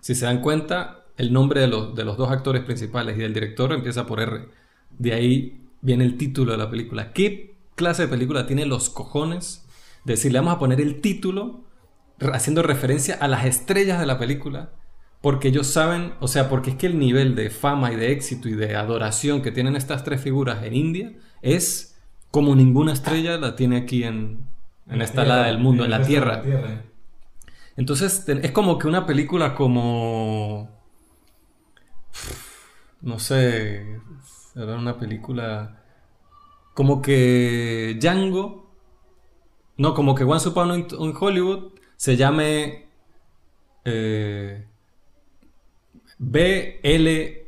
Si 0.00 0.14
se 0.14 0.26
dan 0.26 0.42
cuenta, 0.42 1.03
el 1.16 1.32
nombre 1.32 1.60
de 1.60 1.68
los, 1.68 1.94
de 1.94 2.04
los 2.04 2.16
dos 2.16 2.30
actores 2.30 2.62
principales 2.62 3.16
y 3.16 3.20
del 3.20 3.34
director 3.34 3.72
empieza 3.72 4.06
por 4.06 4.20
R. 4.20 4.48
De 4.98 5.12
ahí 5.12 5.60
viene 5.80 6.04
el 6.04 6.16
título 6.16 6.52
de 6.52 6.58
la 6.58 6.70
película. 6.70 7.12
¿Qué 7.12 7.54
clase 7.74 8.02
de 8.02 8.08
película 8.08 8.46
tiene 8.46 8.66
los 8.66 8.90
cojones 8.90 9.66
de 10.04 10.14
decirle 10.14 10.38
vamos 10.38 10.54
a 10.54 10.58
poner 10.58 10.80
el 10.80 11.00
título 11.00 11.64
haciendo 12.32 12.62
referencia 12.62 13.16
a 13.20 13.28
las 13.28 13.44
estrellas 13.44 14.00
de 14.00 14.06
la 14.06 14.18
película? 14.18 14.70
Porque 15.20 15.48
ellos 15.48 15.66
saben, 15.66 16.14
o 16.20 16.28
sea, 16.28 16.48
porque 16.48 16.70
es 16.70 16.76
que 16.76 16.86
el 16.86 16.98
nivel 16.98 17.34
de 17.34 17.48
fama 17.50 17.92
y 17.92 17.96
de 17.96 18.12
éxito 18.12 18.48
y 18.48 18.52
de 18.52 18.76
adoración 18.76 19.40
que 19.40 19.52
tienen 19.52 19.76
estas 19.76 20.04
tres 20.04 20.20
figuras 20.20 20.62
en 20.64 20.74
India 20.74 21.12
es 21.40 21.96
como 22.30 22.54
ninguna 22.54 22.92
estrella 22.92 23.38
la 23.38 23.56
tiene 23.56 23.76
aquí 23.76 24.04
en, 24.04 24.46
en 24.88 24.98
la 24.98 25.04
esta 25.04 25.22
tierra, 25.22 25.36
lado 25.36 25.44
del 25.44 25.58
mundo, 25.58 25.84
en 25.84 25.90
la 25.90 26.02
tierra. 26.02 26.42
Entonces 27.76 28.28
es 28.28 28.50
como 28.52 28.78
que 28.78 28.88
una 28.88 29.06
película 29.06 29.54
como... 29.54 30.83
No 33.00 33.18
sé, 33.18 34.00
era 34.56 34.76
una 34.76 34.98
película 34.98 35.82
como 36.74 37.00
que 37.02 37.96
Django, 38.00 38.74
no, 39.76 39.94
como 39.94 40.14
que 40.14 40.24
Once 40.24 40.48
Upon 40.48 40.86
in 40.98 41.14
Hollywood 41.18 41.72
se 41.96 42.16
llame 42.16 42.88
eh, 43.84 44.66
BLC, 46.18 47.46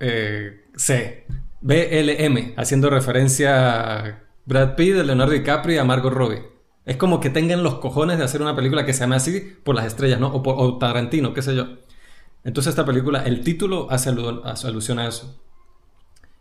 eh, 0.00 1.26
BLM, 1.60 2.54
haciendo 2.56 2.90
referencia 2.90 3.98
a 3.98 4.22
Brad 4.46 4.74
Pitt, 4.76 4.94
Leonardo 4.96 5.32
DiCaprio 5.32 5.76
y 5.76 5.78
a 5.78 5.84
Margot 5.84 6.12
Robbie. 6.12 6.42
Es 6.86 6.96
como 6.96 7.20
que 7.20 7.30
tengan 7.30 7.62
los 7.62 7.76
cojones 7.76 8.18
de 8.18 8.24
hacer 8.24 8.42
una 8.42 8.56
película 8.56 8.84
que 8.84 8.92
se 8.92 9.00
llame 9.00 9.16
así 9.16 9.40
por 9.62 9.74
las 9.74 9.86
estrellas, 9.86 10.18
¿no? 10.18 10.28
O, 10.28 10.42
por, 10.42 10.78
Tarantino, 10.78 11.34
qué 11.34 11.42
sé 11.42 11.54
yo. 11.54 11.78
Entonces 12.44 12.70
esta 12.70 12.84
película, 12.84 13.24
el 13.24 13.42
título 13.42 13.88
hace 13.90 14.08
alusión 14.10 14.98
a 14.98 15.06
eso. 15.06 15.40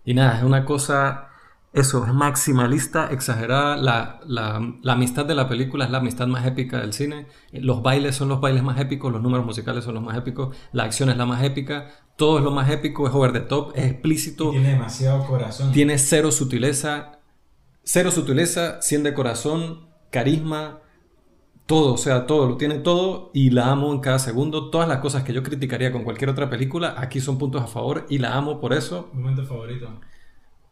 Y 0.05 0.13
nada, 0.13 0.38
es 0.38 0.43
una 0.43 0.65
cosa 0.65 1.30
eso, 1.71 2.03
es 2.03 2.13
maximalista, 2.13 3.11
exagerada. 3.11 3.77
La, 3.77 4.19
la, 4.26 4.55
amistad 4.91 5.26
de 5.26 5.35
la 5.35 5.47
película 5.47 5.85
es 5.85 5.91
la 5.91 5.99
amistad 5.99 6.26
más 6.26 6.45
épica 6.47 6.80
del 6.80 6.93
cine. 6.93 7.27
Los 7.51 7.84
bailes 7.84 8.15
son 8.15 8.27
los 8.30 8.41
bailes 8.41 8.63
más 8.63 8.80
épicos, 8.80 9.11
los 9.11 9.21
números 9.21 9.45
musicales 9.45 9.84
son 9.84 9.93
los 9.93 10.03
más 10.03 10.17
épicos, 10.17 10.55
la 10.71 10.84
acción 10.84 11.09
es 11.09 11.17
la 11.17 11.26
más 11.26 11.43
épica, 11.43 11.91
todo 12.15 12.39
es 12.39 12.43
lo 12.43 12.51
más 12.51 12.69
épico, 12.71 13.07
es 13.07 13.13
over 13.13 13.34
the 13.34 13.41
top, 13.41 13.73
es 13.76 13.85
explícito. 13.85 14.49
tiene 14.49 14.69
demasiado 14.69 15.26
corazón. 15.27 15.71
Tiene 15.71 15.99
cero 15.99 16.31
sutileza, 16.31 17.19
cero 17.84 18.09
sutileza, 18.09 18.81
100 18.81 19.03
de 19.03 19.13
corazón, 19.13 19.89
carisma, 20.09 20.80
todo, 21.69 21.93
o 21.93 21.97
sea, 21.97 22.25
todo, 22.25 22.47
lo 22.47 22.57
tiene 22.57 22.79
todo 22.79 23.29
y 23.31 23.51
la 23.51 23.67
amo 23.67 23.93
en 23.93 23.99
cada 23.99 24.17
segundo. 24.17 24.71
Todas 24.71 24.89
las 24.89 24.97
cosas 24.97 25.21
que 25.21 25.33
yo 25.33 25.43
criticaría 25.43 25.91
con 25.91 26.03
cualquier 26.03 26.31
otra 26.31 26.49
película, 26.49 26.95
aquí 26.97 27.19
son 27.19 27.37
puntos 27.37 27.61
a 27.61 27.67
favor 27.67 28.07
y 28.09 28.17
la 28.17 28.35
amo 28.35 28.59
por 28.59 28.73
eso. 28.73 29.11
Momento 29.13 29.45
favorito. 29.45 29.87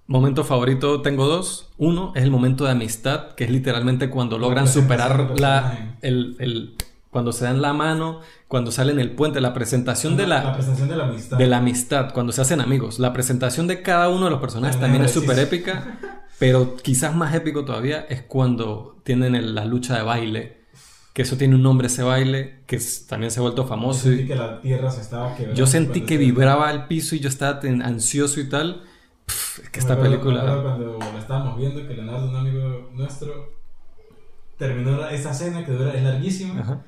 Momento 0.07 0.43
favorito 0.43 1.03
tengo 1.03 1.27
dos. 1.27 1.69
Uno 1.77 2.13
es 2.15 2.23
el 2.23 2.31
momento 2.31 2.65
de 2.65 2.71
amistad, 2.71 3.35
que 3.35 3.43
es 3.43 3.51
literalmente 3.51 4.09
cuando 4.09 4.39
logran 4.39 4.67
superar 4.67 5.39
la, 5.39 5.97
el, 6.01 6.75
cuando 7.11 7.31
se 7.31 7.45
dan 7.45 7.61
la 7.61 7.73
mano, 7.73 8.21
cuando 8.47 8.71
salen 8.71 8.99
el 8.99 9.11
puente, 9.11 9.39
la 9.39 9.53
presentación 9.53 10.17
de 10.17 10.25
la, 10.25 10.45
la 10.45 10.53
presentación 10.53 10.89
de 10.89 10.95
la 10.95 11.03
amistad. 11.03 11.37
De 11.37 11.45
la 11.45 11.57
amistad, 11.57 12.11
cuando 12.11 12.33
se 12.33 12.41
hacen 12.41 12.59
amigos. 12.59 12.97
La 12.97 13.13
presentación 13.13 13.67
de 13.67 13.83
cada 13.83 14.09
uno 14.09 14.25
de 14.25 14.31
los 14.31 14.39
personajes 14.39 14.79
también 14.79 15.03
es 15.03 15.11
súper 15.11 15.37
épica, 15.37 15.99
pero 16.39 16.75
quizás 16.75 17.15
más 17.15 17.35
épico 17.35 17.65
todavía 17.65 17.99
es 18.09 18.23
cuando 18.23 18.99
tienen 19.03 19.53
la 19.53 19.63
lucha 19.63 19.95
de 19.95 20.01
baile. 20.01 20.56
Que 21.17 21.23
eso 21.23 21.35
tiene 21.35 21.55
un 21.55 21.63
nombre 21.63 21.87
ese 21.87 22.03
baile, 22.03 22.59
que 22.67 22.79
también 23.09 23.31
se 23.31 23.39
ha 23.39 23.41
vuelto 23.41 23.65
famoso. 23.65 24.03
Yo 24.03 24.11
sentí 24.11 24.27
que 24.27 24.35
la 24.35 24.61
tierra 24.61 24.91
se 24.91 25.01
estaba 25.01 25.33
quebrando. 25.35 25.57
Yo 25.57 25.65
sentí 25.65 26.01
que 26.01 26.15
vibraba 26.15 26.69
el 26.69 26.85
piso 26.85 27.15
y 27.15 27.19
yo 27.19 27.27
estaba 27.27 27.59
ansioso 27.83 28.39
y 28.39 28.47
tal 28.47 28.83
es 29.63 29.69
que 29.71 29.79
esta 29.79 29.99
película. 29.99 30.61
cuando 30.61 30.99
la 30.99 31.17
estábamos 31.17 31.57
viendo, 31.57 31.87
que 31.87 31.95
Leonardo, 31.95 32.29
un 32.29 32.35
amigo 32.35 32.91
nuestro, 32.93 33.49
terminó 34.59 35.07
esa 35.07 35.31
escena 35.31 35.65
que 35.65 35.71
dura, 35.71 35.95
es 35.95 36.03
larguísima. 36.03 36.83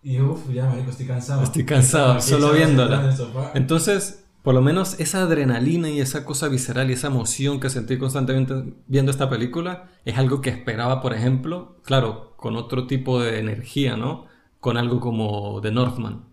Y 0.00 0.20
uff, 0.20 0.48
ya, 0.52 0.66
marico, 0.66 0.92
estoy 0.92 1.06
cansado. 1.06 1.42
Estoy 1.42 1.64
cansado, 1.64 2.20
solo 2.20 2.52
viéndola. 2.52 3.12
Entonces, 3.54 4.26
por 4.44 4.54
lo 4.54 4.62
menos 4.62 5.00
esa 5.00 5.22
adrenalina 5.22 5.90
y 5.90 6.00
esa 6.00 6.24
cosa 6.24 6.46
visceral 6.46 6.88
y 6.88 6.92
esa 6.92 7.08
emoción 7.08 7.58
que 7.58 7.68
sentí 7.68 7.98
constantemente 7.98 8.74
viendo 8.86 9.10
esta 9.10 9.28
película 9.28 9.88
es 10.04 10.18
algo 10.18 10.40
que 10.40 10.50
esperaba, 10.50 11.02
por 11.02 11.14
ejemplo, 11.14 11.78
claro, 11.84 12.31
con 12.42 12.56
otro 12.56 12.86
tipo 12.86 13.20
de 13.22 13.38
energía, 13.38 13.96
¿no? 13.96 14.26
Con 14.60 14.76
algo 14.76 15.00
como 15.00 15.60
The 15.62 15.70
Northman. 15.70 16.24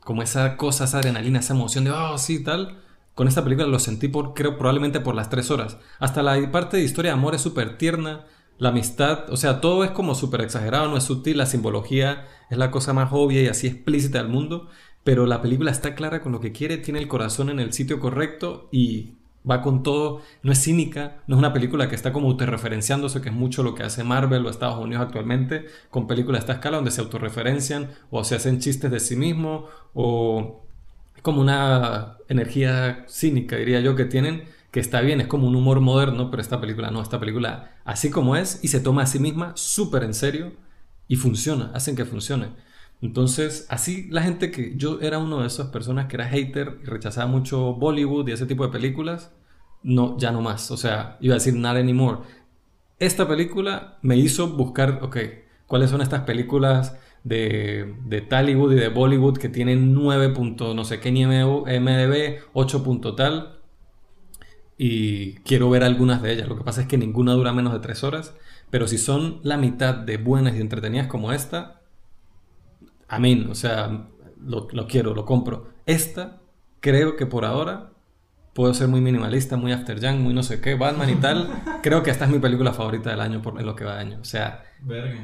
Como 0.00 0.22
esa 0.22 0.56
cosa, 0.56 0.84
esa 0.84 0.98
adrenalina, 0.98 1.38
esa 1.38 1.54
emoción 1.54 1.84
de, 1.84 1.92
oh, 1.92 2.18
sí, 2.18 2.42
tal 2.42 2.82
con 3.14 3.28
esta 3.28 3.44
película 3.44 3.66
lo 3.66 3.78
sentí 3.78 4.08
por, 4.08 4.34
creo, 4.34 4.56
probablemente 4.56 5.00
por 5.00 5.14
las 5.14 5.28
tres 5.28 5.50
horas. 5.50 5.78
Hasta 5.98 6.22
la 6.22 6.50
parte 6.50 6.76
de 6.76 6.82
historia 6.82 7.10
de 7.12 7.18
amor 7.18 7.34
es 7.34 7.42
súper 7.42 7.76
tierna. 7.76 8.26
La 8.58 8.70
amistad, 8.70 9.30
o 9.30 9.36
sea, 9.36 9.60
todo 9.60 9.84
es 9.84 9.90
como 9.90 10.14
súper 10.14 10.40
exagerado, 10.42 10.88
no 10.88 10.96
es 10.96 11.04
sutil. 11.04 11.38
La 11.38 11.46
simbología 11.46 12.26
es 12.48 12.56
la 12.58 12.70
cosa 12.70 12.92
más 12.92 13.10
obvia 13.12 13.42
y 13.42 13.48
así 13.48 13.66
explícita 13.66 14.18
del 14.18 14.28
mundo. 14.28 14.68
Pero 15.04 15.26
la 15.26 15.42
película 15.42 15.70
está 15.70 15.94
clara 15.94 16.22
con 16.22 16.32
lo 16.32 16.40
que 16.40 16.52
quiere, 16.52 16.78
tiene 16.78 17.00
el 17.00 17.08
corazón 17.08 17.50
en 17.50 17.60
el 17.60 17.72
sitio 17.72 17.98
correcto 18.00 18.68
y 18.70 19.14
va 19.48 19.62
con 19.62 19.82
todo. 19.82 20.22
No 20.42 20.52
es 20.52 20.62
cínica, 20.62 21.22
no 21.26 21.36
es 21.36 21.38
una 21.38 21.52
película 21.52 21.88
que 21.88 21.94
está 21.94 22.12
como 22.12 22.28
autorreferenciándose, 22.28 23.20
que 23.20 23.28
es 23.28 23.34
mucho 23.34 23.62
lo 23.62 23.74
que 23.74 23.82
hace 23.82 24.04
Marvel 24.04 24.46
o 24.46 24.50
Estados 24.50 24.78
Unidos 24.78 25.04
actualmente, 25.04 25.66
con 25.90 26.06
películas 26.06 26.40
de 26.40 26.44
esta 26.44 26.52
escala 26.54 26.76
donde 26.76 26.90
se 26.90 27.00
autorreferencian 27.00 27.90
o 28.10 28.24
se 28.24 28.34
hacen 28.36 28.60
chistes 28.60 28.90
de 28.90 29.00
sí 29.00 29.16
mismo 29.16 29.66
o 29.94 30.62
como 31.22 31.40
una 31.40 32.16
energía 32.28 33.04
cínica, 33.08 33.56
diría 33.56 33.80
yo, 33.80 33.94
que 33.94 34.04
tienen, 34.04 34.44
que 34.72 34.80
está 34.80 35.00
bien, 35.00 35.20
es 35.20 35.28
como 35.28 35.46
un 35.46 35.54
humor 35.54 35.80
moderno, 35.80 36.30
pero 36.30 36.40
esta 36.40 36.60
película 36.60 36.90
no, 36.90 37.00
esta 37.00 37.20
película 37.20 37.76
así 37.84 38.10
como 38.10 38.36
es 38.36 38.58
y 38.62 38.68
se 38.68 38.80
toma 38.80 39.02
a 39.02 39.06
sí 39.06 39.18
misma 39.18 39.52
súper 39.54 40.02
en 40.02 40.14
serio 40.14 40.52
y 41.08 41.16
funciona, 41.16 41.70
hacen 41.74 41.94
que 41.94 42.04
funcione. 42.04 42.48
Entonces, 43.02 43.66
así 43.68 44.08
la 44.10 44.22
gente 44.22 44.50
que 44.50 44.74
yo 44.76 45.00
era 45.00 45.18
uno 45.18 45.40
de 45.40 45.48
esas 45.48 45.68
personas 45.68 46.06
que 46.06 46.16
era 46.16 46.28
hater 46.28 46.78
y 46.82 46.86
rechazaba 46.86 47.26
mucho 47.26 47.74
Bollywood 47.74 48.28
y 48.28 48.32
ese 48.32 48.46
tipo 48.46 48.64
de 48.64 48.72
películas, 48.72 49.32
no, 49.82 50.16
ya 50.18 50.30
no 50.32 50.40
más, 50.40 50.70
o 50.70 50.76
sea, 50.76 51.18
iba 51.20 51.34
a 51.34 51.38
decir 51.38 51.54
not 51.54 51.76
anymore. 51.76 52.20
Esta 52.98 53.26
película 53.26 53.98
me 54.02 54.16
hizo 54.16 54.48
buscar, 54.56 55.00
ok, 55.02 55.16
¿cuáles 55.66 55.90
son 55.90 56.00
estas 56.00 56.22
películas 56.22 56.96
de, 57.24 57.94
de 58.04 58.20
Tallywood 58.20 58.72
y 58.72 58.76
de 58.76 58.88
Bollywood 58.88 59.38
que 59.38 59.48
tienen 59.48 59.94
9. 59.94 60.34
no 60.74 60.84
sé 60.84 61.00
qué 61.00 61.12
ni 61.12 61.24
MDB, 61.26 62.40
8. 62.52 63.14
tal. 63.16 63.58
Y 64.78 65.34
quiero 65.40 65.70
ver 65.70 65.84
algunas 65.84 66.22
de 66.22 66.32
ellas. 66.32 66.48
Lo 66.48 66.56
que 66.56 66.64
pasa 66.64 66.82
es 66.82 66.86
que 66.88 66.98
ninguna 66.98 67.32
dura 67.32 67.52
menos 67.52 67.72
de 67.72 67.80
3 67.80 68.04
horas. 68.04 68.34
Pero 68.70 68.86
si 68.88 68.98
son 68.98 69.40
la 69.42 69.56
mitad 69.56 69.94
de 69.94 70.16
buenas 70.16 70.56
y 70.56 70.60
entretenidas 70.60 71.06
como 71.06 71.32
esta, 71.32 71.81
amén. 73.12 73.48
O 73.50 73.54
sea, 73.54 74.08
lo, 74.40 74.66
lo 74.72 74.86
quiero, 74.86 75.14
lo 75.14 75.24
compro. 75.24 75.68
Esta, 75.86 76.40
creo 76.80 77.16
que 77.16 77.26
por 77.26 77.44
ahora 77.44 77.92
puedo 78.54 78.74
ser 78.74 78.88
muy 78.88 79.00
minimalista, 79.00 79.56
muy 79.56 79.72
after 79.72 79.98
young, 80.00 80.18
muy 80.18 80.34
no 80.34 80.42
sé 80.42 80.60
qué, 80.60 80.74
Batman 80.74 81.10
y 81.10 81.14
tal. 81.16 81.48
Creo 81.82 82.02
que 82.02 82.10
esta 82.10 82.26
es 82.26 82.30
mi 82.30 82.38
película 82.38 82.72
favorita 82.72 83.10
del 83.10 83.20
año 83.20 83.42
por 83.42 83.58
en 83.58 83.66
lo 83.66 83.74
que 83.74 83.84
va 83.84 83.94
de 83.94 84.00
año. 84.00 84.18
O 84.20 84.24
sea, 84.24 84.62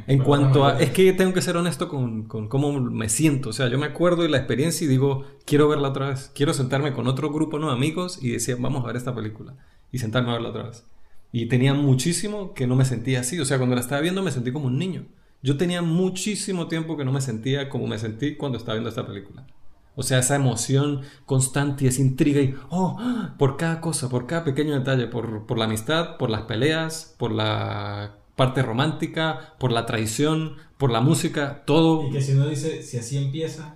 en 0.07 0.19
cuanto 0.21 0.67
a... 0.67 0.81
Es 0.81 0.91
que 0.91 1.13
tengo 1.13 1.33
que 1.33 1.43
ser 1.43 1.57
honesto 1.57 1.89
con, 1.89 2.25
con, 2.25 2.49
cómo 2.49 2.73
me 2.81 3.09
siento. 3.09 3.51
O 3.51 3.53
sea, 3.53 3.69
yo 3.69 3.79
me 3.79 3.87
acuerdo 3.87 4.23
de 4.23 4.29
la 4.29 4.39
experiencia 4.39 4.85
y 4.85 4.89
digo, 4.89 5.25
quiero 5.45 5.69
verla 5.69 5.91
otra 5.91 6.09
vez. 6.09 6.33
Quiero 6.35 6.55
sentarme 6.55 6.93
con 6.93 7.07
otro 7.07 7.31
grupo 7.31 7.59
de 7.59 7.71
amigos 7.71 8.19
y 8.23 8.31
decir, 8.31 8.57
vamos 8.59 8.83
a 8.83 8.87
ver 8.89 8.97
esta 8.97 9.15
película. 9.15 9.55
Y 9.93 9.99
sentarme 9.99 10.31
a 10.31 10.35
verla 10.35 10.49
otra 10.49 10.65
vez. 10.65 10.85
Y 11.31 11.47
tenía 11.47 11.75
muchísimo 11.75 12.55
que 12.55 12.67
no 12.67 12.77
me 12.77 12.85
sentía 12.85 13.21
así. 13.21 13.39
O 13.39 13.45
sea, 13.45 13.59
cuando 13.59 13.75
la 13.75 13.83
estaba 13.83 14.01
viendo 14.01 14.23
me 14.23 14.31
sentí 14.31 14.53
como 14.53 14.67
un 14.67 14.79
niño. 14.79 15.05
Yo 15.43 15.57
tenía 15.57 15.83
muchísimo 15.83 16.67
tiempo 16.67 16.97
que 16.97 17.05
no 17.05 17.13
me 17.13 17.21
sentía 17.21 17.69
como 17.69 17.87
me 17.87 17.99
sentí 17.99 18.37
cuando 18.37 18.59
estaba 18.59 18.75
viendo 18.75 18.89
esta 18.89 19.07
película. 19.07 19.47
O 19.95 20.03
sea, 20.03 20.21
esa 20.21 20.37
emoción 20.37 21.03
constante 21.27 21.85
y 21.85 21.89
esa 21.89 22.01
intriga 22.01 22.41
y, 22.41 22.55
oh, 22.71 22.99
por 23.37 23.57
cada 23.57 23.81
cosa, 23.81 24.09
por 24.09 24.27
cada 24.27 24.45
pequeño 24.45 24.79
detalle, 24.79 25.09
por, 25.09 25.47
por 25.47 25.59
la 25.59 25.65
amistad, 25.65 26.17
por 26.19 26.31
las 26.31 26.43
peleas, 26.43 27.15
por 27.19 27.33
la 27.33 28.17
parte 28.37 28.63
romántica, 28.63 29.57
por 29.59 29.73
la 29.73 29.87
traición, 29.87 30.55
por 30.77 30.93
la 30.93 31.01
música, 31.01 31.65
todo. 31.67 32.07
Y 32.07 32.13
que 32.13 32.21
si 32.21 32.33
uno 32.35 32.47
dice, 32.47 32.85
si 32.85 32.97
así 32.99 33.17
empieza, 33.17 33.75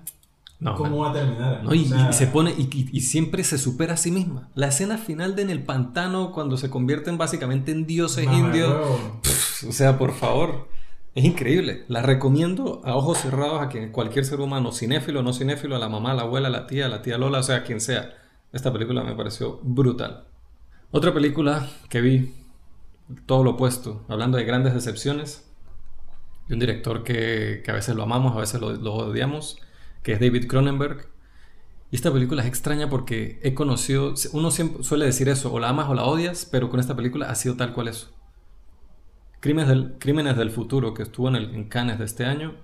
¿cómo 0.77 0.99
va 0.99 1.11
a 1.11 1.13
terminar? 1.13 1.65
No, 1.65 1.75
y, 1.75 1.91
se 2.13 2.29
pone, 2.29 2.55
y, 2.57 2.69
y, 2.93 3.01
siempre 3.01 3.43
se 3.43 3.59
supera 3.59 3.95
a 3.95 3.97
sí 3.97 4.13
misma. 4.13 4.49
La 4.55 4.69
escena 4.69 4.99
final 4.99 5.35
de 5.35 5.43
En 5.43 5.51
el 5.51 5.65
Pantano, 5.65 6.31
cuando 6.31 6.57
se 6.57 6.71
convierten 6.71 7.19
básicamente 7.19 7.73
en 7.73 7.85
dioses 7.85 8.27
indios. 8.33 8.73
o 9.69 9.73
sea, 9.73 9.99
por 9.99 10.13
favor. 10.13 10.69
Es 11.15 11.25
increíble. 11.25 11.85
La 11.89 12.01
recomiendo 12.01 12.81
a 12.85 12.97
ojos 12.97 13.19
cerrados 13.19 13.61
a 13.61 13.69
quien, 13.69 13.93
cualquier 13.93 14.25
ser 14.25 14.41
humano, 14.41 14.73
cinéfilo 14.73 15.21
o 15.21 15.23
no 15.23 15.35
cinéfilo, 15.35 15.77
a 15.77 15.79
la 15.79 15.91
mamá, 15.91 16.13
a 16.13 16.15
la 16.15 16.23
abuela, 16.23 16.49
a 16.49 16.51
la 16.51 16.67
tía, 16.67 16.87
a 16.87 16.89
la 16.89 17.03
tía 17.03 17.19
Lola, 17.19 17.41
o 17.41 17.43
sea, 17.43 17.65
quien 17.65 17.81
sea. 17.81 18.17
Esta 18.53 18.73
película 18.73 19.05
me 19.05 19.15
pareció 19.15 19.61
brutal. 19.63 20.25
Otra 20.91 21.13
película 21.13 21.69
que 21.91 22.01
vi, 22.01 22.35
todo 23.27 23.45
lo 23.45 23.53
opuesto, 23.53 24.05
hablando 24.09 24.39
de 24.39 24.45
grandes 24.45 24.73
decepciones, 24.73 25.51
de 26.49 26.55
un 26.55 26.61
director 26.61 27.05
que, 27.05 27.63
a 27.69 27.73
veces 27.73 27.95
lo 27.95 28.03
amamos, 28.03 28.35
a 28.35 28.41
veces 28.41 28.61
lo, 28.61 28.73
lo 28.73 28.95
odiamos, 28.95 29.59
que 30.03 30.13
es 30.13 30.21
David 30.21 30.49
Cronenberg. 30.49 31.09
Y 31.91 31.97
esta 31.97 32.11
película 32.11 32.41
es 32.41 32.49
extraña 32.49 32.89
porque 32.89 33.39
he 33.43 33.53
conocido, 33.53 34.15
uno 34.33 34.51
siempre 34.51 34.83
suele 34.83 35.05
decir 35.05 35.29
eso, 35.29 35.53
o 35.53 35.61
la 35.61 35.69
amas 35.69 35.91
o 35.91 35.95
la 35.95 36.05
odias, 36.05 36.49
pero 36.51 36.71
con 36.71 36.81
esta 36.81 36.97
película 36.97 37.29
ha 37.29 37.35
sido 37.35 37.57
tal 37.57 37.75
cual 37.75 37.89
eso. 37.89 38.11
Crímenes 39.43 39.69
del, 39.69 39.95
Crímenes 39.99 40.37
del 40.37 40.53
Futuro, 40.53 40.95
que 40.95 41.03
estuvo 41.03 41.27
en, 41.27 41.35
el, 41.35 41.53
en 41.53 41.65
Cannes 41.65 41.99
de 41.99 42.05
este 42.05 42.25
año, 42.25 42.55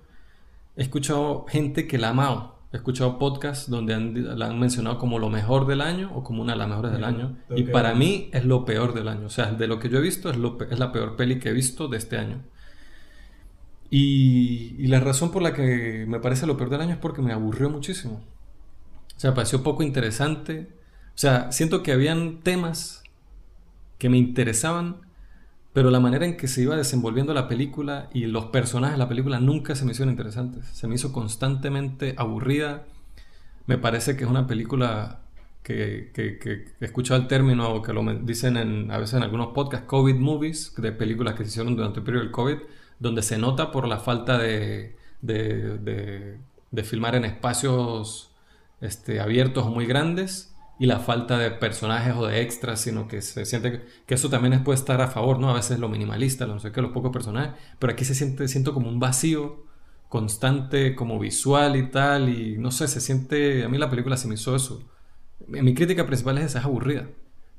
he 0.77 0.83
escuchado 0.83 1.45
gente 1.49 1.89
que 1.89 1.99
la 1.99 2.07
ha 2.07 2.11
amado. 2.11 2.57
He 2.73 2.77
escuchado 2.77 3.19
podcasts 3.19 3.69
donde 3.69 3.99
la 3.99 4.47
han 4.47 4.61
mencionado 4.61 4.97
como 4.97 5.19
lo 5.19 5.29
mejor 5.29 5.67
del 5.67 5.81
año 5.81 6.13
o 6.15 6.23
como 6.23 6.41
una 6.41 6.53
de 6.53 6.59
las 6.61 6.69
mejores 6.69 6.93
del 6.93 7.03
año. 7.03 7.37
Y 7.57 7.65
para 7.65 7.95
mí 7.95 8.31
es 8.33 8.45
lo 8.45 8.65
peor 8.65 8.95
del 8.95 9.09
año. 9.09 9.27
O 9.27 9.31
sea, 9.31 9.51
de 9.51 9.67
lo 9.67 9.81
que 9.81 9.89
yo 9.89 9.99
he 9.99 10.01
visto 10.01 10.31
es, 10.31 10.37
lo, 10.37 10.57
es 10.71 10.79
la 10.79 10.93
peor 10.93 11.17
peli 11.17 11.41
que 11.41 11.49
he 11.49 11.53
visto 11.53 11.89
de 11.89 11.97
este 11.97 12.17
año. 12.17 12.45
Y, 13.91 14.77
y 14.79 14.87
la 14.87 15.01
razón 15.01 15.33
por 15.33 15.43
la 15.43 15.55
que 15.55 16.05
me 16.07 16.21
parece 16.21 16.47
lo 16.47 16.57
peor 16.57 16.71
del 16.71 16.83
año 16.83 16.93
es 16.93 16.99
porque 16.99 17.23
me 17.23 17.33
aburrió 17.33 17.71
muchísimo. 17.71 18.23
O 19.17 19.21
sea, 19.21 19.35
pareció 19.35 19.65
poco 19.65 19.83
interesante. 19.83 20.69
O 21.09 21.19
sea, 21.19 21.51
siento 21.51 21.83
que 21.83 21.91
habían 21.91 22.39
temas 22.45 23.03
que 23.99 24.09
me 24.09 24.17
interesaban, 24.17 25.08
pero 25.79 25.93
la 25.93 26.01
manera 26.01 26.27
en 26.27 26.37
que 26.37 26.49
se 26.49 26.63
iba 26.63 26.75
desenvolviendo 26.75 27.33
la 27.33 27.47
película 27.47 28.11
y 28.13 28.27
los 28.27 28.47
personajes 28.47 28.97
de 28.97 28.99
la 28.99 29.09
película 29.09 29.39
nunca 29.39 29.77
se 29.77 29.85
me 29.85 29.93
hicieron 29.93 30.11
interesantes. 30.11 30.67
Se 30.73 30.89
me 30.89 30.97
hizo 30.97 31.13
constantemente 31.13 32.17
aburrida. 32.17 32.83
Me 33.67 33.79
parece 33.79 34.17
que 34.17 34.25
es 34.25 34.29
una 34.29 34.49
película 34.49 35.21
que, 35.63 36.11
que, 36.13 36.41
que 36.41 36.65
he 36.81 36.85
escuchado 36.85 37.21
el 37.21 37.29
término 37.29 37.73
o 37.73 37.81
que 37.81 37.93
lo 37.93 38.03
dicen 38.13 38.57
en, 38.57 38.91
a 38.91 38.99
veces 38.99 39.19
en 39.19 39.23
algunos 39.23 39.53
podcasts, 39.55 39.87
COVID 39.87 40.17
movies, 40.17 40.75
de 40.79 40.91
películas 40.91 41.35
que 41.35 41.45
se 41.45 41.51
hicieron 41.51 41.77
durante 41.77 42.01
el 42.01 42.05
periodo 42.05 42.25
del 42.25 42.33
COVID, 42.33 42.57
donde 42.99 43.23
se 43.23 43.39
nota 43.39 43.71
por 43.71 43.87
la 43.87 43.99
falta 43.99 44.37
de, 44.37 44.97
de, 45.23 45.79
de, 45.79 46.39
de 46.73 46.83
filmar 46.83 47.15
en 47.15 47.25
espacios 47.25 48.33
este, 48.81 49.21
abiertos 49.21 49.65
o 49.65 49.71
muy 49.71 49.87
grandes 49.87 50.53
y 50.79 50.87
la 50.87 51.01
falta 51.01 51.39
de 51.39 51.51
personajes 51.51 52.15
o 52.17 52.27
de 52.27 52.41
extras, 52.41 52.81
sino 52.81 53.09
que 53.09 53.21
se 53.21 53.45
siente 53.45 53.83
que, 54.07 54.15
eso 54.15 54.31
también 54.31 54.63
puede 54.63 54.79
estar 54.79 55.01
a 55.01 55.09
favor, 55.09 55.39
¿no? 55.39 55.51
A 55.51 55.55
veces 55.55 55.79
lo 55.79 55.89
minimalista, 55.89 56.47
lo 56.47 56.55
no 56.55 56.61
sé 56.61 56.71
qué, 56.73 56.81
los 56.81 56.93
pocos 56.93 57.13
personajes, 57.13 57.53
pero 57.79 57.93
aquí 57.93 58.05
se 58.05 58.15
siente, 58.15 58.47
siento 58.49 58.73
como 58.75 58.89
un 58.89 59.01
vacío 59.01 59.65
constante, 60.09 60.95
como 60.95 61.19
visual 61.19 61.77
y 61.77 61.91
tal, 61.91 62.29
y 62.29 62.59
no 62.59 62.71
sé, 62.71 62.89
se 62.89 63.01
siente, 63.01 63.65
a 63.65 63.69
mí 63.69 63.79
la 63.79 63.91
película 63.91 64.17
se 64.17 64.29
me 64.29 64.35
hizo 64.35 64.55
eso. 64.55 64.83
Mi 65.47 65.75
crítica 65.75 66.07
principal 66.07 66.39
es 66.39 66.47
esa, 66.47 66.61
es 66.61 66.65
aburrida. 66.65 67.09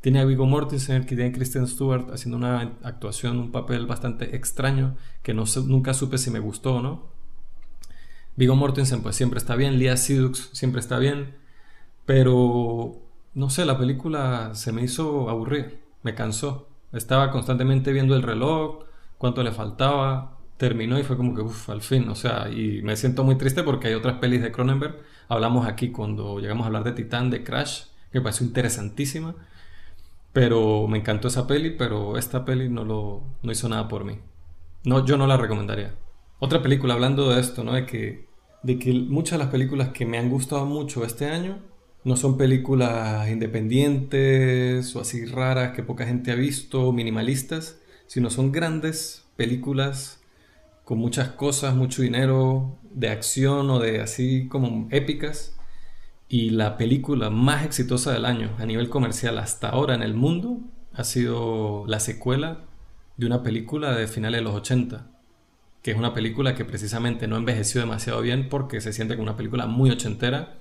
Tiene 0.02 0.20
a 0.22 0.26
Viggo 0.26 0.46
Mortensen, 0.46 1.02
que 1.06 1.16
tiene 1.16 1.32
a 1.32 1.34
Kristen 1.34 1.68
Stewart 1.68 2.12
haciendo 2.14 2.38
una 2.38 2.78
actuación, 2.84 3.38
un 3.38 3.52
papel 3.52 3.86
bastante 3.86 4.36
extraño, 4.36 4.96
que 5.24 5.34
no 5.34 5.44
nunca 5.66 5.94
supe 5.94 6.18
si 6.18 6.32
me 6.32 6.40
gustó 6.40 6.76
o 6.76 6.82
no. 6.82 7.10
Vigo 8.38 8.56
Mortensen 8.56 9.02
pues 9.02 9.18
siempre 9.18 9.38
está 9.40 9.56
bien, 9.56 9.78
Lia 9.78 9.98
Sidux 9.98 10.50
siempre 10.54 10.80
está 10.80 10.98
bien, 11.00 11.36
pero 12.06 13.09
no 13.34 13.50
sé, 13.50 13.66
la 13.66 13.78
película 13.78 14.54
se 14.56 14.72
me 14.72 14.84
hizo 14.84 15.30
aburrida, 15.30 15.68
me 16.04 16.16
cansó. 16.16 16.68
Estaba 16.92 17.32
constantemente 17.32 17.92
viendo 17.94 18.16
el 18.16 18.24
reloj, 18.24 18.86
cuánto 19.18 19.44
le 19.44 19.52
faltaba, 19.52 20.38
terminó 20.58 21.00
y 21.00 21.04
fue 21.04 21.18
como 21.18 21.36
que, 21.36 21.42
uff, 21.42 21.70
al 21.70 21.82
fin, 21.82 22.10
o 22.10 22.16
sea, 22.16 22.50
y 22.50 22.82
me 22.82 22.96
siento 22.96 23.24
muy 23.24 23.36
triste 23.38 23.64
porque 23.64 23.88
hay 23.90 23.94
otras 23.94 24.18
pelis 24.20 24.42
de 24.42 24.52
Cronenberg. 24.52 24.98
Hablamos 25.28 25.68
aquí 25.68 25.92
cuando 25.92 26.40
llegamos 26.40 26.64
a 26.64 26.68
hablar 26.68 26.84
de 26.84 26.94
Titán, 26.94 27.30
de 27.30 27.44
Crash, 27.44 27.84
que 28.12 28.20
me 28.20 28.24
pareció 28.24 28.46
interesantísima, 28.46 29.36
pero 30.34 30.88
me 30.88 30.98
encantó 31.00 31.28
esa 31.28 31.48
peli, 31.48 31.72
pero 31.72 32.18
esta 32.18 32.46
peli 32.46 32.70
no, 32.70 32.84
lo, 32.86 33.24
no 33.44 33.52
hizo 33.52 33.70
nada 33.70 33.88
por 33.88 34.06
mí. 34.06 34.20
No, 34.86 35.06
yo 35.06 35.18
no 35.18 35.28
la 35.28 35.38
recomendaría. 35.38 35.96
Otra 36.40 36.62
película, 36.62 36.94
hablando 36.94 37.30
de 37.30 37.40
esto, 37.42 37.64
¿no? 37.64 37.74
De 37.74 37.86
que 37.86 38.30
de 38.64 38.78
que 38.78 38.94
muchas 38.94 39.38
de 39.38 39.46
las 39.46 39.52
películas 39.52 39.90
que 39.90 40.06
me 40.06 40.18
han 40.18 40.30
gustado 40.30 40.66
mucho 40.66 41.06
este 41.06 41.28
año 41.28 41.60
no 42.04 42.16
son 42.16 42.38
películas 42.38 43.30
independientes 43.30 44.96
o 44.96 45.02
así 45.02 45.26
raras 45.26 45.76
que 45.76 45.84
poca 45.84 46.06
gente 46.06 46.32
ha 46.32 46.36
visto, 46.36 46.92
minimalistas, 46.92 47.80
sino 48.08 48.30
son 48.30 48.52
grandes 48.52 49.26
películas 49.36 50.22
con 50.86 50.98
muchas 50.98 51.30
cosas, 51.30 51.76
mucho 51.76 52.02
dinero, 52.02 52.78
de 52.92 53.10
acción 53.10 53.70
o 53.70 53.80
de 53.80 54.02
así 54.02 54.48
como 54.48 54.88
épicas. 54.92 55.56
Y 56.28 56.52
la 56.52 56.78
película 56.78 57.30
más 57.30 57.66
exitosa 57.66 58.14
del 58.14 58.26
año 58.26 58.56
a 58.60 58.66
nivel 58.66 58.90
comercial 58.90 59.38
hasta 59.40 59.70
ahora 59.70 59.96
en 59.96 60.04
el 60.04 60.14
mundo 60.14 60.60
ha 60.94 61.04
sido 61.04 61.86
la 61.88 62.00
secuela 62.00 62.66
de 63.18 63.26
una 63.26 63.44
película 63.44 63.96
de 63.96 64.08
finales 64.08 64.40
de 64.40 64.44
los 64.44 64.56
80 64.56 65.08
que 65.82 65.92
es 65.92 65.98
una 65.98 66.14
película 66.14 66.56
que 66.56 66.66
precisamente 66.66 67.28
no 67.28 67.38
envejeció 67.38 67.82
demasiado 67.82 68.22
bien 68.22 68.50
porque 68.50 68.82
se 68.82 68.94
siente 68.94 69.16
como 69.16 69.30
una 69.30 69.38
película 69.38 69.66
muy 69.66 69.90
ochentera 69.90 70.58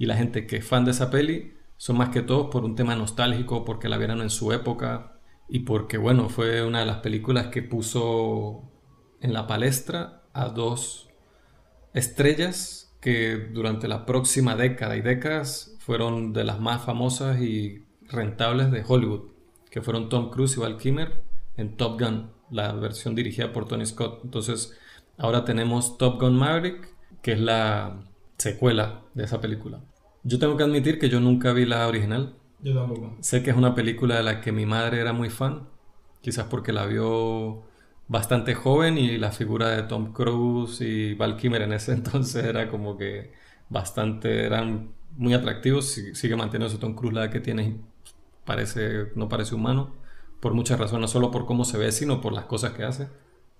y 0.00 0.06
la 0.06 0.16
gente 0.16 0.46
que 0.46 0.56
es 0.56 0.66
fan 0.66 0.86
de 0.86 0.92
esa 0.92 1.10
peli 1.10 1.52
son 1.76 1.98
más 1.98 2.08
que 2.08 2.22
todo 2.22 2.48
por 2.48 2.64
un 2.64 2.74
tema 2.74 2.96
nostálgico, 2.96 3.66
porque 3.66 3.90
la 3.90 3.98
vieron 3.98 4.22
en 4.22 4.30
su 4.30 4.50
época 4.50 5.20
y 5.46 5.60
porque, 5.60 5.98
bueno, 5.98 6.30
fue 6.30 6.64
una 6.64 6.80
de 6.80 6.86
las 6.86 7.00
películas 7.00 7.48
que 7.48 7.62
puso 7.62 8.62
en 9.20 9.34
la 9.34 9.46
palestra 9.46 10.22
a 10.32 10.48
dos 10.48 11.10
estrellas 11.92 12.96
que 13.02 13.50
durante 13.52 13.88
la 13.88 14.06
próxima 14.06 14.56
década 14.56 14.96
y 14.96 15.02
décadas 15.02 15.76
fueron 15.80 16.32
de 16.32 16.44
las 16.44 16.60
más 16.60 16.82
famosas 16.82 17.38
y 17.42 17.84
rentables 18.08 18.70
de 18.70 18.82
Hollywood, 18.88 19.32
que 19.70 19.82
fueron 19.82 20.08
Tom 20.08 20.30
Cruise 20.30 20.56
y 20.56 20.60
Val 20.60 20.78
Kimmer 20.78 21.22
en 21.58 21.76
Top 21.76 22.00
Gun 22.00 22.30
la 22.50 22.72
versión 22.72 23.14
dirigida 23.14 23.52
por 23.52 23.68
Tony 23.68 23.84
Scott. 23.84 24.22
Entonces, 24.24 24.74
ahora 25.18 25.44
tenemos 25.44 25.98
Top 25.98 26.18
Gun 26.18 26.38
Maverick, 26.38 26.88
que 27.20 27.32
es 27.32 27.40
la 27.40 28.00
secuela 28.38 29.02
de 29.12 29.24
esa 29.24 29.42
película. 29.42 29.82
Yo 30.22 30.38
tengo 30.38 30.56
que 30.56 30.64
admitir 30.64 30.98
que 30.98 31.08
yo 31.08 31.20
nunca 31.20 31.52
vi 31.52 31.64
la 31.64 31.86
original. 31.86 32.36
Yo 32.62 32.74
tampoco. 32.74 33.16
Sé 33.20 33.42
que 33.42 33.50
es 33.50 33.56
una 33.56 33.74
película 33.74 34.16
de 34.16 34.22
la 34.22 34.40
que 34.40 34.52
mi 34.52 34.66
madre 34.66 35.00
era 35.00 35.12
muy 35.12 35.30
fan, 35.30 35.68
quizás 36.20 36.46
porque 36.46 36.72
la 36.72 36.86
vio 36.86 37.62
bastante 38.08 38.54
joven 38.54 38.98
y 38.98 39.18
la 39.18 39.30
figura 39.30 39.68
de 39.68 39.84
Tom 39.84 40.12
Cruise 40.12 40.80
y 40.80 41.14
Val 41.14 41.36
Kimmer 41.36 41.62
en 41.62 41.72
ese 41.72 41.92
entonces 41.94 42.44
era 42.44 42.68
como 42.68 42.96
que 42.98 43.32
bastante, 43.68 44.44
eran 44.44 44.92
muy 45.16 45.32
atractivos, 45.34 45.86
sigue 45.86 46.36
manteniendo 46.36 46.76
Tom 46.78 46.94
Cruise 46.94 47.14
la 47.14 47.30
que 47.30 47.40
tiene, 47.40 47.80
parece, 48.44 49.08
no 49.14 49.28
parece 49.28 49.54
humano 49.54 49.94
por 50.40 50.54
muchas 50.54 50.78
razones, 50.78 51.02
no 51.02 51.08
solo 51.08 51.30
por 51.30 51.46
cómo 51.46 51.64
se 51.64 51.78
ve, 51.78 51.92
sino 51.92 52.20
por 52.20 52.32
las 52.32 52.46
cosas 52.46 52.72
que 52.72 52.84
hace. 52.84 53.08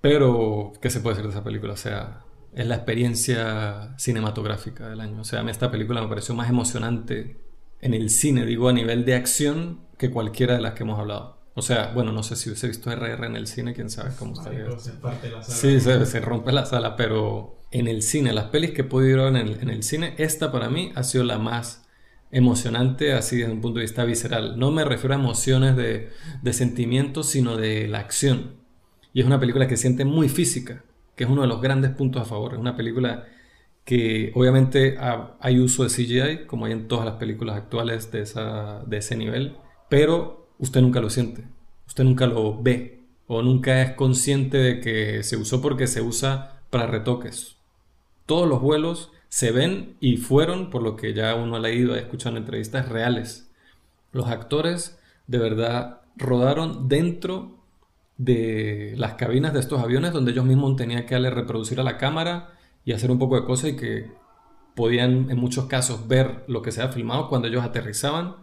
Pero, 0.01 0.73
¿qué 0.81 0.91
se 0.91 1.01
puede 1.01 1.17
decir 1.17 1.31
de 1.31 1.37
esa 1.37 1.45
película? 1.45 1.75
O 1.75 1.77
sea, 1.77 2.25
es 2.55 2.67
la 2.67 2.77
experiencia 2.77 3.95
cinematográfica 3.97 4.89
del 4.89 5.01
año. 5.01 5.21
O 5.21 5.25
sea, 5.25 5.41
a 5.41 5.43
mí 5.43 5.51
esta 5.51 5.71
película 5.71 6.03
me 6.03 6.09
pareció 6.09 6.35
más 6.35 6.49
emocionante 6.49 7.37
en 7.81 7.95
el 7.95 8.11
cine, 8.11 8.45
digo, 8.45 8.69
a 8.69 8.73
nivel 8.73 9.05
de 9.05 9.15
acción, 9.15 9.81
que 9.99 10.11
cualquiera 10.11 10.55
de 10.55 10.61
las 10.61 10.75
que 10.75 10.83
hemos 10.83 10.99
hablado. 10.99 11.39
O 11.55 11.63
sea, 11.63 11.93
bueno, 11.95 12.13
no 12.13 12.23
sé 12.23 12.37
si 12.37 12.49
hubiese 12.49 12.69
visto 12.69 12.91
RR 12.91 13.27
en 13.27 13.37
el 13.37 13.47
cine, 13.47 13.75
quién 13.75 13.91
sabe 13.91 14.11
cómo 14.19 14.35
estaría. 14.35 14.67
Se 14.79 14.93
parte 14.93 15.31
la 15.31 15.43
sala. 15.43 15.57
Sí, 15.57 15.81
se, 15.81 16.07
se, 16.07 16.21
rompe 16.21 16.53
la 16.53 16.65
sala, 16.65 16.97
pero 16.97 17.59
en 17.71 17.87
el 17.87 18.03
cine, 18.03 18.33
las 18.33 18.47
pelis 18.47 18.71
que 18.71 18.83
he 18.83 18.85
podido 18.85 19.25
ver 19.25 19.29
en 19.29 19.37
el, 19.37 19.61
en 19.61 19.69
el 19.69 19.83
cine, 19.83 20.15
esta 20.19 20.53
para 20.53 20.71
mí 20.71 20.93
ha 20.95 21.03
sido 21.03 21.25
la 21.25 21.39
más 21.39 21.87
emocionante 22.31 23.13
así 23.13 23.39
desde 23.39 23.53
un 23.53 23.61
punto 23.61 23.79
de 23.79 23.85
vista 23.85 24.05
visceral. 24.05 24.59
No 24.59 24.71
me 24.71 24.85
refiero 24.85 25.15
a 25.15 25.19
emociones 25.19 25.77
de, 25.77 26.11
de 26.43 26.53
sentimientos, 26.53 27.29
sino 27.29 27.57
de 27.57 27.89
la 27.89 27.99
acción. 27.99 28.55
Y 29.13 29.21
es 29.21 29.27
una 29.27 29.41
película 29.41 29.67
que 29.67 29.77
siente 29.77 30.05
muy 30.05 30.29
física, 30.29 30.85
que 31.21 31.25
es 31.25 31.31
uno 31.31 31.43
de 31.43 31.49
los 31.49 31.61
grandes 31.61 31.91
puntos 31.91 32.23
a 32.23 32.25
favor. 32.25 32.55
Es 32.55 32.59
una 32.59 32.79
película 32.79 33.27
que 33.85 34.33
obviamente 34.35 34.97
hay 35.39 35.59
uso 35.59 35.85
de 35.85 35.91
CGI, 35.91 36.47
como 36.47 36.65
hay 36.65 36.73
en 36.73 36.89
todas 36.89 37.05
las 37.05 37.17
películas 37.17 37.59
actuales 37.59 38.11
de, 38.11 38.23
esa, 38.23 38.83
de 38.87 38.97
ese 38.97 39.17
nivel, 39.17 39.59
pero 39.91 40.49
usted 40.59 40.81
nunca 40.81 40.99
lo 40.99 41.11
siente, 41.11 41.45
usted 41.87 42.05
nunca 42.05 42.27
lo 42.27 42.63
ve 42.63 43.03
o 43.27 43.43
nunca 43.43 43.83
es 43.83 43.91
consciente 43.97 44.57
de 44.57 44.81
que 44.81 45.23
se 45.23 45.37
usó 45.37 45.61
porque 45.61 45.87
se 45.87 46.01
usa 46.01 46.63
para 46.71 46.87
retoques. 46.87 47.59
Todos 48.25 48.49
los 48.49 48.63
vuelos 48.63 49.13
se 49.29 49.53
ven 49.53 49.97
y 50.01 50.17
fueron, 50.17 50.71
por 50.71 50.83
lo 50.83 50.97
que 50.97 51.13
ya 51.13 51.35
uno 51.35 51.57
ha 51.57 51.61
leído, 51.61 51.93
ha 51.93 51.99
escuchado 51.99 52.35
en 52.35 52.45
entrevistas 52.45 52.89
reales. 52.89 53.53
Los 54.11 54.27
actores 54.29 54.99
de 55.27 55.37
verdad 55.37 56.01
rodaron 56.17 56.89
dentro 56.89 57.60
de 58.21 58.93
las 58.99 59.15
cabinas 59.15 59.55
de 59.55 59.61
estos 59.61 59.83
aviones 59.83 60.13
donde 60.13 60.33
ellos 60.33 60.45
mismos 60.45 60.77
tenían 60.77 61.07
que 61.07 61.15
darle 61.15 61.31
reproducir 61.31 61.81
a 61.81 61.83
la 61.83 61.97
cámara 61.97 62.51
y 62.85 62.93
hacer 62.93 63.11
un 63.11 63.19
poco 63.19 63.41
de 63.41 63.47
cosas 63.47 63.71
y 63.71 63.77
que 63.77 64.11
podían 64.77 65.31
en 65.31 65.39
muchos 65.39 65.65
casos 65.65 66.07
ver 66.07 66.45
lo 66.47 66.61
que 66.61 66.71
se 66.71 66.83
ha 66.83 66.89
filmado 66.89 67.31
cuando 67.31 67.49
ellos 67.49 67.65
aterrizaban, 67.65 68.37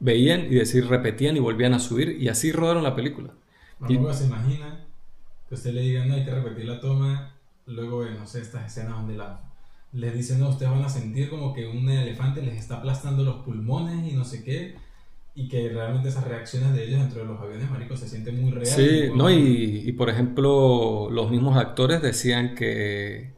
veían 0.00 0.46
y 0.46 0.56
decir 0.56 0.88
repetían 0.88 1.36
y 1.36 1.40
volvían 1.40 1.74
a 1.74 1.78
subir 1.78 2.20
y 2.20 2.26
así 2.28 2.50
rodaron 2.50 2.82
la 2.82 2.96
película. 2.96 3.30
y, 3.88 3.98
se 4.12 4.26
imagina 4.26 4.84
que 5.48 5.54
usted 5.54 5.74
le 5.74 5.82
diga 5.82 6.04
no 6.04 6.14
hay 6.14 6.24
que 6.24 6.34
repetir 6.34 6.64
la 6.64 6.80
toma, 6.80 7.36
luego 7.66 8.04
no 8.04 8.26
sé, 8.26 8.40
estas 8.40 8.66
escenas 8.66 8.96
donde 8.96 9.16
la 9.16 9.52
les 9.92 10.14
dicen, 10.14 10.40
no, 10.40 10.48
ustedes 10.48 10.72
van 10.72 10.82
a 10.82 10.88
sentir 10.88 11.28
como 11.28 11.52
que 11.52 11.66
un 11.66 11.88
elefante 11.88 12.42
les 12.42 12.58
está 12.58 12.78
aplastando 12.78 13.22
los 13.22 13.44
pulmones 13.44 14.10
y 14.10 14.16
no 14.16 14.24
sé 14.24 14.42
qué. 14.42 14.74
Y 15.34 15.48
que 15.48 15.70
realmente 15.70 16.08
esas 16.08 16.24
reacciones 16.24 16.74
de 16.74 16.84
ellos 16.84 17.00
dentro 17.00 17.20
de 17.20 17.26
los 17.26 17.40
aviones, 17.40 17.70
maricos, 17.70 18.00
se 18.00 18.08
sienten 18.08 18.40
muy 18.42 18.50
reales. 18.50 18.70
Sí, 18.70 19.10
no, 19.14 19.30
y, 19.30 19.82
y 19.86 19.92
por 19.92 20.10
ejemplo, 20.10 21.08
los 21.10 21.30
mismos 21.30 21.56
actores 21.56 22.02
decían 22.02 22.54
que... 22.54 23.34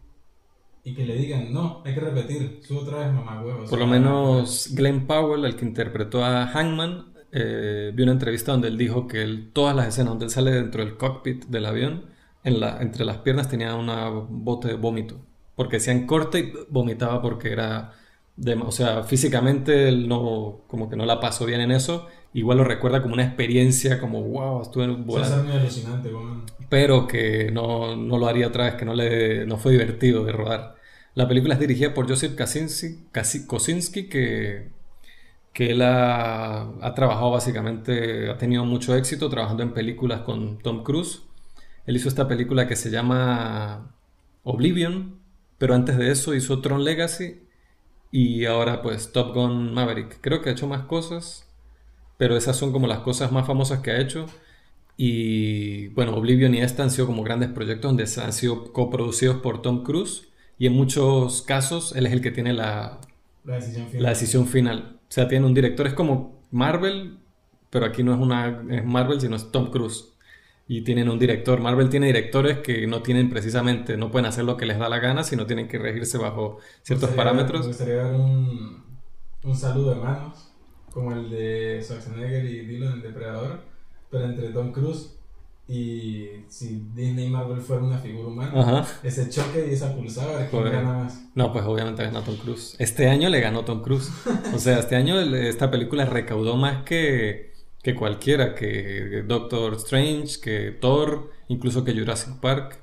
Y 0.83 0.95
que 0.95 1.07
le 1.07 1.15
digan, 1.15 1.53
no, 1.53 1.83
hay 1.85 1.95
que 1.95 2.01
repetir, 2.01 2.61
sube 2.63 2.81
otra 2.81 2.99
vez, 2.99 3.13
mamá 3.13 3.43
huevo. 3.43 3.65
Por 3.65 3.79
lo 3.79 3.87
menos 3.87 4.71
Glenn 4.75 5.07
Powell, 5.07 5.45
el 5.45 5.57
que 5.57 5.65
interpretó 5.65 6.25
a 6.25 6.47
Hangman, 6.49 7.15
eh, 7.33 7.91
vio 7.95 8.05
una 8.05 8.13
entrevista 8.13 8.53
donde 8.53 8.69
él 8.69 8.77
dijo 8.77 9.07
que 9.07 9.23
él, 9.23 9.51
todas 9.53 9.75
las 9.75 9.89
escenas 9.89 10.11
donde 10.11 10.27
él 10.27 10.31
sale 10.31 10.51
dentro 10.51 10.85
del 10.85 10.97
cockpit 10.97 11.47
del 11.47 11.65
avión, 11.65 12.07
en 12.43 12.61
la, 12.61 12.83
entre 12.83 13.05
las 13.07 13.19
piernas 13.19 13.49
tenía 13.49 13.75
una 13.77 14.09
bote 14.09 14.69
de 14.69 14.75
vómito 14.75 15.25
porque 15.55 15.77
hacían 15.77 16.07
corte 16.07 16.39
y 16.41 16.53
vomitaba 16.69 17.23
porque 17.23 17.53
era, 17.53 17.93
de, 18.37 18.55
o 18.55 18.73
sea, 18.73 19.05
físicamente 19.05 19.89
él 19.89 20.09
no, 20.09 20.63
como 20.67 20.89
que 20.91 20.97
no 20.97 21.07
la 21.07 21.21
pasó 21.21 21.47
bien 21.47 21.61
en 21.61 21.71
eso 21.73 22.09
igual 22.35 22.59
lo 22.59 22.65
recuerda 22.65 23.01
como 23.01 23.15
una 23.15 23.25
experiencia, 23.25 24.01
como 24.01 24.23
wow, 24.23 24.63
estuve 24.63 24.85
Eso 24.87 24.97
volando. 24.97 25.37
es 25.39 25.45
muy 25.45 25.53
alucinante, 25.53 26.13
weón. 26.13 26.45
pero 26.69 27.07
que 27.07 27.51
no, 27.53 27.97
no 27.97 28.19
lo 28.19 28.27
haría 28.27 28.49
otra 28.49 28.65
vez, 28.65 28.75
que 28.75 28.85
no, 28.85 28.95
le, 28.95 29.47
no 29.47 29.57
fue 29.59 29.73
divertido 29.73 30.25
de 30.25 30.33
rodar. 30.33 30.75
La 31.15 31.29
película 31.29 31.55
es 31.55 31.61
dirigida 31.61 31.95
por 31.95 32.09
Joseph 32.09 32.35
Kaczynski, 32.35 33.05
Kosinski, 33.47 34.09
que, 34.09 34.73
que 35.53 35.71
él 35.71 35.83
ha, 35.83 36.63
ha 36.83 36.95
trabajado 36.95 37.31
básicamente, 37.33 38.31
ha 38.31 38.39
tenido 38.39 38.65
mucho 38.65 38.97
éxito 38.97 39.29
trabajando 39.31 39.63
en 39.63 39.73
películas 39.75 40.23
con 40.23 40.59
Tom 40.59 40.83
Cruise. 40.83 41.23
Él 41.87 41.97
hizo 41.97 42.09
esta 42.09 42.27
película 42.29 42.67
que 42.67 42.77
se 42.77 42.91
llama 42.91 43.95
Oblivion, 44.43 45.21
pero 45.59 45.75
antes 45.75 45.97
de 45.99 46.11
eso 46.11 46.35
hizo 46.35 46.61
Tron 46.61 46.83
Legacy 46.85 47.44
y 48.15 48.45
ahora 48.47 48.83
pues 48.83 49.13
Top 49.13 49.35
Gun 49.35 49.75
Maverick. 49.75 50.21
Creo 50.21 50.41
que 50.43 50.51
ha 50.51 50.53
hecho 50.53 50.69
más 50.69 50.85
cosas, 50.85 51.51
pero 52.19 52.37
esas 52.37 52.57
son 52.57 52.73
como 52.73 52.87
las 52.89 53.01
cosas 53.01 53.33
más 53.33 53.47
famosas 53.47 53.81
que 53.81 53.93
ha 53.93 54.01
hecho. 54.01 54.27
Y 54.97 55.89
bueno, 55.91 56.17
Oblivion 56.17 56.55
y 56.55 56.61
esta 56.63 56.85
han 56.85 56.91
sido 56.91 57.07
como 57.07 57.25
grandes 57.25 57.51
proyectos 57.51 57.91
donde 57.91 58.05
han 58.23 58.33
sido 58.33 58.73
coproducidos 58.73 59.39
por 59.39 59.63
Tom 59.63 59.85
Cruise 59.85 60.29
y 60.59 60.67
en 60.67 60.75
muchos 60.75 61.43
casos 61.43 61.95
él 61.97 62.07
es 62.07 62.13
el 62.13 62.23
que 62.23 62.31
tiene 62.33 62.53
la, 62.55 63.01
La 63.45 63.57
decisión 63.57 63.87
final. 63.89 64.03
la 64.03 64.11
decisión 64.11 64.47
final. 64.49 65.01
O 65.09 65.13
sea, 65.13 65.29
tiene 65.29 65.47
un 65.47 65.55
director, 65.55 65.87
es 65.87 65.95
como 65.95 66.43
Marvel, 66.51 67.19
pero 67.71 67.87
aquí 67.87 68.03
no 68.05 68.15
es 68.15 68.21
una 68.21 68.65
es 68.71 68.85
Marvel, 68.85 69.21
sino 69.21 69.37
es 69.37 69.51
Tom 69.53 69.71
Cruise. 69.71 70.14
Y 70.67 70.83
tienen 70.83 71.11
un 71.11 71.19
director. 71.19 71.61
Marvel 71.61 71.91
tiene 71.91 72.07
directores 72.07 72.59
que 72.59 72.87
no 72.87 73.03
tienen 73.03 73.29
precisamente, 73.29 73.97
no 73.99 74.11
pueden 74.11 74.27
hacer 74.27 74.45
lo 74.45 74.57
que 74.57 74.65
les 74.67 74.79
da 74.79 74.89
la 74.89 74.99
gana, 74.99 75.23
sino 75.23 75.45
tienen 75.47 75.69
que 75.69 75.79
regirse 75.79 76.17
bajo 76.19 76.59
ciertos 76.83 77.11
gustaría- 77.11 77.17
parámetros. 77.17 77.61
Me 77.63 77.67
gustaría 77.69 77.97
dar 77.97 78.15
un, 78.15 78.83
un 79.45 79.57
saludo 79.57 79.95
de 79.95 80.01
manos, 80.01 80.53
como 80.91 81.13
el 81.13 81.29
de 81.29 81.81
Schwarzenegger 81.83 82.45
y 82.47 82.67
Dillon 82.67 82.95
en 82.95 83.03
Depredador, 83.03 83.61
pero 84.11 84.25
entre 84.25 84.49
Tom 84.51 84.73
Cruise 84.73 85.11
y 85.67 86.29
si 86.49 86.87
Disney 86.95 87.27
y 87.27 87.31
Marvel 87.31 87.61
fueran 87.61 87.87
una 87.87 87.99
figura 87.99 88.29
humana, 88.29 88.53
Ajá. 88.55 88.87
ese 89.03 89.29
choque 89.31 89.67
y 89.69 89.73
esa 89.75 89.95
pulsada, 89.95 90.49
¿quién 90.49 90.63
Joder. 90.63 90.73
gana 90.75 90.93
más? 91.05 91.25
No, 91.35 91.53
pues 91.53 91.65
obviamente 91.65 92.05
ganó 92.05 92.21
Tom 92.23 92.37
Cruise. 92.37 92.77
Este 92.79 93.09
año 93.09 93.29
le 93.31 93.41
ganó 93.41 93.65
Tom 93.65 93.83
Cruise. 93.83 94.11
O 94.55 94.59
sea, 94.59 94.79
este 94.79 94.95
año 94.97 95.19
el- 95.19 95.35
esta 95.35 95.71
película 95.71 96.05
recaudó 96.05 96.57
más 96.57 96.85
que, 96.85 97.54
que 97.85 97.95
cualquiera, 97.95 98.55
que 98.57 99.25
Doctor 99.29 99.75
Strange, 99.75 100.41
que 100.43 100.73
Thor, 100.73 101.31
incluso 101.49 101.85
que 101.85 101.95
Jurassic 101.95 102.41
Park, 102.41 102.79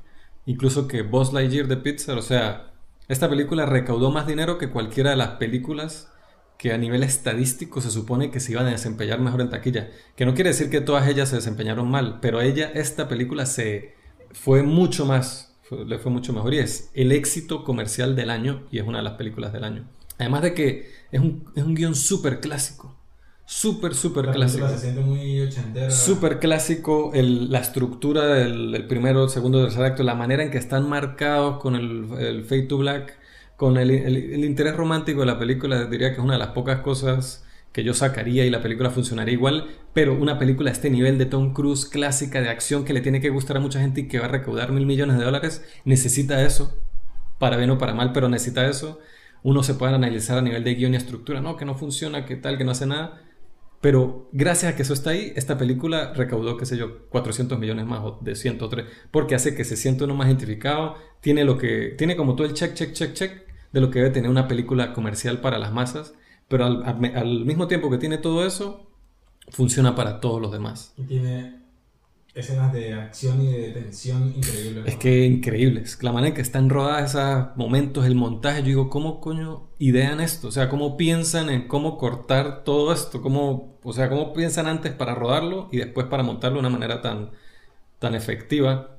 incluso 0.45 0.87
que 0.87 1.01
Buzz 1.01 1.33
Lightyear 1.33 1.67
de 1.67 1.77
Pixar. 1.77 2.17
O 2.17 2.21
sea, 2.21 2.71
esta 3.09 3.29
película 3.29 3.65
recaudó 3.65 4.11
más 4.11 4.27
dinero 4.27 4.57
que 4.57 4.69
cualquiera 4.69 5.09
de 5.11 5.17
las 5.17 5.31
películas 5.31 6.07
que 6.57 6.71
a 6.73 6.77
nivel 6.77 7.03
estadístico 7.03 7.81
se 7.81 7.89
supone 7.89 8.29
que 8.31 8.39
se 8.39 8.51
iban 8.51 8.67
a 8.67 8.71
desempeñar 8.71 9.19
mejor 9.19 9.41
en 9.41 9.49
taquilla. 9.49 9.89
Que 10.15 10.25
no 10.25 10.35
quiere 10.35 10.51
decir 10.51 10.69
que 10.69 10.81
todas 10.81 11.07
ellas 11.07 11.29
se 11.29 11.37
desempeñaron 11.37 11.89
mal, 11.89 12.19
pero 12.21 12.39
ella, 12.39 12.71
esta 12.75 13.07
película 13.07 13.47
se 13.47 13.95
fue 14.31 14.61
mucho 14.63 15.05
más, 15.07 15.57
fue- 15.63 15.85
le 15.85 15.97
fue 15.97 16.11
mucho 16.11 16.31
mejor 16.33 16.53
y 16.53 16.59
es 16.59 16.91
el 16.93 17.11
éxito 17.11 17.63
comercial 17.63 18.15
del 18.15 18.29
año 18.29 18.67
y 18.71 18.77
es 18.77 18.85
una 18.87 18.99
de 18.99 19.03
las 19.05 19.13
películas 19.13 19.51
del 19.53 19.63
año. 19.63 19.89
Además 20.19 20.43
de 20.43 20.53
que 20.53 20.91
es 21.11 21.19
un, 21.19 21.51
es 21.55 21.63
un 21.63 21.73
guion 21.73 21.95
súper 21.95 22.39
clásico, 22.39 22.95
súper, 23.51 23.93
súper 23.93 24.31
clásico. 24.31 24.67
se 24.69 24.77
siente 24.77 25.01
muy 25.01 25.41
ochentera. 25.41 25.91
Súper 25.91 26.39
clásico, 26.39 27.11
el- 27.13 27.51
la 27.51 27.59
estructura 27.59 28.25
del 28.27 28.73
el 28.73 28.87
primero, 28.87 29.27
segundo, 29.27 29.61
tercer 29.61 29.83
acto, 29.83 30.03
la 30.03 30.15
manera 30.15 30.43
en 30.43 30.51
que 30.51 30.57
están 30.57 30.87
marcados 30.87 31.59
con 31.59 31.75
el, 31.75 32.07
el 32.19 32.43
Fade 32.45 32.63
to 32.63 32.77
Black, 32.77 33.17
con 33.57 33.77
el, 33.77 33.91
el- 33.91 34.15
el 34.33 34.45
interés 34.45 34.75
romántico 34.75 35.19
de 35.21 35.25
la 35.27 35.37
película, 35.37 35.85
diría 35.85 36.09
que 36.09 36.17
es 36.17 36.23
una 36.23 36.33
de 36.33 36.39
las 36.39 36.49
pocas 36.49 36.79
cosas 36.81 37.43
que 37.73 37.83
yo 37.83 37.93
sacaría 37.93 38.45
y 38.45 38.49
la 38.49 38.61
película 38.61 38.89
funcionaría 38.89 39.33
igual, 39.33 39.67
pero 39.93 40.13
una 40.15 40.37
película 40.39 40.69
a 40.69 40.73
este 40.73 40.89
nivel 40.89 41.17
de 41.17 41.25
Tom 41.25 41.53
Cruise 41.53 41.85
clásica 41.85 42.41
de 42.41 42.49
acción 42.49 42.83
que 42.85 42.93
le 42.93 43.01
tiene 43.01 43.21
que 43.21 43.29
gustar 43.29 43.57
a 43.57 43.59
mucha 43.61 43.79
gente 43.79 44.01
y 44.01 44.07
que 44.07 44.19
va 44.19 44.25
a 44.25 44.29
recaudar 44.29 44.71
mil 44.71 44.85
millones 44.85 45.17
de 45.17 45.23
dólares, 45.25 45.63
necesita 45.85 46.41
eso, 46.43 46.77
para 47.39 47.57
bien 47.57 47.69
o 47.71 47.77
para 47.77 47.93
mal, 47.93 48.11
pero 48.13 48.29
necesita 48.29 48.67
eso. 48.67 48.99
Uno 49.43 49.63
se 49.63 49.73
puede 49.75 49.93
analizar 49.95 50.37
a 50.37 50.41
nivel 50.41 50.63
de 50.63 50.75
guion 50.75 50.93
y 50.93 50.97
estructura, 50.97 51.41
no, 51.41 51.57
que 51.57 51.65
no 51.65 51.75
funciona, 51.75 52.25
que 52.25 52.35
tal, 52.35 52.57
que 52.57 52.63
no 52.63 52.71
hace 52.71 52.85
nada. 52.85 53.21
Pero 53.81 54.29
gracias 54.31 54.71
a 54.73 54.75
que 54.75 54.83
eso 54.83 54.93
está 54.93 55.09
ahí, 55.11 55.33
esta 55.35 55.57
película 55.57 56.13
recaudó, 56.13 56.55
qué 56.57 56.65
sé 56.67 56.77
yo, 56.77 57.07
400 57.09 57.57
millones 57.59 57.85
más 57.87 58.01
o 58.03 58.19
de 58.21 58.35
103, 58.35 58.85
porque 59.09 59.33
hace 59.35 59.55
que 59.55 59.63
se 59.65 59.75
sienta 59.75 60.05
uno 60.05 60.15
más 60.15 60.27
identificado, 60.27 60.95
tiene 61.19 61.43
lo 61.43 61.57
que 61.57 61.95
tiene 61.97 62.15
como 62.15 62.35
todo 62.35 62.45
el 62.47 62.53
check, 62.53 62.73
check, 62.75 62.93
check, 62.93 63.13
check 63.13 63.41
de 63.73 63.81
lo 63.81 63.89
que 63.89 63.99
debe 63.99 64.11
tener 64.11 64.29
una 64.29 64.47
película 64.47 64.93
comercial 64.93 65.41
para 65.41 65.57
las 65.57 65.73
masas, 65.73 66.13
pero 66.47 66.65
al, 66.65 66.83
al- 66.83 67.15
al 67.15 67.45
mismo 67.45 67.67
tiempo 67.67 67.89
que 67.89 67.97
tiene 67.97 68.17
todo 68.19 68.45
eso, 68.45 68.87
funciona 69.49 69.95
para 69.95 70.19
todos 70.19 70.41
los 70.41 70.51
demás. 70.51 70.93
Y 70.97 71.03
tiene 71.03 71.60
escenas 72.33 72.71
de 72.71 72.93
acción 72.93 73.41
y 73.41 73.47
de 73.47 73.71
tensión 73.71 74.33
increíbles. 74.35 74.85
Es 74.85 74.95
que 74.95 75.25
increíbles. 75.25 76.01
La 76.01 76.11
manera 76.11 76.29
en 76.29 76.33
que 76.33 76.41
están 76.41 76.69
rodadas 76.69 77.11
esos 77.11 77.57
momentos, 77.57 78.05
el 78.05 78.15
montaje, 78.15 78.61
yo 78.61 78.67
digo, 78.67 78.89
¿cómo 78.89 79.19
coño 79.19 79.69
idean 79.79 80.21
esto? 80.21 80.47
O 80.47 80.51
sea, 80.51 80.69
¿cómo 80.69 80.95
piensan 80.97 81.49
en 81.49 81.67
cómo 81.67 81.97
cortar 81.97 82.63
todo 82.63 82.93
esto? 82.93 83.21
¿Cómo, 83.21 83.77
o 83.83 83.93
sea, 83.93 84.09
¿cómo 84.09 84.33
piensan 84.33 84.67
antes 84.67 84.93
para 84.93 85.15
rodarlo 85.15 85.67
y 85.71 85.77
después 85.77 86.07
para 86.07 86.23
montarlo 86.23 86.55
de 86.55 86.67
una 86.67 86.69
manera 86.69 87.01
tan, 87.01 87.31
tan 87.99 88.15
efectiva? 88.15 88.97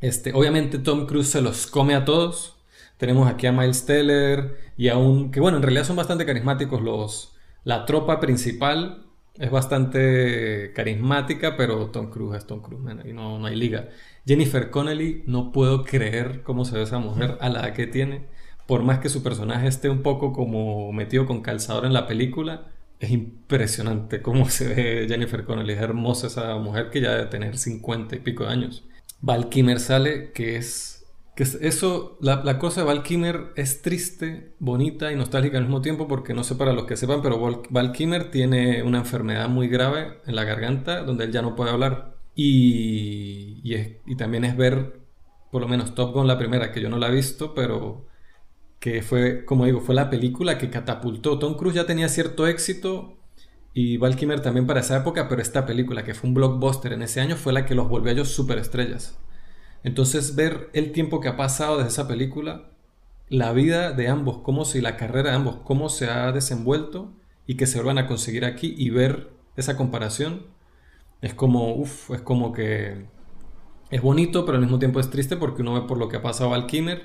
Este, 0.00 0.32
obviamente 0.32 0.78
Tom 0.78 1.06
Cruise 1.06 1.30
se 1.30 1.40
los 1.40 1.66
come 1.66 1.94
a 1.94 2.04
todos. 2.04 2.56
Tenemos 2.98 3.28
aquí 3.28 3.46
a 3.46 3.52
Miles 3.52 3.86
Teller 3.86 4.58
y 4.76 4.88
a 4.88 4.98
un... 4.98 5.30
que 5.30 5.40
bueno, 5.40 5.56
en 5.56 5.62
realidad 5.62 5.84
son 5.84 5.96
bastante 5.96 6.26
carismáticos 6.26 6.82
los... 6.82 7.34
La 7.64 7.86
tropa 7.86 8.20
principal 8.20 9.07
es 9.38 9.50
bastante 9.50 10.72
carismática, 10.74 11.56
pero 11.56 11.90
Tom 11.90 12.10
Cruise 12.10 12.38
es 12.38 12.46
Tom 12.46 12.60
Cruise, 12.60 12.82
y 13.04 13.12
no, 13.12 13.38
no 13.38 13.46
hay 13.46 13.56
liga. 13.56 13.88
Jennifer 14.26 14.70
Connelly, 14.70 15.22
no 15.26 15.52
puedo 15.52 15.84
creer 15.84 16.42
cómo 16.42 16.64
se 16.64 16.76
ve 16.76 16.82
esa 16.82 16.98
mujer 16.98 17.38
a 17.40 17.48
la 17.48 17.60
edad 17.60 17.74
que 17.74 17.86
tiene. 17.86 18.26
Por 18.66 18.82
más 18.82 18.98
que 18.98 19.08
su 19.08 19.22
personaje 19.22 19.68
esté 19.68 19.88
un 19.88 20.02
poco 20.02 20.32
como 20.32 20.92
metido 20.92 21.24
con 21.24 21.40
calzador 21.40 21.86
en 21.86 21.92
la 21.92 22.06
película, 22.06 22.68
es 23.00 23.10
impresionante 23.10 24.22
cómo 24.22 24.50
se 24.50 24.68
ve 24.74 25.06
Jennifer 25.08 25.44
Connelly. 25.44 25.72
Es 25.74 25.80
hermosa 25.80 26.26
esa 26.26 26.56
mujer 26.56 26.90
que 26.90 27.00
ya 27.00 27.12
debe 27.12 27.26
tener 27.26 27.58
50 27.58 28.16
y 28.16 28.18
pico 28.20 28.44
de 28.44 28.50
años. 28.50 28.84
Val 29.20 29.48
Kilmer 29.48 29.80
sale, 29.80 30.32
que 30.32 30.56
es... 30.56 30.97
Que 31.38 31.44
es- 31.44 31.54
eso, 31.62 32.18
la, 32.20 32.42
la 32.44 32.58
cosa 32.58 32.80
de 32.80 32.86
Val 32.88 33.02
Kilmer 33.04 33.52
es 33.56 33.80
triste, 33.82 34.54
bonita 34.58 35.12
y 35.12 35.16
nostálgica 35.16 35.56
al 35.58 35.64
mismo 35.64 35.80
tiempo, 35.82 36.08
porque 36.08 36.34
no 36.34 36.42
sé 36.44 36.56
para 36.56 36.72
los 36.72 36.84
que 36.86 36.96
sepan, 36.96 37.22
pero 37.22 37.38
Val, 37.70 37.92
Kilmer 37.92 38.30
tiene 38.32 38.82
una 38.82 38.98
enfermedad 38.98 39.48
muy 39.48 39.68
grave 39.68 40.18
en 40.26 40.34
la 40.34 40.42
garganta, 40.44 41.02
donde 41.04 41.24
él 41.24 41.32
ya 41.32 41.42
no 41.42 41.54
puede 41.54 41.70
hablar. 41.70 42.16
Y, 42.34 43.60
y, 43.62 43.74
es- 43.74 43.92
y 44.06 44.16
también 44.16 44.44
es 44.44 44.56
ver, 44.56 45.00
por 45.52 45.62
lo 45.62 45.68
menos 45.68 45.94
Top 45.94 46.12
Gun, 46.12 46.26
la 46.26 46.38
primera, 46.38 46.72
que 46.72 46.80
yo 46.80 46.88
no 46.88 46.98
la 46.98 47.08
he 47.08 47.12
visto, 47.14 47.54
pero 47.54 48.04
que 48.80 49.02
fue, 49.02 49.44
como 49.44 49.64
digo, 49.66 49.80
fue 49.80 49.94
la 49.94 50.10
película 50.10 50.58
que 50.58 50.70
catapultó. 50.70 51.38
Tom 51.38 51.56
Cruise 51.56 51.74
ya 51.76 51.86
tenía 51.86 52.08
cierto 52.08 52.46
éxito 52.46 53.18
y 53.74 53.96
Val 53.98 54.16
Kilmer 54.16 54.40
también 54.42 54.66
para 54.66 54.80
esa 54.80 54.98
época, 54.98 55.28
pero 55.28 55.42
esta 55.42 55.66
película, 55.66 56.04
que 56.04 56.14
fue 56.14 56.28
un 56.28 56.34
blockbuster 56.34 56.92
en 56.94 57.02
ese 57.02 57.20
año, 57.20 57.36
fue 57.36 57.52
la 57.52 57.66
que 57.66 57.74
los 57.76 57.88
volvió 57.88 58.10
a 58.10 58.14
ellos 58.14 58.30
superestrellas. 58.30 59.18
Entonces, 59.84 60.34
ver 60.36 60.70
el 60.72 60.92
tiempo 60.92 61.20
que 61.20 61.28
ha 61.28 61.36
pasado 61.36 61.76
desde 61.78 61.90
esa 61.90 62.08
película, 62.08 62.70
la 63.28 63.52
vida 63.52 63.92
de 63.92 64.08
ambos, 64.08 64.38
cómo 64.38 64.64
si 64.64 64.80
la 64.80 64.96
carrera 64.96 65.30
de 65.30 65.36
ambos, 65.36 65.56
cómo 65.64 65.88
se 65.88 66.10
ha 66.10 66.32
desenvuelto 66.32 67.12
y 67.46 67.56
que 67.56 67.66
se 67.66 67.76
vuelvan 67.78 67.98
a 67.98 68.06
conseguir 68.06 68.44
aquí 68.44 68.74
y 68.76 68.90
ver 68.90 69.30
esa 69.56 69.76
comparación, 69.76 70.46
es 71.22 71.34
como, 71.34 71.74
uff, 71.74 72.10
es 72.12 72.20
como 72.22 72.52
que 72.52 73.06
es 73.90 74.02
bonito, 74.02 74.44
pero 74.44 74.56
al 74.56 74.62
mismo 74.62 74.78
tiempo 74.78 75.00
es 75.00 75.10
triste 75.10 75.36
porque 75.36 75.62
uno 75.62 75.74
ve 75.74 75.88
por 75.88 75.98
lo 75.98 76.08
que 76.08 76.16
ha 76.18 76.22
pasado 76.22 76.50
Val 76.50 76.66
Kilmer 76.66 77.02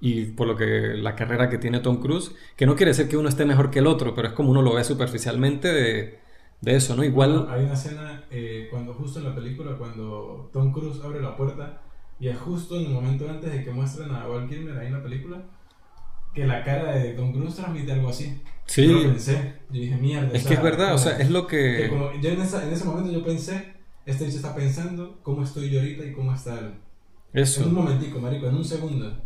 y 0.00 0.26
por 0.26 0.46
lo 0.46 0.56
que 0.56 0.94
la 0.96 1.16
carrera 1.16 1.48
que 1.48 1.58
tiene 1.58 1.80
Tom 1.80 1.98
Cruise, 2.00 2.32
que 2.56 2.66
no 2.66 2.76
quiere 2.76 2.90
decir 2.90 3.08
que 3.08 3.16
uno 3.16 3.28
esté 3.28 3.44
mejor 3.46 3.70
que 3.70 3.80
el 3.80 3.86
otro, 3.86 4.14
pero 4.14 4.28
es 4.28 4.34
como 4.34 4.50
uno 4.50 4.62
lo 4.62 4.74
ve 4.74 4.84
superficialmente 4.84 5.72
de, 5.72 6.18
de 6.60 6.76
eso, 6.76 6.96
¿no? 6.96 7.04
Igual, 7.04 7.46
Hay 7.50 7.64
una 7.64 7.74
escena 7.74 8.24
eh, 8.30 8.68
cuando 8.70 8.94
justo 8.94 9.18
en 9.20 9.26
la 9.26 9.34
película, 9.34 9.76
cuando 9.78 10.50
Tom 10.52 10.72
Cruise 10.72 11.00
abre 11.02 11.20
la 11.20 11.36
puerta 11.36 11.82
y 12.18 12.28
es 12.28 12.38
justo 12.38 12.76
en 12.78 12.86
el 12.86 12.92
momento 12.92 13.28
antes 13.28 13.52
de 13.52 13.64
que 13.64 13.70
muestren 13.70 14.10
a 14.10 14.26
Val 14.26 14.48
Kilmer 14.48 14.78
ahí 14.78 14.86
en 14.88 14.92
la 14.94 15.02
película, 15.02 15.42
que 16.34 16.46
la 16.46 16.62
cara 16.64 16.92
de 16.96 17.12
Tom 17.14 17.32
Cruise 17.32 17.54
transmite 17.56 17.92
algo 17.92 18.08
así. 18.08 18.40
Sí. 18.66 18.86
Yo 18.86 18.94
lo 18.94 19.02
pensé. 19.02 19.54
Yo 19.70 19.80
dije, 19.80 19.96
mierda. 19.96 20.30
es 20.36 20.44
que 20.46 20.54
es 20.54 20.62
verdad, 20.62 20.94
o 20.94 20.98
sea, 20.98 21.18
es 21.18 21.30
lo 21.30 21.46
que 21.46 21.76
que... 21.82 21.88
como- 21.88 22.12
yo 22.20 22.30
en, 22.30 22.40
esa- 22.40 22.66
en 22.66 22.72
ese 22.72 22.84
momento 22.84 23.10
yo 23.12 23.24
pensé, 23.24 23.74
este 24.04 24.24
bicho 24.24 24.36
está 24.36 24.54
pensando 24.54 25.18
cómo 25.22 25.42
estoy 25.44 25.70
yo 25.70 25.80
ahorita 25.80 26.04
y 26.04 26.12
cómo 26.12 26.34
está 26.34 26.58
él. 26.58 26.74
Eso. 27.32 27.62
En 27.62 27.68
un 27.68 27.74
momentico, 27.74 28.18
marico, 28.18 28.46
en 28.48 28.54
un 28.56 28.64
segundo. 28.64 29.22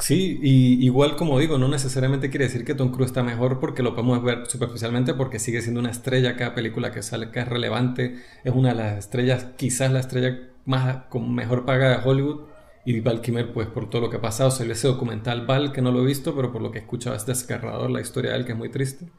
Sí, 0.00 0.40
y 0.42 0.84
igual 0.84 1.14
como 1.14 1.38
digo, 1.38 1.56
no 1.56 1.68
necesariamente 1.68 2.28
quiere 2.30 2.46
decir 2.46 2.64
que 2.64 2.74
Tom 2.74 2.90
Cruise 2.90 3.10
está 3.10 3.22
mejor 3.22 3.60
porque 3.60 3.84
lo 3.84 3.94
podemos 3.94 4.20
ver 4.22 4.46
superficialmente 4.48 5.14
porque 5.14 5.38
sigue 5.38 5.62
siendo 5.62 5.78
una 5.78 5.90
estrella 5.92 6.36
cada 6.36 6.54
película 6.56 6.90
que 6.90 7.02
sale, 7.02 7.30
que 7.30 7.38
es 7.40 7.46
relevante, 7.48 8.16
es 8.42 8.52
una 8.52 8.70
de 8.70 8.74
las 8.74 8.98
estrellas, 8.98 9.46
quizás 9.56 9.92
la 9.92 10.00
estrella 10.00 10.49
más 10.70 11.04
con 11.10 11.34
mejor 11.34 11.66
paga 11.66 11.98
de 11.98 12.08
Hollywood 12.08 12.42
y 12.86 13.00
Val 13.00 13.20
Kilmer 13.20 13.52
pues 13.52 13.68
por 13.68 13.90
todo 13.90 14.00
lo 14.00 14.10
que 14.10 14.16
ha 14.16 14.22
pasado, 14.22 14.50
salió 14.50 14.72
ese 14.72 14.88
documental 14.88 15.44
Val 15.46 15.72
que 15.72 15.82
no 15.82 15.92
lo 15.92 16.02
he 16.02 16.06
visto, 16.06 16.34
pero 16.34 16.50
por 16.50 16.62
lo 16.62 16.70
que 16.70 16.78
he 16.78 16.82
escuchado 16.82 17.14
es 17.14 17.26
desgarrador 17.26 17.90
la 17.90 18.00
historia 18.00 18.30
de 18.30 18.38
él 18.38 18.44
que 18.46 18.52
es 18.52 18.58
muy 18.58 18.70
triste 18.70 19.10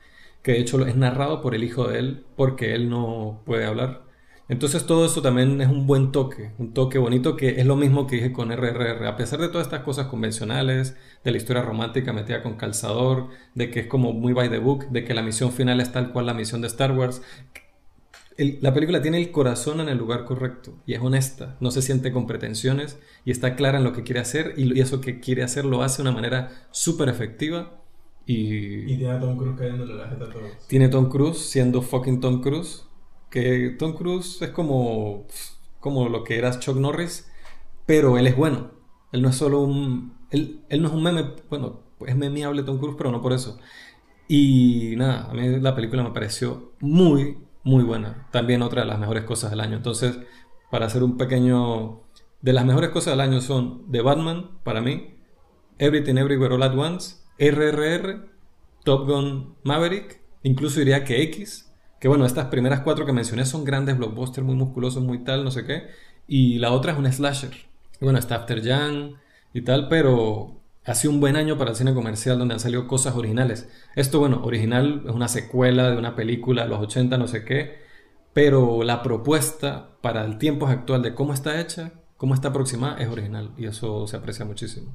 que 0.42 0.54
de 0.54 0.60
hecho 0.60 0.86
es 0.86 0.96
narrado 0.96 1.42
por 1.42 1.56
el 1.56 1.64
hijo 1.64 1.88
de 1.88 2.00
él 2.00 2.26
porque 2.36 2.74
él 2.74 2.90
no 2.90 3.42
puede 3.46 3.66
hablar. 3.66 4.04
Entonces 4.50 4.86
todo 4.86 5.06
eso 5.06 5.22
también 5.22 5.62
es 5.62 5.70
un 5.70 5.88
buen 5.88 6.12
toque, 6.12 6.52
un 6.58 6.74
toque 6.74 6.98
bonito 6.98 7.38
que 7.38 7.62
es 7.62 7.66
lo 7.66 7.78
mismo 7.78 8.06
que 8.06 8.18
dije 8.18 8.34
con 8.34 8.52
RRR. 8.52 9.08
A 9.08 9.16
pesar 9.16 9.40
de 9.40 9.48
todas 9.48 9.68
estas 9.68 9.82
cosas 9.82 10.08
convencionales, 10.08 10.98
de 11.24 11.32
la 11.32 11.38
historia 11.38 11.62
romántica 11.62 12.12
metida 12.12 12.44
con 12.44 12.58
calzador, 12.58 13.30
de 13.56 13.72
que 13.72 13.82
es 13.82 13.88
como 13.88 14.12
muy 14.12 14.34
by 14.34 14.50
the 14.50 14.58
book, 14.58 14.90
de 14.90 15.06
que 15.06 15.14
la 15.14 15.22
misión 15.22 15.54
final 15.54 15.80
es 15.80 15.94
tal 15.94 16.12
cual 16.12 16.26
la 16.26 16.34
misión 16.34 16.60
de 16.60 16.68
Star 16.68 16.92
Wars, 16.92 17.22
la 18.38 18.74
película 18.74 19.02
tiene 19.02 19.18
el 19.18 19.32
corazón 19.32 19.82
en 19.82 19.90
el 19.90 19.98
lugar 19.98 20.26
correcto 20.26 20.74
y 20.86 20.94
es 20.94 21.02
honesta, 21.02 21.58
no 21.60 21.70
se 21.72 21.82
siente 21.82 22.12
con 22.12 22.28
pretensiones 22.28 23.00
y 23.26 23.32
está 23.32 23.56
clara 23.56 23.78
en 23.78 23.84
lo 23.84 23.94
que 23.94 24.04
quiere 24.04 24.22
hacer 24.22 24.54
y, 24.58 24.80
eso 24.80 25.02
que 25.02 25.20
quiere 25.20 25.44
hacer 25.44 25.66
lo 25.66 25.84
hace 25.84 26.02
de 26.02 26.10
una 26.10 26.16
manera 26.16 26.68
súper 26.72 27.10
efectiva. 27.10 27.82
Y, 28.26 28.92
y 28.94 28.98
tiene 28.98 29.12
a 29.12 29.20
Tom 29.20 29.38
Cruise 29.38 29.58
cayéndole 29.58 29.96
la 29.96 30.08
jeta 30.08 30.26
a 30.26 30.30
todos. 30.30 30.68
Tiene 30.68 30.90
Tom 30.90 31.10
Cruise 31.10 31.38
siendo 31.38 31.82
fucking 31.82 32.20
Tom 32.20 32.42
Cruise 32.42 32.86
que 33.32 33.76
Tom 33.80 33.94
Cruise 33.94 34.42
es 34.42 34.50
como, 34.50 35.26
como 35.80 36.10
lo 36.10 36.24
que 36.24 36.38
era 36.38 36.60
Chuck 36.60 36.78
Norris, 36.78 37.32
pero 37.88 38.18
él 38.18 38.28
es 38.28 38.36
bueno. 38.36 38.72
Él 39.12 39.22
no 39.22 39.30
es 39.30 39.36
solo 39.36 39.62
un... 39.62 40.14
Él, 40.30 40.62
él 40.70 40.82
no 40.82 40.90
es 40.90 40.94
un 40.94 41.04
meme, 41.04 41.34
bueno, 41.50 41.82
es 42.06 42.16
memeable 42.16 42.64
Tom 42.64 42.78
Cruise, 42.78 42.96
pero 42.98 43.12
no 43.12 43.22
por 43.22 43.34
eso. 43.34 43.58
Y 44.28 44.94
nada, 44.98 45.30
a 45.30 45.34
mí 45.34 45.60
la 45.60 45.76
película 45.76 46.04
me 46.04 46.12
pareció 46.12 46.74
muy, 46.80 47.38
muy 47.64 47.84
buena. 47.84 48.28
También 48.32 48.62
otra 48.62 48.82
de 48.82 48.88
las 48.88 49.00
mejores 49.00 49.24
cosas 49.24 49.52
del 49.52 49.60
año. 49.60 49.78
Entonces, 49.78 50.20
para 50.70 50.86
hacer 50.86 51.04
un 51.04 51.18
pequeño... 51.18 52.02
De 52.42 52.54
las 52.54 52.66
mejores 52.66 52.90
cosas 52.90 53.14
del 53.14 53.22
año 53.22 53.40
son 53.40 53.92
The 53.92 54.02
Batman, 54.02 54.60
para 54.64 54.82
mí, 54.82 55.16
Everything 55.78 56.16
Everywhere 56.16 56.56
All 56.56 56.64
At 56.64 56.76
Once, 56.76 57.18
RRR, 57.38 58.30
Top 58.84 59.08
Gun 59.08 59.58
Maverick, 59.64 60.22
incluso 60.42 60.80
diría 60.80 61.04
que 61.04 61.22
X, 61.22 61.72
que 62.00 62.08
bueno, 62.08 62.26
estas 62.26 62.48
primeras 62.48 62.80
cuatro 62.80 63.06
que 63.06 63.14
mencioné 63.14 63.46
son 63.46 63.64
grandes 63.64 63.96
blockbusters, 63.96 64.46
muy 64.46 64.56
musculosos, 64.56 65.04
muy 65.04 65.24
tal, 65.24 65.44
no 65.44 65.52
sé 65.52 65.66
qué. 65.66 65.90
Y 66.28 66.58
la 66.58 66.72
otra 66.72 66.94
es 66.94 66.98
un 66.98 67.12
slasher. 67.12 67.54
Y 68.00 68.06
bueno, 68.06 68.18
está 68.18 68.38
After 68.38 68.60
Young 68.62 69.14
y 69.54 69.62
tal, 69.62 69.88
pero 69.88 70.61
ha 70.86 70.96
sido 70.96 71.14
un 71.14 71.20
buen 71.20 71.36
año 71.36 71.58
para 71.58 71.72
el 71.72 71.76
cine 71.76 71.94
comercial 71.94 72.40
donde 72.40 72.56
han 72.56 72.60
salido 72.60 72.88
cosas 72.88 73.16
originales. 73.16 73.70
Esto, 73.96 74.20
bueno, 74.20 74.42
original 74.44 75.04
es 75.06 75.12
una 75.12 75.28
secuela 75.28 75.92
de 75.92 75.98
una 75.98 76.16
película 76.16 76.64
de 76.64 76.70
los 76.70 76.80
80, 76.80 77.18
no 77.18 77.28
sé 77.28 77.46
qué. 77.46 77.82
Pero 78.34 78.84
la 78.84 79.04
propuesta 79.04 79.98
para 80.02 80.26
el 80.26 80.38
tiempo 80.38 80.68
actual 80.68 81.02
de 81.02 81.14
cómo 81.14 81.34
está 81.34 81.60
hecha, 81.60 81.94
cómo 82.18 82.34
está 82.34 82.50
aproximada, 82.50 82.98
es 82.98 83.10
original. 83.10 83.52
Y 83.58 83.66
eso 83.66 84.08
se 84.08 84.18
aprecia 84.18 84.46
muchísimo. 84.46 84.94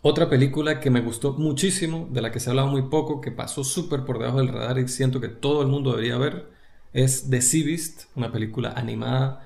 Otra 0.00 0.30
película 0.30 0.80
que 0.80 0.90
me 0.90 1.00
gustó 1.00 1.34
muchísimo, 1.34 2.08
de 2.10 2.22
la 2.22 2.32
que 2.32 2.40
se 2.40 2.48
ha 2.48 2.52
hablado 2.52 2.68
muy 2.68 2.82
poco, 2.82 3.20
que 3.20 3.32
pasó 3.32 3.64
súper 3.64 4.04
por 4.04 4.18
debajo 4.18 4.38
del 4.38 4.48
radar 4.48 4.78
y 4.78 4.88
siento 4.88 5.20
que 5.20 5.28
todo 5.28 5.62
el 5.62 5.68
mundo 5.68 5.90
debería 5.90 6.16
ver, 6.18 6.50
es 6.92 7.28
The 7.28 7.42
Sea 7.42 7.64
Beast, 7.64 8.04
una 8.14 8.30
película 8.30 8.72
animada 8.76 9.44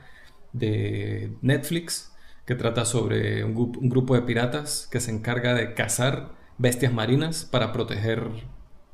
de 0.53 1.33
Netflix 1.41 2.12
que 2.45 2.55
trata 2.55 2.85
sobre 2.85 3.45
un, 3.45 3.55
grupo 3.89 4.15
de 4.15 4.23
piratas 4.23 4.89
que 4.91 5.01
se 5.01 5.11
encarga 5.11 5.55
de 5.55 5.75
cazar 5.75 6.33
bestias 6.59 6.93
marinas 6.93 7.45
para 7.45 7.73
proteger 7.73 8.29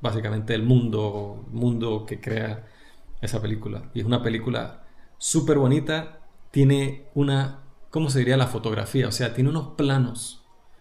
básicamente 0.01 0.55
el 0.55 0.63
mundo, 0.63 1.47
mundo 1.51 2.07
que 2.07 2.21
crea 2.21 2.67
esa 3.21 3.41
película. 3.43 3.91
Y 3.95 4.01
es 4.01 4.07
una 4.07 4.23
película 4.23 4.85
súper 5.17 5.59
bonita, 5.59 6.21
tiene 6.51 7.07
una, 7.15 7.65
¿cómo 7.91 8.11
se 8.11 8.21
diría 8.21 8.37
la 8.37 8.47
fotografía? 8.47 9.09
O 9.09 9.13
sea, 9.13 9.35
tiene 9.35 9.51
unos 9.51 9.75
planos 9.77 10.39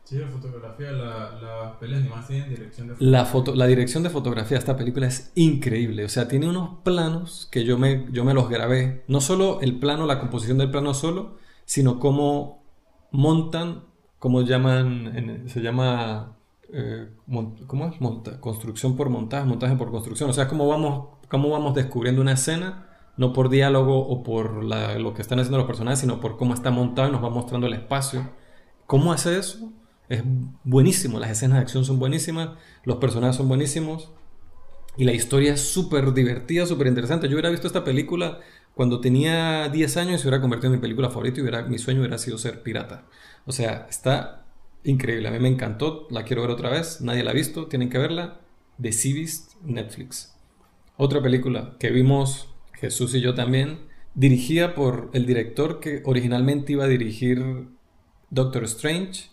Sí, 0.07 0.17
la 0.17 0.27
fotografía, 0.29 0.89
la, 0.93 1.37
las 1.41 1.75
pelis 1.81 1.97
animadas 1.97 2.27
tienen 2.27 2.47
dirección 2.47 2.87
de 2.87 2.93
fotografía. 2.93 3.19
La, 3.19 3.25
foto, 3.25 3.55
la 3.55 3.67
dirección 3.67 4.03
de 4.03 4.09
fotografía 4.09 4.55
de 4.55 4.59
esta 4.59 4.77
película 4.77 5.05
es 5.05 5.33
increíble. 5.35 6.05
O 6.05 6.07
sea, 6.07 6.29
tiene 6.29 6.47
unos 6.47 6.79
planos 6.85 7.49
que 7.51 7.65
yo 7.65 7.77
me, 7.77 8.07
yo 8.13 8.23
me 8.23 8.33
los 8.33 8.47
grabé. 8.47 9.03
No 9.09 9.19
solo 9.19 9.59
el 9.59 9.79
plano, 9.79 10.05
la 10.05 10.21
composición 10.21 10.59
del 10.59 10.71
plano 10.71 10.93
solo, 10.93 11.35
sino 11.65 11.99
cómo 11.99 12.56
montan, 13.11 13.83
cómo 14.19 14.41
llaman, 14.41 15.43
se 15.47 15.61
llama, 15.61 16.37
eh, 16.71 17.09
¿cómo 17.67 17.87
es? 17.87 18.37
Construcción 18.39 18.95
por 18.95 19.09
montaje, 19.09 19.45
montaje 19.45 19.75
por 19.75 19.91
construcción. 19.91 20.29
O 20.29 20.33
sea, 20.33 20.47
cómo 20.47 20.67
vamos, 20.67 21.09
cómo 21.29 21.49
vamos 21.49 21.75
descubriendo 21.75 22.21
una 22.21 22.33
escena, 22.33 22.87
no 23.17 23.33
por 23.33 23.49
diálogo 23.49 23.99
o 23.99 24.23
por 24.23 24.63
lo 24.63 25.13
que 25.13 25.21
están 25.21 25.39
haciendo 25.39 25.57
los 25.57 25.67
personajes, 25.67 25.99
sino 25.99 26.19
por 26.19 26.37
cómo 26.37 26.53
está 26.53 26.71
montado 26.71 27.09
y 27.09 27.11
nos 27.11 27.23
va 27.23 27.29
mostrando 27.29 27.67
el 27.67 27.73
espacio. 27.73 28.29
¿Cómo 28.85 29.11
hace 29.11 29.37
eso? 29.37 29.71
Es 30.09 30.23
buenísimo, 30.63 31.19
las 31.19 31.31
escenas 31.31 31.57
de 31.57 31.63
acción 31.63 31.83
son 31.83 31.99
buenísimas, 31.99 32.51
los 32.83 32.97
personajes 32.97 33.35
son 33.35 33.49
buenísimos 33.49 34.11
y 34.95 35.03
la 35.03 35.11
historia 35.11 35.53
es 35.53 35.61
súper 35.61 36.13
divertida, 36.13 36.65
súper 36.65 36.87
interesante. 36.87 37.27
Yo 37.27 37.33
hubiera 37.33 37.49
visto 37.49 37.67
esta 37.67 37.83
película 37.83 38.39
cuando 38.77 39.01
tenía 39.01 39.69
10 39.69 39.97
años 39.97 40.21
se 40.21 40.27
hubiera 40.27 40.39
convertido 40.39 40.71
en 40.71 40.79
mi 40.79 40.81
película 40.81 41.09
favorita 41.09 41.39
y 41.39 41.41
hubiera, 41.41 41.63
mi 41.63 41.79
sueño 41.79 42.01
hubiera 42.01 42.19
sido 42.19 42.37
ser 42.37 42.61
pirata. 42.61 43.05
O 43.47 43.51
sea, 43.51 43.87
está 43.89 44.45
increíble, 44.83 45.27
a 45.27 45.31
mí 45.31 45.39
me 45.39 45.47
encantó, 45.47 46.07
la 46.11 46.23
quiero 46.23 46.43
ver 46.43 46.51
otra 46.51 46.69
vez, 46.69 47.01
nadie 47.01 47.23
la 47.23 47.31
ha 47.31 47.33
visto, 47.33 47.65
tienen 47.65 47.89
que 47.89 47.97
verla. 47.97 48.39
The 48.79 48.91
Sea 48.91 49.25
Netflix. 49.63 50.35
Otra 50.95 51.23
película 51.23 51.75
que 51.79 51.89
vimos 51.89 52.53
Jesús 52.73 53.15
y 53.15 53.21
yo 53.21 53.33
también, 53.33 53.79
dirigida 54.13 54.75
por 54.75 55.09
el 55.13 55.25
director 55.25 55.79
que 55.79 56.03
originalmente 56.05 56.73
iba 56.73 56.83
a 56.83 56.87
dirigir 56.87 57.69
Doctor 58.29 58.63
Strange 58.65 59.31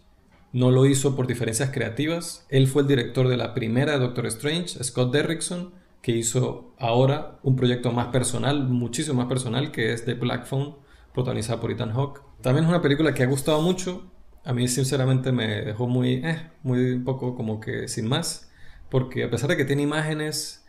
no 0.55 0.71
lo 0.71 0.87
hizo 0.87 1.17
por 1.17 1.27
diferencias 1.27 1.69
creativas. 1.69 2.47
Él 2.49 2.67
fue 2.67 2.81
el 2.81 2.89
director 2.89 3.29
de 3.29 3.37
la 3.37 3.53
primera 3.53 3.99
Doctor 3.99 4.25
Strange, 4.25 4.83
Scott 4.83 5.13
Derrickson, 5.13 5.75
que 6.05 6.13
hizo 6.13 6.75
ahora 6.79 7.39
un 7.43 7.57
proyecto 7.57 7.91
más 7.91 8.09
personal, 8.09 8.69
muchísimo 8.69 9.17
más 9.17 9.27
personal, 9.27 9.73
que 9.73 9.95
es 9.95 10.05
The 10.05 10.13
Black 10.13 10.45
Phone, 10.45 10.77
protagonizada 11.15 11.63
por 11.63 11.71
Ethan 11.71 11.93
Hawke. 11.95 12.21
También 12.43 12.67
es 12.67 12.69
una 12.69 12.83
película 12.83 13.15
que 13.15 13.23
ha 13.23 13.27
gustado 13.27 13.63
mucho. 13.63 14.13
A 14.45 14.53
mí 14.53 14.69
sinceramente 14.69 15.33
me 15.33 15.63
dejó 15.63 15.87
muy, 15.87 16.17
eh, 16.17 16.51
muy 16.63 16.99
poco 16.99 17.35
como 17.35 17.59
que 17.59 17.89
sin 17.89 18.07
más, 18.07 18.53
porque 18.91 19.25
a 19.25 19.31
pesar 19.31 19.49
de 19.49 19.57
que 19.57 19.65
tiene 19.65 19.81
imágenes 19.81 20.67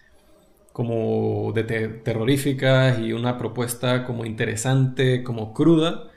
como 0.72 1.52
de 1.52 1.64
terroríficas 1.66 2.99
y 2.99 3.12
una 3.12 3.38
propuesta 3.38 4.06
como 4.06 4.24
interesante, 4.24 5.22
como 5.22 5.53
cruda, 5.53 6.12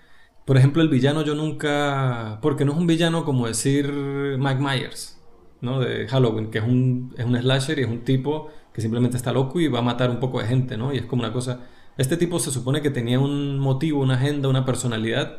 por 0.45 0.57
ejemplo, 0.57 0.81
el 0.81 0.91
villano 0.91 1.23
yo 1.23 1.35
nunca... 1.35 2.39
Porque 2.41 2.65
no 2.65 2.71
es 2.71 2.79
un 2.79 2.87
villano 2.87 3.25
como 3.25 3.49
decir 3.49 3.93
Mike 3.93 4.61
Myers, 4.61 5.21
¿no? 5.61 5.81
De 5.81 6.07
Halloween, 6.07 6.53
que 6.53 6.59
es 6.59 6.65
un, 6.65 7.13
es 7.19 7.25
un 7.25 7.37
slasher 7.37 7.81
y 7.81 7.83
es 7.83 7.89
un 7.89 8.05
tipo 8.05 8.53
simplemente 8.81 9.17
está 9.17 9.33
loco 9.33 9.61
y 9.61 9.69
va 9.69 9.81
a 9.81 9.83
matar 9.83 10.11
un 10.11 10.21
poco 10.21 10.41
de 10.41 10.47
gente, 10.47 10.77
¿no? 10.77 10.93
Y 10.93 10.99
es 10.99 11.05
como 11.07 11.23
una 11.23 11.33
cosa... 11.33 11.67
Este 11.97 12.17
tipo 12.17 12.39
se 12.39 12.53
supone 12.53 12.81
que 12.81 12.91
tenía 12.91 13.19
un 13.19 13.59
motivo, 13.59 14.01
una 14.01 14.15
agenda, 14.15 14.49
una 14.49 14.65
personalidad, 14.65 15.39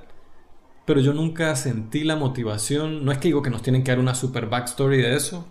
pero 0.85 0.99
yo 0.99 1.13
nunca 1.13 1.55
sentí 1.55 2.03
la 2.03 2.17
motivación. 2.17 3.05
No 3.05 3.11
es 3.11 3.17
que 3.17 3.29
digo 3.29 3.41
que 3.41 3.49
nos 3.49 3.61
tienen 3.61 3.83
que 3.83 3.91
dar 3.91 3.99
una 3.99 4.15
super 4.15 4.47
backstory 4.47 4.97
de 4.97 5.15
eso, 5.15 5.47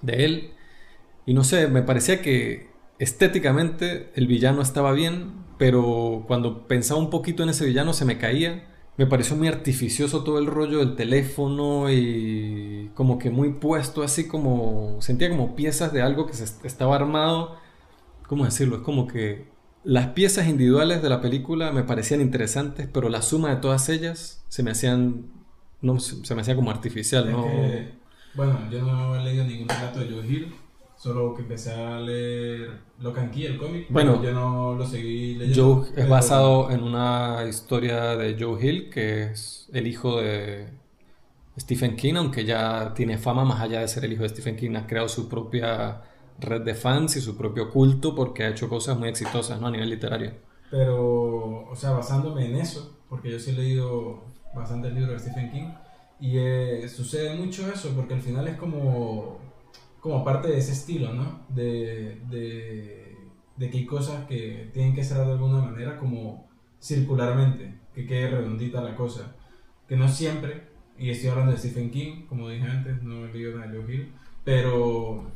de 0.00 0.24
él. 0.24 0.50
Y 1.26 1.34
no 1.34 1.42
sé, 1.42 1.68
me 1.68 1.82
parecía 1.82 2.22
que 2.22 2.70
estéticamente 2.98 4.12
el 4.14 4.26
villano 4.26 4.62
estaba 4.62 4.92
bien, 4.92 5.44
pero 5.58 6.24
cuando 6.26 6.68
pensaba 6.68 7.00
un 7.00 7.10
poquito 7.10 7.42
en 7.42 7.48
ese 7.48 7.66
villano 7.66 7.92
se 7.92 8.04
me 8.04 8.18
caía 8.18 8.77
me 8.98 9.06
pareció 9.06 9.36
muy 9.36 9.46
artificioso 9.46 10.24
todo 10.24 10.40
el 10.40 10.46
rollo 10.46 10.80
del 10.80 10.96
teléfono 10.96 11.88
y 11.88 12.90
como 12.94 13.18
que 13.18 13.30
muy 13.30 13.52
puesto 13.52 14.02
así 14.02 14.26
como 14.26 14.98
sentía 15.00 15.30
como 15.30 15.54
piezas 15.54 15.92
de 15.92 16.02
algo 16.02 16.26
que 16.26 16.34
se 16.34 16.44
estaba 16.66 16.96
armado. 16.96 17.56
Cómo 18.26 18.44
decirlo 18.44 18.76
es 18.76 18.82
como 18.82 19.06
que 19.06 19.46
las 19.84 20.08
piezas 20.08 20.48
individuales 20.48 21.00
de 21.00 21.08
la 21.08 21.20
película 21.20 21.70
me 21.70 21.84
parecían 21.84 22.20
interesantes 22.20 22.88
pero 22.92 23.08
la 23.08 23.22
suma 23.22 23.50
de 23.50 23.56
todas 23.56 23.88
ellas 23.88 24.44
se 24.48 24.64
me 24.64 24.72
hacían 24.72 25.26
no 25.80 26.00
se 26.00 26.34
me 26.34 26.42
hacía 26.42 26.56
como 26.56 26.70
artificial 26.72 27.30
no 27.30 27.46
bueno 28.34 28.58
yo 28.70 28.82
no 28.82 29.14
he 29.14 29.22
leído 29.22 29.44
ningún 29.44 29.68
relato 29.68 30.00
de 30.00 30.10
Joe 30.10 30.26
Hill 30.26 30.54
Solo 30.98 31.32
que 31.32 31.42
empecé 31.42 31.72
a 31.72 32.00
leer 32.00 32.70
Locan 32.98 33.30
Key, 33.30 33.46
el 33.46 33.56
cómic. 33.56 33.86
Bueno, 33.88 34.20
yo 34.20 34.32
no 34.32 34.74
lo 34.74 34.84
seguí 34.84 35.36
leyendo. 35.36 35.84
Joe 35.84 36.02
es 36.02 36.08
basado 36.08 36.72
en 36.72 36.82
una 36.82 37.44
historia 37.48 38.16
de 38.16 38.36
Joe 38.38 38.60
Hill, 38.60 38.90
que 38.90 39.30
es 39.30 39.70
el 39.72 39.86
hijo 39.86 40.20
de 40.20 40.70
Stephen 41.56 41.94
King, 41.94 42.14
aunque 42.16 42.44
ya 42.44 42.92
tiene 42.94 43.16
fama 43.16 43.44
más 43.44 43.60
allá 43.60 43.80
de 43.80 43.86
ser 43.86 44.04
el 44.06 44.12
hijo 44.12 44.24
de 44.24 44.30
Stephen 44.30 44.56
King. 44.56 44.74
Ha 44.74 44.88
creado 44.88 45.08
su 45.08 45.28
propia 45.28 46.02
red 46.40 46.62
de 46.62 46.74
fans 46.74 47.16
y 47.16 47.20
su 47.20 47.36
propio 47.36 47.70
culto 47.70 48.16
porque 48.16 48.42
ha 48.42 48.48
hecho 48.48 48.68
cosas 48.68 48.98
muy 48.98 49.08
exitosas 49.08 49.60
¿no? 49.60 49.68
a 49.68 49.70
nivel 49.70 49.90
literario. 49.90 50.32
Pero, 50.68 51.68
o 51.68 51.76
sea, 51.76 51.92
basándome 51.92 52.46
en 52.46 52.56
eso, 52.56 52.98
porque 53.08 53.30
yo 53.30 53.38
sí 53.38 53.50
he 53.50 53.54
leído 53.54 54.24
bastante 54.52 54.88
el 54.88 54.96
libro 54.96 55.12
de 55.12 55.20
Stephen 55.20 55.52
King, 55.52 55.68
y 56.20 56.38
eh, 56.38 56.88
sucede 56.88 57.36
mucho 57.36 57.70
eso, 57.72 57.90
porque 57.94 58.14
al 58.14 58.20
final 58.20 58.48
es 58.48 58.56
como 58.56 59.38
como 60.00 60.24
parte 60.24 60.48
de 60.48 60.58
ese 60.58 60.72
estilo, 60.72 61.12
¿no? 61.12 61.46
De, 61.48 62.20
de, 62.30 63.70
que 63.70 63.78
hay 63.78 63.86
cosas 63.86 64.24
que 64.26 64.70
tienen 64.72 64.94
que 64.94 65.04
ser 65.04 65.18
de 65.18 65.32
alguna 65.32 65.60
manera 65.60 65.98
como 65.98 66.48
circularmente, 66.80 67.80
que 67.94 68.06
quede 68.06 68.30
redondita 68.30 68.80
la 68.80 68.94
cosa. 68.94 69.36
Que 69.88 69.96
no 69.96 70.08
siempre, 70.08 70.68
y 70.96 71.10
estoy 71.10 71.30
hablando 71.30 71.52
de 71.52 71.58
Stephen 71.58 71.90
King, 71.90 72.26
como 72.26 72.48
dije 72.48 72.66
antes, 72.66 73.02
no 73.02 73.26
leído 73.26 73.56
nada 73.56 73.70
de 73.70 73.78
Joe 73.82 73.94
Hill, 73.94 74.12
pero 74.44 75.32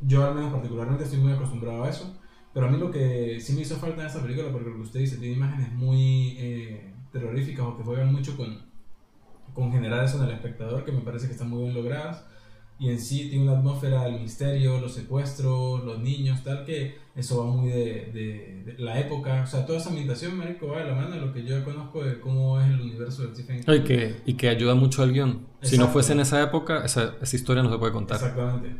yo 0.00 0.24
al 0.24 0.34
menos 0.34 0.52
particularmente 0.52 1.04
estoy 1.04 1.20
muy 1.20 1.32
acostumbrado 1.32 1.84
a 1.84 1.88
eso. 1.88 2.18
Pero 2.52 2.66
a 2.66 2.70
mí 2.70 2.76
lo 2.76 2.90
que 2.90 3.40
sí 3.40 3.54
me 3.54 3.62
hizo 3.62 3.76
falta 3.76 4.02
en 4.02 4.08
esta 4.08 4.20
película, 4.20 4.52
porque 4.52 4.68
lo 4.68 4.76
que 4.76 4.82
usted 4.82 5.00
dice, 5.00 5.16
tiene 5.16 5.36
imágenes 5.36 5.72
muy 5.72 6.36
eh, 6.38 6.92
terroríficas 7.10 7.64
o 7.64 7.76
que 7.76 7.82
juegan 7.82 8.12
mucho 8.12 8.36
con, 8.36 8.58
con 9.54 9.72
generar 9.72 10.04
eso 10.04 10.18
en 10.18 10.28
el 10.28 10.34
espectador, 10.34 10.84
que 10.84 10.92
me 10.92 11.00
parece 11.00 11.26
que 11.26 11.32
están 11.32 11.48
muy 11.48 11.62
bien 11.62 11.74
logradas. 11.74 12.26
Y 12.78 12.88
en 12.90 12.98
sí 12.98 13.28
tiene 13.28 13.44
una 13.44 13.58
atmósfera 13.58 14.04
del 14.04 14.20
misterio, 14.20 14.80
los 14.80 14.94
secuestros, 14.94 15.84
los 15.84 16.00
niños, 16.00 16.42
tal, 16.42 16.64
que 16.64 16.98
eso 17.14 17.44
va 17.44 17.52
muy 17.52 17.70
de, 17.70 18.64
de, 18.66 18.74
la 18.78 18.98
época. 18.98 19.42
O 19.42 19.46
sea, 19.46 19.64
toda 19.64 19.78
esa 19.78 19.90
ambientación, 19.90 20.36
marico, 20.36 20.66
va 20.66 20.78
de 20.80 20.88
la 20.88 20.94
mano 20.94 21.10
de 21.10 21.20
lo 21.20 21.32
que 21.32 21.44
yo 21.44 21.62
conozco 21.64 22.02
de 22.02 22.18
cómo 22.18 22.60
es 22.60 22.66
el 22.66 22.80
universo 22.80 23.22
de 23.22 23.34
Stephen 23.34 23.62
King. 23.62 23.72
Y 23.72 23.84
que, 23.84 24.16
y 24.26 24.34
que 24.34 24.48
ayuda 24.48 24.74
mucho 24.74 25.02
al 25.02 25.12
guion. 25.12 25.46
Si 25.60 25.78
no 25.78 25.88
fuese 25.88 26.12
en 26.12 26.20
esa 26.20 26.42
época, 26.42 26.84
esa, 26.84 27.14
esa 27.22 27.36
historia 27.36 27.62
no 27.62 27.70
se 27.70 27.78
puede 27.78 27.92
contar. 27.92 28.16
Exactamente. 28.16 28.76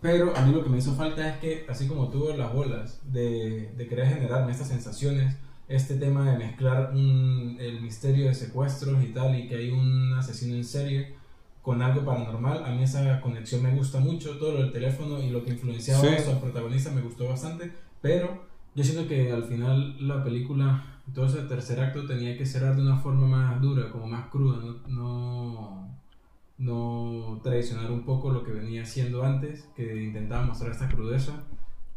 Pero 0.00 0.36
a 0.36 0.44
mí 0.44 0.52
lo 0.52 0.62
que 0.62 0.70
me 0.70 0.78
hizo 0.78 0.94
falta 0.94 1.28
es 1.28 1.38
que, 1.38 1.66
así 1.68 1.88
como 1.88 2.08
tuvo 2.08 2.36
las 2.36 2.52
bolas 2.52 3.00
de, 3.04 3.72
de 3.76 3.88
querer 3.88 4.06
generarme 4.08 4.52
estas 4.52 4.68
sensaciones, 4.68 5.34
este 5.68 5.96
tema 5.96 6.30
de 6.30 6.38
mezclar 6.38 6.92
el 6.94 7.80
misterio 7.80 8.26
de 8.26 8.34
secuestros 8.34 9.02
y 9.02 9.08
tal, 9.08 9.38
y 9.38 9.48
que 9.48 9.56
hay 9.56 9.70
un 9.70 10.14
asesino 10.14 10.56
en 10.56 10.64
serie 10.64 11.17
con 11.62 11.82
algo 11.82 12.04
paranormal, 12.04 12.64
a 12.64 12.70
mí 12.70 12.82
esa 12.82 13.20
conexión 13.20 13.62
me 13.62 13.74
gusta 13.74 14.00
mucho, 14.00 14.38
todo 14.38 14.52
lo 14.52 14.62
del 14.62 14.72
teléfono 14.72 15.20
y 15.20 15.30
lo 15.30 15.44
que 15.44 15.50
influenciaba 15.50 16.02
a 16.12 16.18
su 16.18 16.40
protagonista 16.40 16.90
me 16.90 17.02
gustó 17.02 17.28
bastante, 17.28 17.72
pero 18.00 18.46
yo 18.74 18.84
siento 18.84 19.08
que 19.08 19.32
al 19.32 19.44
final 19.44 19.96
la 20.06 20.22
película, 20.22 21.00
todo 21.14 21.26
ese 21.26 21.42
tercer 21.42 21.80
acto 21.80 22.06
tenía 22.06 22.36
que 22.36 22.46
cerrar 22.46 22.76
de 22.76 22.82
una 22.82 22.98
forma 22.98 23.26
más 23.26 23.60
dura, 23.60 23.90
como 23.90 24.06
más 24.06 24.28
cruda, 24.30 24.62
no 24.86 25.88
no 26.58 27.40
traicionar 27.42 27.90
un 27.90 28.04
poco 28.04 28.30
lo 28.30 28.42
que 28.42 28.52
venía 28.52 28.82
haciendo 28.82 29.24
antes, 29.24 29.68
que 29.76 30.02
intentaba 30.02 30.44
mostrar 30.44 30.72
esta 30.72 30.88
crudeza, 30.88 31.44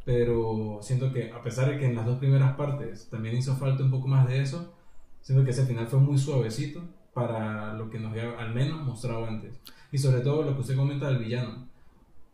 pero 0.06 0.80
siento 0.82 1.12
que 1.12 1.32
a 1.32 1.42
pesar 1.42 1.70
de 1.70 1.80
que 1.80 1.88
en 1.88 1.96
las 1.96 2.06
dos 2.06 2.20
primeras 2.20 2.56
partes 2.56 3.10
también 3.10 3.36
hizo 3.36 3.56
falta 3.56 3.84
un 3.84 3.92
poco 3.92 4.08
más 4.08 4.28
de 4.28 4.42
eso, 4.42 4.74
siento 5.22 5.44
que 5.44 5.52
ese 5.52 5.66
final 5.66 5.88
fue 5.88 6.00
muy 6.00 6.18
suavecito 6.18 6.82
para 7.14 7.74
lo 7.74 7.90
que 7.90 8.00
nos 8.00 8.12
había 8.12 8.38
al 8.40 8.54
menos 8.54 8.82
mostrado 8.82 9.26
antes. 9.26 9.60
Y 9.92 9.98
sobre 9.98 10.22
todo 10.22 10.44
lo 10.44 10.54
que 10.56 10.62
usted 10.62 10.76
comenta 10.76 11.08
del 11.08 11.20
villano. 11.20 11.68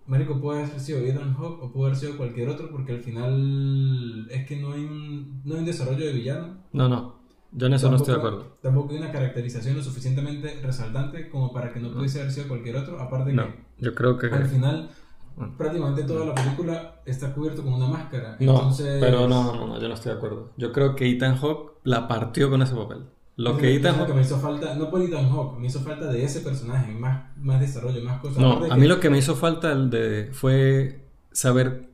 Marico 0.05 0.39
puede 0.39 0.63
haber 0.63 0.79
sido 0.79 0.99
Ethan 0.99 1.33
Hawke 1.33 1.63
o 1.63 1.71
puede 1.71 1.87
haber 1.87 1.99
sido 1.99 2.17
cualquier 2.17 2.47
otro 2.47 2.69
porque 2.71 2.93
al 2.93 3.01
final 3.01 4.27
es 4.31 4.47
que 4.47 4.55
no 4.55 4.71
hay 4.71 4.85
un, 4.85 5.41
no 5.43 5.55
hay 5.55 5.59
un 5.59 5.65
desarrollo 5.65 6.05
de 6.05 6.13
villano. 6.13 6.57
No, 6.71 6.87
no. 6.87 7.17
Yo 7.51 7.67
en 7.67 7.73
eso 7.73 7.89
no 7.89 7.97
estoy 7.97 8.13
de 8.13 8.19
acuerdo. 8.19 8.57
Tampoco 8.61 8.91
hay 8.91 8.99
una 8.99 9.11
caracterización 9.11 9.77
lo 9.77 9.83
suficientemente 9.83 10.59
resaltante 10.61 11.29
como 11.29 11.51
para 11.51 11.73
que 11.73 11.79
no 11.79 11.91
pudiese 11.91 12.19
haber 12.19 12.31
sido 12.31 12.47
cualquier 12.47 12.75
otro, 12.77 12.99
aparte 12.99 13.33
no, 13.33 13.47
yo 13.79 13.95
creo 13.95 14.17
que... 14.17 14.27
Al 14.27 14.45
final, 14.45 14.89
prácticamente 15.57 16.03
toda 16.03 16.25
la 16.25 16.35
película 16.35 17.01
está 17.05 17.33
cubierto 17.33 17.63
con 17.63 17.73
una 17.73 17.87
máscara. 17.87 18.37
No, 18.39 18.71
pero 18.99 19.27
no, 19.27 19.55
no, 19.55 19.67
no, 19.67 19.81
yo 19.81 19.87
no 19.87 19.93
estoy 19.93 20.13
de 20.13 20.17
acudo. 20.17 20.51
Yo 20.57 20.71
creo 20.71 20.95
que 20.95 21.09
Ethan 21.09 21.37
Hawke 21.37 21.73
la 21.83 22.07
partió 22.07 22.49
con 22.49 22.61
ese 22.61 22.75
papel. 22.75 23.05
Lo 23.37 23.57
que 23.57 23.75
Ethan 23.75 23.95
Hawke... 23.95 24.13
me 24.13 24.21
hizo 24.21 24.39
falta, 24.39 24.75
no 24.75 24.89
por 24.89 25.01
Ethan 25.01 25.29
Hawke, 25.29 25.59
me 25.59 25.67
hizo 25.67 25.79
falta 25.79 26.11
de 26.11 26.23
ese 26.23 26.41
personaje, 26.41 26.93
más, 26.93 27.37
más 27.37 27.61
desarrollo, 27.61 28.03
más 28.03 28.19
cosas. 28.19 28.39
No, 28.39 28.65
a 28.69 28.75
mí 28.75 28.87
lo 28.87 28.99
que 28.99 29.09
me 29.09 29.17
hizo 29.17 29.35
falta 29.35 29.73
de, 29.75 30.29
fue 30.33 31.05
saber 31.31 31.89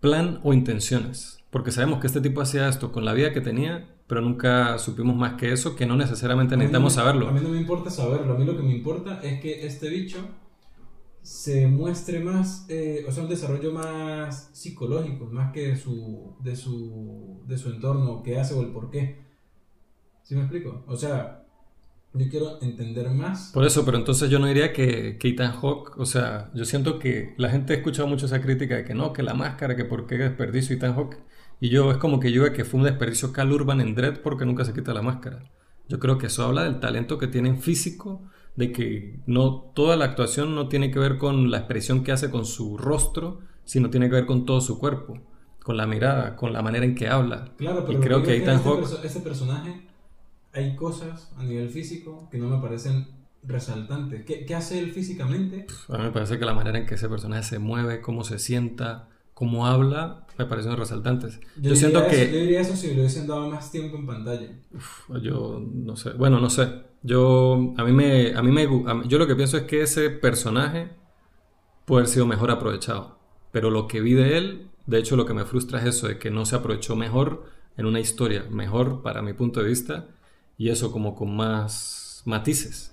plan 0.00 0.40
o 0.42 0.52
intenciones. 0.52 1.38
Porque 1.50 1.70
sabemos 1.70 2.00
que 2.00 2.06
este 2.08 2.20
tipo 2.20 2.40
hacía 2.40 2.68
esto 2.68 2.90
con 2.90 3.04
la 3.04 3.12
vida 3.12 3.32
que 3.32 3.40
tenía 3.40 3.86
pero 4.08 4.22
nunca 4.22 4.78
supimos 4.78 5.14
más 5.14 5.34
que 5.34 5.52
eso, 5.52 5.76
que 5.76 5.84
no 5.84 5.94
necesariamente 5.94 6.56
necesitamos 6.56 6.94
saberlo. 6.94 7.28
A 7.28 7.32
mí 7.32 7.40
no 7.42 7.50
me 7.50 7.58
importa 7.58 7.90
saberlo, 7.90 8.34
a 8.34 8.38
mí 8.38 8.44
lo 8.46 8.56
que 8.56 8.62
me 8.62 8.74
importa 8.74 9.20
es 9.22 9.38
que 9.38 9.66
este 9.66 9.90
bicho 9.90 10.18
se 11.20 11.66
muestre 11.66 12.18
más, 12.20 12.64
eh, 12.70 13.04
o 13.06 13.12
sea, 13.12 13.24
un 13.24 13.28
desarrollo 13.28 13.70
más 13.70 14.48
psicológico, 14.54 15.26
más 15.26 15.52
que 15.52 15.68
de 15.68 15.76
su, 15.76 16.34
de 16.40 16.56
su, 16.56 17.42
de 17.46 17.58
su 17.58 17.68
entorno, 17.68 18.22
qué 18.22 18.40
hace 18.40 18.54
o 18.54 18.62
el 18.62 18.68
por 18.68 18.90
qué. 18.90 19.27
¿Sí 20.28 20.34
me 20.34 20.42
explico? 20.42 20.84
O 20.86 20.94
sea, 20.94 21.42
yo 22.12 22.28
quiero 22.28 22.60
entender 22.60 23.08
más. 23.08 23.50
Por 23.54 23.64
eso, 23.64 23.86
pero 23.86 23.96
entonces 23.96 24.28
yo 24.28 24.38
no 24.38 24.46
diría 24.46 24.74
que, 24.74 25.16
que 25.16 25.28
Ethan 25.28 25.54
Hawk, 25.54 25.98
o 25.98 26.04
sea, 26.04 26.50
yo 26.52 26.66
siento 26.66 26.98
que 26.98 27.32
la 27.38 27.48
gente 27.48 27.72
ha 27.72 27.76
escuchado 27.76 28.06
mucho 28.08 28.26
esa 28.26 28.42
crítica 28.42 28.76
de 28.76 28.84
que 28.84 28.92
no, 28.92 29.14
que 29.14 29.22
la 29.22 29.32
máscara, 29.32 29.74
que 29.74 29.86
por 29.86 30.06
qué 30.06 30.18
desperdicio 30.18 30.76
Ethan 30.76 30.92
Hawk. 30.92 31.16
Y 31.60 31.70
yo, 31.70 31.90
es 31.90 31.96
como 31.96 32.20
que 32.20 32.30
yo 32.30 32.52
que 32.52 32.66
fue 32.66 32.78
un 32.78 32.84
desperdicio 32.84 33.32
Cal 33.32 33.50
Urban 33.50 33.80
en 33.80 33.94
Dread 33.94 34.20
porque 34.20 34.44
nunca 34.44 34.66
se 34.66 34.74
quita 34.74 34.92
la 34.92 35.00
máscara. 35.00 35.50
Yo 35.88 35.98
creo 35.98 36.18
que 36.18 36.26
eso 36.26 36.44
habla 36.44 36.64
del 36.64 36.78
talento 36.78 37.16
que 37.16 37.28
tienen 37.28 37.62
físico, 37.62 38.20
de 38.54 38.70
que 38.70 39.20
no 39.24 39.72
toda 39.74 39.96
la 39.96 40.04
actuación 40.04 40.54
no 40.54 40.68
tiene 40.68 40.90
que 40.90 40.98
ver 40.98 41.16
con 41.16 41.50
la 41.50 41.56
expresión 41.56 42.04
que 42.04 42.12
hace 42.12 42.30
con 42.30 42.44
su 42.44 42.76
rostro, 42.76 43.40
sino 43.64 43.88
tiene 43.88 44.10
que 44.10 44.16
ver 44.16 44.26
con 44.26 44.44
todo 44.44 44.60
su 44.60 44.78
cuerpo, 44.78 45.22
con 45.62 45.78
la 45.78 45.86
mirada, 45.86 46.36
con 46.36 46.52
la 46.52 46.60
manera 46.60 46.84
en 46.84 46.94
que 46.94 47.08
habla. 47.08 47.54
Claro, 47.56 47.86
pero 47.86 47.98
y 47.98 48.02
creo 48.02 48.22
que, 48.22 48.36
Ethan 48.36 48.60
este, 48.82 49.06
este 49.06 49.20
personaje 49.20 49.88
hay 50.58 50.76
cosas 50.76 51.32
a 51.36 51.44
nivel 51.44 51.70
físico 51.70 52.28
que 52.30 52.38
no 52.38 52.48
me 52.48 52.60
parecen 52.60 53.06
resaltantes. 53.44 54.24
¿Qué, 54.24 54.44
¿Qué, 54.44 54.54
hace 54.54 54.78
él 54.78 54.92
físicamente? 54.92 55.66
A 55.88 55.98
mí 55.98 56.04
me 56.04 56.10
parece 56.10 56.38
que 56.38 56.44
la 56.44 56.54
manera 56.54 56.78
en 56.78 56.86
que 56.86 56.96
ese 56.96 57.08
personaje 57.08 57.44
se 57.44 57.58
mueve, 57.58 58.00
cómo 58.00 58.24
se 58.24 58.38
sienta, 58.38 59.08
cómo 59.34 59.66
habla, 59.66 60.26
me 60.36 60.46
parecen 60.46 60.76
resaltantes. 60.76 61.40
Yo, 61.56 61.76
siento 61.76 62.06
que... 62.08 62.30
Yo 62.32 62.38
diría 62.40 62.60
eso 62.60 62.74
si 62.74 62.88
le 62.88 63.00
hubiesen 63.00 63.26
dado 63.26 63.48
más 63.48 63.70
tiempo 63.70 63.96
en 63.96 64.06
pantalla. 64.06 64.50
yo 65.22 65.64
no 65.72 65.96
sé. 65.96 66.10
Bueno, 66.10 66.40
no 66.40 66.50
sé. 66.50 66.68
Yo, 67.02 67.74
a 67.76 67.84
mí 67.84 67.92
me, 67.92 68.34
a 68.34 68.42
mí 68.42 68.50
me, 68.50 68.66
yo 69.06 69.18
lo 69.18 69.26
que 69.28 69.36
pienso 69.36 69.56
es 69.56 69.62
que 69.62 69.82
ese 69.82 70.10
personaje 70.10 70.90
puede 71.84 72.02
haber 72.02 72.12
sido 72.12 72.26
mejor 72.26 72.50
aprovechado. 72.50 73.18
Pero 73.52 73.70
lo 73.70 73.86
que 73.86 74.00
vi 74.00 74.14
de 74.14 74.36
él, 74.36 74.70
de 74.86 74.98
hecho 74.98 75.16
lo 75.16 75.24
que 75.24 75.34
me 75.34 75.44
frustra 75.44 75.78
es 75.78 75.86
eso, 75.86 76.08
de 76.08 76.18
que 76.18 76.30
no 76.30 76.44
se 76.44 76.56
aprovechó 76.56 76.96
mejor 76.96 77.44
en 77.76 77.86
una 77.86 78.00
historia, 78.00 78.44
mejor 78.50 79.02
para 79.02 79.22
mi 79.22 79.34
punto 79.34 79.60
de 79.60 79.68
vista, 79.68 80.08
y 80.58 80.68
eso 80.68 80.92
como 80.92 81.14
con 81.14 81.34
más 81.34 82.22
matices. 82.26 82.90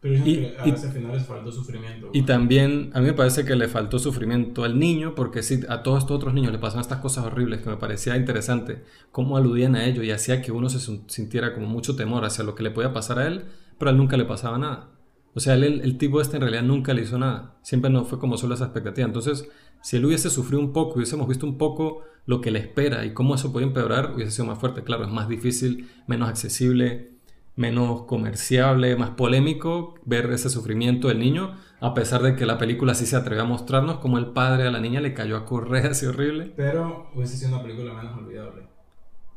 Pero 0.00 0.26
y, 0.26 0.54
a 0.58 0.64
ese 0.64 0.90
final 0.90 1.12
les 1.12 1.26
faltó 1.26 1.52
sufrimiento. 1.52 2.08
Y 2.14 2.22
también 2.22 2.90
a 2.94 3.00
mí 3.00 3.06
me 3.06 3.12
parece 3.12 3.44
que 3.44 3.54
le 3.54 3.68
faltó 3.68 3.98
sufrimiento 3.98 4.64
al 4.64 4.78
niño, 4.78 5.14
porque 5.14 5.42
sí, 5.42 5.60
a 5.68 5.82
todos 5.82 5.98
estos 5.98 6.16
otros 6.16 6.32
niños 6.32 6.52
le 6.52 6.58
pasaban 6.58 6.80
estas 6.80 7.00
cosas 7.00 7.26
horribles 7.26 7.60
que 7.60 7.68
me 7.68 7.76
parecía 7.76 8.16
interesante, 8.16 8.82
cómo 9.12 9.36
aludían 9.36 9.76
a 9.76 9.84
ello 9.84 10.02
y 10.02 10.10
hacía 10.10 10.40
que 10.40 10.52
uno 10.52 10.70
se 10.70 10.80
sintiera 11.08 11.52
como 11.52 11.66
mucho 11.66 11.96
temor 11.96 12.24
hacia 12.24 12.44
lo 12.44 12.54
que 12.54 12.62
le 12.62 12.70
podía 12.70 12.94
pasar 12.94 13.18
a 13.18 13.26
él, 13.26 13.44
pero 13.76 13.90
a 13.90 13.92
él 13.92 13.98
nunca 13.98 14.16
le 14.16 14.24
pasaba 14.24 14.56
nada. 14.56 14.89
O 15.34 15.40
sea, 15.40 15.54
él, 15.54 15.64
el, 15.64 15.98
tipo 15.98 16.20
este 16.20 16.36
en 16.36 16.42
realidad 16.42 16.62
nunca 16.62 16.92
le 16.92 17.02
hizo 17.02 17.18
nada. 17.18 17.56
Siempre 17.62 17.90
no 17.90 18.04
fue 18.04 18.18
como 18.18 18.36
solo 18.36 18.54
esa 18.54 18.64
expectativa. 18.64 19.06
Entonces, 19.06 19.48
si 19.82 19.96
él 19.96 20.04
hubiese 20.04 20.30
sufrido 20.30 20.60
un 20.60 20.72
poco, 20.72 20.96
hubiésemos 20.96 21.28
visto 21.28 21.46
un 21.46 21.56
poco 21.56 22.02
lo 22.26 22.40
que 22.40 22.50
le 22.50 22.58
espera 22.58 23.04
y 23.04 23.14
cómo 23.14 23.34
eso 23.34 23.52
puede 23.52 23.66
empeorar, 23.66 24.12
hubiese 24.14 24.32
sido 24.32 24.46
más 24.46 24.58
fuerte. 24.58 24.82
Claro, 24.82 25.04
es 25.04 25.10
más 25.10 25.28
difícil, 25.28 25.88
menos 26.06 26.28
accesible, 26.28 27.10
menos 27.56 28.02
comerciable, 28.02 28.96
más 28.96 29.10
polémico 29.10 29.94
ver 30.04 30.30
ese 30.32 30.50
sufrimiento 30.50 31.08
del 31.08 31.18
niño, 31.18 31.56
a 31.80 31.94
pesar 31.94 32.22
de 32.22 32.34
que 32.34 32.46
la 32.46 32.58
película 32.58 32.94
sí 32.94 33.06
se 33.06 33.16
atreve 33.16 33.42
a 33.42 33.44
mostrarnos 33.44 33.98
como 33.98 34.18
el 34.18 34.26
padre 34.28 34.66
a 34.66 34.70
la 34.70 34.80
niña 34.80 35.00
le 35.00 35.14
cayó 35.14 35.36
a 35.36 35.44
correr 35.44 35.86
así 35.86 36.06
horrible. 36.06 36.52
Pero 36.56 37.10
hubiese 37.14 37.36
sido 37.36 37.54
una 37.54 37.62
película 37.62 37.92
menos 37.94 38.16
olvidable. 38.16 38.69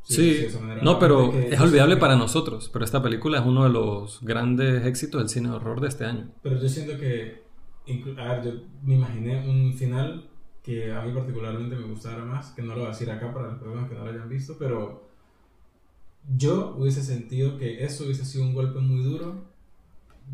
Sí, 0.04 0.48
no, 0.82 1.00
pero 1.00 1.34
es 1.34 1.60
olvidable 1.60 1.98
para 1.98 2.16
nosotros, 2.16 2.70
pero 2.72 2.84
esta 2.84 3.02
película 3.02 3.40
es 3.40 3.46
uno 3.46 3.64
de 3.64 3.70
los 3.70 4.20
grandes 4.22 4.86
éxitos 4.86 5.22
del 5.22 5.30
cine 5.30 5.50
de 5.50 5.56
horror 5.56 5.80
de 5.80 5.88
este 5.88 6.06
año. 6.06 6.28
Pero 6.42 6.60
yo 6.60 6.68
siento 6.68 6.98
que, 7.00 7.44
a 8.18 8.34
ver, 8.34 8.44
yo 8.44 8.52
me 8.84 8.96
imaginé 8.96 9.48
un 9.48 9.74
final 9.74 10.30
que 10.62 10.94
a 10.94 11.02
mí 11.02 11.14
particularmente 11.14 11.76
me 11.76 11.84
gustara 11.84 12.24
más, 12.24 12.52
que 12.52 12.62
no 12.62 12.74
lo 12.74 12.80
voy 12.80 12.86
a 12.86 12.90
decir 12.90 13.12
acá 13.12 13.34
para 13.34 13.48
las 13.50 13.60
personas 13.60 13.90
que 13.90 13.96
no 13.96 14.06
lo 14.06 14.12
hayan 14.12 14.30
visto, 14.30 14.56
pero 14.58 15.10
yo 16.36 16.76
hubiese 16.78 17.04
sentido 17.04 17.58
que 17.58 17.84
eso 17.84 18.06
hubiese 18.06 18.26
sido 18.26 18.44
un 18.44 18.54
golpe 18.54 18.80
muy 18.80 19.04
duro 19.04 19.54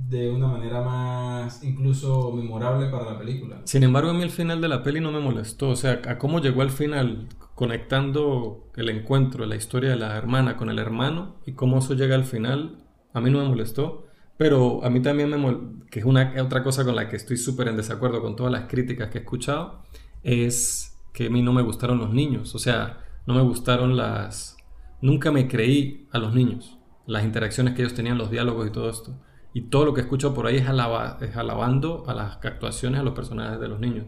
de 0.08 0.30
una 0.30 0.48
manera 0.48 0.82
más 0.82 1.64
incluso 1.64 2.32
memorable 2.32 2.90
para 2.90 3.06
la 3.06 3.18
película. 3.18 3.62
Sin 3.66 3.82
embargo, 3.84 4.12
a 4.12 4.14
mí 4.14 4.22
el 4.22 4.30
final 4.30 4.62
de 4.62 4.68
la 4.68 4.84
peli 4.84 5.00
no 5.00 5.12
me 5.12 5.20
molestó, 5.20 5.70
o 5.70 5.76
sea, 5.76 6.02
a 6.08 6.20
cómo 6.20 6.40
llegó 6.42 6.62
al 6.62 6.70
final 6.70 7.28
conectando 7.60 8.72
el 8.78 8.88
encuentro, 8.88 9.46
la 9.46 9.58
historia 9.58 9.90
de 9.90 9.98
la 9.98 10.16
hermana 10.16 10.56
con 10.56 10.70
el 10.70 10.80
hermano 10.80 11.42
y 11.46 11.56
cómo 11.56 11.80
eso 11.80 11.94
llega 11.94 12.16
al 12.16 12.24
final, 12.24 12.86
a 13.14 13.20
mí 13.20 13.30
no 13.30 13.40
me 13.40 13.50
molestó. 13.50 14.08
Pero 14.38 14.82
a 14.86 14.90
mí 14.90 15.02
también 15.02 15.30
me 15.30 15.36
molestó, 15.36 15.86
que 15.92 16.00
es 16.00 16.06
una 16.06 16.36
otra 16.42 16.64
cosa 16.64 16.86
con 16.86 16.96
la 16.96 17.10
que 17.10 17.18
estoy 17.18 17.36
súper 17.36 17.68
en 17.68 17.76
desacuerdo 17.76 18.22
con 18.22 18.38
todas 18.38 18.54
las 18.54 18.70
críticas 18.70 19.10
que 19.10 19.18
he 19.18 19.22
escuchado, 19.22 19.84
es 20.24 20.98
que 21.12 21.28
a 21.28 21.30
mí 21.30 21.42
no 21.42 21.52
me 21.52 21.62
gustaron 21.62 21.98
los 21.98 22.14
niños, 22.14 22.56
o 22.56 22.60
sea, 22.60 23.00
no 23.28 23.34
me 23.34 23.42
gustaron 23.42 23.98
las, 23.98 24.56
Nunca 25.02 25.30
me 25.34 25.50
creí 25.50 26.08
a 26.12 26.18
los 26.18 26.34
niños, 26.34 26.78
las 27.08 27.26
interacciones 27.26 27.74
que 27.74 27.82
ellos 27.82 27.94
tenían, 27.94 28.18
los 28.18 28.32
diálogos 28.32 28.68
y 28.68 28.72
todo 28.72 28.90
esto. 28.90 29.20
Y 29.54 29.64
todo 29.64 29.84
lo 29.84 29.94
que 29.94 30.00
escucho 30.00 30.34
por 30.34 30.48
ahí 30.48 30.56
es, 30.56 30.64
es 30.64 31.36
alabando 31.36 32.06
a 32.08 32.14
las 32.14 32.38
actuaciones, 32.46 33.02
a 33.02 33.04
los 33.04 33.14
personajes 33.14 33.60
de 33.60 33.68
los 33.68 33.82
niños. 33.82 34.06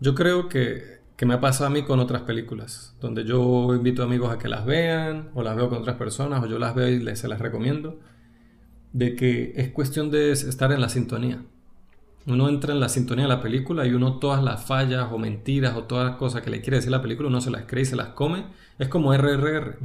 Yo 0.00 0.14
creo 0.14 0.48
que, 0.48 0.99
que 1.20 1.26
me 1.26 1.34
ha 1.34 1.40
pasado 1.42 1.66
a 1.66 1.70
mí 1.70 1.82
con 1.82 2.00
otras 2.00 2.22
películas, 2.22 2.96
donde 2.98 3.26
yo 3.26 3.74
invito 3.74 4.00
a 4.00 4.06
amigos 4.06 4.32
a 4.32 4.38
que 4.38 4.48
las 4.48 4.64
vean, 4.64 5.28
o 5.34 5.42
las 5.42 5.54
veo 5.54 5.68
con 5.68 5.82
otras 5.82 5.96
personas, 5.96 6.42
o 6.42 6.46
yo 6.46 6.58
las 6.58 6.74
veo 6.74 6.88
y 6.88 6.98
les, 6.98 7.18
se 7.18 7.28
las 7.28 7.38
recomiendo, 7.38 8.00
de 8.94 9.14
que 9.16 9.52
es 9.54 9.68
cuestión 9.68 10.10
de 10.10 10.32
estar 10.32 10.72
en 10.72 10.80
la 10.80 10.88
sintonía. 10.88 11.44
Uno 12.26 12.48
entra 12.48 12.72
en 12.72 12.80
la 12.80 12.88
sintonía 12.88 13.26
de 13.26 13.28
la 13.28 13.42
película 13.42 13.86
y 13.86 13.92
uno 13.92 14.18
todas 14.18 14.42
las 14.42 14.64
fallas 14.64 15.08
o 15.12 15.18
mentiras 15.18 15.76
o 15.76 15.84
todas 15.84 16.06
las 16.06 16.16
cosas 16.16 16.40
que 16.40 16.48
le 16.48 16.62
quiere 16.62 16.78
decir 16.78 16.90
la 16.90 17.02
película, 17.02 17.28
uno 17.28 17.42
se 17.42 17.50
las 17.50 17.64
cree 17.66 17.82
y 17.82 17.84
se 17.84 17.96
las 17.96 18.08
come. 18.14 18.46
Es 18.78 18.88
como 18.88 19.12
RRR, 19.12 19.76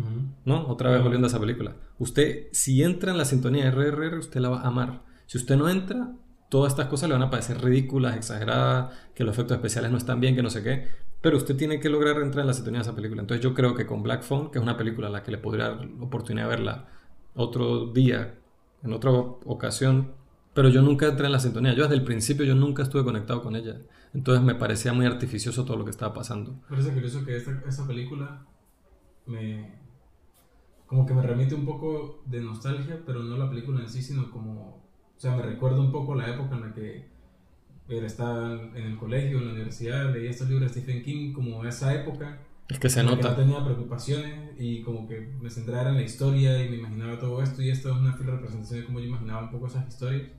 ¿no? 0.45 0.66
Otra 0.68 0.90
vez 0.90 1.03
volviendo 1.03 1.28
a 1.28 1.30
esa 1.30 1.41
película. 1.41 1.76
Usted, 1.99 2.48
si 2.53 2.82
entra 2.82 3.12
en 3.12 3.18
la 3.18 3.26
sintonía 3.26 3.66
de 3.66 3.72
RRR, 3.72 4.20
usted 4.20 4.40
la 4.40 4.48
va 4.48 4.62
a 4.62 4.68
amar. 4.68 5.02
Si 5.26 5.38
usted 5.38 5.57
no 5.57 5.68
entra, 5.68 6.14
todas 6.48 6.72
estas 6.72 6.88
cosas 6.88 7.10
le 7.10 7.16
van 7.16 7.24
a 7.24 7.30
parecer 7.30 7.62
ridículas, 7.62 8.16
exageradas, 8.16 8.94
que 9.14 9.26
los 9.26 9.36
efectos 9.36 9.56
especiales 9.56 9.91
no 9.91 9.98
están 9.98 10.22
bien, 10.22 10.34
que 10.34 10.41
no 10.41 10.49
sé 10.49 10.64
qué. 10.64 10.88
Pero 11.26 11.38
usted 11.38 11.57
tiene 11.57 11.80
que 11.80 11.89
lograr 11.89 12.22
entrar 12.22 12.41
en 12.41 12.47
la 12.49 12.53
sintonía 12.53 12.81
de 12.81 12.84
esa 12.84 12.95
película. 12.95 13.19
Entonces 13.19 13.43
yo 13.43 13.56
creo 13.56 13.73
que 13.73 13.88
con 13.88 14.03
Black 14.03 14.22
Phone, 14.22 14.52
que 14.52 14.60
es 14.60 14.64
una 14.64 14.77
película 14.77 15.07
a 15.07 15.10
la 15.10 15.23
que 15.23 15.31
le 15.31 15.39
podría 15.39 15.69
dar 15.69 15.84
la 15.84 16.03
oportunidad 16.03 16.47
de 16.47 16.49
verla 16.49 16.88
otro 17.34 17.88
día, 17.88 18.35
en 18.84 18.93
otra 18.93 19.10
ocasión, 19.10 20.14
pero 20.53 20.69
yo 20.69 20.84
nunca 20.84 21.07
entré 21.07 21.26
en 21.26 21.31
la 21.31 21.39
sintonía. 21.39 21.73
Yo 21.73 21.81
desde 21.81 21.95
el 21.95 22.03
principio 22.03 22.45
yo 22.45 22.53
nunca 22.53 22.84
estuve 22.84 23.03
conectado 23.03 23.41
con 23.41 23.56
ella. 23.56 23.81
Entonces 24.14 24.43
me 24.43 24.53
parecía 24.53 24.93
muy 24.93 25.07
artificioso 25.07 25.65
todo 25.65 25.77
lo 25.77 25.84
que 25.84 25.89
estaba 25.89 26.14
pasando. 26.14 26.61
Parece 26.69 26.93
curioso 26.93 27.26
que 27.26 27.38
esta, 27.38 27.60
esta 27.68 27.88
película 27.88 28.45
me... 29.26 29.80
como 30.85 31.07
que 31.07 31.15
me 31.15 31.23
remite 31.23 31.56
un 31.56 31.65
poco 31.65 32.22
de 32.27 32.39
nostalgia, 32.39 33.02
pero 33.03 33.23
no 33.23 33.35
la 33.35 33.49
película 33.49 33.81
en 33.81 33.89
sí, 33.89 34.03
sino 34.03 34.30
como... 34.30 34.85
O 35.18 35.19
sea, 35.19 35.35
me 35.35 35.41
recuerda 35.41 35.80
un 35.80 35.91
poco 35.91 36.14
la 36.14 36.30
época 36.30 36.53
en 36.53 36.61
la 36.61 36.72
que 36.76 37.15
estaba 37.88 38.53
en 38.76 38.86
el 38.86 38.98
colegio, 38.98 39.38
en 39.38 39.45
la 39.45 39.53
universidad, 39.53 40.14
leía 40.14 40.30
estos 40.30 40.49
libros 40.49 40.74
de 40.74 40.82
Stephen 40.82 41.03
King, 41.03 41.34
como 41.34 41.64
esa 41.66 41.94
época 41.94 42.40
es 42.68 42.80
que 42.80 42.90
se 42.90 43.03
nota. 43.03 43.30
no 43.30 43.36
tenía 43.36 43.64
preocupaciones 43.64 44.60
y 44.60 44.82
como 44.82 45.07
que 45.07 45.22
me 45.40 45.49
centraba 45.49 45.90
en 45.90 45.95
la 45.95 46.02
historia 46.02 46.64
y 46.64 46.70
me 46.70 46.78
imaginaba 46.78 47.20
todo 47.20 47.41
esto 47.44 47.62
y 47.62 47.70
esto 47.70 47.90
es 47.90 47.95
una 47.95 48.14
fiel 48.14 48.32
representación 48.32 48.80
de 48.80 48.86
cómo 48.88 48.99
yo 48.99 49.06
imaginaba 49.06 49.44
un 49.44 49.52
poco 49.52 49.68
esas 49.68 49.88
historias 49.88 50.30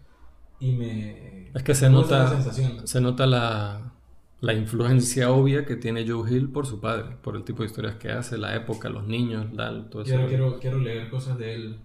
y 0.58 0.72
me... 0.72 1.50
Es 1.54 1.62
que 1.62 1.74
se 1.74 1.88
nota, 1.88 2.42
se 2.84 3.00
nota 3.00 3.26
la, 3.26 3.92
la 4.40 4.54
influencia 4.54 5.30
obvia 5.30 5.64
que 5.64 5.76
tiene 5.76 6.08
Joe 6.08 6.28
Hill 6.28 6.50
por 6.50 6.66
su 6.66 6.80
padre, 6.80 7.16
por 7.22 7.36
el 7.36 7.44
tipo 7.44 7.62
de 7.62 7.68
historias 7.68 7.94
que 7.94 8.10
hace, 8.10 8.38
la 8.38 8.56
época, 8.56 8.88
los 8.88 9.06
niños, 9.06 9.52
la, 9.52 9.88
todo 9.88 10.02
eso. 10.02 10.26
Quiero, 10.26 10.58
quiero 10.58 10.78
leer 10.78 11.08
cosas 11.08 11.38
de 11.38 11.54
él. 11.54 11.78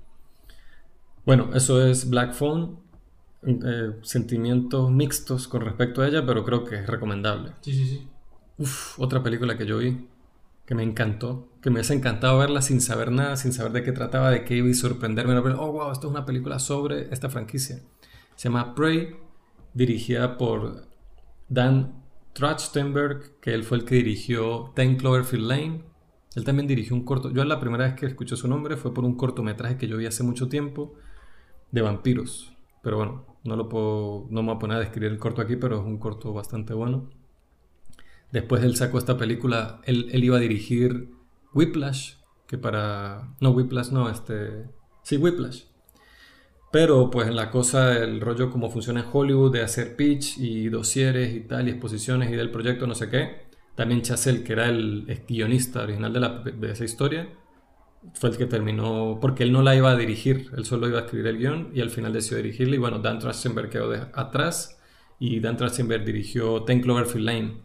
Bueno, 1.23 1.49
eso 1.53 1.85
es 1.85 2.09
Black 2.09 2.33
Phone. 2.33 2.79
Eh, 3.43 3.93
sentimientos 4.03 4.91
mixtos 4.91 5.47
con 5.47 5.61
respecto 5.61 6.01
a 6.01 6.07
ella, 6.07 6.25
pero 6.25 6.43
creo 6.45 6.63
que 6.63 6.75
es 6.75 6.87
recomendable. 6.87 7.53
Sí, 7.61 7.73
sí, 7.73 7.87
sí. 7.87 8.07
Uf, 8.57 8.99
otra 8.99 9.23
película 9.23 9.57
que 9.57 9.65
yo 9.65 9.79
vi 9.79 10.07
que 10.65 10.75
me 10.75 10.83
encantó, 10.83 11.49
que 11.61 11.69
me 11.69 11.75
hubiese 11.75 11.93
encantado 11.93 12.37
verla 12.37 12.61
sin 12.61 12.79
saber 12.79 13.11
nada, 13.11 13.35
sin 13.35 13.51
saber 13.51 13.73
de 13.73 13.83
qué 13.83 13.91
trataba, 13.91 14.29
de 14.29 14.45
qué 14.45 14.55
iba 14.55 14.69
y 14.69 14.73
sorprenderme. 14.73 15.35
Oh, 15.57 15.71
wow, 15.71 15.91
esto 15.91 16.07
es 16.07 16.11
una 16.11 16.25
película 16.25 16.59
sobre 16.59 17.13
esta 17.13 17.29
franquicia. 17.29 17.81
Se 18.35 18.47
llama 18.47 18.73
Prey, 18.73 19.17
dirigida 19.73 20.37
por 20.37 20.87
Dan 21.49 22.03
Trachtenberg, 22.33 23.39
que 23.41 23.53
él 23.53 23.63
fue 23.63 23.79
el 23.79 23.85
que 23.85 23.95
dirigió 23.95 24.71
Ten 24.75 24.95
Cloverfield 24.95 25.45
Lane. 25.45 25.83
Él 26.35 26.45
también 26.45 26.67
dirigió 26.67 26.95
un 26.95 27.03
corto. 27.03 27.31
Yo 27.31 27.43
la 27.43 27.59
primera 27.59 27.85
vez 27.85 27.95
que 27.95 28.05
escuché 28.05 28.37
su 28.37 28.47
nombre 28.47 28.77
fue 28.77 28.93
por 28.93 29.03
un 29.03 29.17
cortometraje 29.17 29.77
que 29.77 29.87
yo 29.87 29.97
vi 29.97 30.05
hace 30.05 30.23
mucho 30.23 30.47
tiempo 30.47 30.93
de 31.71 31.81
vampiros. 31.81 32.55
Pero 32.81 32.95
bueno, 32.95 33.25
no 33.43 33.55
lo 33.55 33.69
puedo, 33.69 34.27
no 34.29 34.41
me 34.41 34.49
voy 34.49 34.55
a 34.55 34.59
poner 34.59 34.77
a 34.77 34.79
describir 34.79 35.11
el 35.11 35.17
corto 35.17 35.41
aquí, 35.41 35.55
pero 35.55 35.79
es 35.79 35.85
un 35.85 35.97
corto 35.97 36.33
bastante 36.33 36.73
bueno. 36.73 37.09
Después 38.31 38.63
él 38.63 38.75
sacó 38.75 38.97
esta 38.97 39.17
película, 39.17 39.81
él, 39.85 40.09
iba 40.23 40.37
a 40.37 40.39
dirigir 40.39 41.09
Whiplash, 41.53 42.15
que 42.47 42.57
para... 42.57 43.35
No, 43.41 43.51
Whiplash 43.51 43.89
no, 43.89 44.09
este... 44.09 44.69
Sí, 45.03 45.17
Whiplash. 45.17 45.63
Pero 46.71 47.09
pues 47.09 47.27
en 47.27 47.35
la 47.35 47.51
cosa, 47.51 47.97
el 47.97 48.21
rollo 48.21 48.49
como 48.49 48.69
funciona 48.69 49.01
en 49.01 49.07
Hollywood 49.11 49.51
de 49.51 49.61
hacer 49.61 49.97
pitch 49.97 50.37
y 50.37 50.69
dosieres 50.69 51.35
y 51.35 51.41
tal, 51.41 51.67
y 51.67 51.71
exposiciones 51.71 52.31
y 52.31 52.35
del 52.35 52.51
proyecto 52.51 52.87
no 52.87 52.95
sé 52.95 53.09
qué. 53.09 53.49
También 53.75 54.01
Chazelle, 54.01 54.43
que 54.43 54.53
era 54.53 54.69
el 54.69 55.23
guionista 55.27 55.83
original 55.83 56.13
de, 56.13 56.19
la, 56.19 56.39
de 56.39 56.71
esa 56.71 56.85
historia, 56.85 57.27
fue 58.13 58.29
el 58.29 58.37
que 58.37 58.45
terminó, 58.45 59.19
porque 59.21 59.43
él 59.43 59.51
no 59.51 59.61
la 59.61 59.75
iba 59.75 59.91
a 59.91 59.95
dirigir, 59.95 60.49
él 60.57 60.65
solo 60.65 60.87
iba 60.87 60.99
a 60.99 61.01
escribir 61.01 61.27
el 61.27 61.37
guion 61.37 61.71
y 61.73 61.81
al 61.81 61.89
final 61.89 62.13
decidió 62.13 62.37
dirigirla. 62.37 62.75
Y 62.75 62.79
bueno, 62.79 62.99
Dan 62.99 63.19
Trachtenberg 63.19 63.69
quedó 63.69 63.91
atrás 64.13 64.79
y 65.19 65.39
Dan 65.39 65.57
Trachtenberg 65.57 66.03
dirigió 66.03 66.63
Ten 66.63 66.81
Cloverfield 66.81 67.25
Lane, 67.25 67.61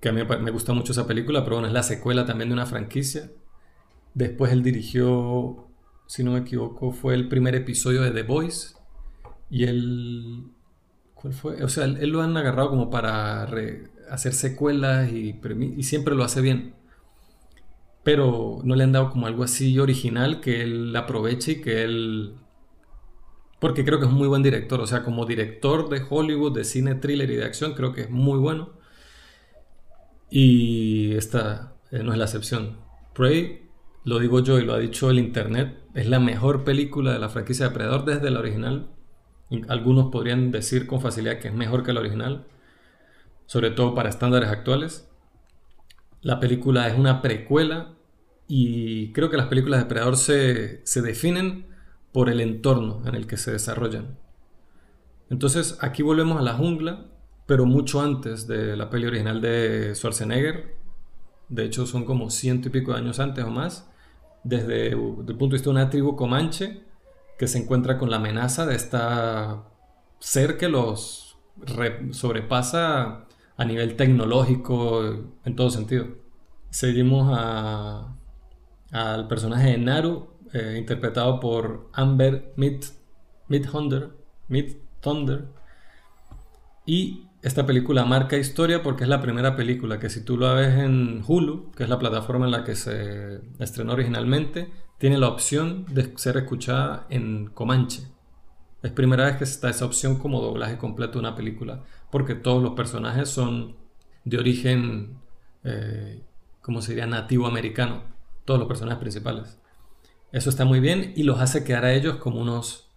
que 0.00 0.10
a 0.10 0.12
mí 0.12 0.22
me 0.22 0.50
gusta 0.50 0.72
mucho 0.72 0.92
esa 0.92 1.06
película, 1.06 1.44
pero 1.44 1.56
bueno, 1.56 1.68
es 1.68 1.74
la 1.74 1.82
secuela 1.82 2.24
también 2.24 2.50
de 2.50 2.54
una 2.54 2.66
franquicia. 2.66 3.30
Después 4.14 4.52
él 4.52 4.62
dirigió, 4.62 5.68
si 6.06 6.22
no 6.22 6.32
me 6.32 6.40
equivoco, 6.40 6.92
fue 6.92 7.14
el 7.14 7.28
primer 7.28 7.54
episodio 7.54 8.02
de 8.02 8.10
The 8.10 8.22
Voice. 8.22 8.76
Y 9.50 9.64
él... 9.64 10.52
¿Cuál 11.14 11.32
fue? 11.32 11.64
O 11.64 11.68
sea, 11.68 11.84
él, 11.84 12.10
lo 12.10 12.22
han 12.22 12.36
agarrado 12.36 12.70
como 12.70 12.90
para 12.90 13.48
hacer 14.08 14.34
secuelas 14.34 15.10
y 15.12 15.82
siempre 15.82 16.14
lo 16.14 16.22
hace 16.22 16.40
bien. 16.40 16.77
Pero 18.08 18.60
no 18.64 18.74
le 18.74 18.84
han 18.84 18.92
dado 18.92 19.10
como 19.10 19.26
algo 19.26 19.44
así 19.44 19.78
original 19.78 20.40
que 20.40 20.62
él 20.62 20.96
aproveche 20.96 21.52
y 21.52 21.60
que 21.60 21.82
él... 21.82 22.36
Porque 23.60 23.84
creo 23.84 23.98
que 23.98 24.06
es 24.06 24.10
un 24.10 24.16
muy 24.16 24.28
buen 24.28 24.42
director. 24.42 24.80
O 24.80 24.86
sea, 24.86 25.02
como 25.02 25.26
director 25.26 25.90
de 25.90 26.02
Hollywood, 26.08 26.54
de 26.54 26.64
cine, 26.64 26.94
thriller 26.94 27.30
y 27.30 27.36
de 27.36 27.44
acción, 27.44 27.74
creo 27.74 27.92
que 27.92 28.00
es 28.00 28.10
muy 28.10 28.38
bueno. 28.38 28.70
Y 30.30 31.12
esta 31.16 31.74
eh, 31.90 32.02
no 32.02 32.12
es 32.12 32.18
la 32.18 32.24
excepción. 32.24 32.78
Prey, 33.12 33.68
lo 34.04 34.18
digo 34.18 34.40
yo 34.40 34.58
y 34.58 34.64
lo 34.64 34.72
ha 34.72 34.78
dicho 34.78 35.10
el 35.10 35.18
Internet, 35.18 35.76
es 35.92 36.08
la 36.08 36.18
mejor 36.18 36.64
película 36.64 37.12
de 37.12 37.18
la 37.18 37.28
franquicia 37.28 37.68
de 37.68 37.74
Predador 37.74 38.06
desde 38.06 38.30
la 38.30 38.38
original. 38.38 38.88
Algunos 39.68 40.10
podrían 40.10 40.50
decir 40.50 40.86
con 40.86 41.02
facilidad 41.02 41.40
que 41.40 41.48
es 41.48 41.54
mejor 41.54 41.82
que 41.82 41.92
la 41.92 42.00
original, 42.00 42.46
sobre 43.44 43.70
todo 43.70 43.94
para 43.94 44.08
estándares 44.08 44.48
actuales. 44.48 45.10
La 46.22 46.40
película 46.40 46.88
es 46.88 46.98
una 46.98 47.20
precuela 47.20 47.97
y 48.48 49.12
creo 49.12 49.30
que 49.30 49.36
las 49.36 49.46
películas 49.46 49.80
de 49.80 49.86
Predador 49.86 50.16
se, 50.16 50.84
se 50.84 51.02
definen 51.02 51.66
por 52.12 52.28
el 52.28 52.40
entorno 52.40 53.02
en 53.06 53.14
el 53.14 53.26
que 53.26 53.36
se 53.36 53.52
desarrollan. 53.52 54.18
Entonces 55.30 55.78
aquí 55.80 56.02
volvemos 56.02 56.38
a 56.38 56.42
la 56.42 56.54
jungla 56.54 57.06
pero 57.48 57.64
mucho 57.64 58.02
antes 58.02 58.46
de 58.46 58.76
la 58.76 58.90
peli 58.90 59.06
original 59.06 59.40
de 59.40 59.94
Schwarzenegger. 59.94 60.76
De 61.48 61.64
hecho, 61.64 61.86
son 61.86 62.04
como 62.04 62.28
ciento 62.28 62.68
y 62.68 62.70
pico 62.70 62.92
de 62.92 62.98
años 62.98 63.20
antes 63.20 63.42
o 63.42 63.48
más. 63.48 63.90
Desde, 64.44 64.88
el 64.88 64.98
punto 64.98 65.46
de 65.46 65.52
vista 65.52 65.70
de 65.70 65.76
una 65.76 65.88
tribu 65.88 66.14
comanche 66.14 66.82
que 67.38 67.48
se 67.48 67.56
encuentra 67.56 67.96
con 67.96 68.10
la 68.10 68.16
amenaza 68.16 68.66
de 68.66 68.76
esta 68.76 69.64
ser 70.18 70.58
que 70.58 70.68
los 70.68 71.38
sobrepasa 72.10 73.24
a 73.56 73.64
nivel 73.64 73.96
tecnológico 73.96 75.02
en 75.42 75.56
todo 75.56 75.70
sentido. 75.70 76.06
Seguimos 76.68 77.34
al 78.90 79.28
personaje 79.28 79.70
de 79.70 79.78
Naru, 79.78 80.28
eh, 80.52 80.76
interpretado 80.78 81.40
por 81.40 81.90
Amber 81.92 82.52
Mid, 82.56 82.84
Midthunder, 83.48 84.10
Mid 84.48 84.76
Thunder, 85.00 85.46
y 86.86 87.28
esta 87.42 87.66
película 87.66 88.04
marca 88.04 88.36
historia 88.36 88.82
porque 88.82 89.04
es 89.04 89.08
la 89.10 89.20
primera 89.20 89.54
película 89.54 89.98
que 89.98 90.10
si 90.10 90.24
tú 90.24 90.36
la 90.38 90.54
ves 90.54 90.74
en 90.78 91.22
Hulu, 91.26 91.70
que 91.72 91.84
es 91.84 91.88
la 91.88 91.98
plataforma 91.98 92.46
en 92.46 92.50
la 92.50 92.64
que 92.64 92.74
se 92.74 93.40
estrenó 93.58 93.92
originalmente, 93.92 94.70
tiene 94.98 95.18
la 95.18 95.28
opción 95.28 95.84
de 95.86 96.16
ser 96.16 96.36
escuchada 96.36 97.06
en 97.10 97.46
Comanche. 97.46 98.02
Es 98.82 98.90
primera 98.90 99.26
vez 99.26 99.36
que 99.36 99.44
está 99.44 99.70
esa 99.70 99.84
opción 99.84 100.18
como 100.18 100.40
doblaje 100.40 100.78
completo 100.78 101.14
de 101.14 101.18
una 101.20 101.34
película, 101.34 101.84
porque 102.10 102.34
todos 102.34 102.62
los 102.62 102.72
personajes 102.72 103.28
son 103.28 103.76
de 104.24 104.38
origen, 104.38 105.18
eh, 105.64 106.22
¿cómo 106.62 106.80
se 106.80 106.92
diría? 106.92 107.06
Nativo 107.06 107.46
americano, 107.46 108.02
todos 108.48 108.58
los 108.58 108.66
personajes 108.66 108.98
principales. 108.98 109.58
Eso 110.32 110.48
está 110.48 110.64
muy 110.64 110.80
bien 110.80 111.12
y 111.14 111.22
los 111.22 111.38
hace 111.38 111.62
quedar 111.62 111.84
a 111.84 111.92
ellos 111.92 112.16
como 112.16 112.40
unos, 112.40 112.88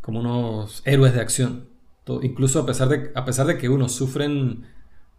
como 0.00 0.20
unos 0.20 0.82
héroes 0.84 1.14
de 1.14 1.20
acción 1.20 1.76
incluso 2.22 2.60
a 2.60 2.66
pesar, 2.66 2.88
de, 2.88 3.12
a 3.14 3.24
pesar 3.24 3.46
de 3.46 3.58
que 3.58 3.68
unos 3.68 3.92
sufren 3.92 4.66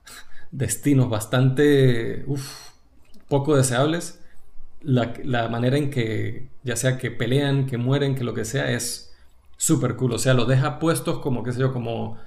destinos 0.51 1.09
bastante 1.09 2.25
poco 3.27 3.55
deseables, 3.55 4.21
la, 4.81 5.49
manera 5.49 5.77
en 5.77 5.89
que, 5.89 6.49
ya 6.63 6.75
sea 6.75 6.97
que 6.97 7.11
pelean, 7.11 7.65
que 7.65 7.77
mueren, 7.77 8.15
que 8.15 8.23
lo 8.23 8.33
que 8.33 8.45
sea, 8.45 8.71
es 8.71 9.13
súper 9.57 9.95
cool. 9.97 10.13
O 10.13 10.19
sea, 10.19 10.33
los 10.33 10.47
deja 10.47 10.79
puestos 10.79 11.19
como, 11.19 11.43
qué 11.43 11.51
sé 11.51 11.59
yo, 11.59 11.73
como, 11.73 12.17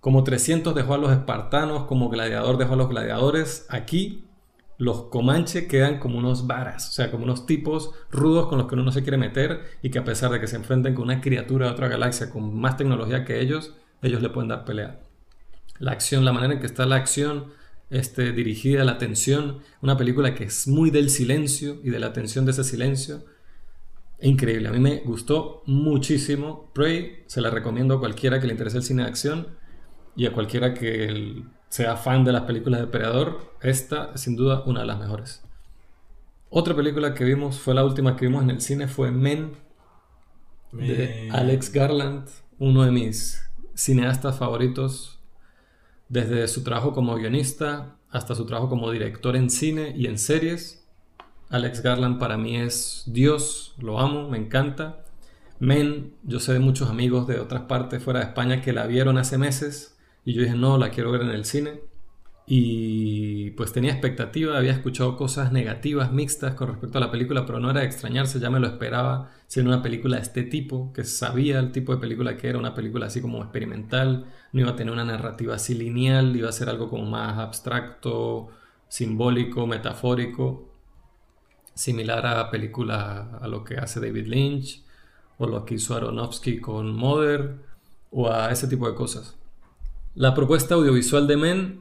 como 0.00 0.22
300 0.22 0.74
dejó 0.74 0.94
a 0.94 0.98
los 0.98 1.12
espartanos, 1.12 1.84
como 1.84 2.10
gladiador 2.10 2.58
dejó 2.58 2.74
a 2.74 2.76
los 2.76 2.88
gladiadores. 2.90 3.66
Aquí 3.70 4.26
los 4.80 5.04
comanches 5.10 5.68
quedan 5.68 5.98
como 5.98 6.18
unos 6.18 6.46
varas, 6.46 6.88
o 6.88 6.92
sea, 6.92 7.10
como 7.10 7.24
unos 7.24 7.44
tipos 7.44 7.92
rudos 8.10 8.48
con 8.48 8.56
los 8.56 8.66
que 8.66 8.74
uno 8.74 8.84
no 8.84 8.92
se 8.92 9.02
quiere 9.02 9.18
meter 9.18 9.60
y 9.82 9.90
que 9.90 9.98
a 9.98 10.04
pesar 10.04 10.30
de 10.30 10.40
que 10.40 10.46
se 10.46 10.56
enfrenten 10.56 10.94
con 10.94 11.04
una 11.04 11.20
criatura 11.20 11.66
de 11.66 11.72
otra 11.72 11.88
galaxia 11.88 12.30
con 12.30 12.58
más 12.58 12.78
tecnología 12.78 13.26
que 13.26 13.40
ellos, 13.42 13.74
ellos 14.00 14.22
le 14.22 14.30
pueden 14.30 14.48
dar 14.48 14.64
pelea. 14.64 15.02
La 15.78 15.92
acción, 15.92 16.24
la 16.24 16.32
manera 16.32 16.54
en 16.54 16.60
que 16.60 16.66
está 16.66 16.86
la 16.86 16.96
acción 16.96 17.52
este, 17.90 18.32
dirigida 18.32 18.84
la 18.84 18.92
atención, 18.92 19.58
una 19.82 19.98
película 19.98 20.34
que 20.34 20.44
es 20.44 20.66
muy 20.66 20.88
del 20.88 21.10
silencio 21.10 21.78
y 21.84 21.90
de 21.90 21.98
la 21.98 22.06
atención 22.06 22.46
de 22.46 22.52
ese 22.52 22.64
silencio, 22.64 23.24
Increíble, 24.22 24.68
a 24.68 24.72
mí 24.72 24.80
me 24.80 24.98
gustó 24.98 25.62
muchísimo. 25.64 26.70
Prey 26.74 27.22
se 27.26 27.40
la 27.40 27.48
recomiendo 27.48 27.94
a 27.94 28.00
cualquiera 28.00 28.38
que 28.38 28.46
le 28.46 28.52
interese 28.52 28.76
el 28.76 28.82
cine 28.82 29.02
de 29.02 29.08
acción 29.08 29.48
y 30.14 30.26
a 30.26 30.32
cualquiera 30.34 30.74
que 30.74 31.42
sea 31.70 31.96
fan 31.96 32.24
de 32.24 32.32
las 32.32 32.42
películas 32.42 32.80
de 32.80 32.86
Depredador. 32.86 33.54
Esta 33.62 34.10
es 34.14 34.20
sin 34.22 34.36
duda 34.36 34.62
una 34.66 34.80
de 34.80 34.86
las 34.86 34.98
mejores. 34.98 35.42
Otra 36.50 36.74
película 36.74 37.14
que 37.14 37.24
vimos, 37.24 37.60
fue 37.60 37.74
la 37.74 37.84
última 37.84 38.16
que 38.16 38.26
vimos 38.26 38.42
en 38.42 38.50
el 38.50 38.60
cine, 38.60 38.88
fue 38.88 39.12
Men, 39.12 39.52
de 40.72 41.28
Alex 41.32 41.72
Garland, 41.72 42.28
uno 42.58 42.82
de 42.82 42.90
mis 42.90 43.40
cineastas 43.74 44.36
favoritos, 44.36 45.20
desde 46.08 46.48
su 46.48 46.64
trabajo 46.64 46.92
como 46.92 47.14
guionista 47.14 47.96
hasta 48.10 48.34
su 48.34 48.46
trabajo 48.46 48.68
como 48.68 48.90
director 48.90 49.36
en 49.36 49.48
cine 49.48 49.94
y 49.96 50.06
en 50.06 50.18
series. 50.18 50.84
Alex 51.50 51.82
Garland 51.82 52.18
para 52.18 52.36
mí 52.36 52.56
es 52.56 53.04
Dios, 53.06 53.74
lo 53.78 54.00
amo, 54.00 54.28
me 54.28 54.38
encanta. 54.38 55.04
Men, 55.60 56.14
yo 56.24 56.40
sé 56.40 56.52
de 56.52 56.58
muchos 56.58 56.90
amigos 56.90 57.28
de 57.28 57.38
otras 57.38 57.62
partes 57.62 58.02
fuera 58.02 58.20
de 58.20 58.26
España 58.26 58.60
que 58.60 58.72
la 58.72 58.88
vieron 58.88 59.18
hace 59.18 59.38
meses 59.38 59.99
y 60.24 60.34
yo 60.34 60.42
dije, 60.42 60.54
no, 60.54 60.78
la 60.78 60.90
quiero 60.90 61.10
ver 61.12 61.22
en 61.22 61.30
el 61.30 61.44
cine. 61.44 61.80
Y 62.46 63.52
pues 63.52 63.72
tenía 63.72 63.92
expectativa, 63.92 64.58
había 64.58 64.72
escuchado 64.72 65.16
cosas 65.16 65.52
negativas, 65.52 66.12
mixtas 66.12 66.54
con 66.54 66.68
respecto 66.68 66.98
a 66.98 67.00
la 67.00 67.10
película, 67.10 67.46
pero 67.46 67.60
no 67.60 67.70
era 67.70 67.80
de 67.80 67.86
extrañarse, 67.86 68.40
ya 68.40 68.50
me 68.50 68.58
lo 68.58 68.66
esperaba 68.66 69.30
siendo 69.46 69.72
una 69.72 69.82
película 69.82 70.16
de 70.16 70.22
este 70.22 70.42
tipo, 70.42 70.92
que 70.92 71.04
sabía 71.04 71.60
el 71.60 71.70
tipo 71.70 71.94
de 71.94 72.00
película 72.00 72.36
que 72.36 72.48
era, 72.48 72.58
una 72.58 72.74
película 72.74 73.06
así 73.06 73.20
como 73.20 73.40
experimental, 73.42 74.26
no 74.52 74.60
iba 74.60 74.70
a 74.70 74.76
tener 74.76 74.92
una 74.92 75.04
narrativa 75.04 75.54
así 75.54 75.74
lineal, 75.74 76.34
iba 76.34 76.48
a 76.48 76.52
ser 76.52 76.68
algo 76.68 76.88
como 76.90 77.04
más 77.04 77.38
abstracto, 77.38 78.48
simbólico, 78.88 79.66
metafórico 79.68 80.70
similar 81.80 82.26
a 82.26 82.50
películas 82.50 83.26
a 83.40 83.48
lo 83.48 83.64
que 83.64 83.76
hace 83.76 84.00
David 84.00 84.26
Lynch 84.26 84.84
o 85.38 85.46
lo 85.46 85.64
que 85.64 85.76
hizo 85.76 85.94
Aronofsky 85.96 86.60
con 86.60 86.94
Mother 86.94 87.56
o 88.10 88.30
a 88.30 88.50
ese 88.50 88.68
tipo 88.68 88.86
de 88.86 88.94
cosas. 88.94 89.36
La 90.20 90.34
propuesta 90.34 90.74
audiovisual 90.74 91.26
de 91.26 91.38
Men 91.38 91.80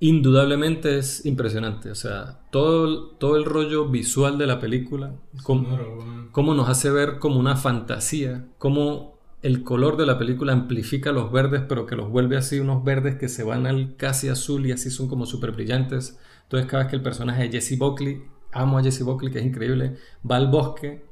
indudablemente 0.00 0.96
es 0.96 1.26
impresionante, 1.26 1.90
o 1.90 1.94
sea, 1.94 2.40
todo, 2.50 3.10
todo 3.16 3.36
el 3.36 3.44
rollo 3.44 3.90
visual 3.90 4.38
de 4.38 4.46
la 4.46 4.58
película, 4.58 5.16
cómo, 5.42 6.54
nos 6.54 6.70
hace 6.70 6.90
ver 6.90 7.18
como 7.18 7.38
una 7.38 7.56
fantasía, 7.56 8.46
cómo 8.56 9.18
el 9.42 9.64
color 9.64 9.98
de 9.98 10.06
la 10.06 10.18
película 10.18 10.54
amplifica 10.54 11.12
los 11.12 11.30
verdes, 11.30 11.60
pero 11.68 11.84
que 11.84 11.94
los 11.94 12.08
vuelve 12.08 12.38
así 12.38 12.58
unos 12.58 12.84
verdes 12.84 13.16
que 13.16 13.28
se 13.28 13.44
van 13.44 13.66
al 13.66 13.96
casi 13.96 14.30
azul 14.30 14.64
y 14.64 14.72
así 14.72 14.90
son 14.90 15.06
como 15.06 15.26
súper 15.26 15.52
brillantes. 15.52 16.18
Entonces 16.44 16.70
cada 16.70 16.84
vez 16.84 16.90
que 16.90 16.96
el 16.96 17.02
personaje 17.02 17.42
de 17.42 17.50
Jesse 17.50 17.76
Buckley 17.78 18.22
amo 18.50 18.78
a 18.78 18.82
Jesse 18.82 19.02
Buckley, 19.02 19.30
que 19.30 19.40
es 19.40 19.44
increíble, 19.44 19.98
va 20.24 20.36
al 20.36 20.48
bosque, 20.48 21.04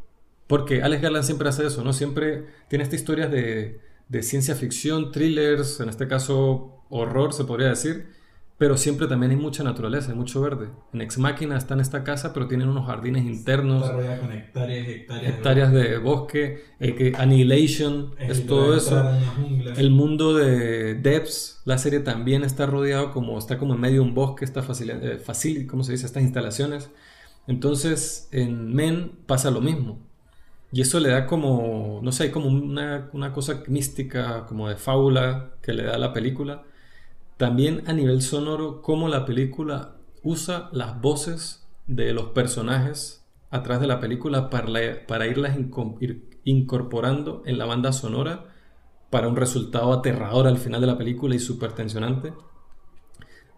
porque 0.47 0.83
Alex 0.83 1.03
Garland 1.03 1.27
siempre 1.27 1.51
hace 1.51 1.67
eso, 1.67 1.85
¿no? 1.85 1.93
Siempre 1.93 2.47
tiene 2.71 2.83
estas 2.83 3.01
historias 3.01 3.31
de, 3.31 3.79
de 4.09 4.23
ciencia 4.23 4.55
ficción, 4.55 5.11
thrillers, 5.11 5.81
en 5.81 5.89
este 5.89 6.07
caso 6.07 6.85
horror 6.89 7.33
se 7.33 7.45
podría 7.45 7.69
decir, 7.69 8.15
pero 8.59 8.79
siempre 8.79 9.07
también 9.07 9.33
hay 9.33 9.37
mucha 9.37 9.63
naturaleza, 9.63 10.13
hay 10.13 10.17
mucho 10.17 10.41
verde. 10.41 10.71
En 10.95 11.03
Ex 11.03 11.19
Máquina 11.19 11.59
está 11.59 11.75
en 11.75 11.81
esta 11.81 12.05
casa, 12.05 12.33
pero 12.33 12.49
tienen 12.49 12.69
unos 12.69 12.87
jardines 12.87 13.27
internos. 13.27 13.83
Está 13.83 13.93
rodeada 13.97 14.19
con 14.19 14.33
hectáreas, 14.33 14.89
hectáreas, 14.89 15.35
hectáreas 15.35 15.73
de, 15.73 15.99
bosque. 15.99 16.65
Eh, 16.81 16.95
que 16.95 17.13
Annihilation 17.19 18.15
es 18.19 18.47
todo 18.47 18.75
eso. 18.75 19.11
El 19.77 19.91
mundo 19.91 20.35
de 20.35 20.95
Debs, 20.95 21.61
la 21.67 21.77
serie 21.77 22.01
también 22.01 22.45
está 22.45 22.65
rodeado 22.65 23.13
como, 23.13 23.37
está 23.39 23.59
como 23.59 23.75
en 23.75 23.81
medio 23.81 23.97
de 23.97 24.09
un 24.09 24.15
bosque, 24.15 24.47
está 24.47 24.63
fácil, 24.63 24.91
eh, 24.91 25.19
fácil 25.19 25.67
¿cómo 25.67 25.85
se 25.85 25.93
dice? 25.93 26.07
Estas 26.07 26.23
instalaciones. 26.23 26.91
Entonces 27.47 28.31
en 28.33 28.75
Men 28.75 29.13
pasa 29.27 29.51
lo 29.51 29.61
mismo. 29.61 30.06
Y 30.77 30.83
eso 30.83 31.01
le 31.01 31.09
da 31.09 31.25
como, 31.25 32.01
no 32.03 32.13
sé, 32.13 32.31
como 32.31 32.49
una, 32.49 33.33
cosa 33.33 33.63
mística, 33.67 34.45
como 34.45 34.69
de 34.69 34.77
fábula 34.77 35.53
que 35.63 35.73
le 35.73 35.85
da 35.85 35.95
a 35.95 35.99
la 35.99 36.13
película. 36.13 36.65
También 37.39 37.85
a 37.87 37.95
nivel 37.95 38.21
sonoro, 38.21 38.83
cómo 38.83 39.09
la 39.09 39.25
película 39.25 39.97
usa 40.23 40.69
las 40.73 41.01
voces 41.01 41.67
de 41.87 42.13
los 42.13 42.27
personajes 42.27 43.25
atrás 43.49 43.81
de 43.81 43.87
la 43.87 44.01
película 44.01 44.51
para, 44.51 45.07
para 45.07 45.27
irlas 45.27 45.57
incorporando 46.45 47.43
en 47.47 47.57
la 47.57 47.65
banda 47.65 47.95
sonora 47.95 48.45
para 49.09 49.29
un 49.29 49.37
resultado 49.37 49.95
aterrador 49.95 50.47
al 50.47 50.59
final 50.59 50.83
de 50.83 50.89
la 50.89 50.99
película 50.99 51.35
y 51.35 51.39
súper 51.39 51.73
tensionante. 51.73 52.35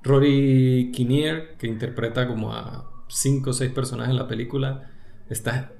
Rory 0.04 0.92
Kinnear, 0.94 1.56
que 1.56 1.66
interpreta 1.66 2.28
como 2.28 2.52
a 2.52 2.88
cinco 3.08 3.50
o 3.50 3.54
seis 3.54 3.72
personajes 3.72 4.12
en 4.12 4.18
la 4.18 4.28
película. 4.28 4.92
Está 5.28 5.72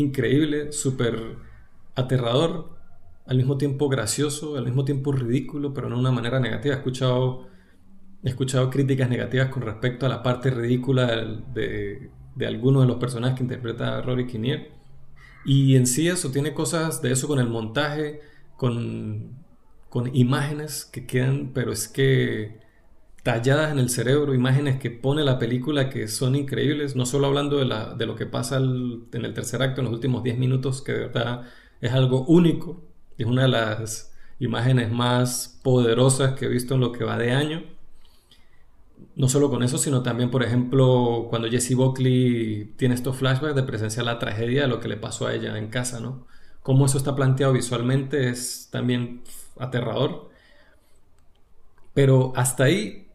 increíble, 0.00 0.72
súper 0.72 1.36
aterrador, 1.94 2.76
al 3.26 3.36
mismo 3.36 3.58
tiempo 3.58 3.88
gracioso, 3.88 4.56
al 4.56 4.64
mismo 4.64 4.84
tiempo 4.84 5.12
ridículo, 5.12 5.74
pero 5.74 5.88
no 5.88 5.96
de 5.96 6.00
una 6.00 6.12
manera 6.12 6.40
negativa. 6.40 6.74
He 6.74 6.78
escuchado, 6.78 7.48
he 8.22 8.28
escuchado 8.28 8.70
críticas 8.70 9.10
negativas 9.10 9.48
con 9.48 9.62
respecto 9.62 10.06
a 10.06 10.08
la 10.08 10.22
parte 10.22 10.50
ridícula 10.50 11.06
de, 11.54 12.10
de 12.34 12.46
algunos 12.46 12.82
de 12.82 12.88
los 12.88 12.96
personajes 12.98 13.36
que 13.36 13.42
interpreta 13.42 14.00
Rory 14.00 14.26
Kinnear. 14.26 14.68
Y 15.44 15.76
en 15.76 15.86
sí 15.86 16.08
eso 16.08 16.30
tiene 16.30 16.54
cosas 16.54 17.02
de 17.02 17.12
eso 17.12 17.28
con 17.28 17.38
el 17.40 17.48
montaje, 17.48 18.20
con, 18.56 19.44
con 19.88 20.14
imágenes 20.14 20.84
que 20.84 21.06
quedan, 21.06 21.52
pero 21.54 21.72
es 21.72 21.88
que 21.88 22.60
talladas 23.28 23.72
en 23.72 23.78
el 23.78 23.90
cerebro, 23.90 24.32
imágenes 24.32 24.80
que 24.80 24.90
pone 24.90 25.22
la 25.22 25.38
película 25.38 25.90
que 25.90 26.08
son 26.08 26.34
increíbles, 26.34 26.96
no 26.96 27.04
solo 27.04 27.26
hablando 27.26 27.58
de, 27.58 28.06
lo 28.06 28.16
que 28.16 28.24
pasa 28.24 28.56
en 28.56 29.06
el 29.12 29.34
tercer 29.34 29.60
acto, 29.60 29.82
en 29.82 29.84
los 29.84 29.92
últimos 29.92 30.22
10 30.22 30.38
minutos, 30.38 30.80
que 30.80 30.92
de 30.92 30.98
verdad 31.08 31.42
es 31.82 31.92
algo 31.92 32.24
único, 32.24 32.82
es 33.18 33.26
una 33.26 33.42
de 33.42 33.48
las 33.48 34.14
imágenes 34.38 34.90
más 34.90 35.60
poderosas 35.62 36.38
que 36.38 36.46
he 36.46 36.48
visto 36.48 36.76
en 36.76 36.80
lo 36.80 36.90
que 36.90 37.04
va 37.04 37.18
de 37.18 37.32
año. 37.32 37.64
No 39.14 39.28
solo 39.28 39.50
con 39.50 39.62
eso, 39.62 39.76
sino 39.76 40.02
también, 40.02 40.30
por 40.30 40.42
ejemplo, 40.42 41.26
cuando 41.28 41.50
Jessie 41.50 41.76
Buckley 41.76 42.72
tiene 42.78 42.94
estos 42.94 43.18
flashbacks 43.18 43.54
de 43.54 43.62
presenciar 43.62 44.06
la 44.06 44.18
tragedia 44.18 44.62
de 44.62 44.68
lo 44.68 44.80
que 44.80 44.88
le 44.88 44.96
pasó 44.96 45.26
a 45.26 45.34
ella 45.34 45.58
en 45.58 45.68
casa, 45.68 46.00
¿no? 46.00 46.26
Cómo 46.62 46.86
eso 46.86 46.96
está 46.96 47.14
planteado 47.14 47.52
visualmente 47.52 48.30
es 48.30 48.70
también 48.72 49.20
aterrador. 49.58 50.30
Pero 51.92 52.32
hasta 52.34 52.64
ahí 52.64 53.07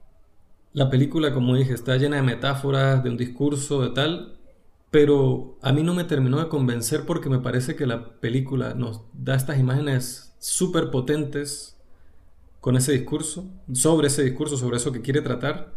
la 0.73 0.89
película, 0.89 1.33
como 1.33 1.55
dije, 1.55 1.73
está 1.73 1.97
llena 1.97 2.17
de 2.17 2.23
metáforas, 2.23 3.03
de 3.03 3.09
un 3.09 3.17
discurso, 3.17 3.81
de 3.81 3.89
tal, 3.91 4.37
pero 4.91 5.57
a 5.61 5.71
mí 5.71 5.83
no 5.83 5.93
me 5.93 6.03
terminó 6.03 6.39
de 6.39 6.49
convencer 6.49 7.05
porque 7.05 7.29
me 7.29 7.39
parece 7.39 7.75
que 7.75 7.87
la 7.87 8.19
película 8.19 8.73
nos 8.73 9.01
da 9.13 9.35
estas 9.35 9.59
imágenes 9.59 10.35
súper 10.39 10.91
potentes 10.91 11.77
con 12.59 12.75
ese 12.77 12.93
discurso, 12.93 13.49
sobre 13.73 14.07
ese 14.07 14.23
discurso, 14.23 14.57
sobre 14.57 14.77
eso 14.77 14.91
que 14.91 15.01
quiere 15.01 15.21
tratar, 15.21 15.73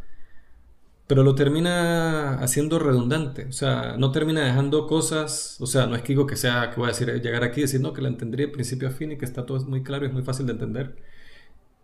pero 1.07 1.23
lo 1.23 1.35
termina 1.35 2.35
haciendo 2.41 2.79
redundante, 2.79 3.47
o 3.47 3.53
sea, 3.53 3.97
no 3.97 4.13
termina 4.13 4.45
dejando 4.45 4.87
cosas, 4.87 5.57
o 5.61 5.67
sea, 5.67 5.87
no 5.87 5.95
es 5.95 6.03
que 6.03 6.09
digo 6.09 6.27
que 6.27 6.37
sea, 6.37 6.71
que 6.71 6.77
voy 6.77 6.87
a 6.87 6.93
decir, 6.93 7.09
llegar 7.23 7.45
aquí 7.45 7.61
y 7.61 7.63
decir, 7.63 7.81
no, 7.81 7.93
que 7.93 8.03
la 8.03 8.09
entendería 8.09 8.47
de 8.47 8.53
principio 8.53 8.89
a 8.89 8.91
fin 8.93 9.13
y 9.13 9.19
que 9.19 9.25
está 9.25 9.47
todo 9.47 9.65
muy 9.67 9.83
claro 9.83 10.05
y 10.05 10.09
es 10.09 10.15
muy 10.15 10.23
fácil 10.23 10.47
de 10.47 10.53
entender, 10.53 10.97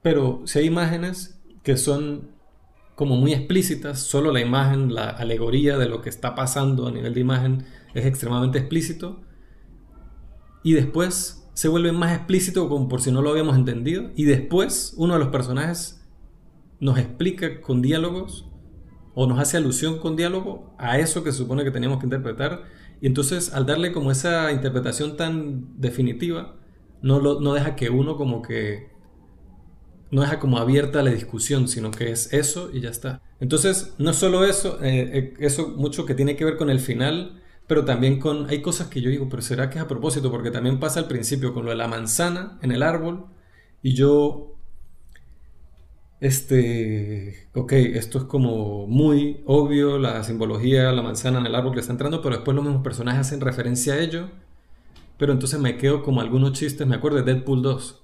pero 0.03 0.43
si 0.47 0.59
hay 0.59 0.67
imágenes 0.67 1.41
que 1.63 1.77
son 1.77 2.29
como 3.03 3.17
muy 3.17 3.33
explícitas, 3.33 3.99
solo 3.99 4.31
la 4.31 4.41
imagen, 4.41 4.95
la 4.95 5.09
alegoría 5.09 5.77
de 5.77 5.89
lo 5.89 6.03
que 6.03 6.09
está 6.09 6.37
pasando 6.37 6.87
a 6.87 6.93
nivel 6.93 7.15
de 7.15 7.21
imagen 7.21 7.65
es 7.95 8.07
extremadamente 8.07 8.61
explícito. 8.61 9.23
Y 10.63 10.75
después 10.75 11.51
se 11.53 11.67
vuelve 11.67 11.91
más 11.91 12.15
explícito 12.15 12.69
como 12.69 12.89
por 12.89 13.03
si 13.03 13.11
no 13.11 13.21
lo 13.21 13.31
habíamos 13.31 13.57
entendido 13.57 14.13
y 14.15 14.23
después 14.23 14.95
uno 14.97 15.15
de 15.15 15.19
los 15.19 15.31
personajes 15.31 16.07
nos 16.79 16.97
explica 16.97 17.61
con 17.61 17.83
diálogos 17.83 18.49
o 19.17 19.27
nos 19.27 19.41
hace 19.41 19.57
alusión 19.57 19.99
con 19.99 20.15
diálogo 20.15 20.73
a 20.79 21.01
eso 21.01 21.25
que 21.25 21.33
supone 21.33 21.65
que 21.65 21.73
teníamos 21.73 21.99
que 21.99 22.07
interpretar. 22.07 22.63
Y 23.01 23.09
entonces 23.09 23.53
al 23.53 23.67
darle 23.67 23.91
como 23.91 24.13
esa 24.13 24.53
interpretación 24.53 25.17
tan 25.17 25.81
definitiva 25.81 26.55
no, 27.03 27.19
lo, 27.19 27.41
no 27.41 27.53
deja 27.53 27.75
que 27.75 27.91
uno 27.91 28.17
como 28.17 28.43
que 28.43 28.92
no 30.13 30.21
deja 30.21 30.39
como 30.39 30.59
abierta 30.59 31.03
la 31.03 31.11
discusión, 31.11 31.69
sino 31.69 31.91
que 31.91 32.11
es 32.11 32.33
eso 32.35 32.71
y 32.73 32.81
ya 32.81 32.91
está. 32.91 33.23
Entonces, 33.41 33.95
no 33.97 34.13
solo 34.13 34.45
eso, 34.45 34.79
eh, 34.83 35.11
eh, 35.15 35.35
eso 35.41 35.69
mucho 35.71 36.05
que 36.05 36.15
tiene 36.15 36.37
que 36.37 36.45
ver 36.45 36.59
con 36.59 36.69
el 36.69 36.81
final, 36.81 37.41
pero 37.67 37.87
también 37.87 38.21
con, 38.21 38.49
hay 38.51 38.61
cosas 38.61 38.89
que 38.89 39.01
yo 39.01 39.09
digo, 39.09 39.29
pero 39.31 39.41
¿será 39.41 39.71
que 39.71 39.79
es 39.79 39.85
a 39.85 39.89
propósito? 39.89 40.31
Porque 40.31 40.51
también 40.51 40.79
pasa 40.79 41.01
al 41.01 41.09
principio 41.09 41.55
con 41.55 41.65
lo 41.65 41.71
de 41.71 41.77
la 41.77 41.89
manzana 41.89 42.59
en 42.61 42.73
el 42.73 42.83
árbol 42.83 43.25
y 43.83 43.95
yo, 43.95 44.55
este, 46.21 47.49
ok, 47.55 47.73
esto 47.73 48.19
es 48.19 48.25
como 48.25 48.87
muy 48.87 49.43
obvio, 49.47 49.99
la 49.99 50.23
simbología, 50.25 50.93
la 50.93 51.03
manzana 51.03 51.39
en 51.41 51.47
el 51.47 51.55
árbol 51.55 51.73
que 51.73 51.81
está 51.81 51.93
entrando, 51.93 52.21
pero 52.21 52.37
después 52.37 52.55
los 52.55 52.65
mismos 52.65 52.83
personajes 52.83 53.23
hacen 53.29 53.41
referencia 53.41 53.95
a 53.95 53.99
ello, 53.99 54.29
pero 55.17 55.33
entonces 55.33 55.59
me 55.59 55.79
quedo 55.79 56.03
como 56.03 56.21
algunos 56.21 56.53
chistes, 56.53 56.87
me 56.87 56.97
acuerdo 56.97 57.17
de 57.23 57.33
Deadpool 57.33 57.63
2 57.63 58.02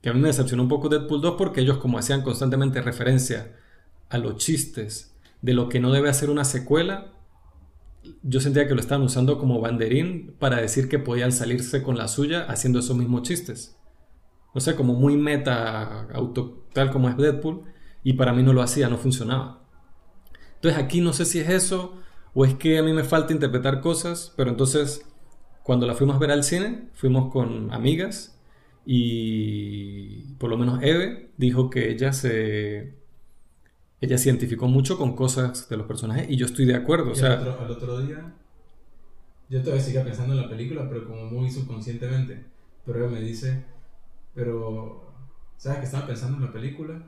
que 0.00 0.10
a 0.10 0.12
mí 0.12 0.20
me 0.20 0.28
decepcionó 0.28 0.62
un 0.62 0.68
poco 0.68 0.88
Deadpool 0.88 1.20
2 1.20 1.34
porque 1.36 1.60
ellos 1.60 1.78
como 1.78 1.98
hacían 1.98 2.22
constantemente 2.22 2.80
referencia 2.80 3.56
a 4.08 4.18
los 4.18 4.36
chistes 4.36 5.16
de 5.42 5.54
lo 5.54 5.68
que 5.68 5.80
no 5.80 5.92
debe 5.92 6.08
hacer 6.08 6.30
una 6.30 6.44
secuela, 6.44 7.12
yo 8.22 8.40
sentía 8.40 8.66
que 8.66 8.74
lo 8.74 8.80
estaban 8.80 9.04
usando 9.04 9.38
como 9.38 9.60
banderín 9.60 10.34
para 10.38 10.60
decir 10.60 10.88
que 10.88 10.98
podían 10.98 11.32
salirse 11.32 11.82
con 11.82 11.96
la 11.96 12.08
suya 12.08 12.44
haciendo 12.48 12.78
esos 12.78 12.96
mismos 12.96 13.22
chistes. 13.22 13.76
O 14.54 14.60
sea, 14.60 14.76
como 14.76 14.94
muy 14.94 15.16
meta, 15.16 16.08
auto, 16.14 16.64
tal 16.72 16.90
como 16.90 17.08
es 17.08 17.16
Deadpool, 17.16 17.64
y 18.02 18.14
para 18.14 18.32
mí 18.32 18.42
no 18.42 18.52
lo 18.52 18.62
hacía, 18.62 18.88
no 18.88 18.96
funcionaba. 18.96 19.62
Entonces 20.54 20.82
aquí 20.82 21.00
no 21.00 21.12
sé 21.12 21.24
si 21.24 21.40
es 21.40 21.48
eso 21.48 22.00
o 22.34 22.44
es 22.44 22.54
que 22.54 22.78
a 22.78 22.82
mí 22.82 22.92
me 22.92 23.04
falta 23.04 23.32
interpretar 23.32 23.80
cosas, 23.80 24.32
pero 24.36 24.50
entonces 24.50 25.04
cuando 25.62 25.86
la 25.86 25.94
fuimos 25.94 26.16
a 26.16 26.18
ver 26.18 26.30
al 26.30 26.44
cine, 26.44 26.88
fuimos 26.94 27.32
con 27.32 27.72
amigas 27.72 28.37
y 28.90 30.22
por 30.38 30.48
lo 30.48 30.56
menos 30.56 30.82
Eve 30.82 31.28
dijo 31.36 31.68
que 31.68 31.90
ella 31.90 32.14
se 32.14 32.94
ella 34.00 34.16
se 34.16 34.30
identificó 34.30 34.66
mucho 34.66 34.96
con 34.96 35.14
cosas 35.14 35.68
de 35.68 35.76
los 35.76 35.86
personajes 35.86 36.30
y 36.30 36.36
yo 36.36 36.46
estoy 36.46 36.64
de 36.64 36.74
acuerdo. 36.74 37.10
O 37.10 37.14
sea, 37.14 37.34
al, 37.34 37.48
otro, 37.48 37.60
al 37.66 37.70
otro 37.70 38.00
día 38.00 38.32
yo 39.50 39.60
todavía 39.60 39.84
seguía 39.84 40.04
pensando 40.04 40.32
en 40.32 40.40
la 40.40 40.48
película, 40.48 40.88
pero 40.88 41.06
como 41.06 41.26
muy 41.26 41.50
subconscientemente. 41.50 42.46
Pero 42.86 43.04
Eve 43.04 43.08
me 43.08 43.20
dice, 43.20 43.62
pero 44.34 45.12
¿sabes 45.58 45.80
que 45.80 45.84
estaba 45.84 46.06
pensando 46.06 46.38
en 46.38 46.44
la 46.44 46.52
película? 46.52 47.02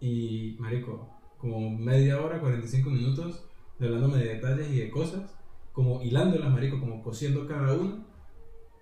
Y, 0.00 0.56
marico, 0.58 1.06
como 1.36 1.68
media 1.68 2.18
hora, 2.18 2.40
45 2.40 2.88
minutos, 2.88 3.44
de 3.78 3.88
hablándome 3.88 4.16
de 4.16 4.36
detalles 4.36 4.70
y 4.70 4.78
de 4.78 4.90
cosas, 4.90 5.36
como 5.72 6.00
hilándolas, 6.00 6.50
marico, 6.50 6.80
como 6.80 7.02
cosiendo 7.02 7.46
cada 7.46 7.74
uno. 7.74 8.06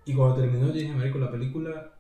Y 0.05 0.15
cuando 0.15 0.37
terminó, 0.37 0.69
yo 0.69 0.75
dije, 0.75 0.93
marico, 0.93 1.19
la 1.19 1.33
película, 1.33 1.98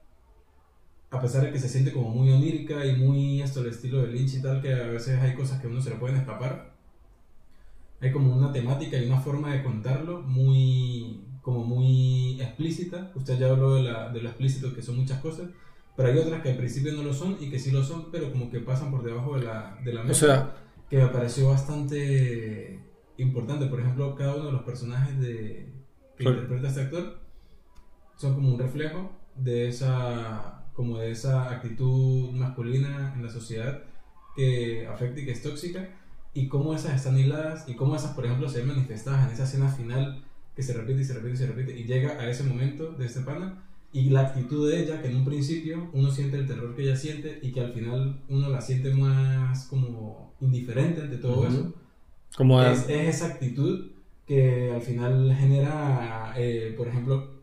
a 1.10 1.20
pesar 1.20 1.42
de 1.42 1.52
que 1.52 1.58
se 1.58 1.68
siente 1.68 1.92
como 1.92 2.10
muy 2.10 2.30
onírica 2.30 2.84
y 2.84 2.96
muy 2.96 3.40
esto, 3.40 3.60
el 3.60 3.68
estilo 3.68 4.02
de 4.02 4.08
Lynch 4.08 4.34
y 4.34 4.42
tal, 4.42 4.60
que 4.60 4.72
a 4.72 4.88
veces 4.88 5.20
hay 5.20 5.34
cosas 5.34 5.60
que 5.60 5.66
a 5.66 5.70
uno 5.70 5.80
se 5.80 5.90
le 5.90 5.96
pueden 5.96 6.16
escapar, 6.16 6.74
hay 8.00 8.12
como 8.12 8.34
una 8.34 8.52
temática 8.52 8.96
y 8.96 9.06
una 9.06 9.20
forma 9.20 9.52
de 9.52 9.62
contarlo 9.62 10.20
muy, 10.22 11.24
como 11.40 11.64
muy 11.64 12.40
explícita. 12.40 13.10
Usted 13.14 13.38
ya 13.38 13.48
habló 13.48 13.74
de, 13.76 13.82
la, 13.82 14.10
de 14.10 14.20
lo 14.20 14.28
explícito, 14.28 14.74
que 14.74 14.82
son 14.82 14.96
muchas 14.96 15.20
cosas, 15.20 15.48
pero 15.96 16.10
hay 16.10 16.18
otras 16.18 16.42
que 16.42 16.50
al 16.50 16.56
principio 16.56 16.92
no 16.92 17.02
lo 17.02 17.12
son 17.12 17.36
y 17.40 17.50
que 17.50 17.58
sí 17.58 17.70
lo 17.70 17.82
son, 17.82 18.10
pero 18.12 18.30
como 18.30 18.50
que 18.50 18.60
pasan 18.60 18.90
por 18.90 19.02
debajo 19.02 19.36
de 19.36 19.44
la, 19.46 19.78
de 19.84 19.92
la 19.92 20.04
mesa. 20.04 20.26
o 20.26 20.28
sea, 20.28 20.54
que 20.88 20.98
me 20.98 21.08
pareció 21.08 21.48
bastante 21.48 22.80
importante. 23.16 23.66
Por 23.66 23.80
ejemplo, 23.80 24.14
cada 24.14 24.36
uno 24.36 24.46
de 24.46 24.52
los 24.52 24.62
personajes 24.62 25.18
de, 25.18 25.72
que 26.16 26.24
interpreta 26.24 26.68
este 26.68 26.82
actor 26.82 27.18
son 28.16 28.34
como 28.34 28.52
un 28.52 28.58
reflejo 28.58 29.10
de 29.36 29.68
esa, 29.68 30.57
como 30.78 30.98
de 30.98 31.10
esa 31.10 31.50
actitud 31.50 32.30
masculina 32.30 33.12
en 33.16 33.24
la 33.24 33.28
sociedad 33.28 33.82
que 34.36 34.86
afecta 34.86 35.18
y 35.18 35.24
que 35.24 35.32
es 35.32 35.42
tóxica. 35.42 35.88
Y 36.34 36.46
cómo 36.46 36.72
esas 36.72 36.94
están 36.94 37.18
hiladas 37.18 37.68
y 37.68 37.74
cómo 37.74 37.96
esas, 37.96 38.14
por 38.14 38.24
ejemplo, 38.24 38.48
se 38.48 38.58
ven 38.58 38.68
manifestadas 38.68 39.26
en 39.26 39.34
esa 39.34 39.42
escena 39.42 39.68
final 39.72 40.22
que 40.54 40.62
se 40.62 40.74
repite 40.74 41.00
y 41.00 41.04
se 41.04 41.14
repite 41.14 41.34
y 41.34 41.36
se 41.36 41.46
repite 41.48 41.76
y 41.76 41.82
llega 41.82 42.12
a 42.20 42.30
ese 42.30 42.44
momento 42.44 42.92
de 42.92 43.06
este 43.06 43.22
pana 43.22 43.60
y 43.92 44.10
la 44.10 44.20
actitud 44.20 44.70
de 44.70 44.84
ella 44.84 45.02
que 45.02 45.08
en 45.08 45.16
un 45.16 45.24
principio 45.24 45.90
uno 45.92 46.12
siente 46.12 46.36
el 46.36 46.46
terror 46.46 46.76
que 46.76 46.82
ella 46.82 46.96
siente 46.96 47.40
y 47.42 47.50
que 47.50 47.60
al 47.60 47.72
final 47.72 48.20
uno 48.28 48.48
la 48.48 48.60
siente 48.60 48.94
más 48.94 49.66
como 49.66 50.32
indiferente 50.40 51.02
ante 51.02 51.16
todo 51.16 51.48
eso 51.48 51.74
como 52.36 52.62
es, 52.62 52.88
es 52.88 53.16
esa 53.16 53.26
actitud 53.26 53.90
que 54.26 54.70
al 54.72 54.82
final 54.82 55.34
genera 55.36 56.34
eh, 56.36 56.72
por 56.76 56.86
ejemplo 56.86 57.38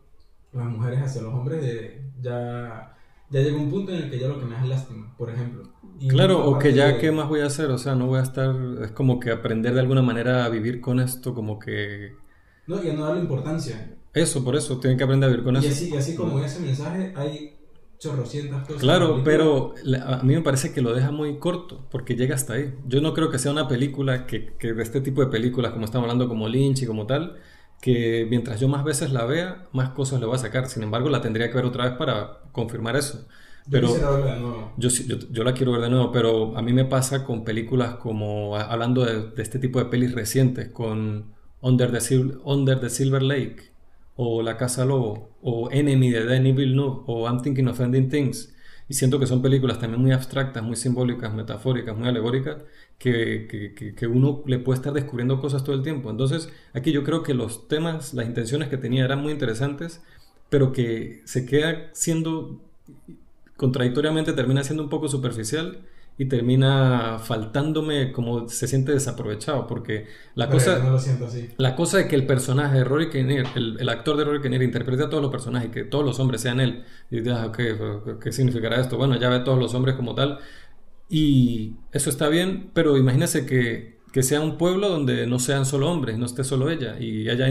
las 0.54 0.66
mujeres 0.68 1.00
hacia 1.00 1.22
los 1.22 1.34
hombres 1.34 1.60
de 1.60 2.02
ya 2.22 2.95
ya 3.30 3.40
llega 3.40 3.56
un 3.58 3.68
punto 3.70 3.92
en 3.92 4.04
el 4.04 4.10
que 4.10 4.18
ya 4.18 4.28
lo 4.28 4.38
que 4.38 4.44
me 4.46 4.56
es 4.56 4.62
lástima 4.64 5.14
por 5.16 5.30
ejemplo 5.30 5.62
Y 5.98 6.06
Claro, 6.06 6.44
o 6.46 6.58
que 6.58 6.72
ya 6.74 6.86
de- 6.86 6.98
qué 6.98 7.10
más 7.12 7.28
voy 7.28 7.40
a 7.40 7.46
hacer, 7.46 7.70
o 7.70 7.78
sea, 7.78 7.94
no 7.94 8.06
voy 8.06 8.18
a 8.18 8.22
estar, 8.22 8.54
es 8.82 8.90
como 8.92 9.18
que 9.20 9.30
aprender 9.30 9.74
de 9.74 9.80
alguna 9.80 10.02
manera 10.02 10.44
a 10.44 10.48
vivir 10.48 10.80
con 10.80 11.00
esto, 11.00 11.34
como 11.34 11.58
que 11.58 12.16
no 12.66 12.82
y 12.82 12.88
a 12.88 12.92
no 12.92 13.04
darle 13.06 13.20
importancia 13.22 13.96
eso, 14.14 14.42
por 14.44 14.56
eso, 14.56 14.80
tienen 14.80 14.98
que 14.98 15.04
aprender 15.04 15.28
a 15.28 15.30
vivir 15.30 15.44
con 15.44 15.56
y 15.56 15.58
eso. 15.58 15.68
así, 15.68 15.90
y 15.90 15.96
así 15.96 16.14
como 16.14 16.40
ese 16.40 16.58
mensaje 16.60 17.12
hay 17.14 17.58
chorrocientas 17.98 18.66
cosas 18.66 18.80
Claro, 18.80 19.22
pero 19.24 19.74
la- 19.82 20.18
a 20.20 20.22
mí 20.22 20.34
me 20.34 20.42
parece 20.42 20.72
que 20.72 20.82
lo 20.82 20.92
deja 20.94 21.10
muy 21.10 21.38
corto, 21.38 21.86
porque 21.90 22.14
llega 22.14 22.34
hasta 22.34 22.54
ahí. 22.54 22.74
Yo 22.86 23.00
no 23.00 23.14
creo 23.14 23.30
que 23.30 23.38
sea 23.38 23.50
una 23.52 23.68
película 23.68 24.26
que, 24.26 24.54
que 24.58 24.74
de 24.74 24.82
este 24.82 25.00
tipo 25.00 25.22
de 25.22 25.28
películas, 25.30 25.72
como 25.72 25.84
estamos 25.86 26.04
hablando, 26.04 26.28
como 26.28 26.48
Lynch 26.48 26.82
y 26.82 26.86
como 26.86 27.06
tal, 27.06 27.36
que 27.80 28.26
mientras 28.30 28.60
yo 28.60 28.68
más 28.68 28.84
veces 28.84 29.12
la 29.12 29.24
vea, 29.26 29.66
más 29.72 29.90
cosas 29.90 30.20
le 30.20 30.26
voy 30.26 30.36
a 30.36 30.38
sacar. 30.38 30.68
Sin 30.68 30.82
embargo, 30.82 31.08
la 31.10 31.20
tendría 31.20 31.48
que 31.50 31.56
ver 31.56 31.64
otra 31.66 31.84
vez 31.84 31.94
para 31.98 32.40
confirmar 32.52 32.96
eso. 32.96 33.26
yo 33.66 33.70
Pero 33.70 33.88
yo, 34.76 34.90
sí- 34.90 35.06
yo, 35.08 35.16
yo 35.30 35.44
la 35.44 35.54
quiero 35.54 35.72
ver 35.72 35.82
de 35.82 35.90
nuevo, 35.90 36.12
pero 36.12 36.56
a 36.56 36.62
mí 36.62 36.72
me 36.72 36.84
pasa 36.84 37.24
con 37.24 37.44
películas 37.44 37.96
como, 37.96 38.56
hablando 38.56 39.04
de, 39.04 39.30
de 39.30 39.42
este 39.42 39.58
tipo 39.58 39.78
de 39.78 39.86
pelis 39.86 40.12
recientes, 40.14 40.68
con 40.70 41.32
Under 41.60 41.90
the, 41.92 41.98
Sil- 42.02 42.40
Under 42.44 42.78
the 42.80 42.90
Silver 42.90 43.22
Lake, 43.22 43.72
o 44.16 44.42
La 44.42 44.56
Casa 44.56 44.84
Lobo, 44.84 45.30
o 45.42 45.68
Enemy 45.70 46.10
de 46.10 46.24
Denis 46.26 46.54
Villeneuve, 46.56 47.02
o 47.06 47.26
I'm 47.28 47.42
Thinking 47.42 47.68
of 47.68 47.80
Ending 47.80 48.08
Things. 48.08 48.54
Y 48.88 48.94
siento 48.94 49.18
que 49.18 49.26
son 49.26 49.42
películas 49.42 49.80
también 49.80 50.00
muy 50.00 50.12
abstractas, 50.12 50.62
muy 50.62 50.76
simbólicas, 50.76 51.34
metafóricas, 51.34 51.96
muy 51.96 52.06
alegóricas, 52.08 52.58
que, 52.98 53.46
que, 53.76 53.94
que- 53.94 54.06
uno 54.06 54.42
le 54.46 54.58
puede 54.60 54.78
estar 54.78 54.92
descubriendo 54.92 55.40
cosas 55.40 55.64
todo 55.64 55.74
el 55.74 55.82
tiempo. 55.82 56.10
Entonces, 56.10 56.48
aquí 56.72 56.92
yo 56.92 57.02
creo 57.04 57.22
que 57.24 57.34
los 57.34 57.66
temas, 57.68 58.14
las 58.14 58.26
intenciones 58.26 58.68
que 58.68 58.76
tenía 58.78 59.04
eran 59.04 59.20
muy 59.22 59.32
interesantes, 59.32 60.02
pero 60.50 60.72
que 60.72 61.22
se 61.24 61.46
queda 61.46 61.90
siendo 61.94 62.60
contradictoriamente 63.56 64.32
termina 64.32 64.64
siendo 64.64 64.82
un 64.82 64.90
poco 64.90 65.08
superficial 65.08 65.80
y 66.18 66.26
termina 66.26 67.18
faltándome 67.18 68.10
como 68.10 68.48
se 68.48 68.66
siente 68.66 68.92
desaprovechado 68.92 69.66
porque 69.66 70.06
la 70.34 70.46
Pero 70.48 70.58
cosa 70.58 70.78
no 70.78 70.90
lo 70.90 70.98
siento 70.98 71.26
así 71.26 71.50
la 71.58 71.76
cosa 71.76 71.98
de 71.98 72.08
que 72.08 72.16
el 72.16 72.26
personaje 72.26 72.78
de 72.78 72.84
Rory 72.84 73.10
Kinnear 73.10 73.46
el, 73.54 73.76
el 73.78 73.88
actor 73.88 74.16
de 74.16 74.24
Rory 74.24 74.40
Kinnear 74.40 74.62
interprete 74.62 75.04
a 75.04 75.10
todos 75.10 75.22
los 75.22 75.30
personajes 75.30 75.70
que 75.70 75.84
todos 75.84 76.04
los 76.04 76.18
hombres 76.18 76.40
sean 76.40 76.60
él 76.60 76.84
y 77.10 77.18
dices, 77.20 77.32
ah, 77.34 77.46
ok, 77.46 78.20
¿qué 78.22 78.32
significará 78.32 78.80
esto? 78.80 78.96
bueno 78.96 79.16
ya 79.16 79.28
ve 79.28 79.36
a 79.36 79.44
todos 79.44 79.58
los 79.58 79.74
hombres 79.74 79.94
como 79.94 80.14
tal 80.14 80.38
y 81.08 81.74
eso 81.92 82.08
está 82.08 82.28
bien 82.28 82.70
pero 82.72 82.96
imagínese 82.96 83.44
que 83.44 83.95
que 84.16 84.22
sea 84.22 84.40
un 84.40 84.56
pueblo 84.56 84.88
donde 84.88 85.26
no 85.26 85.38
sean 85.38 85.66
solo 85.66 85.90
hombres, 85.90 86.16
no 86.16 86.24
esté 86.24 86.42
solo 86.42 86.70
ella, 86.70 86.98
y 86.98 87.28
haya, 87.28 87.44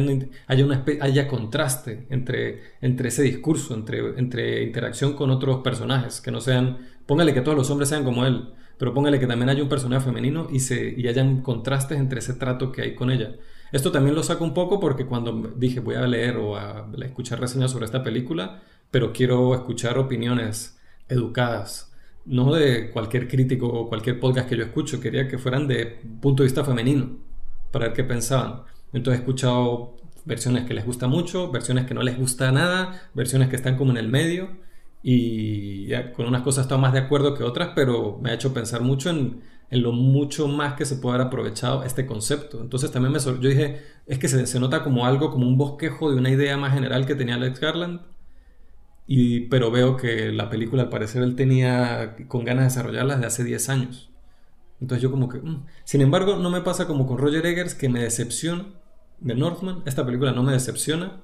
haya, 0.48 0.66
una, 0.66 0.84
haya 1.00 1.28
contraste 1.28 2.08
entre, 2.10 2.64
entre 2.82 3.10
ese 3.10 3.22
discurso, 3.22 3.76
entre, 3.76 4.18
entre 4.18 4.64
interacción 4.64 5.14
con 5.14 5.30
otros 5.30 5.62
personajes, 5.62 6.22
que 6.22 6.32
no 6.32 6.42
sean, 6.42 6.80
póngale 7.06 7.36
que 7.36 7.42
todos 7.42 7.56
los 7.56 7.70
hombres 7.70 7.90
sean 7.90 8.04
como 8.04 8.26
él, 8.26 8.50
pero 8.80 8.96
póngale 8.96 9.20
que 9.20 9.28
también 9.28 9.50
haya 9.50 9.62
un 9.62 9.70
personaje 9.70 10.06
femenino 10.06 10.48
y, 10.52 10.60
se, 10.60 10.96
y 10.98 11.08
hayan 11.08 11.44
contrastes 11.44 12.00
entre 12.00 12.18
ese 12.18 12.34
trato 12.34 12.72
que 12.72 12.82
hay 12.82 12.96
con 12.96 13.12
ella. 13.12 13.36
Esto 13.72 13.92
también 13.92 14.16
lo 14.16 14.24
saco 14.24 14.44
un 14.44 14.56
poco 14.56 14.80
porque 14.80 15.06
cuando 15.06 15.54
dije 15.56 15.82
voy 15.82 15.94
a 15.94 16.08
leer 16.08 16.38
o 16.38 16.58
a 16.58 16.90
escuchar 17.04 17.40
reseñas 17.40 17.70
sobre 17.70 17.86
esta 17.86 18.02
película, 18.02 18.64
pero 18.90 19.14
quiero 19.14 19.54
escuchar 19.54 20.00
opiniones 20.00 20.80
educadas, 21.10 21.94
no 22.26 22.54
de 22.54 22.92
cualquier 22.92 23.28
crítico 23.28 23.68
o 23.68 23.88
cualquier 23.88 24.20
podcast 24.20 24.50
que 24.50 24.58
yo 24.58 24.64
escucho, 24.64 25.00
quería 25.00 25.28
que 25.28 25.38
fueran 25.38 25.68
de 25.68 25.86
punto 26.22 26.44
de 26.44 26.48
vista 26.48 26.64
femenino, 26.64 27.18
para 27.72 27.88
ver 27.88 27.96
qué 27.96 28.04
pensaban. 28.04 28.64
Entonces 28.94 29.20
he 29.20 29.24
escuchado 29.24 29.96
versiones 30.26 30.66
que 30.66 30.74
les 30.74 30.86
gusta 30.86 31.08
mucho, 31.08 31.52
versiones 31.52 31.86
que 31.86 31.94
no 31.94 32.02
les 32.02 32.18
gusta 32.18 32.52
nada, 32.52 33.10
versiones 33.14 33.50
que 33.50 33.56
están 33.56 33.78
como 33.78 33.92
en 33.92 33.98
el 33.98 34.10
medio 34.10 34.50
y 35.04 35.86
ya, 35.88 36.14
con 36.14 36.26
unas 36.26 36.42
cosas 36.42 36.64
estoy 36.64 36.80
más 36.80 36.94
de 36.94 37.00
acuerdo 37.00 37.36
que 37.36 37.44
otras, 37.44 37.72
pero 37.76 38.18
me 38.22 38.32
ha 38.32 38.34
hecho 38.34 38.54
pensar 38.54 38.82
mucho 38.82 39.12
en, 39.12 39.42
en 39.70 39.84
lo 39.84 39.92
mucho 39.92 40.48
más 40.48 40.74
que 40.74 40.86
se 40.86 40.96
puede 40.96 41.16
haber 41.16 41.28
aprovechado 41.28 41.84
este 41.84 42.08
concepto. 42.08 42.60
Entonces 42.60 42.92
también 42.92 43.14
me 43.14 43.20
yo 43.20 43.34
dije, 43.34 43.84
es 44.08 44.18
que 44.18 44.28
se, 44.28 44.48
se 44.48 44.60
nota 44.60 44.84
como 44.84 45.06
algo, 45.06 45.30
como 45.30 45.48
un 45.48 45.58
bosquejo 45.58 46.10
de 46.12 46.18
una 46.18 46.32
idea 46.32 46.58
más 46.58 46.74
general 46.74 47.06
que 47.06 47.14
tenía 47.14 47.36
Alex 47.36 47.60
Garland, 47.60 48.02
y, 49.08 49.42
pero 49.42 49.72
veo 49.72 49.98
que 49.98 50.32
la 50.32 50.50
película 50.50 50.84
al 50.84 50.90
parecer 50.90 51.22
él 51.24 51.36
tenía 51.36 52.16
con 52.28 52.44
ganas 52.46 52.64
de 52.64 52.70
desarrollarla 52.70 53.16
desde 53.16 53.28
hace 53.28 53.44
10 53.44 53.70
años. 53.70 54.12
Entonces 54.82 55.02
yo 55.04 55.12
como 55.12 55.30
que... 55.30 55.40
mm. 55.40 55.66
Sin 55.84 56.02
embargo, 56.02 56.38
no 56.38 56.50
me 56.50 56.62
pasa 56.62 56.88
como 56.88 57.08
con 57.08 57.18
Roger 57.18 57.46
Eggers 57.46 57.76
que 57.76 57.90
me 57.90 58.02
decepciona 58.02 58.66
de 59.20 59.36
Northman. 59.36 59.84
Esta 59.86 60.06
película 60.06 60.32
no 60.32 60.44
me 60.44 60.54
decepciona 60.54 61.22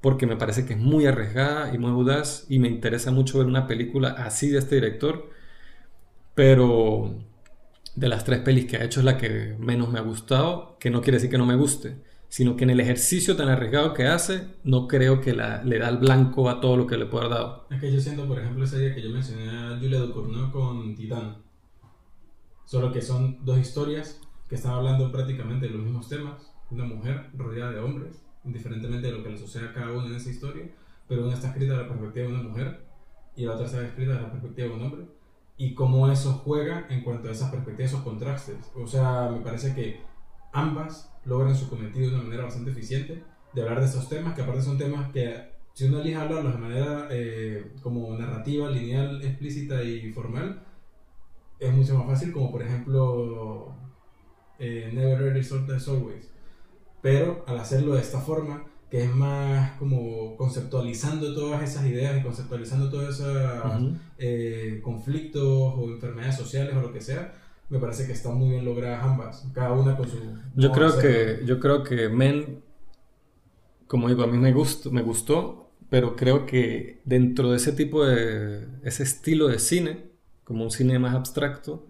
porque 0.00 0.26
me 0.26 0.36
parece 0.36 0.66
que 0.66 0.74
es 0.74 0.80
muy 0.80 1.06
arriesgada 1.06 1.74
y 1.74 1.78
muy 1.78 1.90
audaz 1.90 2.46
y 2.48 2.58
me 2.58 2.68
interesa 2.68 3.10
mucho 3.10 3.38
ver 3.38 3.46
una 3.46 3.66
película 3.66 4.10
así 4.10 4.50
de 4.50 4.58
este 4.58 4.76
director. 4.76 5.30
Pero 6.34 7.18
de 7.94 8.08
las 8.08 8.24
tres 8.24 8.40
pelis 8.40 8.66
que 8.66 8.76
ha 8.76 8.84
hecho 8.84 9.00
es 9.00 9.06
la 9.06 9.18
que 9.18 9.56
menos 9.58 9.90
me 9.90 9.98
ha 9.98 10.02
gustado, 10.02 10.76
que 10.78 10.90
no 10.90 11.02
quiere 11.02 11.16
decir 11.16 11.30
que 11.30 11.38
no 11.38 11.46
me 11.46 11.56
guste, 11.56 11.96
sino 12.36 12.54
que 12.54 12.64
en 12.64 12.70
el 12.70 12.80
ejercicio 12.80 13.34
tan 13.34 13.48
arriesgado 13.48 13.94
que 13.94 14.06
hace, 14.06 14.46
no 14.62 14.88
creo 14.88 15.22
que 15.22 15.32
la- 15.32 15.62
le 15.64 15.78
da 15.78 15.88
el 15.88 15.96
blanco 15.96 16.50
a 16.50 16.60
todo 16.60 16.76
lo 16.76 16.86
que 16.86 16.98
le 16.98 17.06
puede 17.06 17.24
haber 17.24 17.38
dado. 17.38 17.66
Es 17.70 17.80
que 17.80 17.90
yo 17.90 17.98
siento, 17.98 18.28
por 18.28 18.38
ejemplo, 18.38 18.62
ese 18.62 18.78
día 18.78 18.94
que 18.94 19.00
yo 19.00 19.08
mencioné 19.08 19.48
a 19.48 19.78
Julia 19.80 20.00
Ducournau 20.00 20.52
con 20.52 20.94
Titán. 20.94 21.38
Solo 22.66 22.92
que 22.92 23.00
son 23.00 23.42
dos 23.42 23.58
historias 23.58 24.20
que 24.50 24.56
están 24.56 24.72
hablando 24.72 25.10
prácticamente 25.10 25.64
de 25.66 25.72
los 25.72 25.82
mismos 25.82 26.10
temas. 26.10 26.52
Una 26.70 26.84
mujer 26.84 27.30
rodeada 27.34 27.72
de 27.72 27.80
hombres, 27.80 28.22
indiferentemente 28.44 29.06
de 29.06 29.14
lo 29.14 29.22
que 29.22 29.30
le 29.30 29.38
suceda 29.38 29.70
a 29.70 29.72
cada 29.72 29.92
uno 29.92 30.06
en 30.06 30.16
esa 30.16 30.28
historia. 30.28 30.66
Pero 31.08 31.24
una 31.24 31.32
está 31.32 31.46
escrita 31.48 31.72
desde 31.72 31.84
la 31.84 31.88
perspectiva 31.88 32.26
de 32.26 32.34
una 32.34 32.42
mujer 32.42 32.84
y 33.34 33.46
la 33.46 33.52
otra 33.54 33.64
está 33.64 33.82
escrita 33.82 34.10
desde 34.12 34.24
la 34.24 34.30
perspectiva 34.32 34.68
de 34.68 34.74
un 34.74 34.82
hombre. 34.82 35.06
Y 35.56 35.72
cómo 35.72 36.10
eso 36.12 36.34
juega 36.44 36.86
en 36.90 37.02
cuanto 37.02 37.28
a 37.28 37.32
esas 37.32 37.50
perspectivas, 37.50 37.92
esos 37.92 38.04
contrastes. 38.04 38.58
O 38.74 38.86
sea, 38.86 39.30
me 39.32 39.40
parece 39.40 39.74
que 39.74 40.02
ambas 40.52 41.15
logran 41.26 41.56
su 41.56 41.68
cometido 41.68 42.08
de 42.08 42.14
una 42.14 42.24
manera 42.24 42.44
bastante 42.44 42.70
eficiente, 42.70 43.22
de 43.52 43.62
hablar 43.62 43.80
de 43.80 43.86
estos 43.86 44.08
temas, 44.08 44.34
que 44.34 44.42
aparte 44.42 44.62
son 44.62 44.78
temas 44.78 45.10
que 45.12 45.56
si 45.72 45.84
uno 45.84 46.00
elige 46.00 46.16
hablarlos 46.16 46.54
de 46.54 46.58
manera 46.58 47.08
eh, 47.10 47.72
como 47.82 48.16
narrativa, 48.16 48.70
lineal, 48.70 49.22
explícita 49.22 49.82
y 49.82 50.10
formal, 50.12 50.62
es 51.58 51.72
mucho 51.72 51.98
más 51.98 52.06
fácil, 52.06 52.32
como 52.32 52.50
por 52.50 52.62
ejemplo 52.62 53.74
eh, 54.58 54.90
Never 54.94 55.18
Really 55.18 55.40
Resort 55.40 55.70
as 55.70 55.88
Always. 55.88 56.30
Pero 57.02 57.44
al 57.46 57.58
hacerlo 57.58 57.94
de 57.94 58.00
esta 58.00 58.20
forma, 58.20 58.64
que 58.90 59.04
es 59.04 59.14
más 59.14 59.72
como 59.78 60.36
conceptualizando 60.36 61.34
todas 61.34 61.62
esas 61.62 61.86
ideas 61.86 62.18
y 62.18 62.22
conceptualizando 62.22 62.88
todos 62.88 63.14
esos 63.14 63.92
eh, 64.18 64.80
conflictos 64.82 65.44
o 65.44 65.90
enfermedades 65.90 66.36
sociales 66.36 66.74
o 66.74 66.80
lo 66.80 66.92
que 66.92 67.00
sea, 67.00 67.32
me 67.68 67.78
parece 67.78 68.06
que 68.06 68.12
están 68.12 68.36
muy 68.36 68.50
bien 68.50 68.64
logradas 68.64 69.04
ambas, 69.04 69.48
cada 69.52 69.72
una 69.72 69.96
con 69.96 70.08
su... 70.08 70.18
Yo 70.54 70.70
creo 70.72 70.98
que, 70.98 71.40
yo 71.44 71.58
creo 71.58 71.82
que 71.82 72.08
Men, 72.08 72.62
como 73.86 74.08
digo, 74.08 74.22
a 74.22 74.26
mí 74.26 74.38
me 74.38 74.52
gustó, 74.52 74.90
me 74.92 75.02
gustó, 75.02 75.70
pero 75.90 76.16
creo 76.16 76.46
que 76.46 77.00
dentro 77.04 77.50
de 77.50 77.56
ese 77.56 77.72
tipo 77.72 78.04
de, 78.04 78.68
ese 78.84 79.02
estilo 79.02 79.48
de 79.48 79.58
cine, 79.58 80.10
como 80.44 80.64
un 80.64 80.70
cine 80.70 80.98
más 80.98 81.14
abstracto, 81.14 81.88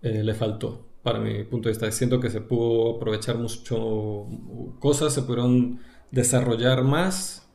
eh, 0.00 0.22
le 0.22 0.34
faltó, 0.34 0.88
para 1.02 1.18
mi 1.18 1.44
punto 1.44 1.68
de 1.68 1.74
vista. 1.74 1.90
Siento 1.92 2.18
que 2.20 2.30
se 2.30 2.40
pudo 2.40 2.96
aprovechar 2.96 3.36
mucho 3.36 4.26
cosas, 4.80 5.12
se 5.12 5.22
pudieron 5.22 5.80
desarrollar 6.10 6.84
más 6.84 7.50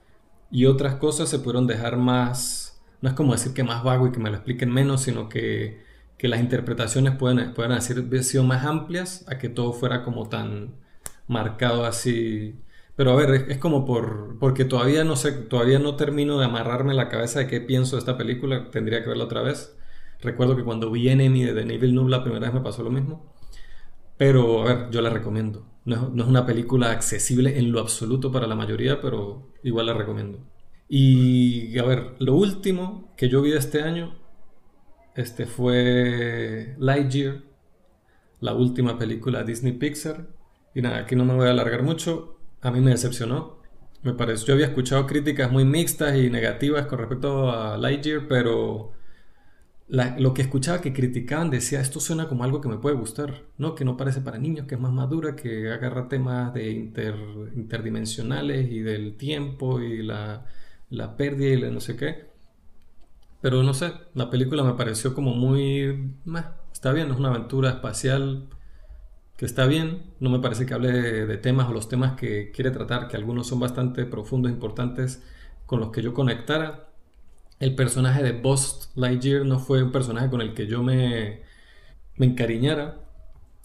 y 0.51 0.65
otras 0.65 0.95
cosas 0.95 1.29
se 1.29 1.39
pudieron 1.39 1.67
dejar 1.67 1.97
más, 1.97 2.81
no 3.01 3.09
es 3.09 3.15
como 3.15 3.33
decir 3.33 3.53
que 3.53 3.63
más 3.63 3.83
vago 3.83 4.07
y 4.07 4.11
que 4.11 4.19
me 4.19 4.29
lo 4.29 4.37
expliquen 4.37 4.71
menos, 4.71 5.01
sino 5.01 5.27
que, 5.27 5.86
que 6.17 6.27
las 6.27 6.39
interpretaciones 6.39 7.15
pueden, 7.15 7.53
pueden 7.53 7.73
haber 7.73 8.23
sido 8.23 8.43
más 8.43 8.65
amplias 8.65 9.25
a 9.27 9.37
que 9.37 9.49
todo 9.49 9.73
fuera 9.73 10.03
como 10.03 10.29
tan 10.29 10.75
marcado 11.27 11.85
así. 11.85 12.59
Pero 12.95 13.11
a 13.11 13.15
ver, 13.15 13.45
es, 13.49 13.57
como 13.59 13.85
por, 13.85 14.37
porque 14.39 14.65
todavía 14.65 15.03
no 15.03 15.15
sé, 15.15 15.31
todavía 15.33 15.79
no 15.79 15.95
termino 15.95 16.39
de 16.39 16.45
amarrarme 16.45 16.93
la 16.95 17.09
cabeza 17.09 17.39
de 17.39 17.47
qué 17.47 17.61
pienso 17.61 17.95
de 17.95 17.99
esta 17.99 18.17
película, 18.17 18.71
tendría 18.71 19.03
que 19.03 19.09
verla 19.09 19.25
otra 19.25 19.41
vez. 19.41 19.77
Recuerdo 20.21 20.55
que 20.55 20.63
cuando 20.63 20.89
vi 20.91 21.09
Enemy 21.09 21.43
de 21.45 21.53
Denis 21.53 21.79
Villeneuve 21.79 22.09
la 22.09 22.23
primera 22.23 22.47
vez 22.47 22.53
me 22.55 22.61
pasó 22.61 22.83
lo 22.83 22.89
mismo. 22.89 23.33
Pero, 24.17 24.63
a 24.63 24.65
ver, 24.65 24.89
yo 24.91 25.01
la 25.01 25.11
recomiendo. 25.11 25.65
No 25.85 25.95
es, 26.15 26.27
una 26.27 26.45
película 26.45 26.91
accesible 26.91 27.59
en 27.59 27.71
lo 27.71 27.79
absoluto 27.79 28.31
para 28.31 28.47
la 28.47 28.55
mayoría, 28.55 28.99
pero 28.99 29.51
igual 29.63 29.85
la 29.85 29.93
recomiendo. 29.93 30.39
Y, 30.89 31.77
a 31.77 31.83
ver, 31.83 32.15
lo 32.19 32.35
último 32.35 33.13
que 33.15 33.29
yo 33.29 33.41
vi 33.41 33.53
este 33.53 33.83
año 33.83 34.15
este 35.17 35.47
fue 35.47 36.75
Lightyear, 36.79 37.41
la 38.39 38.53
última 38.53 38.97
película 38.97 39.43
Disney 39.43 39.73
Pixar. 39.73 40.27
Y 40.75 40.81
nada, 40.81 40.99
aquí 40.99 41.15
no 41.15 41.25
me 41.25 41.33
voy 41.33 41.47
a 41.47 41.51
alargar 41.51 41.83
mucho. 41.83 42.37
A 42.61 42.71
mí 42.71 42.79
me 42.81 42.91
decepcionó. 42.91 43.57
Me 44.03 44.13
pareció, 44.13 44.47
yo 44.47 44.53
había 44.53 44.67
escuchado 44.67 45.07
críticas 45.07 45.51
muy 45.51 45.65
mixtas 45.65 46.15
y 46.15 46.29
negativas 46.29 46.85
con 46.85 46.99
respecto 46.99 47.51
a 47.51 47.77
Lightyear, 47.77 48.27
pero 48.27 48.93
lo 49.89 50.33
que 50.33 50.41
escuchaba 50.41 50.81
que 50.81 50.93
criticaban 50.93 51.49
decía, 51.49 51.79
esto 51.79 51.99
suena 51.99 52.27
como 52.27 52.43
algo 52.43 52.61
que 52.61 52.69
me 52.69 52.77
puede 52.77 52.95
gustar, 52.95 53.45
¿no? 53.57 53.73
Que 53.73 53.85
no 53.85 53.97
parece 53.97 54.21
para 54.21 54.37
niños, 54.37 54.67
que 54.67 54.75
es 54.75 54.81
más 54.81 54.91
madura, 54.91 55.35
que 55.35 55.71
agarra 55.71 56.07
temas 56.09 56.53
de 56.53 56.69
interdimensionales 57.55 58.69
y 58.71 58.81
del 58.81 59.17
tiempo 59.17 59.79
y 59.81 60.03
la, 60.03 60.45
pérdida 61.17 61.67
y 61.67 61.71
no 61.71 61.79
sé 61.79 61.95
qué. 61.95 62.36
Pero 63.41 63.63
no 63.63 63.73
sé, 63.73 63.93
la 64.13 64.29
película 64.29 64.63
me 64.63 64.73
pareció 64.73 65.13
como 65.13 65.33
muy... 65.33 66.11
está 66.73 66.91
bien, 66.91 67.11
es 67.11 67.17
una 67.17 67.29
aventura 67.29 67.69
espacial 67.69 68.47
que 69.37 69.45
está 69.45 69.67
bien, 69.67 70.03
no 70.19 70.31
me 70.31 70.39
parece 70.39 70.65
que 70.65 70.73
hable 70.73 70.91
de, 70.91 71.37
temas 71.37 71.69
o 71.69 71.73
los 71.73 71.87
temas 71.89 72.13
que 72.13 72.51
quiere 72.51 72.71
tratar, 72.71 73.07
que 73.07 73.17
algunos 73.17 73.47
son 73.47 73.59
bastante 73.59 74.05
profundos, 74.05 74.51
importantes, 74.51 75.23
con 75.67 75.79
los 75.79 75.91
que 75.91 76.01
yo 76.01 76.13
conectara, 76.13 76.89
el 77.59 77.75
personaje 77.75 78.23
de 78.23 78.33
Buzz 78.33 78.91
Lightyear 78.95 79.45
no 79.45 79.59
fue 79.59 79.83
un 79.83 79.91
personaje 79.91 80.29
con 80.29 80.41
el 80.41 80.53
que 80.53 80.67
yo 80.67 80.83
me, 80.83 81.41
me 82.17 82.25
encariñara. 82.27 82.99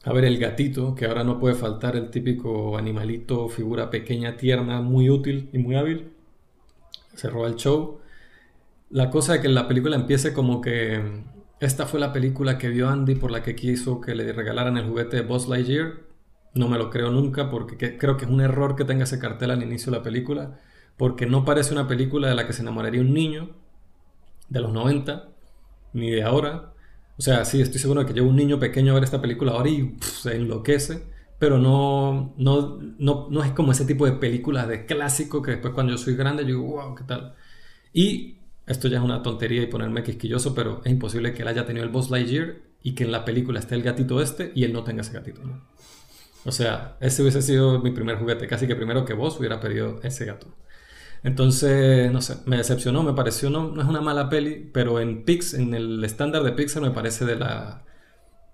A 0.04 0.12
ver, 0.12 0.24
el 0.24 0.38
gatito, 0.38 0.94
que 0.94 1.06
ahora 1.06 1.24
no 1.24 1.38
puede 1.38 1.54
faltar, 1.54 1.96
el 1.96 2.10
típico 2.10 2.76
animalito, 2.76 3.48
figura 3.48 3.90
pequeña, 3.90 4.36
tierna, 4.36 4.80
muy 4.80 5.10
útil 5.10 5.48
y 5.52 5.58
muy 5.58 5.76
hábil. 5.76 6.12
Roba 7.22 7.48
el 7.48 7.56
show. 7.56 8.01
La 8.92 9.08
cosa 9.08 9.32
de 9.32 9.40
que 9.40 9.48
la 9.48 9.68
película 9.68 9.96
empiece 9.96 10.34
como 10.34 10.60
que 10.60 11.24
esta 11.60 11.86
fue 11.86 11.98
la 11.98 12.12
película 12.12 12.58
que 12.58 12.68
vio 12.68 12.90
Andy 12.90 13.14
por 13.14 13.30
la 13.30 13.42
que 13.42 13.56
quiso 13.56 14.02
que 14.02 14.14
le 14.14 14.30
regalaran 14.34 14.76
el 14.76 14.86
juguete 14.86 15.16
de 15.16 15.22
Buzz 15.22 15.48
Lightyear. 15.48 15.94
No 16.52 16.68
me 16.68 16.76
lo 16.76 16.90
creo 16.90 17.10
nunca 17.10 17.48
porque 17.48 17.96
creo 17.96 18.18
que 18.18 18.26
es 18.26 18.30
un 18.30 18.42
error 18.42 18.76
que 18.76 18.84
tenga 18.84 19.04
ese 19.04 19.18
cartel 19.18 19.50
al 19.50 19.62
inicio 19.62 19.90
de 19.90 19.96
la 19.96 20.04
película. 20.04 20.60
Porque 20.98 21.24
no 21.24 21.42
parece 21.46 21.72
una 21.72 21.88
película 21.88 22.28
de 22.28 22.34
la 22.34 22.46
que 22.46 22.52
se 22.52 22.60
enamoraría 22.60 23.00
un 23.00 23.14
niño 23.14 23.56
de 24.50 24.60
los 24.60 24.74
90, 24.74 25.26
ni 25.94 26.10
de 26.10 26.22
ahora. 26.22 26.74
O 27.16 27.22
sea, 27.22 27.46
sí, 27.46 27.62
estoy 27.62 27.80
seguro 27.80 28.00
de 28.00 28.06
que 28.06 28.12
llevo 28.12 28.28
un 28.28 28.36
niño 28.36 28.58
pequeño 28.58 28.92
a 28.92 28.96
ver 28.96 29.04
esta 29.04 29.22
película 29.22 29.52
ahora 29.52 29.70
y 29.70 29.96
se 30.02 30.36
enloquece, 30.36 31.02
pero 31.38 31.56
no, 31.56 32.34
no, 32.36 32.78
no, 32.98 33.28
no 33.30 33.42
es 33.42 33.52
como 33.52 33.72
ese 33.72 33.86
tipo 33.86 34.04
de 34.04 34.12
películas 34.12 34.68
de 34.68 34.84
clásico 34.84 35.40
que 35.40 35.52
después 35.52 35.72
cuando 35.72 35.92
yo 35.92 35.98
soy 35.98 36.14
grande 36.14 36.42
yo 36.42 36.48
digo, 36.48 36.62
wow, 36.64 36.94
¿qué 36.94 37.04
tal? 37.04 37.34
Y 37.94 38.41
esto 38.72 38.88
ya 38.88 38.98
es 38.98 39.04
una 39.04 39.22
tontería 39.22 39.62
y 39.62 39.66
ponerme 39.66 40.02
quisquilloso, 40.02 40.54
pero 40.54 40.80
es 40.84 40.90
imposible 40.90 41.32
que 41.32 41.42
él 41.42 41.48
haya 41.48 41.64
tenido 41.64 41.84
el 41.84 41.90
Boss 41.90 42.10
Lightyear 42.10 42.56
y 42.82 42.94
que 42.94 43.04
en 43.04 43.12
la 43.12 43.24
película 43.24 43.60
esté 43.60 43.74
el 43.74 43.82
gatito 43.82 44.20
este 44.20 44.52
y 44.54 44.64
él 44.64 44.72
no 44.72 44.84
tenga 44.84 45.02
ese 45.02 45.12
gatito. 45.12 45.40
O 46.44 46.50
sea, 46.50 46.96
ese 47.00 47.22
hubiese 47.22 47.42
sido 47.42 47.80
mi 47.80 47.92
primer 47.92 48.16
juguete, 48.16 48.48
casi 48.48 48.66
que 48.66 48.74
primero 48.74 49.04
que 49.04 49.14
vos 49.14 49.38
hubiera 49.38 49.60
pedido 49.60 50.00
ese 50.02 50.24
gato. 50.24 50.48
Entonces, 51.22 52.10
no 52.10 52.20
sé, 52.20 52.38
me 52.46 52.56
decepcionó, 52.56 53.04
me 53.04 53.12
pareció, 53.12 53.48
no, 53.48 53.70
no 53.70 53.80
es 53.80 53.88
una 53.88 54.00
mala 54.00 54.28
peli, 54.28 54.68
pero 54.72 54.98
en 54.98 55.24
Pix, 55.24 55.54
en 55.54 55.72
el 55.72 56.02
estándar 56.04 56.42
de 56.42 56.52
Pixar 56.52 56.82
me 56.82 56.90
parece 56.90 57.24
de 57.24 57.36
la, 57.36 57.84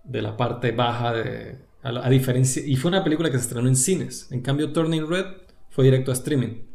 de 0.05 0.23
la 0.23 0.37
parte 0.37 0.73
baja 0.73 1.15
de... 1.15 1.59
A, 1.83 2.11
diferencia... 2.11 2.63
Y 2.67 2.77
fue 2.77 2.91
una 2.91 3.03
película 3.05 3.31
que 3.31 3.39
se 3.39 3.45
estrenó 3.45 3.69
en 3.69 3.77
cines. 3.77 4.31
En 4.31 4.43
cambio, 4.43 4.73
Turning 4.73 5.09
Red 5.09 5.27
fue 5.71 5.85
directo 5.85 6.11
a 6.11 6.15
streaming. 6.15 6.68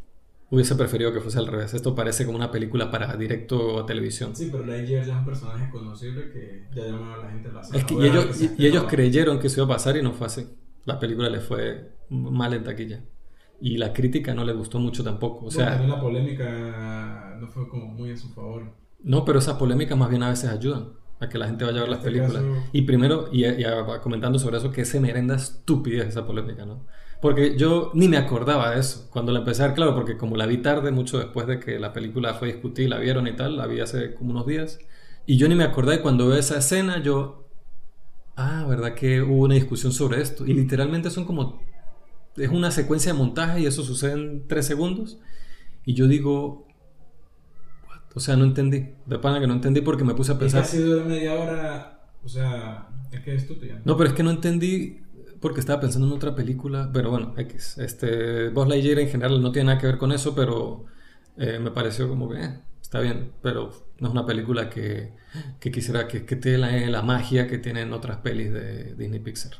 Hubiese 0.53 0.75
preferido 0.75 1.11
que 1.11 1.19
fuese 1.19 1.39
al 1.39 1.47
revés. 1.47 1.73
Esto 1.73 1.95
parece 1.95 2.25
como 2.25 2.38
una 2.38 2.51
película 2.51 2.91
para 2.91 3.15
directo 3.17 3.80
a 3.80 3.85
televisión. 3.88 4.35
Sí, 4.35 4.49
pero 4.51 4.63
Lightyear 4.63 5.03
ya 5.03 5.13
es 5.13 5.19
un 5.19 5.25
personaje 5.25 5.71
conocible 5.71 6.30
que 6.31 6.67
ya 6.75 6.85
llamaba 6.85 7.15
a 7.15 7.17
la 7.25 7.31
gente 7.31 7.49
a 7.49 7.53
la 7.53 7.61
Es 7.61 7.84
que, 7.85 7.95
y 7.95 8.05
ellos, 8.05 8.39
y 8.57 8.67
ellos 8.67 8.85
creyeron 8.88 9.39
que 9.39 9.47
eso 9.47 9.61
iba 9.61 9.73
a 9.73 9.77
pasar 9.77 9.97
y 9.97 10.03
no 10.03 10.13
fue 10.13 10.27
así. 10.27 10.47
La 10.85 10.99
película 10.99 11.27
le 11.27 11.39
fue 11.39 11.95
mal 12.09 12.53
en 12.53 12.63
taquilla 12.63 13.03
y 13.61 13.77
la 13.77 13.93
crítica 13.93 14.35
no 14.35 14.43
le 14.43 14.53
gustó 14.53 14.77
mucho 14.77 15.03
tampoco. 15.03 15.47
O 15.47 15.49
sea, 15.49 15.69
también 15.69 15.89
la 15.89 15.99
polémica 15.99 17.35
no 17.39 17.47
fue 17.47 17.67
como 17.67 17.88
muy 17.88 18.11
a 18.11 18.17
su 18.17 18.30
favor. 18.30 18.75
No, 19.01 19.25
pero 19.25 19.39
esas 19.39 19.55
polémicas 19.55 19.97
más 19.97 20.11
bien 20.11 20.21
a 20.21 20.30
veces 20.30 20.51
ayudan 20.51 20.89
a 21.19 21.30
que 21.30 21.39
la 21.39 21.47
gente 21.47 21.65
vaya 21.65 21.80
a 21.80 21.81
ver 21.81 21.89
las 21.89 21.99
este 22.05 22.11
películas. 22.11 22.43
Y 22.73 22.84
primero, 22.84 23.30
y, 23.31 23.43
comentando 24.03 24.38
sobre 24.38 24.57
eso, 24.57 24.69
que 24.69 24.85
se 24.85 24.99
merenda 24.99 25.35
estupidez 25.35 26.09
esa 26.09 26.27
polémica, 26.27 26.63
¿no? 26.63 26.85
Porque 27.23 27.55
yo 27.57 27.89
ni 27.93 28.09
me 28.09 28.17
acordaba 28.17 28.71
de 28.71 28.81
eso 28.81 29.07
cuando 29.09 29.31
la 29.31 29.39
empecé 29.39 29.63
a 29.63 29.67
ver, 29.67 29.75
claro, 29.75 29.95
porque 29.95 30.17
como 30.17 30.35
la 30.35 30.45
vi 30.45 30.57
tarde, 30.57 30.91
mucho 30.91 31.19
después 31.19 31.47
de 31.47 31.57
que 31.57 31.79
la 31.79 31.93
película 31.93 32.33
fue 32.33 32.49
discutida, 32.49 32.89
la 32.89 32.99
vieron 32.99 33.27
y 33.27 33.33
tal, 33.33 33.55
la 33.55 33.65
vi 33.65 33.79
hace 33.79 34.13
como 34.13 34.31
unos 34.31 34.45
días, 34.45 34.77
y 35.25 35.37
yo 35.37 35.47
ni 35.47 35.55
me 35.55 35.63
acordé, 35.63 35.95
y 35.95 35.99
cuando 35.99 36.27
veo 36.27 36.37
esa 36.37 36.57
escena, 36.57 37.01
yo, 37.01 37.47
ah, 38.35 38.65
¿verdad 38.67 38.93
que 38.93 39.21
hubo 39.21 39.45
una 39.45 39.53
discusión 39.53 39.93
sobre 39.93 40.21
esto? 40.21 40.45
Y 40.45 40.53
literalmente 40.53 41.09
son 41.09 41.23
como 41.23 41.61
es 42.35 42.49
una 42.49 42.71
secuencia 42.71 43.13
de 43.13 43.17
montaje 43.17 43.61
y 43.61 43.67
eso 43.67 43.83
sucede 43.83 44.11
en 44.11 44.45
tres 44.49 44.65
segundos. 44.65 45.17
Y 45.85 45.93
yo 45.93 46.09
digo, 46.09 46.67
o 48.13 48.19
sea, 48.19 48.35
no 48.35 48.43
entendí. 48.43 48.95
De 49.05 49.17
pana 49.17 49.39
que 49.39 49.47
no 49.47 49.53
entendí 49.53 49.79
porque 49.79 50.03
me 50.03 50.13
puse 50.13 50.33
a 50.33 50.37
pensar. 50.37 50.63
Es 50.63 50.73
de 50.73 51.03
media 51.05 51.35
hora, 51.35 52.01
o 52.21 52.27
sea, 52.27 52.89
es 53.13 53.21
que 53.21 53.33
es. 53.33 53.47
No, 53.85 53.95
pero 53.95 54.09
es 54.09 54.13
que 54.13 54.23
no 54.23 54.31
entendí 54.31 55.02
porque 55.44 55.60
estaba 55.60 55.82
pensando 55.82 56.07
en 56.07 56.14
otra 56.14 56.34
película. 56.34 56.90
Pero 56.94 57.11
bueno, 57.11 57.34
X. 57.36 57.78
Este, 57.78 58.48
Buzz 58.48 58.65
Lightyear 58.70 58.99
en 58.99 59.10
general 59.10 59.41
no 59.41 59.52
tiene 59.52 59.68
nada 59.68 59.78
que 59.78 59.88
ver 59.88 59.98
con 59.98 60.14
eso, 60.14 60.34
pero 60.34 60.86
eh, 61.38 61.60
me 61.60 61.70
pareció 61.70 62.07
como 62.07 62.30
que 62.30 62.45
eh, 62.45 62.60
está 62.82 63.02
bien. 63.02 63.34
Pero 63.41 63.70
no 63.99 64.07
es 64.07 64.14
una 64.14 64.26
película 64.26 64.70
que, 64.70 65.11
que 65.60 65.70
quisiera 65.70 66.07
que, 66.07 66.26
que 66.26 66.38
tenga 66.38 66.70
la, 66.70 67.02
magia 67.02 67.45
que 67.49 67.57
tienen 67.57 67.91
otras 67.91 68.20
pelis 68.20 68.53
de 68.53 68.95
Disney 68.95 69.20
Pixar. 69.20 69.52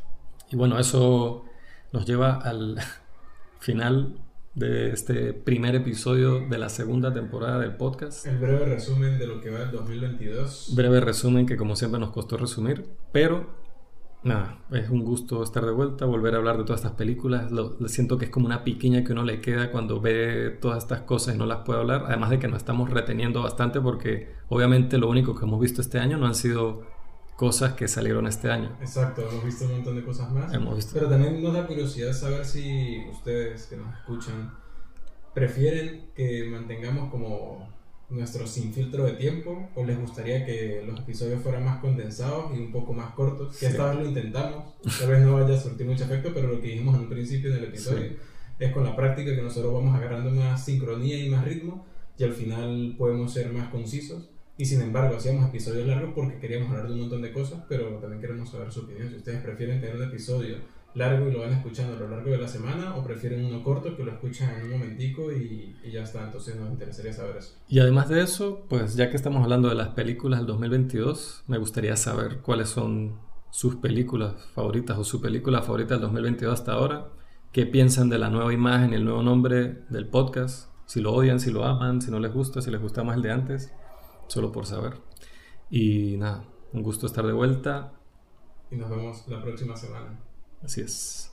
Y 0.50 0.56
bueno, 0.56 0.80
eso 0.80 1.44
nos 1.92 2.06
lleva 2.06 2.36
al 2.36 2.80
final 3.60 4.22
de 4.56 4.92
este 4.92 5.34
primer 5.34 5.76
episodio 5.76 6.48
de 6.48 6.60
la 6.60 6.70
segunda 6.70 7.14
temporada 7.14 7.60
del 7.60 7.76
podcast. 7.76 8.26
El 8.26 8.38
breve 8.38 8.68
resumen 8.68 9.20
de 9.20 9.28
lo 9.28 9.42
que 9.42 9.50
va 9.50 9.64
el 9.64 9.72
2022. 9.72 10.76
Breve 10.76 11.02
resumen 11.02 11.46
que 11.46 11.58
como 11.58 11.76
siempre 11.76 12.00
nos 12.00 12.12
costó 12.12 12.38
resumir, 12.38 12.86
pero 13.12 13.63
nada, 14.24 14.60
es 14.72 14.90
un 14.90 15.04
gusto 15.04 15.44
estar 15.44 15.66
de 15.66 15.72
vuelta, 15.72 16.06
volver 16.06 16.36
a 16.36 16.38
hablar 16.38 16.58
de 16.58 16.64
todas 16.64 16.82
estas 16.82 16.98
películas. 16.98 17.52
Lo, 17.52 17.76
siento 17.88 18.18
que 18.18 18.26
es 18.26 18.32
como 18.32 18.46
una 18.46 18.64
piquiña 18.64 19.04
que 19.04 19.12
uno 19.12 19.24
le 19.24 19.42
queda 19.42 19.72
cuando 19.72 20.00
ve 20.02 20.58
todas 20.62 20.84
estas 20.84 21.02
cosas 21.02 21.36
y 21.36 21.38
no 21.38 21.46
las 21.46 21.60
puede 21.60 21.80
hablar. 21.80 22.06
Además 22.08 22.30
de 22.30 22.40
que 22.40 22.48
nos 22.48 22.58
estamos 22.58 22.90
reteniendo 22.90 23.42
bastante 23.44 23.82
porque 23.82 24.34
obviamente 24.50 24.98
lo 24.98 25.10
único 25.10 25.36
que 25.36 25.46
hemos 25.46 25.60
visto 25.60 25.82
este 25.82 26.00
año 26.00 26.18
no 26.18 26.28
han 26.28 26.36
sido 26.36 26.84
cosas 27.36 27.74
que 27.74 27.88
salieron 27.88 28.28
este 28.28 28.50
año. 28.52 28.76
Exacto, 28.80 29.28
hemos 29.30 29.44
visto 29.44 29.66
un 29.66 29.72
montón 29.74 29.96
de 29.96 30.04
cosas 30.04 30.32
más. 30.32 30.54
Hemos 30.54 30.76
visto. 30.76 30.94
Pero 30.94 31.10
también 31.10 31.42
nos 31.42 31.54
da 31.54 31.68
curiosidad 31.68 32.14
saber 32.14 32.46
si 32.46 33.06
ustedes 33.12 33.68
que 33.68 33.78
nos 33.78 33.94
escuchan 33.96 34.52
prefieren 35.34 36.12
que 36.16 36.48
mantengamos 36.50 37.10
como 37.10 37.68
nuestro 38.14 38.46
sin 38.48 38.72
filtro 38.74 39.04
de 39.06 39.14
tiempo 39.14 39.70
o 39.76 39.84
les 39.84 40.00
gustaría 40.00 40.46
que 40.46 40.84
los 40.86 41.00
episodios 41.00 41.42
fueran 41.42 41.66
más 41.66 41.80
condensados 41.82 42.56
y 42.56 42.60
un 42.60 42.72
poco 42.72 42.94
más 42.94 43.14
cortos. 43.14 43.58
Que 43.58 43.66
Sí. 43.66 43.72
esta 43.72 43.90
vez 43.92 44.00
lo 44.00 44.06
intentamos, 44.08 44.74
tal 45.00 45.10
vez 45.10 45.22
no 45.22 45.34
vaya 45.34 45.56
a 45.56 45.60
surtir 45.60 45.86
mucho 45.88 46.04
efecto, 46.06 46.32
pero 46.34 46.48
lo 46.48 46.62
que 46.62 46.68
dijimos 46.68 46.96
en 46.96 47.02
un 47.02 47.10
principio 47.10 47.52
del 47.54 47.66
episodio 47.66 48.10
Sí. 48.10 48.16
es 48.60 48.72
con 48.72 48.84
la 48.84 48.96
práctica 48.96 49.36
que 49.36 49.42
nosotros 49.42 49.74
vamos 49.74 49.96
agarrando 49.96 50.30
más 50.32 50.64
sincronía 50.64 51.18
y 51.18 51.30
más 51.30 51.44
ritmo 51.46 51.86
y 52.18 52.24
al 52.24 52.34
final 52.34 52.96
podemos 52.98 53.34
ser 53.34 53.52
más 53.52 53.70
concisos. 53.70 54.30
Y 54.56 54.66
sin 54.66 54.82
embargo, 54.82 55.16
hacíamos 55.18 55.50
episodios 55.50 55.88
largos 55.88 56.12
porque 56.14 56.38
queríamos 56.38 56.70
hablar 56.70 56.88
de 56.88 56.94
un 56.94 57.00
montón 57.00 57.24
de 57.24 57.32
cosas, 57.34 57.64
pero 57.68 57.88
también 57.98 58.22
queremos 58.22 58.52
saber 58.52 58.72
su 58.72 58.82
opinión. 58.82 59.10
Si 59.10 59.16
ustedes 59.16 59.42
prefieren 59.42 59.82
tener 59.82 59.96
un 59.96 60.04
episodio 60.04 60.58
largo 60.96 61.28
y 61.28 61.32
lo 61.32 61.40
van 61.40 61.54
escuchando 61.54 61.96
a 61.96 62.00
lo 62.00 62.10
largo 62.10 62.30
de 62.30 62.38
la 62.38 62.48
semana 62.48 62.96
o 62.96 63.04
prefieren 63.04 63.46
uno 63.46 63.64
corto 63.64 63.96
que 63.96 64.04
lo 64.04 64.12
escuchan 64.12 64.56
en 64.56 64.66
un 64.66 64.72
momentico 64.72 65.32
y, 65.32 65.76
y 65.84 65.92
ya 65.92 66.04
está. 66.04 66.24
Entonces 66.24 66.56
nos 66.56 66.70
interesaría 66.70 67.14
saber 67.14 67.38
eso. 67.38 67.56
Y 67.68 67.80
además 67.80 68.10
de 68.10 68.22
eso, 68.22 68.66
pues 68.70 68.96
ya 68.96 69.10
que 69.10 69.16
estamos 69.16 69.44
hablando 69.44 69.70
de 69.70 69.76
las 69.76 69.90
películas 69.90 70.40
del 70.40 70.48
2022, 70.48 71.44
me 71.48 71.58
gustaría 71.58 71.96
saber 71.96 72.40
cuáles 72.40 72.70
son 72.70 73.20
sus 73.50 73.76
películas 73.76 74.34
favoritas 74.54 74.98
o 74.98 75.04
su 75.04 75.22
película 75.22 75.62
favorita 75.62 75.94
del 75.94 76.02
2022 76.02 76.54
hasta 76.54 76.74
ahora. 76.74 77.10
¿Qué 77.52 77.68
piensan 77.68 78.10
de 78.10 78.18
la 78.18 78.30
nueva 78.30 78.52
imagen 78.52 78.94
y 78.94 78.96
el 78.96 79.06
nuevo 79.06 79.22
nombre 79.22 79.84
del 79.90 80.08
podcast? 80.08 80.72
Si 80.88 81.02
lo 81.02 81.14
odian, 81.14 81.40
si 81.40 81.52
lo 81.52 81.64
aman, 81.64 82.02
si 82.02 82.10
no 82.10 82.20
les 82.20 82.34
gusta, 82.34 82.62
si 82.62 82.72
les 82.72 82.82
gusta 82.82 83.04
más 83.04 83.16
el 83.16 83.22
de 83.22 83.32
antes, 83.32 83.72
solo 84.28 84.52
por 84.52 84.66
saber. 84.66 84.94
Y 85.70 86.18
nada, 86.18 86.46
un 86.72 86.82
gusto 86.82 87.06
estar 87.06 87.26
de 87.26 87.34
vuelta. 87.34 87.94
Y 88.72 88.76
nos 88.76 88.90
vemos 88.90 89.28
la 89.28 89.42
próxima 89.42 89.76
semana. 89.76 90.20
Así 90.64 90.82
es. 90.82 91.33